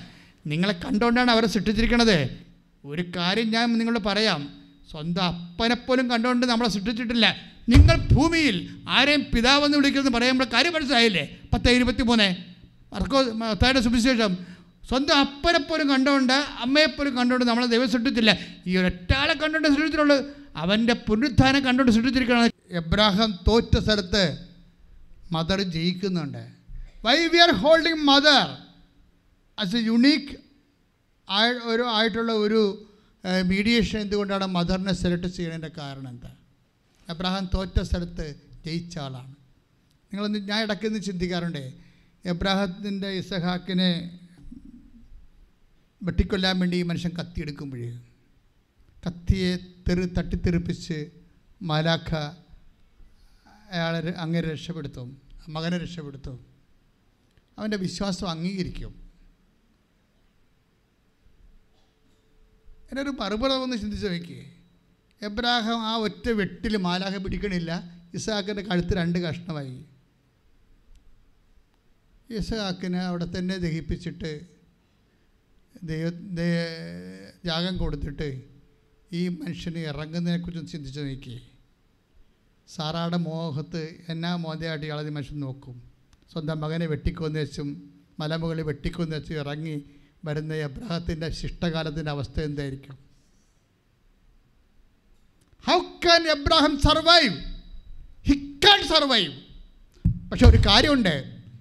[0.48, 2.38] നിങ്ങളെ കണ്ടുകൊണ്ടാണ് അവരെ സൃഷ്ടിച്ചിരിക്കണത്.
[2.86, 4.50] ഒരു കാര്യം ഞാൻ നിങ്ങളോട് പറയാം.
[4.92, 7.36] സ്വന്തം അപ്പനെപ്പോലും കണ്ടുകൊണ്ട് നമ്മളെ സൃഷ്ടിച്ചിട്ടില്ല.
[7.70, 11.38] നിങ്ങൾ ഭൂമിയിൽ ആരെയും പിതാവെന്ന് വിളിക്കുന്നത് പറയുമ്പോൾ കാര്യം മനസ്സിലായില്ലേ?
[11.54, 12.36] പത്ത് ഇരുപത്തി മൂന്ന്
[12.94, 14.38] മർക്കോ മത്തായുടെ സുവിശേഷം.
[14.90, 18.32] സ്വന്തം അപ്പനെപ്പോലും കണ്ടുകൊണ്ട് അമ്മയെപ്പോലും കണ്ടുകൊണ്ട് നമ്മളെ ദൈവം സൃഷ്ടിച്ചില്ല
[18.68, 20.18] ഈ ഒരൊറ്റാളെ കണ്ടുകൊണ്ട് സൃഷ്ടിച്ചിട്ടുള്ളൂ.
[20.56, 24.24] അവന്റെ പുനരുദ്ധാനം കണ്ടുകൊണ്ട് സൃഷ്ടിച്ചിരിക്കണം എബ്രാഹാം തോറ്റ സ്ഥലത്ത്
[25.32, 26.44] mother ജയിക്കുന്നുണ്ട്.
[27.06, 28.48] Why we are holding mother
[29.60, 30.36] as a unique
[31.30, 32.62] ആയ ഒരു ആയിട്ടുള്ള ഒരു
[33.46, 36.32] മീഡിയേഷൻ എന്തുകൊണ്ടാണ് മദറിനെ സെലക്ട് ചെയ്യുന്നതിന്റെ കാരണം എന്താ?
[37.10, 38.26] എബ്രാഹാം തോറ്റ സ്ഥലത്ത്
[38.66, 39.34] ജയിച്ച ആളാണ്.
[40.10, 41.64] നിങ്ങളൊന്ന് ഞാൻ ഇടയ്ക്കൊന്ന് ചിന്തിക്കാറുണ്ട്.
[42.26, 44.20] എബ്രാഹത്തിന്റെ ഇസഹാക്കിനെ
[46.04, 48.00] വെട്ടിക്കൊല്ലാൻ വേണ്ടി ഈ മനുഷ്യൻ കത്തിയെടുക്കുമ്പോഴേ
[49.08, 51.10] കത്തിയെ തെറി തട്ടിത്തെറിപ്പിച്ച്
[51.62, 52.16] മാലാഖ
[53.72, 56.46] അയാളെ അങ്ങനെ രക്ഷപ്പെടുത്തും മകനെ രക്ഷപ്പെടുത്തും.
[57.58, 59.12] അവന്റെ വിശ്വാസം അംഗീകരിക്കും.
[62.68, 64.56] എന്നൊരു മറുപടി ഒന്ന് ചിന്തിച്ച് നോക്കിയേ.
[65.22, 67.84] എബ്രാഹാം ആ ഒറ്റ വെട്ടിൽ മാലാഖ പിടിക്കണില്ല.
[68.14, 69.86] ഇസാക്കിന്റെ കഴുത്ത് രണ്ട് കഷ്ണമായി.
[72.30, 74.53] ഇസഹാക്കിനെ അവിടെ തന്നെ ദഹിപ്പിച്ചിട്ട്
[75.90, 76.10] ദൈവ
[77.46, 78.28] യാഗം കൊടുത്തിട്ട്
[79.14, 81.42] ഈ മനുഷ്യന് ഇറങ്ങുന്നതിനെക്കുറിച്ച് ചിന്തിച്ച് നോക്കി
[82.68, 85.76] സാറാടെ മോഹത്ത് എന്നാ മോതയായിട്ട് ഇയാളെ മനുഷ്യൻ നോക്കും.
[86.32, 87.68] സ്വന്തം മകനെ വെട്ടിക്കൊന്ന് വെച്ചും
[88.20, 89.76] മലമുകളിൽ വെട്ടിക്കൊന്ന് വെച്ചും ഇറങ്ങി
[90.26, 92.96] വരുന്ന അബ്രഹത്തിന്റെ ശിഷ്ടകാലത്തിന്റെ അവസ്ഥ എന്തായിരിക്കും?
[95.68, 97.36] How can Abraham survive
[98.28, 98.36] he
[98.66, 99.34] can survive
[100.32, 101.16] പക്ഷെ ഒരു കാര്യമുണ്ട്.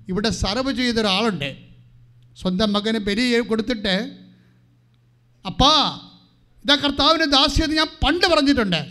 [0.08, 1.71] ഇവിടെ സർവ് ചെയ്ത ഒരാളുണ്ട്
[2.40, 4.18] സ്വന്തം മകന് ബലി കൊടുത്തിട്ട്
[5.46, 6.00] അപ്പാ
[6.64, 8.86] ഇതാ കർത്താവിന്റെ ദാസ്യെന്ന് ഞാൻ പണ്ട് പറഞ്ഞിട്ടുണ്ട്.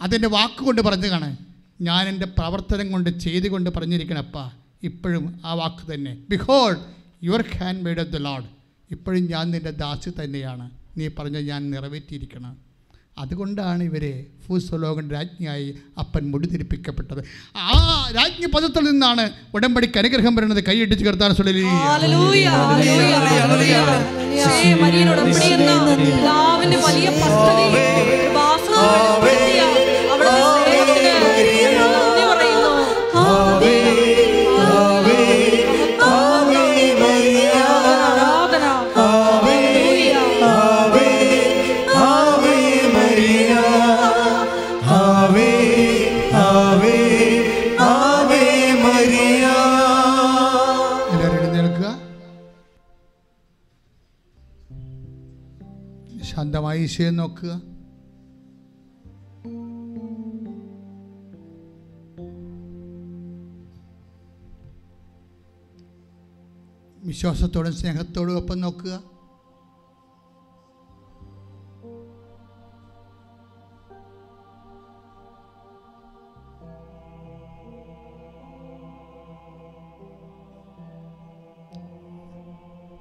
[0.00, 1.36] അതിന്റെ വാക്കുകൊണ്ട് പറഞ്ഞു കാണേ.
[1.80, 4.50] ഞാൻ എന്റെ പ്രവർത്തനം കൊണ്ട് ചെയ്തുകൊണ്ട് പറഞ്ഞിരിക്കണം അപ്പാ
[4.82, 6.16] ഇപ്പോഴും ആ വാക്ക് തന്നെ.
[6.30, 6.84] Behold
[7.24, 7.44] your
[7.82, 8.44] handmaid of the Lord
[8.90, 10.70] ഇപ്പോഴും ഞാൻ നിന്റെ ദാസി തന്നെയാണ്.
[10.96, 12.73] നീ പറഞ്ഞ ഞാൻ നിറവേറ്റിയിരിക്കണം.
[13.18, 17.20] അതുകൊണ്ടാണ് ഇവരെ ഭൂസ്വലോകൻ രാജ്ഞിയായി അപ്പൻ മുടിതിരിപ്പിക്കപ്പെട്ടത്.
[17.56, 17.76] ആ
[18.16, 20.64] രാജ്ഞി പദത്തിൽ നിന്നാണ് ഉടമ്പടിക്ക് അനുഗ്രഹം വരുന്നത്.
[20.64, 21.30] കൈയിടിച്ച് കർത്താൻ
[25.98, 27.08] പിതാവിന്റെ വലിയ
[56.94, 57.62] ഈശോയെ നോക്കുക.
[67.06, 69.02] വിശ്വാസത്തോടും സ്നേഹത്തോടും ഒപ്പം നോക്കുക.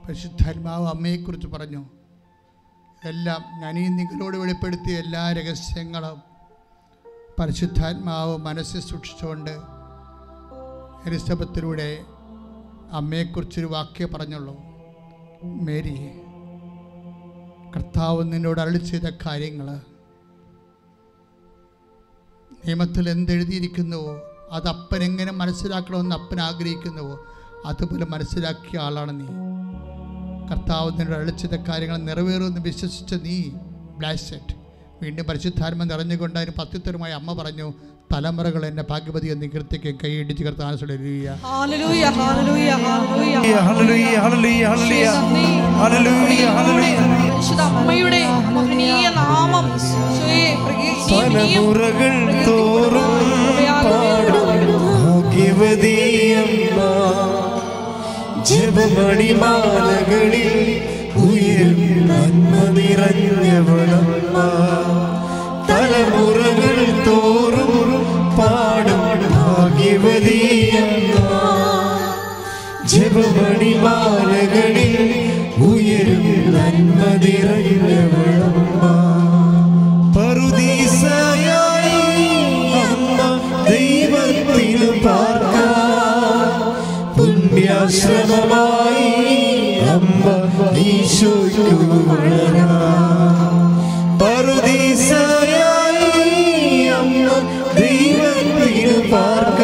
[0.07, 2.02] പരിശുദ്ധാത്മാവ് അമ്മയെക്കുറിച്ച് പറഞ്ഞു.
[3.05, 6.21] എല്ലാം ഞാൻ ഈ നിങ്ങളോട് വെളിപ്പെടുത്തിയ എല്ലാ രഹസ്യങ്ങളും
[7.39, 9.49] പരിശുദ്ധാത്മാവ് മനസ്സിൽ സൂക്ഷിച്ചുകൊണ്ട്
[11.05, 11.97] എലിസബത്തിലൂടെ
[12.91, 14.55] അമ്മയെക്കുറിച്ചൊരു വാക്യം പറഞ്ഞുള്ളൂ.
[15.43, 16.11] മേരി
[17.75, 19.81] കർത്താവ് നിന്നോട് അരളി ചെയ്ത കാര്യങ്ങൾ
[22.65, 24.21] നിയമത്തിൽ എന്തെഴുതിയിരിക്കുന്നുവോ?
[24.51, 27.25] അത് അപ്പൻ എങ്ങനെ മനസ്സിലാക്കണമെന്ന് അപ്പൻ ആഗ്രഹിക്കുന്നുവോ?
[27.65, 29.25] അതുപോലെ മനസ്സിലാക്കിയ ആളാണ് നീ.
[30.53, 33.37] കർത്താവ് നിന്നോട് അളിച്ചത് കാര്യങ്ങൾ നിറവേറുമെന്ന് വിശ്വസിച്ച നീ
[33.97, 34.53] ബ്ലാസ്റ്റ്
[35.01, 37.67] വീണ്ടും പരിശുദ്ധാത്മ നിറഞ്ഞുകൊണ്ട് അതിന് പത്യുത്തരമായി അമ്മ പറഞ്ഞു
[38.13, 40.43] തലമുറകൾ എന്റെ ഭാഗ്യപതി എന്ന് കീർത്തിക്ക് കൈയിടിച്ച്
[47.69, 48.21] അമ്മയുടെ
[49.17, 49.65] നാമം.
[51.09, 52.13] തലമുറകൾ
[52.45, 53.09] തോറും
[58.45, 59.31] ജപമണിമാലകളിൽ
[61.15, 64.37] ഉയരും നന്മ നിറഞ്ഞവളമ്മ.
[65.69, 67.93] തലമുറകൾ തോറും
[68.37, 70.29] പാടും ഭാഗ്യവതിയമ്മ.
[72.85, 73.83] ജപമണിമാലകളിൽ
[76.49, 79.12] നന്മ നിറഞ്ഞവളമ്മ.
[87.85, 89.07] പുണ്യാശ്രമമായി
[89.93, 90.25] അമ്മ
[90.83, 91.65] ഈശോയ്ക്കു
[94.21, 96.07] പറുദീസയായി
[96.99, 97.25] അമ്മ
[97.79, 99.61] ദൈവത്തിനു പാർക്ക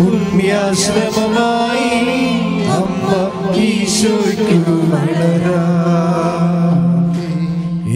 [0.00, 1.86] പുണ്യാശ്രമമായി
[2.78, 3.10] അമ്മ
[3.68, 5.62] ഈശോയ്ക്കു വളരാ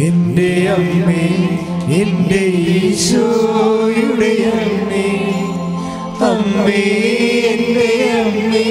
[0.06, 1.26] എന്റെ അമ്മേ
[2.00, 2.44] എന്റെ
[2.78, 4.83] ഈശോയുടെ അമ്മേ
[6.24, 6.82] അമ്മേ
[7.52, 7.90] എന്റെ
[8.20, 8.66] അമ്മേ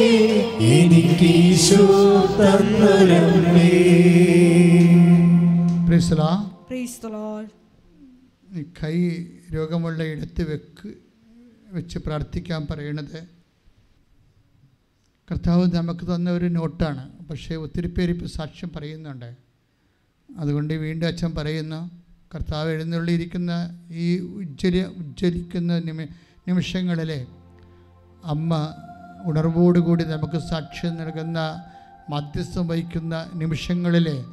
[0.76, 1.86] എനിക്ക് ഈശോ
[2.40, 3.70] തന്നൊരമ്മേ.
[8.84, 8.98] കൈ
[9.56, 10.90] രോഗമുള്ള ഇടത്ത് വെക്ക്
[11.74, 13.20] വെച്ച് പ്രാർത്ഥിക്കാൻ പറയണത്.
[15.32, 17.04] കർത്താവ് നമുക്ക് തന്ന ഒരു നോട്ടാണ്.
[17.28, 19.30] പക്ഷേ ഒത്തിരി പേര് ഇപ്പോൾ സാക്ഷ്യം പറയുന്നുണ്ട്.
[20.38, 21.80] അതുകൊണ്ട് വീണ്ടും അച്ഛൻ പറയുന്നു
[22.36, 23.52] കർത്താവ് എഴുന്നള്ളിയിരിക്കുന്ന
[23.92, 26.06] ഈ ഉജ്ജ്വല ഉജ്ജ്വലിക്കുന്ന നിമി
[26.48, 27.12] നിമിഷങ്ങളിൽ
[28.26, 28.74] അമ്മ
[29.26, 31.64] ഉണർവോടുകൂടി നമുക്ക് സാക്ഷ്യം നൽകുന്ന
[32.10, 34.26] മധ്യസ്ഥം വഹിക്കുന്ന നിമിഷങ്ങളിൽ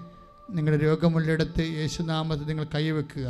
[0.51, 3.29] നിങ്ങളുടെ രോഗമുള്ളിടത്ത് യേശുനാമത്തെ നിങ്ങൾ കൈവെക്കുക.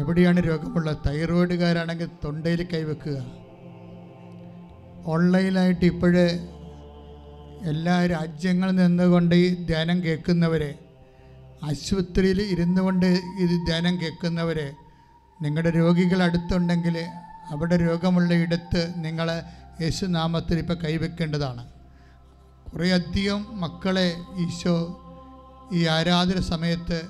[0.00, 3.18] എവിടെയാണ് രോഗമുള്ള തൈറോയിഡുകാരാണെങ്കിൽ തൊണ്ടയിൽ കൈവെക്കുക.
[5.06, 6.48] ഓൺലൈനായിട്ട് ഇപ്പോഴ്
[7.62, 10.78] എല്ലാ രാജ്യങ്ങളിൽ നിന്നുകൊണ്ട് ഈ ധ്യാനം കേൾക്കുന്നവരെ
[11.64, 13.06] ആശുപത്രിയിൽ ഇരുന്നു കൊണ്ട്
[13.40, 14.72] ഇത് ധ്യാനം കേൾക്കുന്നവരെ
[15.42, 16.96] നിങ്ങളുടെ രോഗികൾ അടുത്തുണ്ടെങ്കിൽ
[17.50, 19.42] അവിടെ രോഗമുള്ള ഇടത്ത് നിങ്ങൾ
[19.80, 21.66] യേശുനാമത്തിൽ ഇപ്പോൾ കൈവെക്കേണ്ടതാണ്
[22.72, 24.76] കുറേയധികം മക്കളെ ഈശോ
[25.72, 27.02] ഈ ആരാധന സമയത്ത്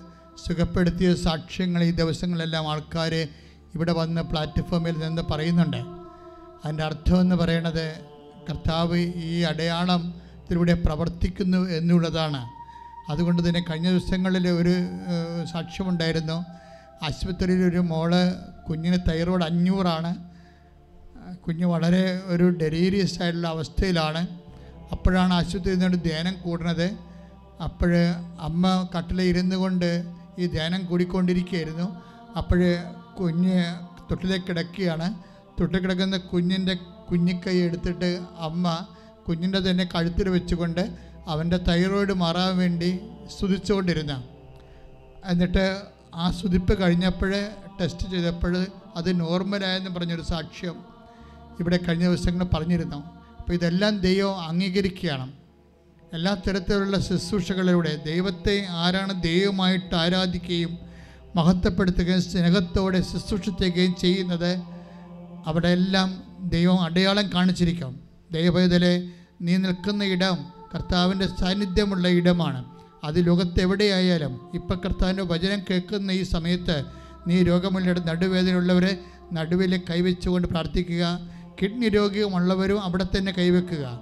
[0.47, 3.15] സുഖപ്പെടുത്തിയ സാക്ഷ്യങ്ങൾ ഈ ദിവസങ്ങളെല്ലാം ആൾക്കാർ
[3.75, 5.81] ഇവിടെ വന്ന് പ്ലാറ്റ്ഫോമിൽ നിന്ന് പറയുന്നുണ്ട്.
[6.65, 7.87] അതിന്റെ അർത്ഥമെന്ന് പറയണത്
[8.51, 12.41] കർത്താവ് ഈ അടയാളത്തിലൂടെ പ്രവർത്തിക്കുന്നു എന്നുള്ളതാണ്.
[13.11, 14.75] അതുകൊണ്ട് തന്നെ കഴിഞ്ഞ ദിവസങ്ങളിൽ ഒരു
[15.53, 16.45] സാക്ഷ്യമുണ്ടായിരുന്നു.
[17.03, 18.12] ആശുപത്രിയിൽ ഒരു മോൾ
[18.69, 20.35] കുഞ്ഞിന് തൈറോയ്ഡ് അഞ്ഞൂറാണ്.
[21.35, 24.29] കുഞ്ഞ് വളരെ ഒരു ഡെലീരിയസ് ആയിട്ടുള്ള അവസ്ഥയിലാണ്.
[24.93, 26.89] അപ്പോഴാണ് ആശുപത്രിയിൽ നിന്നുകൊണ്ട് ധ്യാനം കൂടുന്നത്
[27.65, 27.93] അപ്പോൾ
[28.41, 30.05] അമ്മ കട്ടിലിൽ ഇരുന്നു കൊണ്ട്
[30.39, 32.01] ഈ ധ്യാനം കൂടിക്കൊണ്ടിരിക്കുകയായിരുന്നു.
[32.37, 32.61] അപ്പോൾ
[33.21, 33.59] കുഞ്ഞ്
[34.11, 35.15] തൊട്ടിലേക്ക് കിടക്കുകയാണ്.
[35.61, 36.75] തൊട്ടിൽ കിടക്കുന്ന കുഞ്ഞിന്റെ
[37.11, 38.87] കുഞ്ഞിക്കൈ എടുത്തിട്ട് അമ്മ
[39.29, 40.97] കുഞ്ഞിന്റെ തന്നെ കഴുത്തിൽ വെച്ചുകൊണ്ട്
[41.29, 43.01] അവന്റെ തൈറോയിഡ് മാറാൻ വേണ്ടി
[43.37, 44.25] സ്തുതിച്ചുകൊണ്ടിരുന്ന.
[45.25, 47.51] എന്നിട്ട് ആ സുതിപ്പ് കഴിഞ്ഞപ്പോഴേ
[47.81, 48.66] ടെസ്റ്റ് ചെയ്തപ്പോൾ
[48.97, 50.74] അത് നോർമലായെന്ന് പറഞ്ഞൊരു സാക്ഷ്യം
[51.61, 52.97] ഇവിടെ കഴിഞ്ഞ ദിവസങ്ങൾ പറഞ്ഞിരുന്നു.
[53.39, 55.32] അപ്പോൾ ഇതെല്ലാം ദൈവം അംഗീകരിക്കുകയാണ്.
[56.12, 60.78] എല്ലാ തരത്തിലുള്ള ശുശ്രൂഷകളിലൂടെ ദൈവത്തെ ആരാണ് ദൈവമായിട്ട് ആരാധിക്കുകയും
[61.36, 64.62] മഹത്വപ്പെടുത്തുകയും സ്നേഹത്തോടെ ശുശ്രൂഷിക്കുകയും ചെയ്യുന്നത്
[65.47, 68.01] അവിടെ എല്ലാം ദൈവം അടയാളം കാണിച്ചിരിക്കും.
[68.32, 69.09] ദൈവവേദലെ
[69.43, 70.36] നീ നിൽക്കുന്ന ഇടം
[70.74, 72.74] കർത്താവിന്റെ സാന്നിധ്യമുള്ള ഇടമാണ്.
[73.05, 76.85] അത് ലോകത്തെവിടെയായാലും ഇപ്പം കർത്താവിന്റെ വചനം കേൾക്കുന്ന ഈ സമയത്ത്
[77.27, 78.99] നീ രോഗമുള്ള നടുവേദനയുള്ളവരെ
[79.33, 81.21] നടുവിൽ കൈവച്ചുകൊണ്ട് പ്രാർത്ഥിക്കുക.
[81.63, 84.01] കിഡ്നി രോഗമുള്ളവരും അവിടെ തന്നെ കൈവെക്കുക.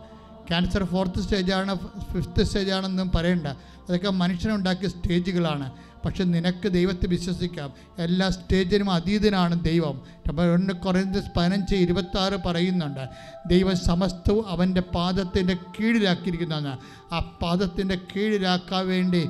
[0.48, 1.78] ക്യാൻസർ ഫോർത്ത് സ്റ്റേജാണ്
[2.12, 3.46] ഫിഫ്ത്ത് സ്റ്റേജാണെന്നും പറയണ്ട.
[3.88, 5.72] അതൊക്കെ മനുഷ്യനുണ്ടാക്കിയ സ്റ്റേജുകളാണ്.
[6.04, 7.72] പക്ഷെ നിനക്ക് ദൈവത്തെ വിശ്വസിക്കാം.
[7.98, 10.02] എല്ലാ സ്റ്റേജിനും അതീതനാണ് ദൈവം.
[10.54, 13.08] ഒന്ന് കുറഞ്ഞത് പതിനഞ്ച് ഇരുപത്തി ആറ് പറയുന്നുണ്ട്
[13.46, 16.78] ദൈവം സമസ്തവും അവന്റെ പാദത്തിന്റെ കീഴിലാക്കിയിരിക്കുന്നതാണ്.
[17.12, 19.28] ആ പാദത്തിന്റെ കീഴിലാക്കാൻ വേണ്ടി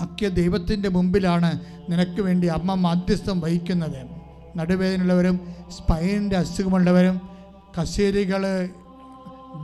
[0.00, 4.16] ഒക്കെ ദൈവത്തിന്റെ മുമ്പിലാണ് നിനക്ക് വേണ്ടി അമ്മ മധ്യസ്ഥം വഹിക്കുന്നത്.
[4.56, 7.20] നടുവേദനയുള്ളവരും സ്പൈനിന്റെ അസുഖമുള്ളവരും
[7.80, 8.68] കസേരികൾ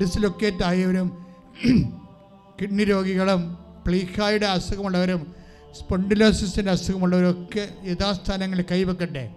[0.01, 1.27] ഡിസ്ലൊക്കേറ്റ് ആയവരും
[2.61, 5.35] കിഡ്നി രോഗികളും പ്ലീക്കായുടെ അസുഖമുള്ളവരും
[5.79, 9.35] സ്പോണ്ടിലോസിസിന്റെ അസുഖമുള്ളവരും ഒക്കെ യഥാസ്ഥാനങ്ങളിൽ കൈവെക്കട്ടെ.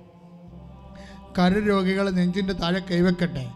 [1.40, 3.52] കരരോഗികൾ നെഞ്ചിന്റെ താഴെ കൈവെക്കട്ടെ.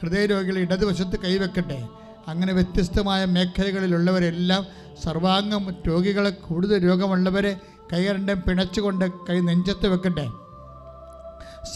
[0.00, 1.88] ഹൃദയരോഗികൾ ഇടതുവശത്ത് കൈവെക്കട്ടെ.
[2.28, 4.66] അങ്ങനെ വ്യത്യസ്തമായ മേഖലകളിലുള്ളവരെല്ലാം
[5.02, 7.56] സർവാംഗം രോഗികളെ കൂടുതൽ രോഗമുള്ളവരെ
[7.92, 10.28] കൈകരണ്ടം പിണച്ചുകൊണ്ട് കൈ നെഞ്ചത്ത് വെക്കട്ടെ.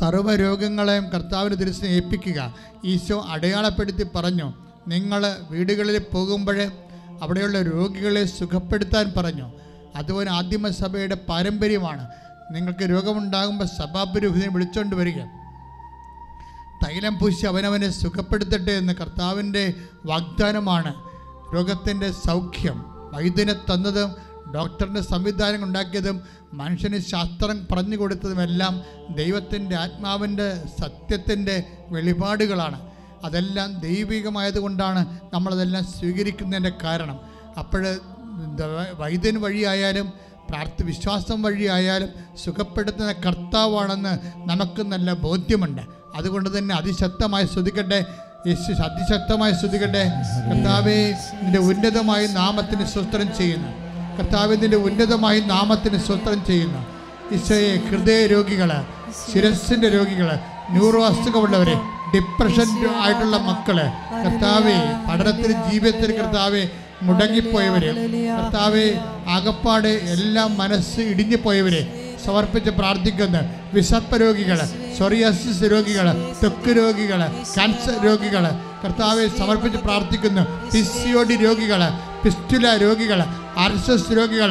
[0.01, 2.55] സർവരോഗങ്ങളെയും കർത്താവിന് തിരിച്ച് ഏൽപ്പിക്കുക.
[2.85, 4.53] ഈശോ അടയാളപ്പെടുത്തി പറഞ്ഞു
[4.89, 6.71] നിങ്ങൾ വീടുകളിൽ പോകുമ്പോൾ
[7.25, 9.53] അവിടെയുള്ള രോഗികളെ സുഖപ്പെടുത്താൻ പറഞ്ഞു.
[9.97, 12.09] അതുപോലെ ആദിമസഭയുടെ പാരമ്പര്യമാണ്.
[12.51, 15.19] നിങ്ങൾക്ക് രോഗമുണ്ടാകുമ്പോൾ സഭാപുരോഹിതനെ വിളിച്ചുകൊണ്ട് വരിക.
[16.87, 19.75] തൈലം പൂശി അവനവനെ സുഖപ്പെടുത്തട്ടെ എന്ന് കർത്താവിന്റെ
[20.07, 20.95] വാഗ്ദാനമാണ്.
[21.55, 22.85] രോഗത്തിന്റെ സൗഖ്യം.
[23.15, 24.15] വൈദ്യനെ തന്നതും
[24.55, 26.21] ഡോക്ടറിന്റെ സംവിധാനം ഉണ്ടാക്കിയതും
[26.53, 28.83] മനുഷ്യന് ശാസ്ത്രം പറഞ്ഞു കൊടുത്തതുമെല്ലാം
[29.15, 32.94] ദൈവത്തിന്റെ ആത്മാവിന്റെ സത്യത്തിന്റെ വെളിപാടുകളാണ്.
[33.25, 35.03] അതെല്ലാം ദൈവികമായതുകൊണ്ടാണ്
[35.35, 37.19] നമ്മളതെല്ലാം സ്വീകരിക്കുന്നതിന്റെ കാരണം.
[37.59, 37.83] അപ്പോൾ
[38.99, 40.13] വൈദ്യൻ വഴിയായാലും
[40.51, 42.09] പ്രാർത്ഥ വിശ്വാസം വഴിയായാലും
[42.45, 44.15] സുഖപ്പെടുത്തുന്ന കർത്താവാണെന്ന്
[44.51, 45.83] നമുക്ക് നല്ല ബോധ്യമുണ്ട്.
[46.17, 48.01] അതുകൊണ്ട് തന്നെ അതിശക്തമായി ശ്രദ്ധിക്കട്ടെ
[48.47, 50.03] യേശു അതിശക്തമായി ശ്രദ്ധിക്കട്ടെ
[50.49, 50.99] കർത്താവെ
[51.43, 53.71] നിന്റെ ഉന്നതമായ നാമത്തിന് സ്വസ്ത്രം ചെയ്യുന്നു.
[54.19, 56.81] കർത്താവ് നിന്റെ ഉന്നതമായ നാമത്തിന് സ്വസ്ത്രം ചെയ്യുന്നു.
[57.35, 58.71] ഈശോയെ ഹൃദയ രോഗികൾ
[59.33, 60.29] ശിരസിന്റെ രോഗികൾ
[60.71, 61.77] ന്യൂറോ അസുഖമുള്ളവരെ
[62.15, 62.69] ഡിപ്രഷൻ
[63.01, 63.79] ആയിട്ടുള്ള മക്കൾ.
[64.25, 64.77] കർത്താവെ
[65.09, 66.63] പഠനത്തിന് ജീവിതത്തിന് കർത്താവെ
[67.03, 67.91] മുടങ്ങിപ്പോയവര്
[68.31, 68.87] കർത്താവെ
[69.29, 71.81] ആകപ്പാട് എല്ലാം മനസ്സ് ഇടിഞ്ഞു പോയവര്
[72.25, 73.39] സമർപ്പിച്ച് പ്രാർത്ഥിക്കുന്ന
[73.73, 74.59] വിസർപ്പ രോഗികൾ
[74.99, 76.07] സൊറിയാസിസ് രോഗികൾ
[76.41, 77.21] ത്വക്ക് രോഗികൾ
[77.55, 78.45] ക്യാൻസർ രോഗികൾ
[78.85, 80.43] കർത്താവെ സമർപ്പിച്ച് പ്രാർത്ഥിക്കുന്നു
[80.73, 81.83] പി സി ഒ ഡി രോഗികൾ
[82.25, 83.21] പിസ്റ്റുല രോഗികൾ
[83.91, 84.51] എസ് രോഗികൾ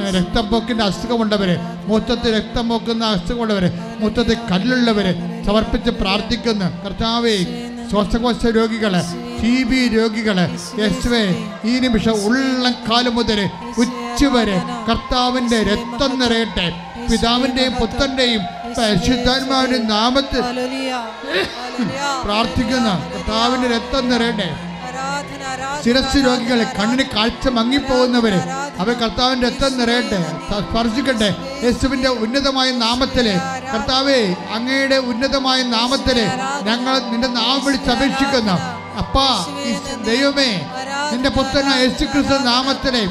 [0.00, 1.50] രക്തപ്പൊക്കിന്റെ അസുഖമുള്ളവർ
[1.86, 5.06] മുറ്റത്ത് രക്തം പൊക്കുന്ന അസുഖമുള്ളവർ മുറ്റത്ത് കല്ലുള്ളവർ
[5.46, 6.64] സമർപ്പിച്ച് പ്രാർത്ഥിക്കുന്ന.
[6.84, 7.36] കർത്താവേ
[7.90, 8.94] ശ്വാസകോശ രോഗികൾ
[9.42, 10.38] ടി ബി രോഗികൾ
[10.80, 11.24] യേശുവെ
[11.64, 13.40] ഈ നിമിഷം ഉള്ളംകാലം മുതൽ
[13.78, 16.66] ഉച്ചവരെ കർത്താവിന്റെ രക്തം നിറയട്ടെ.
[17.10, 18.42] പിതാവിന്റെയും പുത്രന്റെയും
[18.78, 20.40] പരിശുദ്ധാത്മാവിന്റെ നാമത്തിൽ
[22.24, 22.88] പ്രാർത്ഥിക്കുന്ന.
[23.14, 24.73] കർത്താവിന്റെ രക്തം നിറയട്ടെ.
[25.84, 28.40] ശിരസ് രോഗികളെ കണ്ണിന് കാഴ്ച മങ്ങിപ്പോകുന്നവരെ
[28.78, 30.20] അവർ കർത്താവിന്റെ രക്തം നിറയട്ടെ
[30.62, 31.30] സ്പർശിക്കട്ടെ
[31.64, 33.34] യേശുവിന്റെ ഉന്നതമായ നാമത്തിലെ
[33.72, 34.20] കർത്താവേ
[34.54, 36.26] അങ്ങയുടെ ഉന്നതമായ നാമത്തിലെ
[36.62, 38.56] ഞങ്ങൾ നിന്റെ നാമം വിളിച്ച് അപേക്ഷിക്കുന്നു
[38.98, 39.28] അപ്പാ
[40.06, 40.50] ദൈവമേ
[41.12, 43.04] നിന്റെ പുത്രന യേശു ക്രിസ്തു നാമത്തിലെ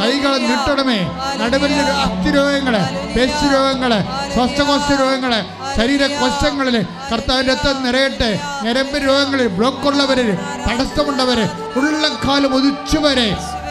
[0.00, 1.00] കൈകൾ നീട്ടണമേ
[1.40, 1.72] നടുവിൽ
[2.04, 2.76] അസ്ഥിരോഗങ്ങൾ
[3.14, 3.92] പേശുരോഗങ്ങൾ
[4.34, 5.32] ശ്വാസകോശ രോഗങ്ങൾ
[5.76, 6.76] ശരീര കോശങ്ങളിൽ
[7.10, 8.30] കർത്താവിന്റെ രക്തം നിറയട്ടെ.
[8.64, 10.28] ഞരമ്പ് രോഗങ്ങളിൽ ബ്ലോക്കുള്ളവരിൽ
[10.66, 11.46] തടസ്സമുള്ളവര്
[11.80, 13.28] ഉള്ളംകാലം ഒതിച്ചുവരെ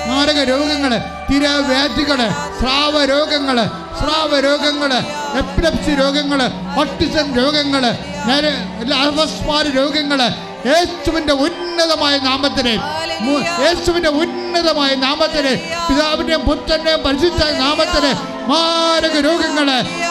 [0.08, 0.94] മാരക രോഗങ്ങൾ
[1.30, 2.20] തിരവ്യാധികൾ
[2.60, 3.58] സ്രാവ രോഗങ്ങൾ
[4.00, 4.92] സ്രാവ രോഗങ്ങൾ
[5.42, 6.42] എപ്പിലപ്സി രോഗങ്ങൾ
[6.82, 7.84] ഓട്ടിസം രോഗങ്ങൾ
[8.82, 10.22] എല്ലാ അപസ്മാര രോഗങ്ങൾ
[10.66, 12.74] യേശുവിന്റെ ഉന്നതമായ നാമത്തിന്.
[13.64, 15.54] യേശുവിന്റെ ഉന്നതമായ നാമത്തിന്.
[15.90, 18.12] പിതാവിന്റെയും പുത്രന്റെയും പരിശുദ്ധ നാമത്തിന്
[18.50, 19.68] മാരക രോഗങ്ങൾ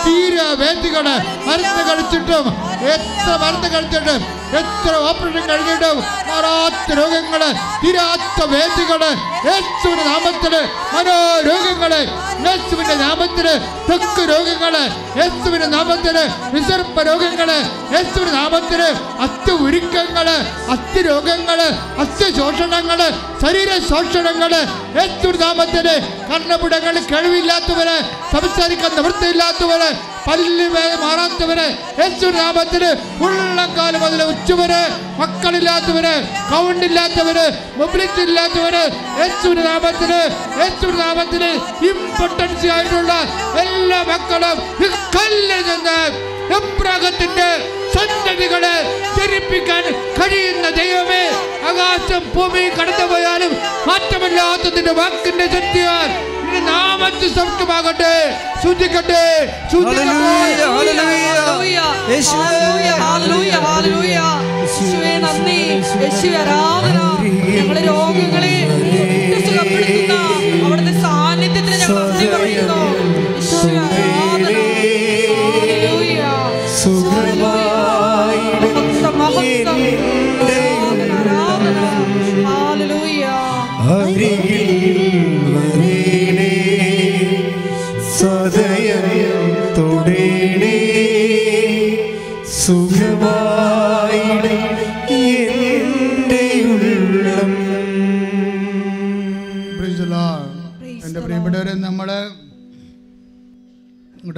[0.06, 1.06] തീരവേദികൾ
[1.48, 2.46] മരുന്ന് കഴിച്ചിട്ടും
[2.88, 4.22] എത്ര മരുന്ന് കഴിച്ചിട്ടും
[4.60, 5.98] എത്ര ഓപ്പറേഷൻ കഴിഞ്ഞിട്ടും
[6.28, 7.42] മാറാത്ത രോഗങ്ങൾ
[7.82, 9.02] തീരാത്ത വേദികൾ
[9.48, 10.54] യേശുവിന്റെ നാമത്തിൽ
[10.94, 11.92] മനോരോഗങ്ങൾ
[12.46, 13.46] യേശുവിന്റെ നാമത്തിൽ
[13.86, 14.74] ത്വക്ക് രോഗങ്ങൾ
[15.20, 16.16] യേശുവിന്റെ നാമത്തിൽ
[16.54, 17.50] വിസർപ്പ രോഗങ്ങൾ
[17.94, 18.82] യേശുവിന്റെ നാമത്തിൽ
[19.26, 20.28] അത്യ ഉരുക്കങ്ങൾ
[20.74, 21.60] അത്യ രോഗങ്ങൾ
[22.04, 23.00] അത്യ ശോഷണങ്ങൾ
[23.42, 24.54] ശരീര ശോഷണങ്ങൾ
[24.98, 25.88] യേശുവിന്റെ നാമത്തിൽ
[26.30, 27.96] കർണപുടങ്ങൾ കഴിവില്ലാത്തവര്
[28.32, 29.90] സംസാരിക്കാൻ നിവൃത്തിയില്ലാത്തവര്
[30.26, 30.66] പല്ലി
[31.02, 31.66] മാറാത്തവര്
[32.00, 32.90] യേശു നാമത്തിന്
[33.20, 34.02] ഉള്ളക്കാലം
[35.18, 36.14] മക്കളില്ലാത്തവര്
[36.50, 37.46] കൗണ്ടില്ലാത്തവര്
[37.78, 38.82] മൊബിലിറ്റി ഇല്ലാത്തവര്
[39.20, 40.20] യേശുവിന്റെ നാമത്തിന്
[40.58, 41.50] യേശുവിന്റെ
[42.70, 43.12] ആയിട്ടുള്ള
[43.62, 44.58] എല്ലാ മക്കളും
[45.62, 45.98] നിന്ന്
[46.56, 47.50] എബ്രാഹത്തിന്റെ
[47.94, 48.74] സന്തതികളെ
[49.16, 49.84] ജനിപ്പിക്കാൻ
[50.18, 51.22] കഴിയുന്ന ദൈവമേ.
[51.68, 53.52] ആകാശം ഭൂമി കടന്നുപോയാലും
[53.88, 56.08] മാറ്റമില്ലാത്തതിന്റെ വാക്കിന്റെ ശക്തിയാൽ
[56.52, 58.14] നിന്റെ നാമത്തിൽ സൗഖ്യമാകട്ടെ
[58.62, 59.22] ശുദ്ധിക്കട്ടെ
[59.72, 61.28] ഹല്ലേലൂയ, ഹല്ലേലൂയ.
[61.36, 61.78] ഹല്ലേലൂയ.
[62.10, 62.42] യേശുവേ.
[62.42, 64.18] ഹല്ലേലൂയ, ഹല്ലേലൂയ, ഹല്ലേലൂയ.
[66.02, 66.98] യേശുവേ ആരാധന
[67.56, 68.54] ഞങ്ങളെ രോഗങ്ങളെ
[69.42, 70.14] സുഖപ്പെടുത്തുന്ന
[70.64, 72.04] അവിടുത്തെ സാന്നിധ്യത്തിന് ഞങ്ങൾ
[72.34, 72.78] പറയുന്നു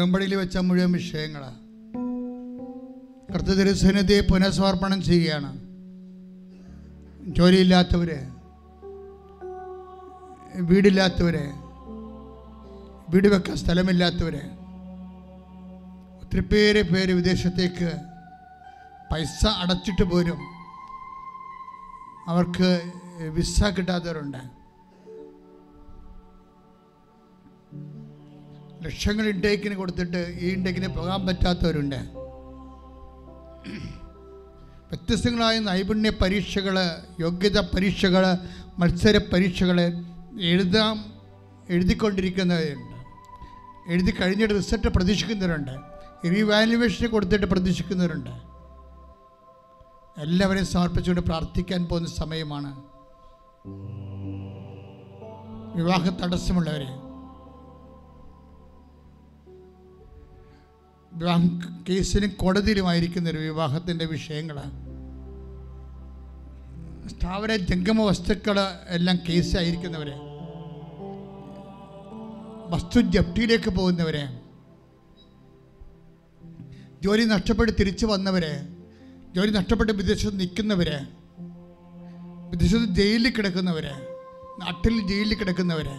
[0.04, 1.60] ഉടമ്പടിയിൽ വെച്ച മുഴുവൻ വിഷയങ്ങളാണ്
[3.32, 5.50] കർത്തൃസന്നിധിയെ പുനഃസമർപ്പണം ചെയ്യുകയാണ്.
[7.36, 8.18] ജോലിയില്ലാത്തവര്
[10.70, 11.44] വീടില്ലാത്തവര്
[13.12, 14.42] വീട് വെക്കാൻ സ്ഥലമില്ലാത്തവരെ
[16.20, 17.90] ഒത്തിരി പേര് പേര് വിദേശത്തേക്ക്
[19.12, 20.42] പൈസ അടച്ചിട്ട് പോരും
[22.28, 22.70] അവർക്ക്
[23.36, 24.42] വിസ കിട്ടാത്തവരുണ്ട്.
[28.84, 31.96] ലക്ഷങ്ങൾ ഇൻടേക്കിന് കൊടുത്തിട്ട് ഈ ഇൻടേക്കിന് പോകാൻ പറ്റാത്തവരുണ്ട്.
[34.90, 36.78] വ്യത്യസ്തങ്ങളായ നൈപുണ്യ പരീക്ഷകൾ
[37.20, 38.36] യോഗ്യത പരീക്ഷകൾ
[38.78, 39.80] മത്സര പരീക്ഷകൾ
[40.40, 41.14] എഴുതാം
[41.68, 42.94] എഴുതിക്കൊണ്ടിരിക്കുന്നവരുണ്ട്.
[43.92, 45.70] എഴുതി കഴിഞ്ഞിട്ട് റിസൾട്ട് പ്രതീക്ഷിക്കുന്നവരുണ്ട്.
[46.34, 48.30] റീവാലുവേഷന് കൊടുത്തിട്ട് പ്രതീക്ഷിക്കുന്നവരുണ്ട്.
[50.20, 52.82] എല്ലാവരെയും സമർപ്പിച്ചുകൊണ്ട് പ്രാർത്ഥിക്കാൻ പോകുന്ന സമയമാണ്.
[55.76, 57.03] വിവാഹ തടസ്സമുള്ളവരെ
[61.14, 61.84] വിവാഹം
[62.28, 64.84] കോടതിയിലുമായിരിക്കുന്നൊരു വിവാഹത്തിന്റെ വിഷയങ്ങളാണ്.
[67.10, 70.14] സ്ഥാവര ജംഗമ വസ്തുക്കൾ എല്ലാം കേസായിരിക്കുന്നവരെ.
[72.66, 74.40] വസ്തു ജപ്തിയിലേക്ക് പോകുന്നവരെ.
[77.02, 78.68] ജോലി നഷ്ടപ്പെട്ട് തിരിച്ചു വന്നവരെ.
[79.36, 81.00] ജോലി നഷ്ടപ്പെട്ട് വിദേശത്ത് നിൽക്കുന്നവരെ.
[82.50, 83.92] വിദേശത്ത് ജയിലിൽ കിടക്കുന്നവരെ.
[84.58, 85.98] നാട്ടിൽ ജയിലിൽ കിടക്കുന്നവരെ.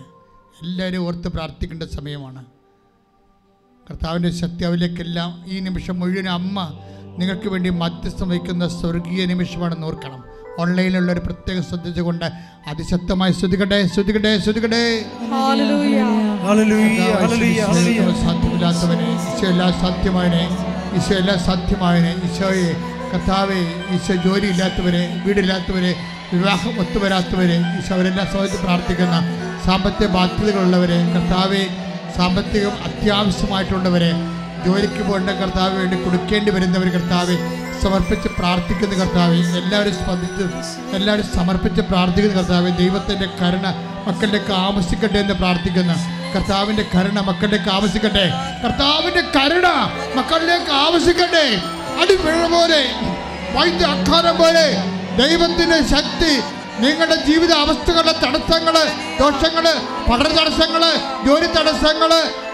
[0.63, 2.45] എല്ലാവരും ഓർത്ത് പ്രാർത്ഥിക്കേണ്ട സമയമാണ്.
[3.88, 6.57] കർത്താവിന്റെ ശക്തി അവരിലേക്കെല്ലാം ഈ നിമിഷം മുഴുവൻ അമ്മ
[7.18, 10.22] നിങ്ങൾക്ക് വേണ്ടി മധ്യസ്ഥം വഹിക്കുന്ന സ്വർഗീയ നിമിഷമാണെന്ന് ഓർക്കണം.
[10.62, 12.26] ഓൺലൈനിലുള്ള ഒരു പ്രത്യേക ശ്രദ്ധിച്ചുകൊണ്ട്
[12.68, 14.84] അതിശക്തമായി ശ്രുതികട്ടെ ശ്രുതികട്ടെ ശ്രുതികട്ടെ
[18.24, 20.44] സാധ്യമില്ലാത്തവനെ ഈശോ എല്ലാ സാധ്യമായനെ
[20.98, 22.70] ഈശോ എല്ലാ സാധ്യമായനെ ഈശോയെ
[23.12, 23.62] കർത്താവെ
[23.95, 25.91] ഈശോ ജോലിയില്ലാത്തവരെ വീടില്ലാത്തവരെ
[26.32, 29.18] വിവാഹം ഒത്തുവരാത്തവരെ ഈശോ അവരെല്ലാം സമയത്ത് പ്രാർത്ഥിക്കുന്ന
[29.66, 31.64] സാമ്പത്തിക ബാധ്യതകളുള്ളവരെ കർത്താവെ
[32.17, 34.11] സാമ്പത്തികം അത്യാവശ്യമായിട്ടുള്ളവരെ
[34.65, 37.35] ജോലിക്ക് പോകേണ്ട കർത്താവ് വേണ്ടി കൊടുക്കേണ്ടി വരുന്നവർ കർത്താവ്
[37.83, 40.45] സമർപ്പിച്ച് പ്രാർത്ഥിക്കുന്ന കർത്താവ് എല്ലാവരും സ്പന്ദിച്ച്
[40.95, 43.67] എല്ലാവരും സമർപ്പിച്ച് പ്രാർത്ഥിക്കുന്ന കർത്താവ് ദൈവത്തിന്റെ കരുണ
[44.07, 45.93] മക്കളിലേക്ക് ആവശ്യിക്കട്ടെ എന്ന് പ്രാർത്ഥിക്കുന്ന.
[46.35, 48.25] കർത്താവിന്റെ കരുണ മക്കളിലേക്ക് ആവശ്യിക്കട്ടെ.
[48.63, 49.67] കർത്താവിന്റെ കരുണ
[50.15, 51.45] മക്കളിലേക്ക് ആവശ്യിക്കട്ടെ.
[52.01, 52.81] അടിപിഴ പോലെ
[53.55, 54.65] വൈദ്യ അക്കാരം പോലെ
[55.19, 56.33] ദൈവത്തിന്റെ ശക്തി
[56.81, 58.76] നിങ്ങളുടെ ജീവിത അവസ്ഥകളുടെ തടസ്സങ്ങൾ
[59.19, 59.65] ദോഷങ്ങൾ
[60.07, 60.84] പഠന തടസ്സങ്ങൾ
[61.26, 62.11] ജോലി തടസ്സങ്ങൾ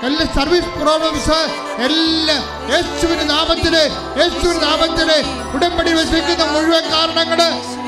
[0.08, 1.40] എല്ലാ സർവീസ് പ്രോബ്ലംസ്
[1.86, 2.42] എല്ലാം
[2.72, 3.76] യേശുവിന് നാമത്തിൽ
[4.20, 5.10] യേശുവിന് നാമത്തിൽ
[5.56, 7.42] ഉടമ്പടി വെച്ചിരിക്കുന്ന മുഴുവൻ കാരണങ്ങൾ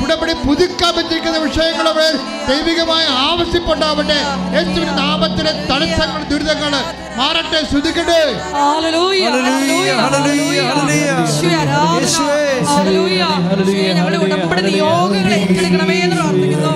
[0.03, 2.15] ഉടമ്പടി പുതുക്കാൻ പറ്റിയിരിക്കുന്ന വിഷയങ്ങൾ മേൽ
[2.49, 4.19] ദൈവികമായ ആവശ്യപ്പെട്ടാവട്ടെ
[4.55, 6.73] യേശുവിന്റെ നാമത്തിലെ തടസ്സങ്ങൾ ദുരിതങ്ങൾ
[7.17, 7.59] മാറട്ടെ.
[7.71, 8.19] ശ്രദ്ധിക്കട്ടെ
[8.53, 11.09] ഹല്ലേലൂയ ഹല്ലേലൂയ ഹല്ലേലൂയ, ഹല്ലേലൂയ.
[11.19, 12.25] യേശുവേ, ആരാധന.
[12.71, 13.21] ഹല്ലേലൂയ.
[13.49, 13.83] യേശുവേ,
[14.25, 16.71] ഉടമ്പടി നിയോഗങ്ങളെ ഏറ്റെടുക്കണമേ എന്ന് പ്രാർത്ഥിക്കുന്നു.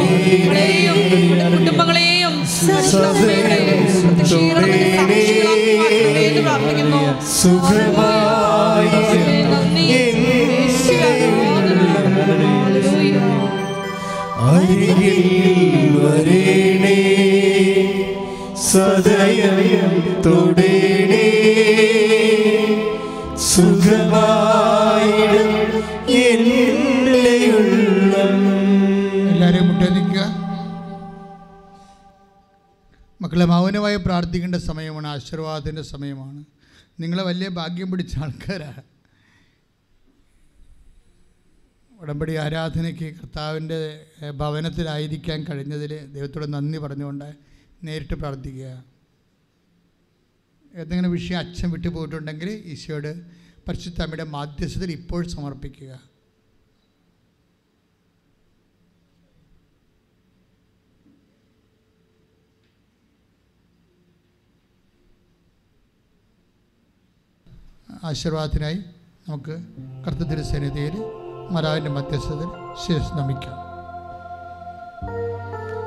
[1.57, 2.33] കുടുംബങ്ങളെയും
[6.27, 7.01] എന്ന് പ്രാർത്ഥിക്കുന്നു.
[7.39, 8.26] സുഖമായി
[14.49, 16.97] അരികിൽ വരേണേ?
[18.71, 21.27] സദയം തൊടേണേ?
[23.51, 25.49] സുഖമായിടും
[29.31, 30.47] എല്ലാവരെയും മുട്ടേ നിൽക്കുക.
[33.21, 36.43] മക്കളെ മൗനമായി പ്രാർത്ഥിക്കേണ്ട സമയമാണ് ആശീർവാദത്തിന്റെ സമയമാണ്.
[36.99, 38.96] നിങ്ങളെ വലിയ ഭാഗ്യം പിടിച്ച ആൾക്കാരാണ്
[42.01, 47.35] ഉടമ്പടി ആരാധനയ്ക്ക് കർത്താവിന്റെ ഭവനത്തിലായിരിക്കാൻ കഴിഞ്ഞതിൽ ദൈവത്തോട് നന്ദി പറഞ്ഞുകൊണ്ട്
[47.83, 48.83] നേരിട്ട് പ്രാർത്ഥിക്കുക.
[50.77, 53.25] ഏതെങ്കിലും വിഷയം അച്ഛൻ വിട്ടുപോയിട്ടുണ്ടെങ്കിൽ ഈശോയോട്
[53.67, 55.99] പരിശുദ്ധ അമ്മയുടെ മാധ്യസ്ഥത്തിൽ ഇപ്പോൾ സമർപ്പിക്കുക.
[68.03, 68.83] ആശീർവാദത്തിനായി
[69.29, 69.55] നമുക്ക്
[70.05, 72.49] കർത്തൃ സന്നിധിയിൽ മരാവിന്റെ മധ്യസ്ഥതയിൽ
[72.85, 73.55] ശിരസ് നമിക്കാം.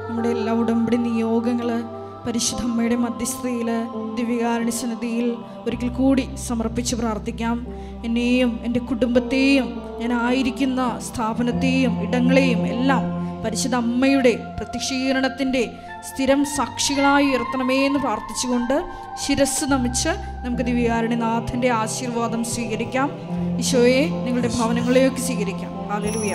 [0.08, 1.82] നമ്മുടെ എല്ലാ ഉടമ്പടി നിയോഗങ്ങൾ
[2.26, 3.70] പരിശുദ്ധ അമ്മയുടെ മധ്യസ്ഥതയിൽ
[4.14, 7.66] ദിവ്യകാരുണ്യ സന്നിധിയിൽ ഒരിക്കൽ കൂടി സമർപ്പിച്ച് പ്രാർത്ഥിക്കാം.
[8.04, 15.70] എന്നെയും എന്റെ കുടുംബത്തെയും ഞാൻ ആയിരിക്കുന്ന സ്ഥാപനത്തെയും ഇടങ്ങളെയും എല്ലാം പരിശുദ്ധ അമ്മയുടെ പ്രത്യക്ഷീകരണത്തിന്റെ
[16.08, 18.84] സ്ഥിരം സാക്ഷികളായി ഉയർത്തണമേ എന്ന് പ്രാർത്ഥിച്ചുകൊണ്ട്
[19.24, 20.08] ശിരസ് നമിച്ച്
[20.44, 23.10] നമുക്ക് ദിവ്യകാരുണ്യനാഥന്റെ ആശീർവാദം സ്വീകരിക്കാം.
[23.58, 25.72] ഈശോയെ നിങ്ങളുടെ ഭവനങ്ങളെയൊക്കെ സ്വീകരിക്കാം.
[25.90, 26.34] ഹാലലുയ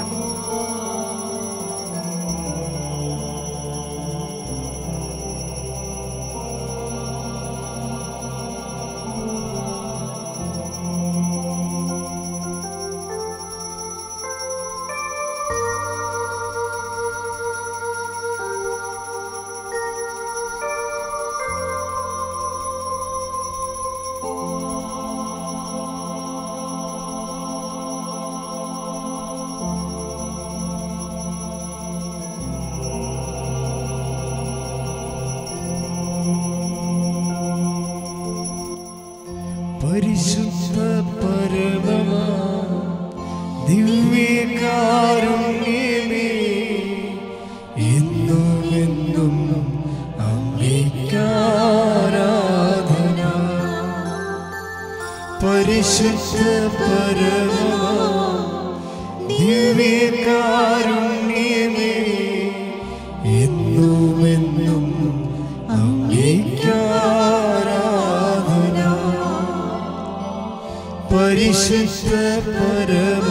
[71.15, 72.09] പരിശുദ്ധ
[72.47, 73.29] പരമ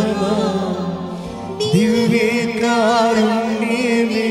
[3.07, 4.31] ദിവ്യകാരുണ്യമേ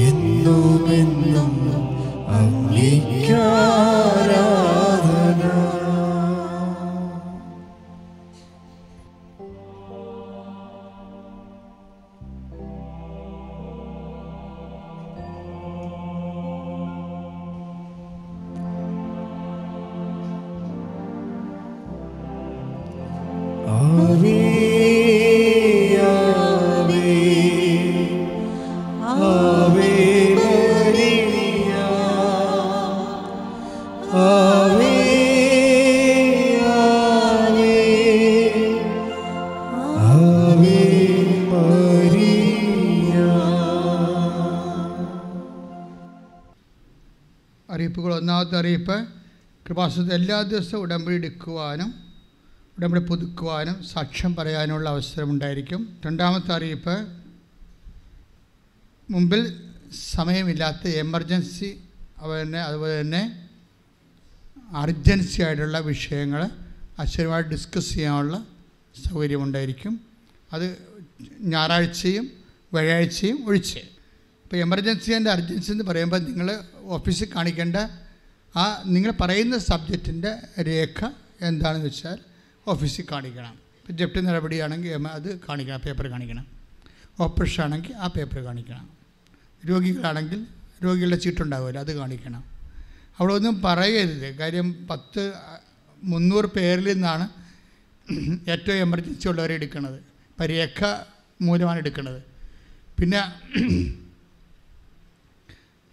[0.00, 1.52] എന്നുമെന്നും
[2.38, 3.81] അങ്ങേക്കാരാധന
[49.72, 51.90] കൃപാസനത്തിൽ എല്ലാ ദിവസവും ഉടമ്പടി എടുക്കുവാനും
[52.78, 56.96] ഉടമ്പടി പുതുക്കുവാനും സാക്ഷ്യം പറയാനുള്ള അവസരമുണ്ടായിരിക്കും രണ്ടാമത്തെ അറിയിപ്പ്
[59.10, 59.42] മുമ്പിൽ
[60.10, 61.70] സമയമില്ലാത്ത എമർജൻസി
[62.18, 63.22] അതുപോലെ അതുപോലെ തന്നെ
[64.72, 66.42] അർജൻസി ആയിട്ടുള്ള വിഷയങ്ങൾ
[66.98, 68.44] അച്ഛനുമായിട്ട് ഡിസ്കസ് ചെയ്യാനുള്ള
[69.08, 70.00] സൗകര്യമുണ്ടായിരിക്കും
[70.52, 70.66] അത്
[71.40, 72.32] ഞായറാഴ്ചയും
[72.72, 73.82] വ്യാഴാഴ്ചയും ഒഴിച്ച്.
[74.44, 76.50] ഇപ്പോൾ എമർജൻസി ആൻഡ് അർജൻസി എന്ന് പറയുമ്പോൾ നിങ്ങൾ
[76.84, 77.76] ഓഫീസിൽ കാണിക്കേണ്ട
[78.56, 81.10] ആ നിങ്ങൾ പറയുന്ന സബ്ജക്റ്റിന്റെ രേഖ
[81.40, 82.18] എന്താണെന്ന് വെച്ചാൽ
[82.68, 83.52] ഓഫീസിൽ കാണിക്കണം.
[83.52, 86.46] ഇപ്പോൾ ജപ്തി നടപടിയാണെങ്കിൽ അത് കാണിക്കണം പേപ്പർ കാണിക്കണം.
[87.20, 88.90] ഓപ്പറേഷൻ ആണെങ്കിൽ ആ പേപ്പർ കാണിക്കണം.
[89.68, 90.46] രോഗികളാണെങ്കിൽ
[90.84, 92.44] രോഗികളുടെ ചീട്ടുണ്ടാവുമല്ലോ അത് കാണിക്കണം.
[93.18, 94.36] അവിടെ ഒന്നും പറയരുത്.
[94.36, 95.32] കാര്യം പത്ത്
[96.02, 97.28] മുന്നൂറ് പേരിൽ നിന്നാണ്
[98.50, 100.02] ഏറ്റവും എമർജൻസി ഉള്ളവരെ എടുക്കുന്നത്.
[100.40, 100.84] പരീക്ഷ
[101.40, 102.22] മൂലമാണ് എടുക്കുന്നത്.
[103.00, 103.20] പിന്നെ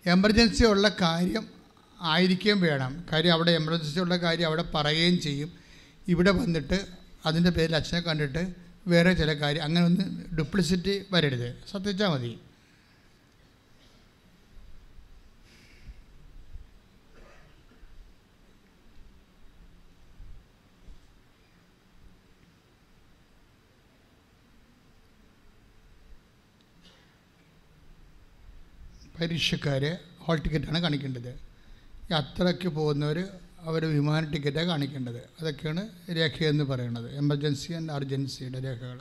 [0.05, 1.58] എമർജൻസി ഉള്ള കാര്യം
[2.01, 3.05] ആയിരിക്കുകയും വേണം.
[3.13, 5.53] കാര്യം അവിടെ എമർജൻസിയുള്ള കാര്യം അവിടെ പറയുകയും ചെയ്യും.
[6.07, 6.85] ഇവിടെ വന്നിട്ട്
[7.25, 8.55] അതിന്റെ പേരിൽ അച്ഛനെ കണ്ടിട്ട്
[8.87, 11.55] വേറെ ചില കാര്യം അങ്ങനെ ഒന്ന് ഡ്യൂപ്ലിസിറ്റി വരരുത്.
[11.71, 12.39] ശ്രദ്ധിച്ചാൽ മതി.
[29.21, 31.48] പരീക്ഷക്കാർ ഹോൾ ടിക്കറ്റാണ് കാണിക്കേണ്ടത്.
[32.11, 33.27] യാത്രയ്ക്ക് പോകുന്നവർ
[33.61, 35.17] അവർ വിമാന ടിക്കറ്റാണ് കാണിക്കേണ്ടത്.
[35.17, 37.15] അതൊക്കെയാണ് രേഖയെന്ന് പറയുന്നത്.
[37.15, 38.99] എമർജൻസി ആൻഡ് അർജൻസിയുടെ രേഖകൾ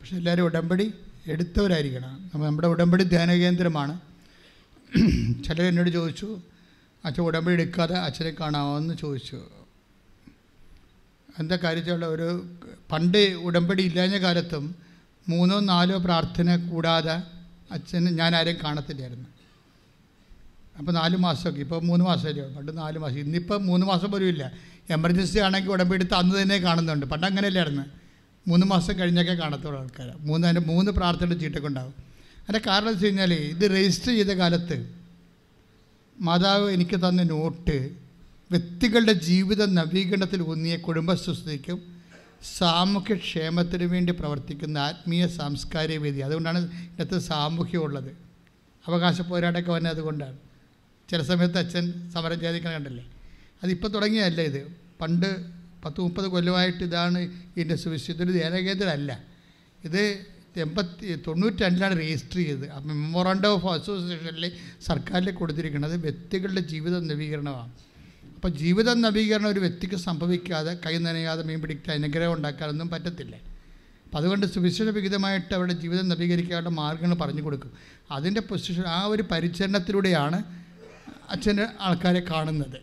[0.00, 0.94] പക്ഷെ എല്ലാവരും ഉടമ്പടി
[1.26, 2.30] എടുത്തവരായിരിക്കണം.
[2.34, 4.00] നമ്മ- നമ്മുടെ ഉടമ്പടി ധ്യാന കേന്ദ്രമാണ്.
[5.44, 6.40] ചിലർ എന്നോട് ചോദിച്ചു
[7.04, 9.42] അച്ഛൻ ഉടമ്പടി എടുക്കാതെ അച്ഛനെ കാണാമോ എന്ന് ചോദിച്ചു.
[11.38, 12.46] എന്താ കാര്യത്തിലുള്ള ഒരു
[12.92, 14.74] പണ്ട് ഉടമ്പടി ഇല്ലാഞ്ഞ കാലത്തും
[15.28, 17.22] മൂന്നോ നാലോ പ്രാർത്ഥന കൂടാതെ
[17.70, 19.35] അച്ഛന് ഞാൻ ആരെയും കാണത്തില്ലായിരുന്നു.
[20.78, 22.44] അപ്പോൾ നാല് മാസമൊക്കെ ഇപ്പോൾ മൂന്ന് മാസമല്ലേ.
[22.48, 23.18] പണ്ട് നാല് മാസം.
[23.18, 24.52] ഇന്നിപ്പോൾ മൂന്ന് മാസം പോലും ഇല്ല.
[24.90, 27.06] എമർജൻസി ആണെങ്കിൽ ഉടമ്പടി എടുത്ത് അന്ന് തന്നെ കാണുന്നുണ്ട്.
[27.06, 27.82] പണ്ട് അങ്ങനെയല്ലായിരുന്നു.
[28.48, 31.94] മൂന്ന് മാസം കഴിഞ്ഞൊക്കെ കാണത്തുള്ളൂ ആൾക്കാർ മൂന്ന് അതിന്റെ മൂന്ന് പ്രാർത്ഥനയുടെ ചീട്ടൊക്കെ ഉണ്ടാകും
[32.48, 34.94] അതിന്റെ കാരണം വെച്ച് കഴിഞ്ഞാൽ ഇത് രജിസ്റ്റർ ചെയ്ത കാലത്ത്
[36.20, 37.90] മാതാവ് എനിക്ക് തന്ന നോട്ട്
[38.50, 41.82] വ്യക്തികളുടെ ജീവിത നവീകരണത്തിൽ ഊന്നിയ കുടുംബസ്വസ്ഥതയ്ക്കും
[42.58, 46.18] സാമൂഹ്യക്ഷേമത്തിനു വേണ്ടി പ്രവർത്തിക്കുന്ന ആത്മീയ സാംസ്കാരിക വേദി.
[46.18, 48.10] അതുകൊണ്ടാണ് ഇന്നത്തെ സാമൂഹ്യമുള്ളത്.
[48.86, 50.36] അവകാശ പോരാട്ടമൊക്കെ വന്നത് അതുകൊണ്ടാണ്
[51.10, 53.06] ചില സമയത്ത് അച്ഛൻ സമരം ചെയ്തിരിക്കണ കണ്ടല്ലേ?
[53.62, 54.76] അതിപ്പോൾ തുടങ്ങിയല്ല ഇത്.
[55.00, 55.44] പണ്ട്
[55.84, 59.24] പത്ത് മുപ്പത് കൊല്ലമായിട്ട് ഇതാണ് ഇതിന്റെ സുവിശേഷം ഇതൊരു ധ്യാനകേന്ദ്രമല്ല
[59.84, 60.26] ഇത്
[60.56, 62.68] എൺപത്തി തൊണ്ണൂറ്റി രണ്ടിലാണ് രജിസ്റ്റർ ചെയ്തത്.
[62.68, 64.52] അപ്പം മെമ്മോറാണ്ടം ഓഫ് അസോസിയേഷനിൽ
[64.86, 67.72] സർക്കാരിൽ കൊടുത്തിരിക്കുന്നത് വ്യക്തികളുടെ ജീവിത നവീകരണമാണ്.
[68.34, 73.36] അപ്പോൾ ജീവിത നവീകരണം ഒരു വ്യക്തിക്ക് സംഭവിക്കാതെ കൈ നനയാതെ മീൻ പിടിക്കാൻ അനുഗ്രഹം ഉണ്ടാക്കാനൊന്നും പറ്റത്തില്ല.
[74.04, 77.72] അപ്പോൾ അതുകൊണ്ട് സുവിശേഷ വിഹിതമായിട്ട് അവരുടെ ജീവിതം നവീകരിക്കാനുള്ള മാർഗങ്ങൾ പറഞ്ഞു കൊടുക്കും.
[78.10, 80.65] അതിന്റെ പൊസിഷൻ ആ ഒരു പരിചരണത്തിലൂടെയാണ്
[81.30, 82.78] അച്ഛന്റെ ആൾക്കാരെ കാണുന്നത്.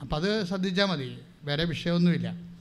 [0.00, 1.18] അപ്പം അത് ശ്രദ്ധിച്ചാൽ മതി.
[1.44, 2.54] വേറെ വിഷയമൊന്നുമില്ല.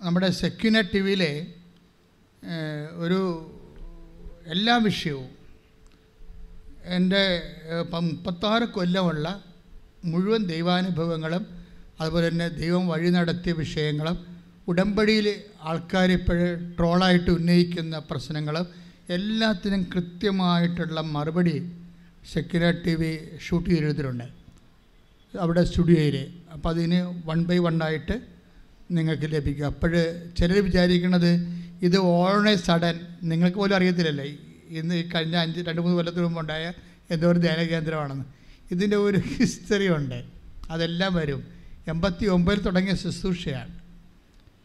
[0.00, 1.46] നമ്മുടെ സെക്യുനർ ടി വിയിലെ
[2.94, 3.20] ഒരു
[4.46, 5.30] എല്ലാ വിഷയവും
[6.84, 7.22] എന്റെ
[8.00, 9.44] മുപ്പത്താറ് കൊല്ലമുള്ള
[10.04, 11.46] മുഴുവൻ ദൈവാനുഭവങ്ങളും
[12.00, 14.26] അതുപോലെ തന്നെ ദൈവം വഴി നടത്തിയ വിഷയങ്ങളും
[14.68, 21.56] ഉടമ്പടിയിൽ ആൾക്കാരിപ്പോൾ ട്രോളായിട്ട് ഉന്നയിക്കുന്ന പ്രശ്നങ്ങളും എല്ലാത്തിനും കൃത്യമായിട്ടുള്ള മറുപടി
[22.32, 23.10] സെക്യുലർ ടി വി
[23.46, 24.24] ഷൂട്ട് ചെയ്തിട്ടുണ്ട്
[25.34, 26.16] അവിടെ സ്റ്റുഡിയോയിൽ
[26.54, 28.16] അപ്പോൾ അതിന് വൺ ബൈ വൺ ആയിട്ട്
[28.96, 29.66] നിങ്ങൾക്ക് ലഭിക്കും.
[29.66, 29.92] അപ്പോൾ
[30.38, 31.30] ചിലർ വിചാരിക്കുന്നത്
[31.86, 32.96] ഇത് ഓൺ സഡൻ
[33.30, 34.26] നിങ്ങൾക്ക് പോലും അറിയത്തില്ലല്ലേ.
[34.78, 36.72] ഇന്ന് ഈ കഴിഞ്ഞ അഞ്ച് രണ്ട് മൂന്ന് കൊല്ലത്തിന് മുമ്പ് ഉണ്ടായ
[37.10, 38.26] എന്തോ ഒരു ധ്യാന കേന്ദ്രമാണെന്ന്.
[38.70, 40.18] ഇതിന്റെ ഒരു ഹിസ്റ്ററി ഉണ്ട്.
[40.70, 41.42] അതെല്ലാം വരും.
[41.92, 43.72] എൺപത്തി ഒമ്പതിൽ തുടങ്ങിയ ശുശ്രൂഷയാണ്.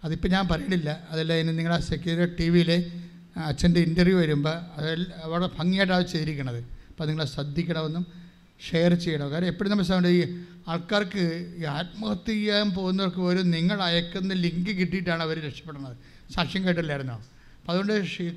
[0.04, 0.90] അതിപ്പോൾ ഞാൻ പറയണില്ല.
[1.12, 2.72] അതല്ല ഇനി നിങ്ങൾ ആ ടി വിയിൽ
[3.36, 6.66] അച്ഛന്റെ ഇന്റർവ്യൂ വരുമ്പോൾ അതെല്ലാം അവിടെ ഭംഗിയായിട്ടാണ് ചെയ്തിരിക്കണത്.
[6.90, 8.06] അപ്പോൾ നിങ്ങളെ ശ്രദ്ധിക്കണമെന്നും
[8.70, 9.32] ഷെയർ ചെയ്യണം.
[9.32, 10.38] കാരണം എപ്പോഴും നമ്മൾ സാധനം ഈ
[10.68, 15.96] ആൾക്കാർക്ക് ഈ ആത്മഹത്യ ചെയ്യാൻ പോകുന്നവർക്ക് പോലും നിങ്ങൾ അയക്കുന്ന ലിങ്ക് കിട്ടിയിട്ടാണ് അവർ രക്ഷപ്പെടുന്നത്.
[16.34, 17.16] സാക്ഷ്യം കേട്ടില്ലായിരുന്നോ?
[17.60, 17.94] അപ്പോൾ അതുകൊണ്ട്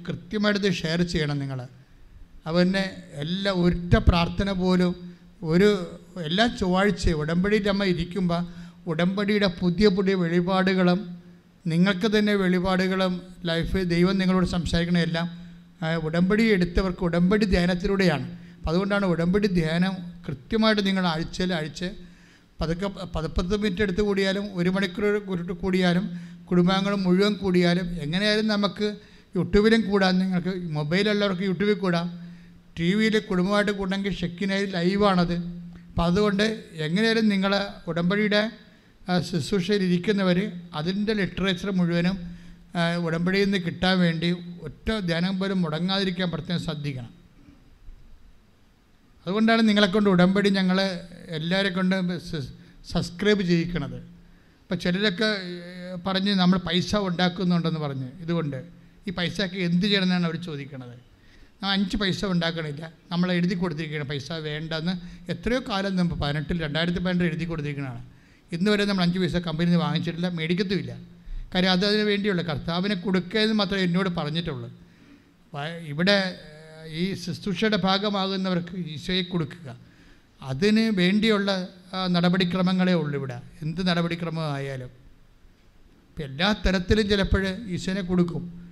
[0.07, 1.69] കൃത്യമായിട്ട് ഷെയർ ചെയ്യണം നിങ്ങൾ
[2.47, 5.69] അവനെ എല്ലാ ഒറ്റ പ്രാർത്ഥന പോലും ഒരു
[6.25, 8.43] എല്ലാ ചൊവ്വാഴ്ചയും ഉടമ്പടിയിൽ അമ്മ ഇരിക്കുമ്പോൾ
[8.87, 11.24] ഉടമ്പടിയുടെ പുതിയ പുതിയ വെളിപാടുകളും
[11.67, 13.13] നിങ്ങൾക്ക് തന്നെ വെളിപാടുകളും
[13.45, 15.27] ലൈഫ് ദൈവം നിങ്ങളോട് സംസാരിക്കണമെല്ലാം
[16.03, 18.27] ഉടമ്പടി എടുത്തവർക്ക് ഉടമ്പടി ധ്യാനത്തിലൂടെയാണ്.
[18.57, 19.95] അപ്പം അതുകൊണ്ടാണ് ഉടമ്പടി ധ്യാനം
[20.27, 21.85] കൃത്യമായിട്ട് നിങ്ങൾ ആഴ്ചയിൽ ആഴ്ച
[22.61, 25.17] പതുക്കെ പതിപ്പത്ത് മിനിറ്റ് എടുത്ത് കൂടിയാലും ഒരു മണിക്കൂർ
[25.63, 26.05] കൂടിയാലും
[26.45, 28.89] കുടുംബാംഗങ്ങൾ മുഴുവൻ കൂടിയാലും എങ്ങനെയായാലും നമുക്ക്
[29.37, 32.07] യൂട്യൂബിലും കൂടാം നിങ്ങൾക്ക് മൊബൈലുള്ളവർക്ക് യൂട്യൂബിൽ കൂടാം
[32.79, 35.37] ടി വിയിൽ കുടുംബമായിട്ട് കൂടെങ്കിൽ ഷെക്കിനായി ലൈവാണത്
[35.89, 36.47] അപ്പം അതുകൊണ്ട്
[36.87, 38.43] എങ്ങനെയായാലും നിങ്ങളെ ഉടമ്പടിയുടെ
[39.87, 40.39] ഇരിക്കുന്നവർ
[40.75, 42.17] അതിന്റെ ലിറ്ററേച്ചർ മുഴുവനും
[43.05, 44.29] ഉടമ്പടിയിൽ നിന്ന് കിട്ടാൻ വേണ്ടി
[44.63, 47.13] ഒറ്റ ധ്യാനം പോലും മുടങ്ങാതിരിക്കാൻ പ്രത്യേകം ശ്രദ്ധിക്കണം.
[49.27, 50.79] അതുകൊണ്ടാണ് നിങ്ങളെക്കൊണ്ട് ഉടമ്പടി ഞങ്ങൾ
[51.29, 52.19] എല്ലാവരെ കൊണ്ട്
[52.93, 53.99] സബ്സ്ക്രൈബ് ചെയ്യിക്കണത്.
[54.63, 55.29] അപ്പോൾ ചിലരൊക്കെ
[56.07, 58.09] പറഞ്ഞ് നമ്മൾ പൈസ ഉണ്ടാക്കുന്നുണ്ടെന്ന് പറഞ്ഞ്.
[58.21, 58.65] ഇതുകൊണ്ട്
[59.09, 60.97] ഈ പൈസയ്ക്ക് എന്ത് ചെയ്യണമെന്നാണ് അവർ ചോദിക്കണത്.
[61.65, 62.93] അഞ്ച് പൈസ ഉണ്ടാക്കണില്ല.
[63.11, 64.09] നമ്മൾ എഴുതി കൊടുത്തിരിക്കുകയാണ്.
[64.09, 64.93] പൈസ വേണ്ടെന്ന്.
[65.31, 67.45] എത്രയോ കാലം മുമ്പ് പതിനെട്ടിൽ രണ്ടായിരത്തി പതിനെട്ടിൽ എഴുതി
[68.53, 70.97] ഇന്ന് വരെ നമ്മൾ അഞ്ച് പൈസ കമ്പനിയിൽ നിന്ന് വാങ്ങിച്ചിട്ടില്ല മേടിക്കത്തുമില്ല.
[71.55, 74.69] കാര്യം അത് അതിന് വേണ്ടിയുള്ള കർത്താവിനെ കൊടുക്കുക എന്ന് മാത്രമേ എന്നോട് പറഞ്ഞിട്ടുള്ളൂ.
[75.93, 76.17] ഇവിടെ
[76.87, 79.77] ഈ ശുശ്രൂഷയുടെ ഭാഗമാകുന്നവർക്ക് ഈശോയെ കൊടുക്കുക.
[80.43, 81.69] അതിന് വേണ്ടിയുള്ള
[82.11, 83.41] നടപടിക്രമങ്ങളേ ഉള്ളൂ ഇവിടെ.
[83.63, 84.91] എന്ത് നടപടിക്രമമായാലും.
[86.09, 87.45] ഇപ്പം എല്ലാ തരത്തിലും ചിലപ്പോൾ
[87.75, 88.65] ഈശോനെ കൊടുക്കും.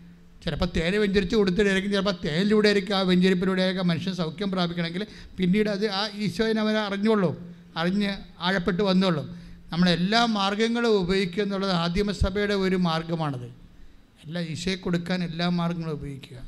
[0.45, 5.07] ചിലപ്പോൾ തേൻ വെഞ്ചരിച്ച് കൊടുത്തിട്ടായിരിക്കും ചിലപ്പോൾ തേനിലൂടെ ആയിരിക്കും ആ വെഞ്ചരിപ്പിലൂടെ ആയിരിക്കും മനുഷ്യൻ സൗഖ്യം പ്രാപിക്കണമെങ്കിൽ
[5.39, 7.37] പിന്നീട് അത് ആ ഈശോനെ അവൻ അറിഞ്ഞോളും
[7.77, 9.42] അറിഞ്ഞ് ആഴപ്പെട്ട് വന്നോളും
[9.73, 13.49] നമ്മളെല്ലാ മാർഗങ്ങളും ഉപയോഗിക്കുക എന്നുള്ളത് ആദിമസഭയുടെ ഒരു മാർഗമാണത്.
[14.25, 16.39] എല്ലാ ഈശോയെ കൊടുക്കാൻ എല്ലാ മാർഗങ്ങളും ഉപയോഗിക്കുക.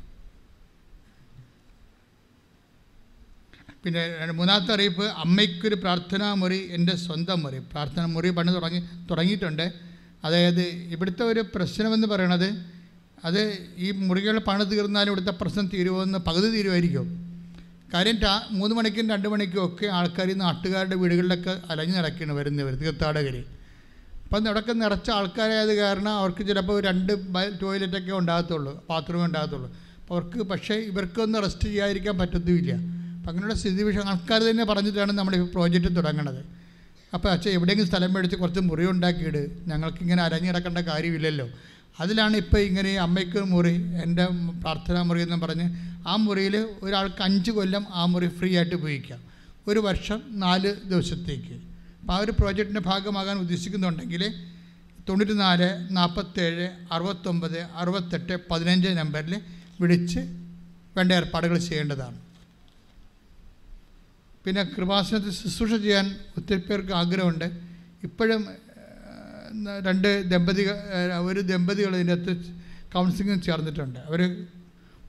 [3.83, 7.59] പിന്നെ മൂന്നാമത്തെ അറിയിപ്പ് അമ്മയ്ക്കൊരു പ്രാർത്ഥനാ മുറി എന്റെ സ്വന്തം മുറി.
[7.59, 8.79] പ്രാർത്ഥന മുറി പണി തുടങ്ങി
[9.11, 9.73] തുടങ്ങിയിട്ടുണ്ട്.
[10.23, 12.49] അതായത് ഇവിടുത്തെ ഒരു പ്രശ്നമെന്ന് പറയണത്
[13.25, 13.41] അത്
[13.77, 17.24] ഈ മുറികൾ പണി തീർന്നാലും ഇവിടുത്തെ പ്രശ്നം തീരുമോ തീരുമെന്ന് പകുതി തീരുമായിരിക്കും.
[17.93, 23.35] കാര്യം രാ മൂന്ന് മണിക്കും രണ്ട് മണിക്കും ഒക്കെ ആൾക്കാർ നാട്ടുകാരുടെ വീടുകളിലൊക്കെ അലഞ്ഞു നടക്കുകയാണ് വരുന്നവർ തീർത്ഥാടകർ
[24.25, 27.13] അപ്പം നടക്ക നിറച്ച ആൾക്കാരായത് കാരണം അവർക്ക് ചിലപ്പോൾ രണ്ട്
[27.61, 29.69] ടോയ്ലറ്റൊക്കെ ഉണ്ടാകത്തുള്ളൂ ബാത്റൂമേ ഉണ്ടാകത്തുള്ളൂ.
[30.01, 32.71] അപ്പോൾ അവർക്ക് പക്ഷേ ഇവർക്കൊന്നും റെസ്റ്റ് ചെയ്യാതിരിക്കാൻ പറ്റത്തുമില്ല.
[33.17, 36.41] അപ്പം അങ്ങനെയുള്ള സ്ഥിതി വിഷയം ആൾക്കാർ തന്നെ പറഞ്ഞിട്ടാണ് നമ്മൾ ഈ പ്രോജക്റ്റ് തുടങ്ങണത്.
[37.13, 39.41] അപ്പോൾ അച്ഛൻ എവിടെയെങ്കിലും സ്ഥലം മേടിച്ച് കുറച്ച് മുറി ഉണ്ടാക്കിയിട്.
[39.67, 41.47] ഞങ്ങൾക്കിങ്ങനെ ഇങ്ങനെ കിടക്കേണ്ട കാര്യമില്ലല്ലോ.
[41.99, 44.25] അതിലാണ് ഇപ്പോൾ ഇങ്ങനെ അമ്മയ്ക്ക് മുറി എന്റെ
[44.61, 45.67] പ്രാർത്ഥനാ മുറി എന്ന് പറഞ്ഞ്
[46.07, 49.21] ആ മുറിയിൽ ഒരാൾക്ക് അഞ്ച് കൊല്ലം ആ മുറി ഫ്രീ ആയിട്ട് ഉപയോഗിക്കാം.
[49.67, 51.53] ഒരു വർഷം നാല് ദിവസത്തേക്ക്.
[52.01, 54.23] അപ്പോൾ ആ ഒരു പ്രോജക്റ്റിന്റെ ഭാഗമാകാൻ ഉദ്ദേശിക്കുന്നുണ്ടെങ്കിൽ
[55.09, 59.41] തൊണ്ണൂറ്റി നാല് നാൽപ്പത്തേഴ് അറുപത്തൊമ്പത് അറുപത്തെട്ട് പതിനഞ്ച് നമ്പറിൽ
[59.81, 60.19] വിളിച്ച്
[60.97, 62.19] വേണ്ട ഏർപ്പാടുകൾ ചെയ്യേണ്ടതാണ്.
[64.45, 67.45] പിന്നെ കൃപാസനത്തിൽ ശുശ്രൂഷ ചെയ്യാൻ ഒത്തിരി പേർക്ക് ആഗ്രഹമുണ്ട്.
[68.03, 68.47] ഇപ്പോഴും
[69.87, 70.75] രണ്ട് ദമ്പതികൾ
[71.29, 72.33] ഒരു ദമ്പതികൾ ഇതിനകത്ത്
[72.95, 73.99] കൗൺസിലിംഗ് ചേർന്നിട്ടുണ്ട്.
[74.09, 74.21] അവർ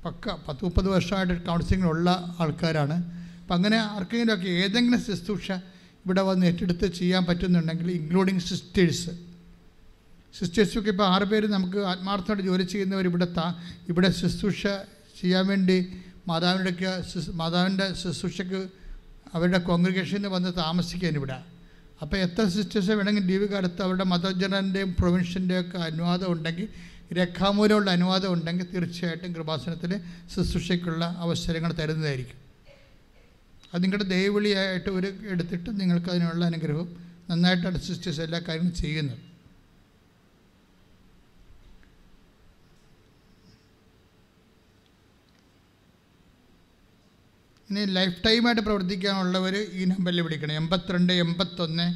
[0.05, 2.11] പക്ക പത്ത് മുപ്പത് വർഷമായിട്ട് കൗൺസിലിങ്ങിലുള്ള
[2.43, 2.97] ആൾക്കാരാണ്.
[3.41, 5.49] അപ്പം അങ്ങനെ ആർക്കെങ്കിലുമൊക്കെ ഏതെങ്കിലും ശുശ്രൂഷ
[6.05, 9.13] ഇവിടെ വന്ന് ഏറ്റെടുത്ത് ചെയ്യാൻ പറ്റുന്നുണ്ടെങ്കിൽ ഇൻക്ലൂഡിങ് സിസ്റ്റേഴ്സ്
[10.39, 13.47] സിസ്റ്റേഴ്സൊക്കെ ഇപ്പോൾ ആറ് പേര് നമുക്ക് ആത്മാർത്ഥമായിട്ട് ജോലി ചെയ്യുന്നവർ ഇവിടെ താ
[13.91, 14.63] ഇവിടെ ശുശ്രൂഷ
[15.21, 15.79] ചെയ്യാൻ വേണ്ടി
[16.29, 16.91] മാതാവിന്റെയൊക്കെ
[17.41, 18.61] മാതാവിന്റെ ശുശ്രൂഷയ്ക്ക്
[19.35, 21.39] അവരുടെ കോൺഗ്രിഗേഷനിൽ വന്ന് താമസിക്കാൻ ഇവിടെ.
[22.03, 26.69] അപ്പോൾ എത്ര സിസ്റ്റേഴ്സ് വേണമെങ്കിൽ ലീവ് കാലത്ത് അവരുടെ മതജനന്റെയും പ്രൊവിൻഷന്റെയും ഒക്കെ അനുവാദം ഉണ്ടെങ്കിൽ
[27.19, 29.93] രേഖാമൂലമുള്ള അനുവാദം ഉണ്ടെങ്കിൽ തീർച്ചയായിട്ടും കൃപാസനത്തിൽ
[30.35, 32.41] ശുശ്രൂഷയ്ക്കുള്ള അവസരങ്ങൾ തരുന്നതായിരിക്കും.
[33.73, 36.89] അത് നിങ്ങളുടെ ദയവിളിയായിട്ട് ഒരു എടുത്തിട്ട് നിങ്ങൾക്ക് അതിനുള്ള അനുഗ്രഹവും
[37.31, 39.23] നന്നായിട്ടാണ് സിസ്റ്റേഴ്സ് എല്ലാ കാര്യങ്ങളും ചെയ്യുന്നത്.
[47.71, 51.87] ഇനി ലൈഫ് ടൈമായിട്ട് പ്രവർത്തിക്കാനുള്ളവർ ഈ നമ്പറിൽ വിളിക്കണം എൺപത്തിരണ്ട് എൺപത്തൊന്ന്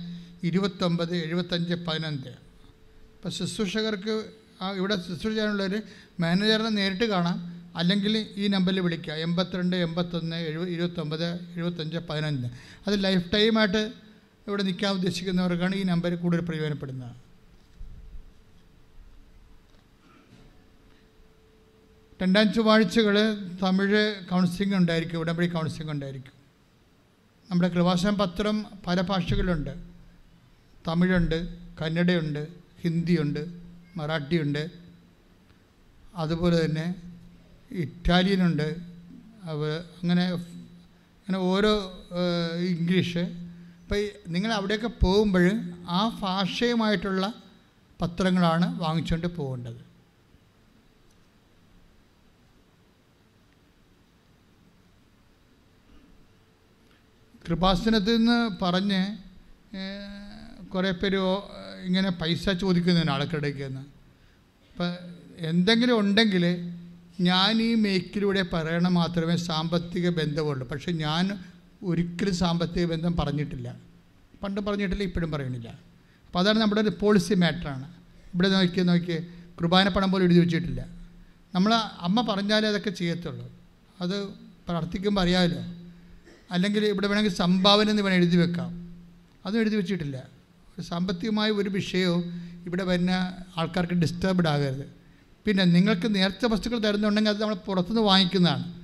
[0.46, 2.32] ഇരുപത്തൊമ്പത് എഴുപത്തഞ്ച് പതിനഞ്ച്.
[3.14, 4.14] ഇപ്പോൾ ശുശ്രൂഷകർക്ക്
[4.78, 5.74] ഇവിടെ ശുശ്രൂഷ ചെയ്യാനുള്ളവർ
[6.20, 7.38] മാനേജറിനെ നേരിട്ട് കാണാം.
[7.76, 9.12] അല്ലെങ്കിൽ ഈ നമ്പറിൽ വിളിക്കുക.
[9.26, 11.26] എൺപത്തിരണ്ട് എൺപത്തൊന്ന് എഴുപ ഇരുപത്തൊമ്പത്
[11.56, 12.48] എഴുപത്തഞ്ച് പതിനഞ്ച്.
[12.86, 13.82] അത് ലൈഫ് ടൈമായിട്ട്
[14.48, 17.29] ഇവിടെ നിൽക്കാൻ ഉദ്ദേശിക്കുന്നവർക്കാണ് ഈ നമ്പർ കൂടുതൽ പ്രയോജനപ്പെടുന്നത്.
[22.20, 23.16] രണ്ടാം ചൊവ്വാഴ്ചകൾ
[23.62, 26.34] തമിഴ് കൗൺസിലിംഗ് ഉണ്ടായിരിക്കും ഉടമ്പടി കൗൺസിലിംഗ് ഉണ്ടായിരിക്കും.
[27.50, 28.56] നമ്മുടെ കൃപാസനം പത്രം
[28.86, 29.72] പല ഭാഷകളുണ്ട്
[30.86, 31.38] തമിഴുണ്ട്
[31.80, 32.42] കന്നഡയുണ്ട്
[32.82, 33.40] ഹിന്ദിയുണ്ട്
[33.96, 34.62] മറാഠിയുണ്ട്.
[36.22, 36.86] അതുപോലെ തന്നെ
[37.84, 38.68] ഇറ്റാലിയനുണ്ട്.
[39.50, 39.60] അവ
[40.00, 40.24] അങ്ങനെ
[41.20, 41.72] അങ്ങനെ ഓരോ
[42.72, 43.24] ഇംഗ്ലീഷ്.
[43.82, 45.46] അപ്പോൾ നിങ്ങൾ അവിടെയൊക്കെ പോകുമ്പോൾ
[45.98, 47.24] ആ ഭാഷയുമായിട്ടുള്ള
[48.00, 49.80] പത്രങ്ങളാണ് വാങ്ങിച്ചുകൊണ്ട് പോകേണ്ടത്.
[57.50, 59.00] കൃപാസനത്തിൽ നിന്ന് പറഞ്ഞ്
[60.72, 61.20] കുറേ പേര്
[61.86, 63.82] ഇങ്ങനെ പൈസ ചോദിക്കുന്നതിന് ആൾക്കിടയ്ക്ക് നിന്ന്.
[64.70, 64.90] അപ്പം
[65.50, 66.44] എന്തെങ്കിലും ഉണ്ടെങ്കിൽ
[67.28, 70.64] ഞാൻ ഈ മേക്കിലൂടെ പറയണ മാത്രമേ സാമ്പത്തിക ബന്ധമുള്ളൂ.
[70.72, 71.24] പക്ഷെ ഞാൻ
[71.90, 73.68] ഒരിക്കലും സാമ്പത്തിക ബന്ധം പറഞ്ഞിട്ടില്ല.
[74.42, 75.68] പണ്ട് പറഞ്ഞിട്ടില്ല ഇപ്പോഴും പറയണില്ല
[76.26, 77.86] അപ്പോൾ അതാണ് നമ്മുടെ ഒരു പോളിസി മാറ്ററാണ്
[78.32, 79.18] ഇവിടെ നോക്കി നോക്കി
[79.58, 80.80] കുർബാന പണം പോലും എഴുതി വെച്ചിട്ടില്ല.
[81.54, 81.72] നമ്മൾ
[82.08, 83.46] അമ്മ പറഞ്ഞാലേ അതൊക്കെ ചെയ്യത്തുള്ളൂ.
[84.02, 84.16] അത്
[84.68, 85.62] പ്രാർത്ഥിക്കുമ്പോൾ അറിയാമല്ലോ
[86.50, 88.94] അല്ലെങ്കിൽ ഇവിടെ വേണമെങ്കിൽ സംഭാവന എന്ന് വേണം എഴുതി വെക്കാം.
[89.46, 90.22] അതും എഴുതി വെച്ചിട്ടില്ല.
[90.80, 94.86] സാമ്പത്തികമായ ഒരു വിഷയവും ഇവിടെ വരുന്ന ആൾക്കാർക്ക് ഡിസ്റ്റർബ്ഡ് ആകരുത്.
[95.44, 98.74] പിന്നെ നിങ്ങൾക്ക് നേർച്ച വസ്തുക്കൾ തരുന്നുണ്ടെങ്കിൽ അത് നമ്മൾ പുറത്തുനിന്ന് വാങ്ങിക്കുന്നതാണ്.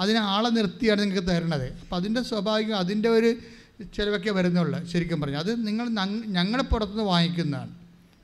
[0.00, 1.72] അതിന് ആളെ നിർത്തിയാണ് നിങ്ങൾക്ക് തരണത്.
[1.72, 3.34] അപ്പോൾ അതിന്റെ സ്വാഭാവികം അതിന്റെ ഒരു
[3.94, 5.88] ചിലവൊക്കെ വരുന്നുള്ളൂ ശരിക്കും പറഞ്ഞു അത് നിങ്ങൾ
[6.26, 7.74] ഞങ്ങളെ പുറത്തുനിന്ന് വാങ്ങിക്കുന്നതാണ്.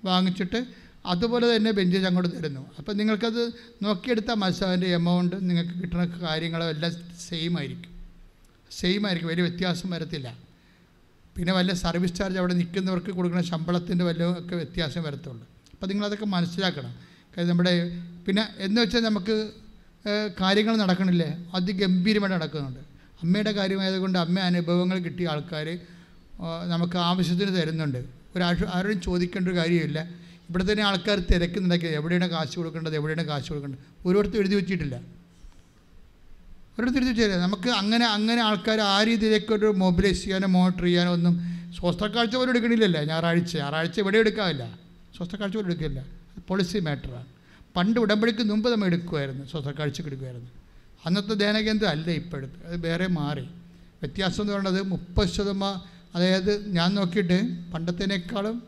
[0.04, 0.66] വാങ്ങിച്ചിട്ട്
[1.06, 2.66] അതുപോലെ തന്നെ ബെഞ്ചേജ് അങ്ങോട്ട് തരുന്നു.
[2.78, 3.52] അപ്പോൾ നിങ്ങൾക്കത്
[3.82, 6.92] നോക്കിയെടുത്താൽ മനസ്സിലാവിന്റെ എമൗണ്ട് നിങ്ങൾക്ക് കിട്ടുന്ന കാര്യങ്ങളും എല്ലാം
[7.28, 7.97] സെയിം ആയിരിക്കും.
[8.70, 9.30] സെയിം ആയിരിക്കും.
[9.30, 10.28] വലിയ വ്യത്യാസം വരത്തില്ല.
[11.36, 15.44] പിന്നെ വല്ല സർവീസ് ചാർജ് അവിടെ നിൽക്കുന്നവർക്ക് കൊടുക്കുന്ന ശമ്പളത്തിന്റെ വല്ല ഒക്കെ വ്യത്യാസം വരത്തുള്ളൂ.
[15.72, 16.92] അപ്പോൾ നിങ്ങളതൊക്കെ മനസ്സിലാക്കണം.
[17.34, 17.72] കാര്യം നമ്മുടെ
[18.26, 19.34] പിന്നെ എന്ന് വെച്ചാൽ നമുക്ക്
[20.40, 21.28] കാര്യങ്ങൾ നടക്കണില്ലേ?
[21.54, 22.80] അതിഗംഭീരമായിട്ട് നടക്കുന്നുണ്ട്.
[23.22, 25.68] അമ്മയുടെ കാര്യമായതുകൊണ്ട് അമ്മ അനുഭവങ്ങൾ കിട്ടിയ ആൾക്കാർ
[26.72, 28.00] നമുക്ക് ആവശ്യത്തിന് തരുന്നുണ്ട്.
[28.36, 29.98] ഒരു ആരോടും ചോദിക്കേണ്ട ഒരു കാര്യമില്ല.
[30.48, 33.80] ഇവിടെ തന്നെ ആൾക്കാർ തിരക്കുന്നുണ്ടെങ്കിൽ എവിടെയാണ് കാശ് കൊടുക്കേണ്ടത് എവിടെയാണ് കാശ് കൊടുക്കേണ്ടത്?
[34.08, 34.96] ഓരോരുത്തർ എഴുതി വെച്ചിട്ടില്ല.
[36.78, 41.34] ഒരിടത്ത് തിരിച്ചു വെച്ചില്ല നമുക്ക് അങ്ങനെ അങ്ങനെ ആൾക്കാർ ആ രീതിയിലേക്ക് ഒരു മൊബിലൈസ് ചെയ്യാനോ മോണിറ്റർ ചെയ്യാനോ ഒന്നും
[41.76, 43.00] സ്വസ്ഥക്കാഴ്ച പോലും എടുക്കണില്ലല്ലേ?
[43.04, 43.56] ഞായറാഴ്ച.
[43.56, 44.78] ഞായറാഴ്ച ഇവിടെ എടുക്കാവില്ല
[45.16, 46.04] സ്വസ്ഥക്കാഴ്ച പോലും എടുക്കില്ല
[46.48, 47.26] പോളിസി മാറ്ററാണ്
[47.76, 49.44] പണ്ട് ഉടമ്പടിക്ക് മുമ്പ് നമ്മൾ എടുക്കുമായിരുന്നു.
[49.44, 50.50] സ്വസ്ഥക്കാഴ്ചക്ക് എടുക്കുമായിരുന്നു.
[51.06, 52.58] അന്നത്തെ ധ്യാനകേന്ദ്രം അല്ല ഇപ്പോഴത്തെ.
[52.68, 53.46] അത് വേറെ മാറി.
[54.02, 55.80] വ്യത്യാസം എന്ന് പറയുന്നത് മുപ്പത് ശതമാനം
[56.14, 57.38] അതായത് ഞാൻ നോക്കിയിട്ട്
[57.72, 58.62] പണ്ടത്തേനേക്കാളും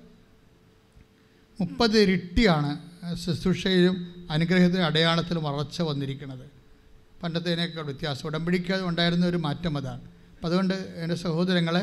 [1.61, 2.71] മുപ്പത് ഇരട്ടിയാണ്
[3.15, 3.97] ശുശ്രൂഷയിലും
[4.31, 6.60] അനുഗ്രഹത്തിലും അടയാളത്തിലും വളർച്ച വന്നിരിക്കുന്നത്.
[7.23, 8.27] പണ്ടത്തേനേക്കാൾ വ്യത്യാസം.
[8.27, 10.01] ഉടമ്പടിക്ക് ഉണ്ടായിരുന്ന ഒരു മാറ്റം അതാണ്.
[10.01, 11.83] അപ്പം അതുകൊണ്ട് എന്റെ സഹോദരങ്ങളെ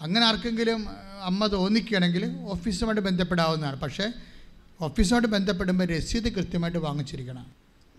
[0.00, 0.86] അങ്ങനെ ആർക്കെങ്കിലും
[1.22, 3.80] അമ്മ തോന്നിക്കുകയാണെങ്കിൽ ഓഫീസുമായിട്ട് ബന്ധപ്പെടാവുന്നതാണ്.
[3.80, 4.12] പക്ഷേ
[4.80, 7.46] ഓഫീസുമായിട്ട് ബന്ധപ്പെടുമ്പോൾ രസീത് കൃത്യമായിട്ട് വാങ്ങിച്ചിരിക്കണം.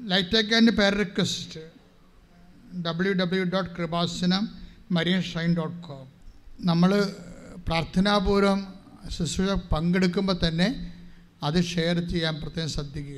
[0.02, 1.60] ലൈറ്റേക്ക് and prayer request.
[2.82, 4.50] W W dot Kripasanam
[4.92, 6.08] Marian shine dot com
[6.60, 7.16] നമ്മൾ
[7.68, 8.74] പ്രാർത്ഥനാപൂർവം
[9.10, 10.94] ശുശ്രൂഷ പങ്കെടുക്കുമ്പോൾ തന്നെ
[11.44, 13.18] അത് ഷെയർ ചെയ്യാൻ പ്രത്യേകം ശ്രദ്ധിക്കുക.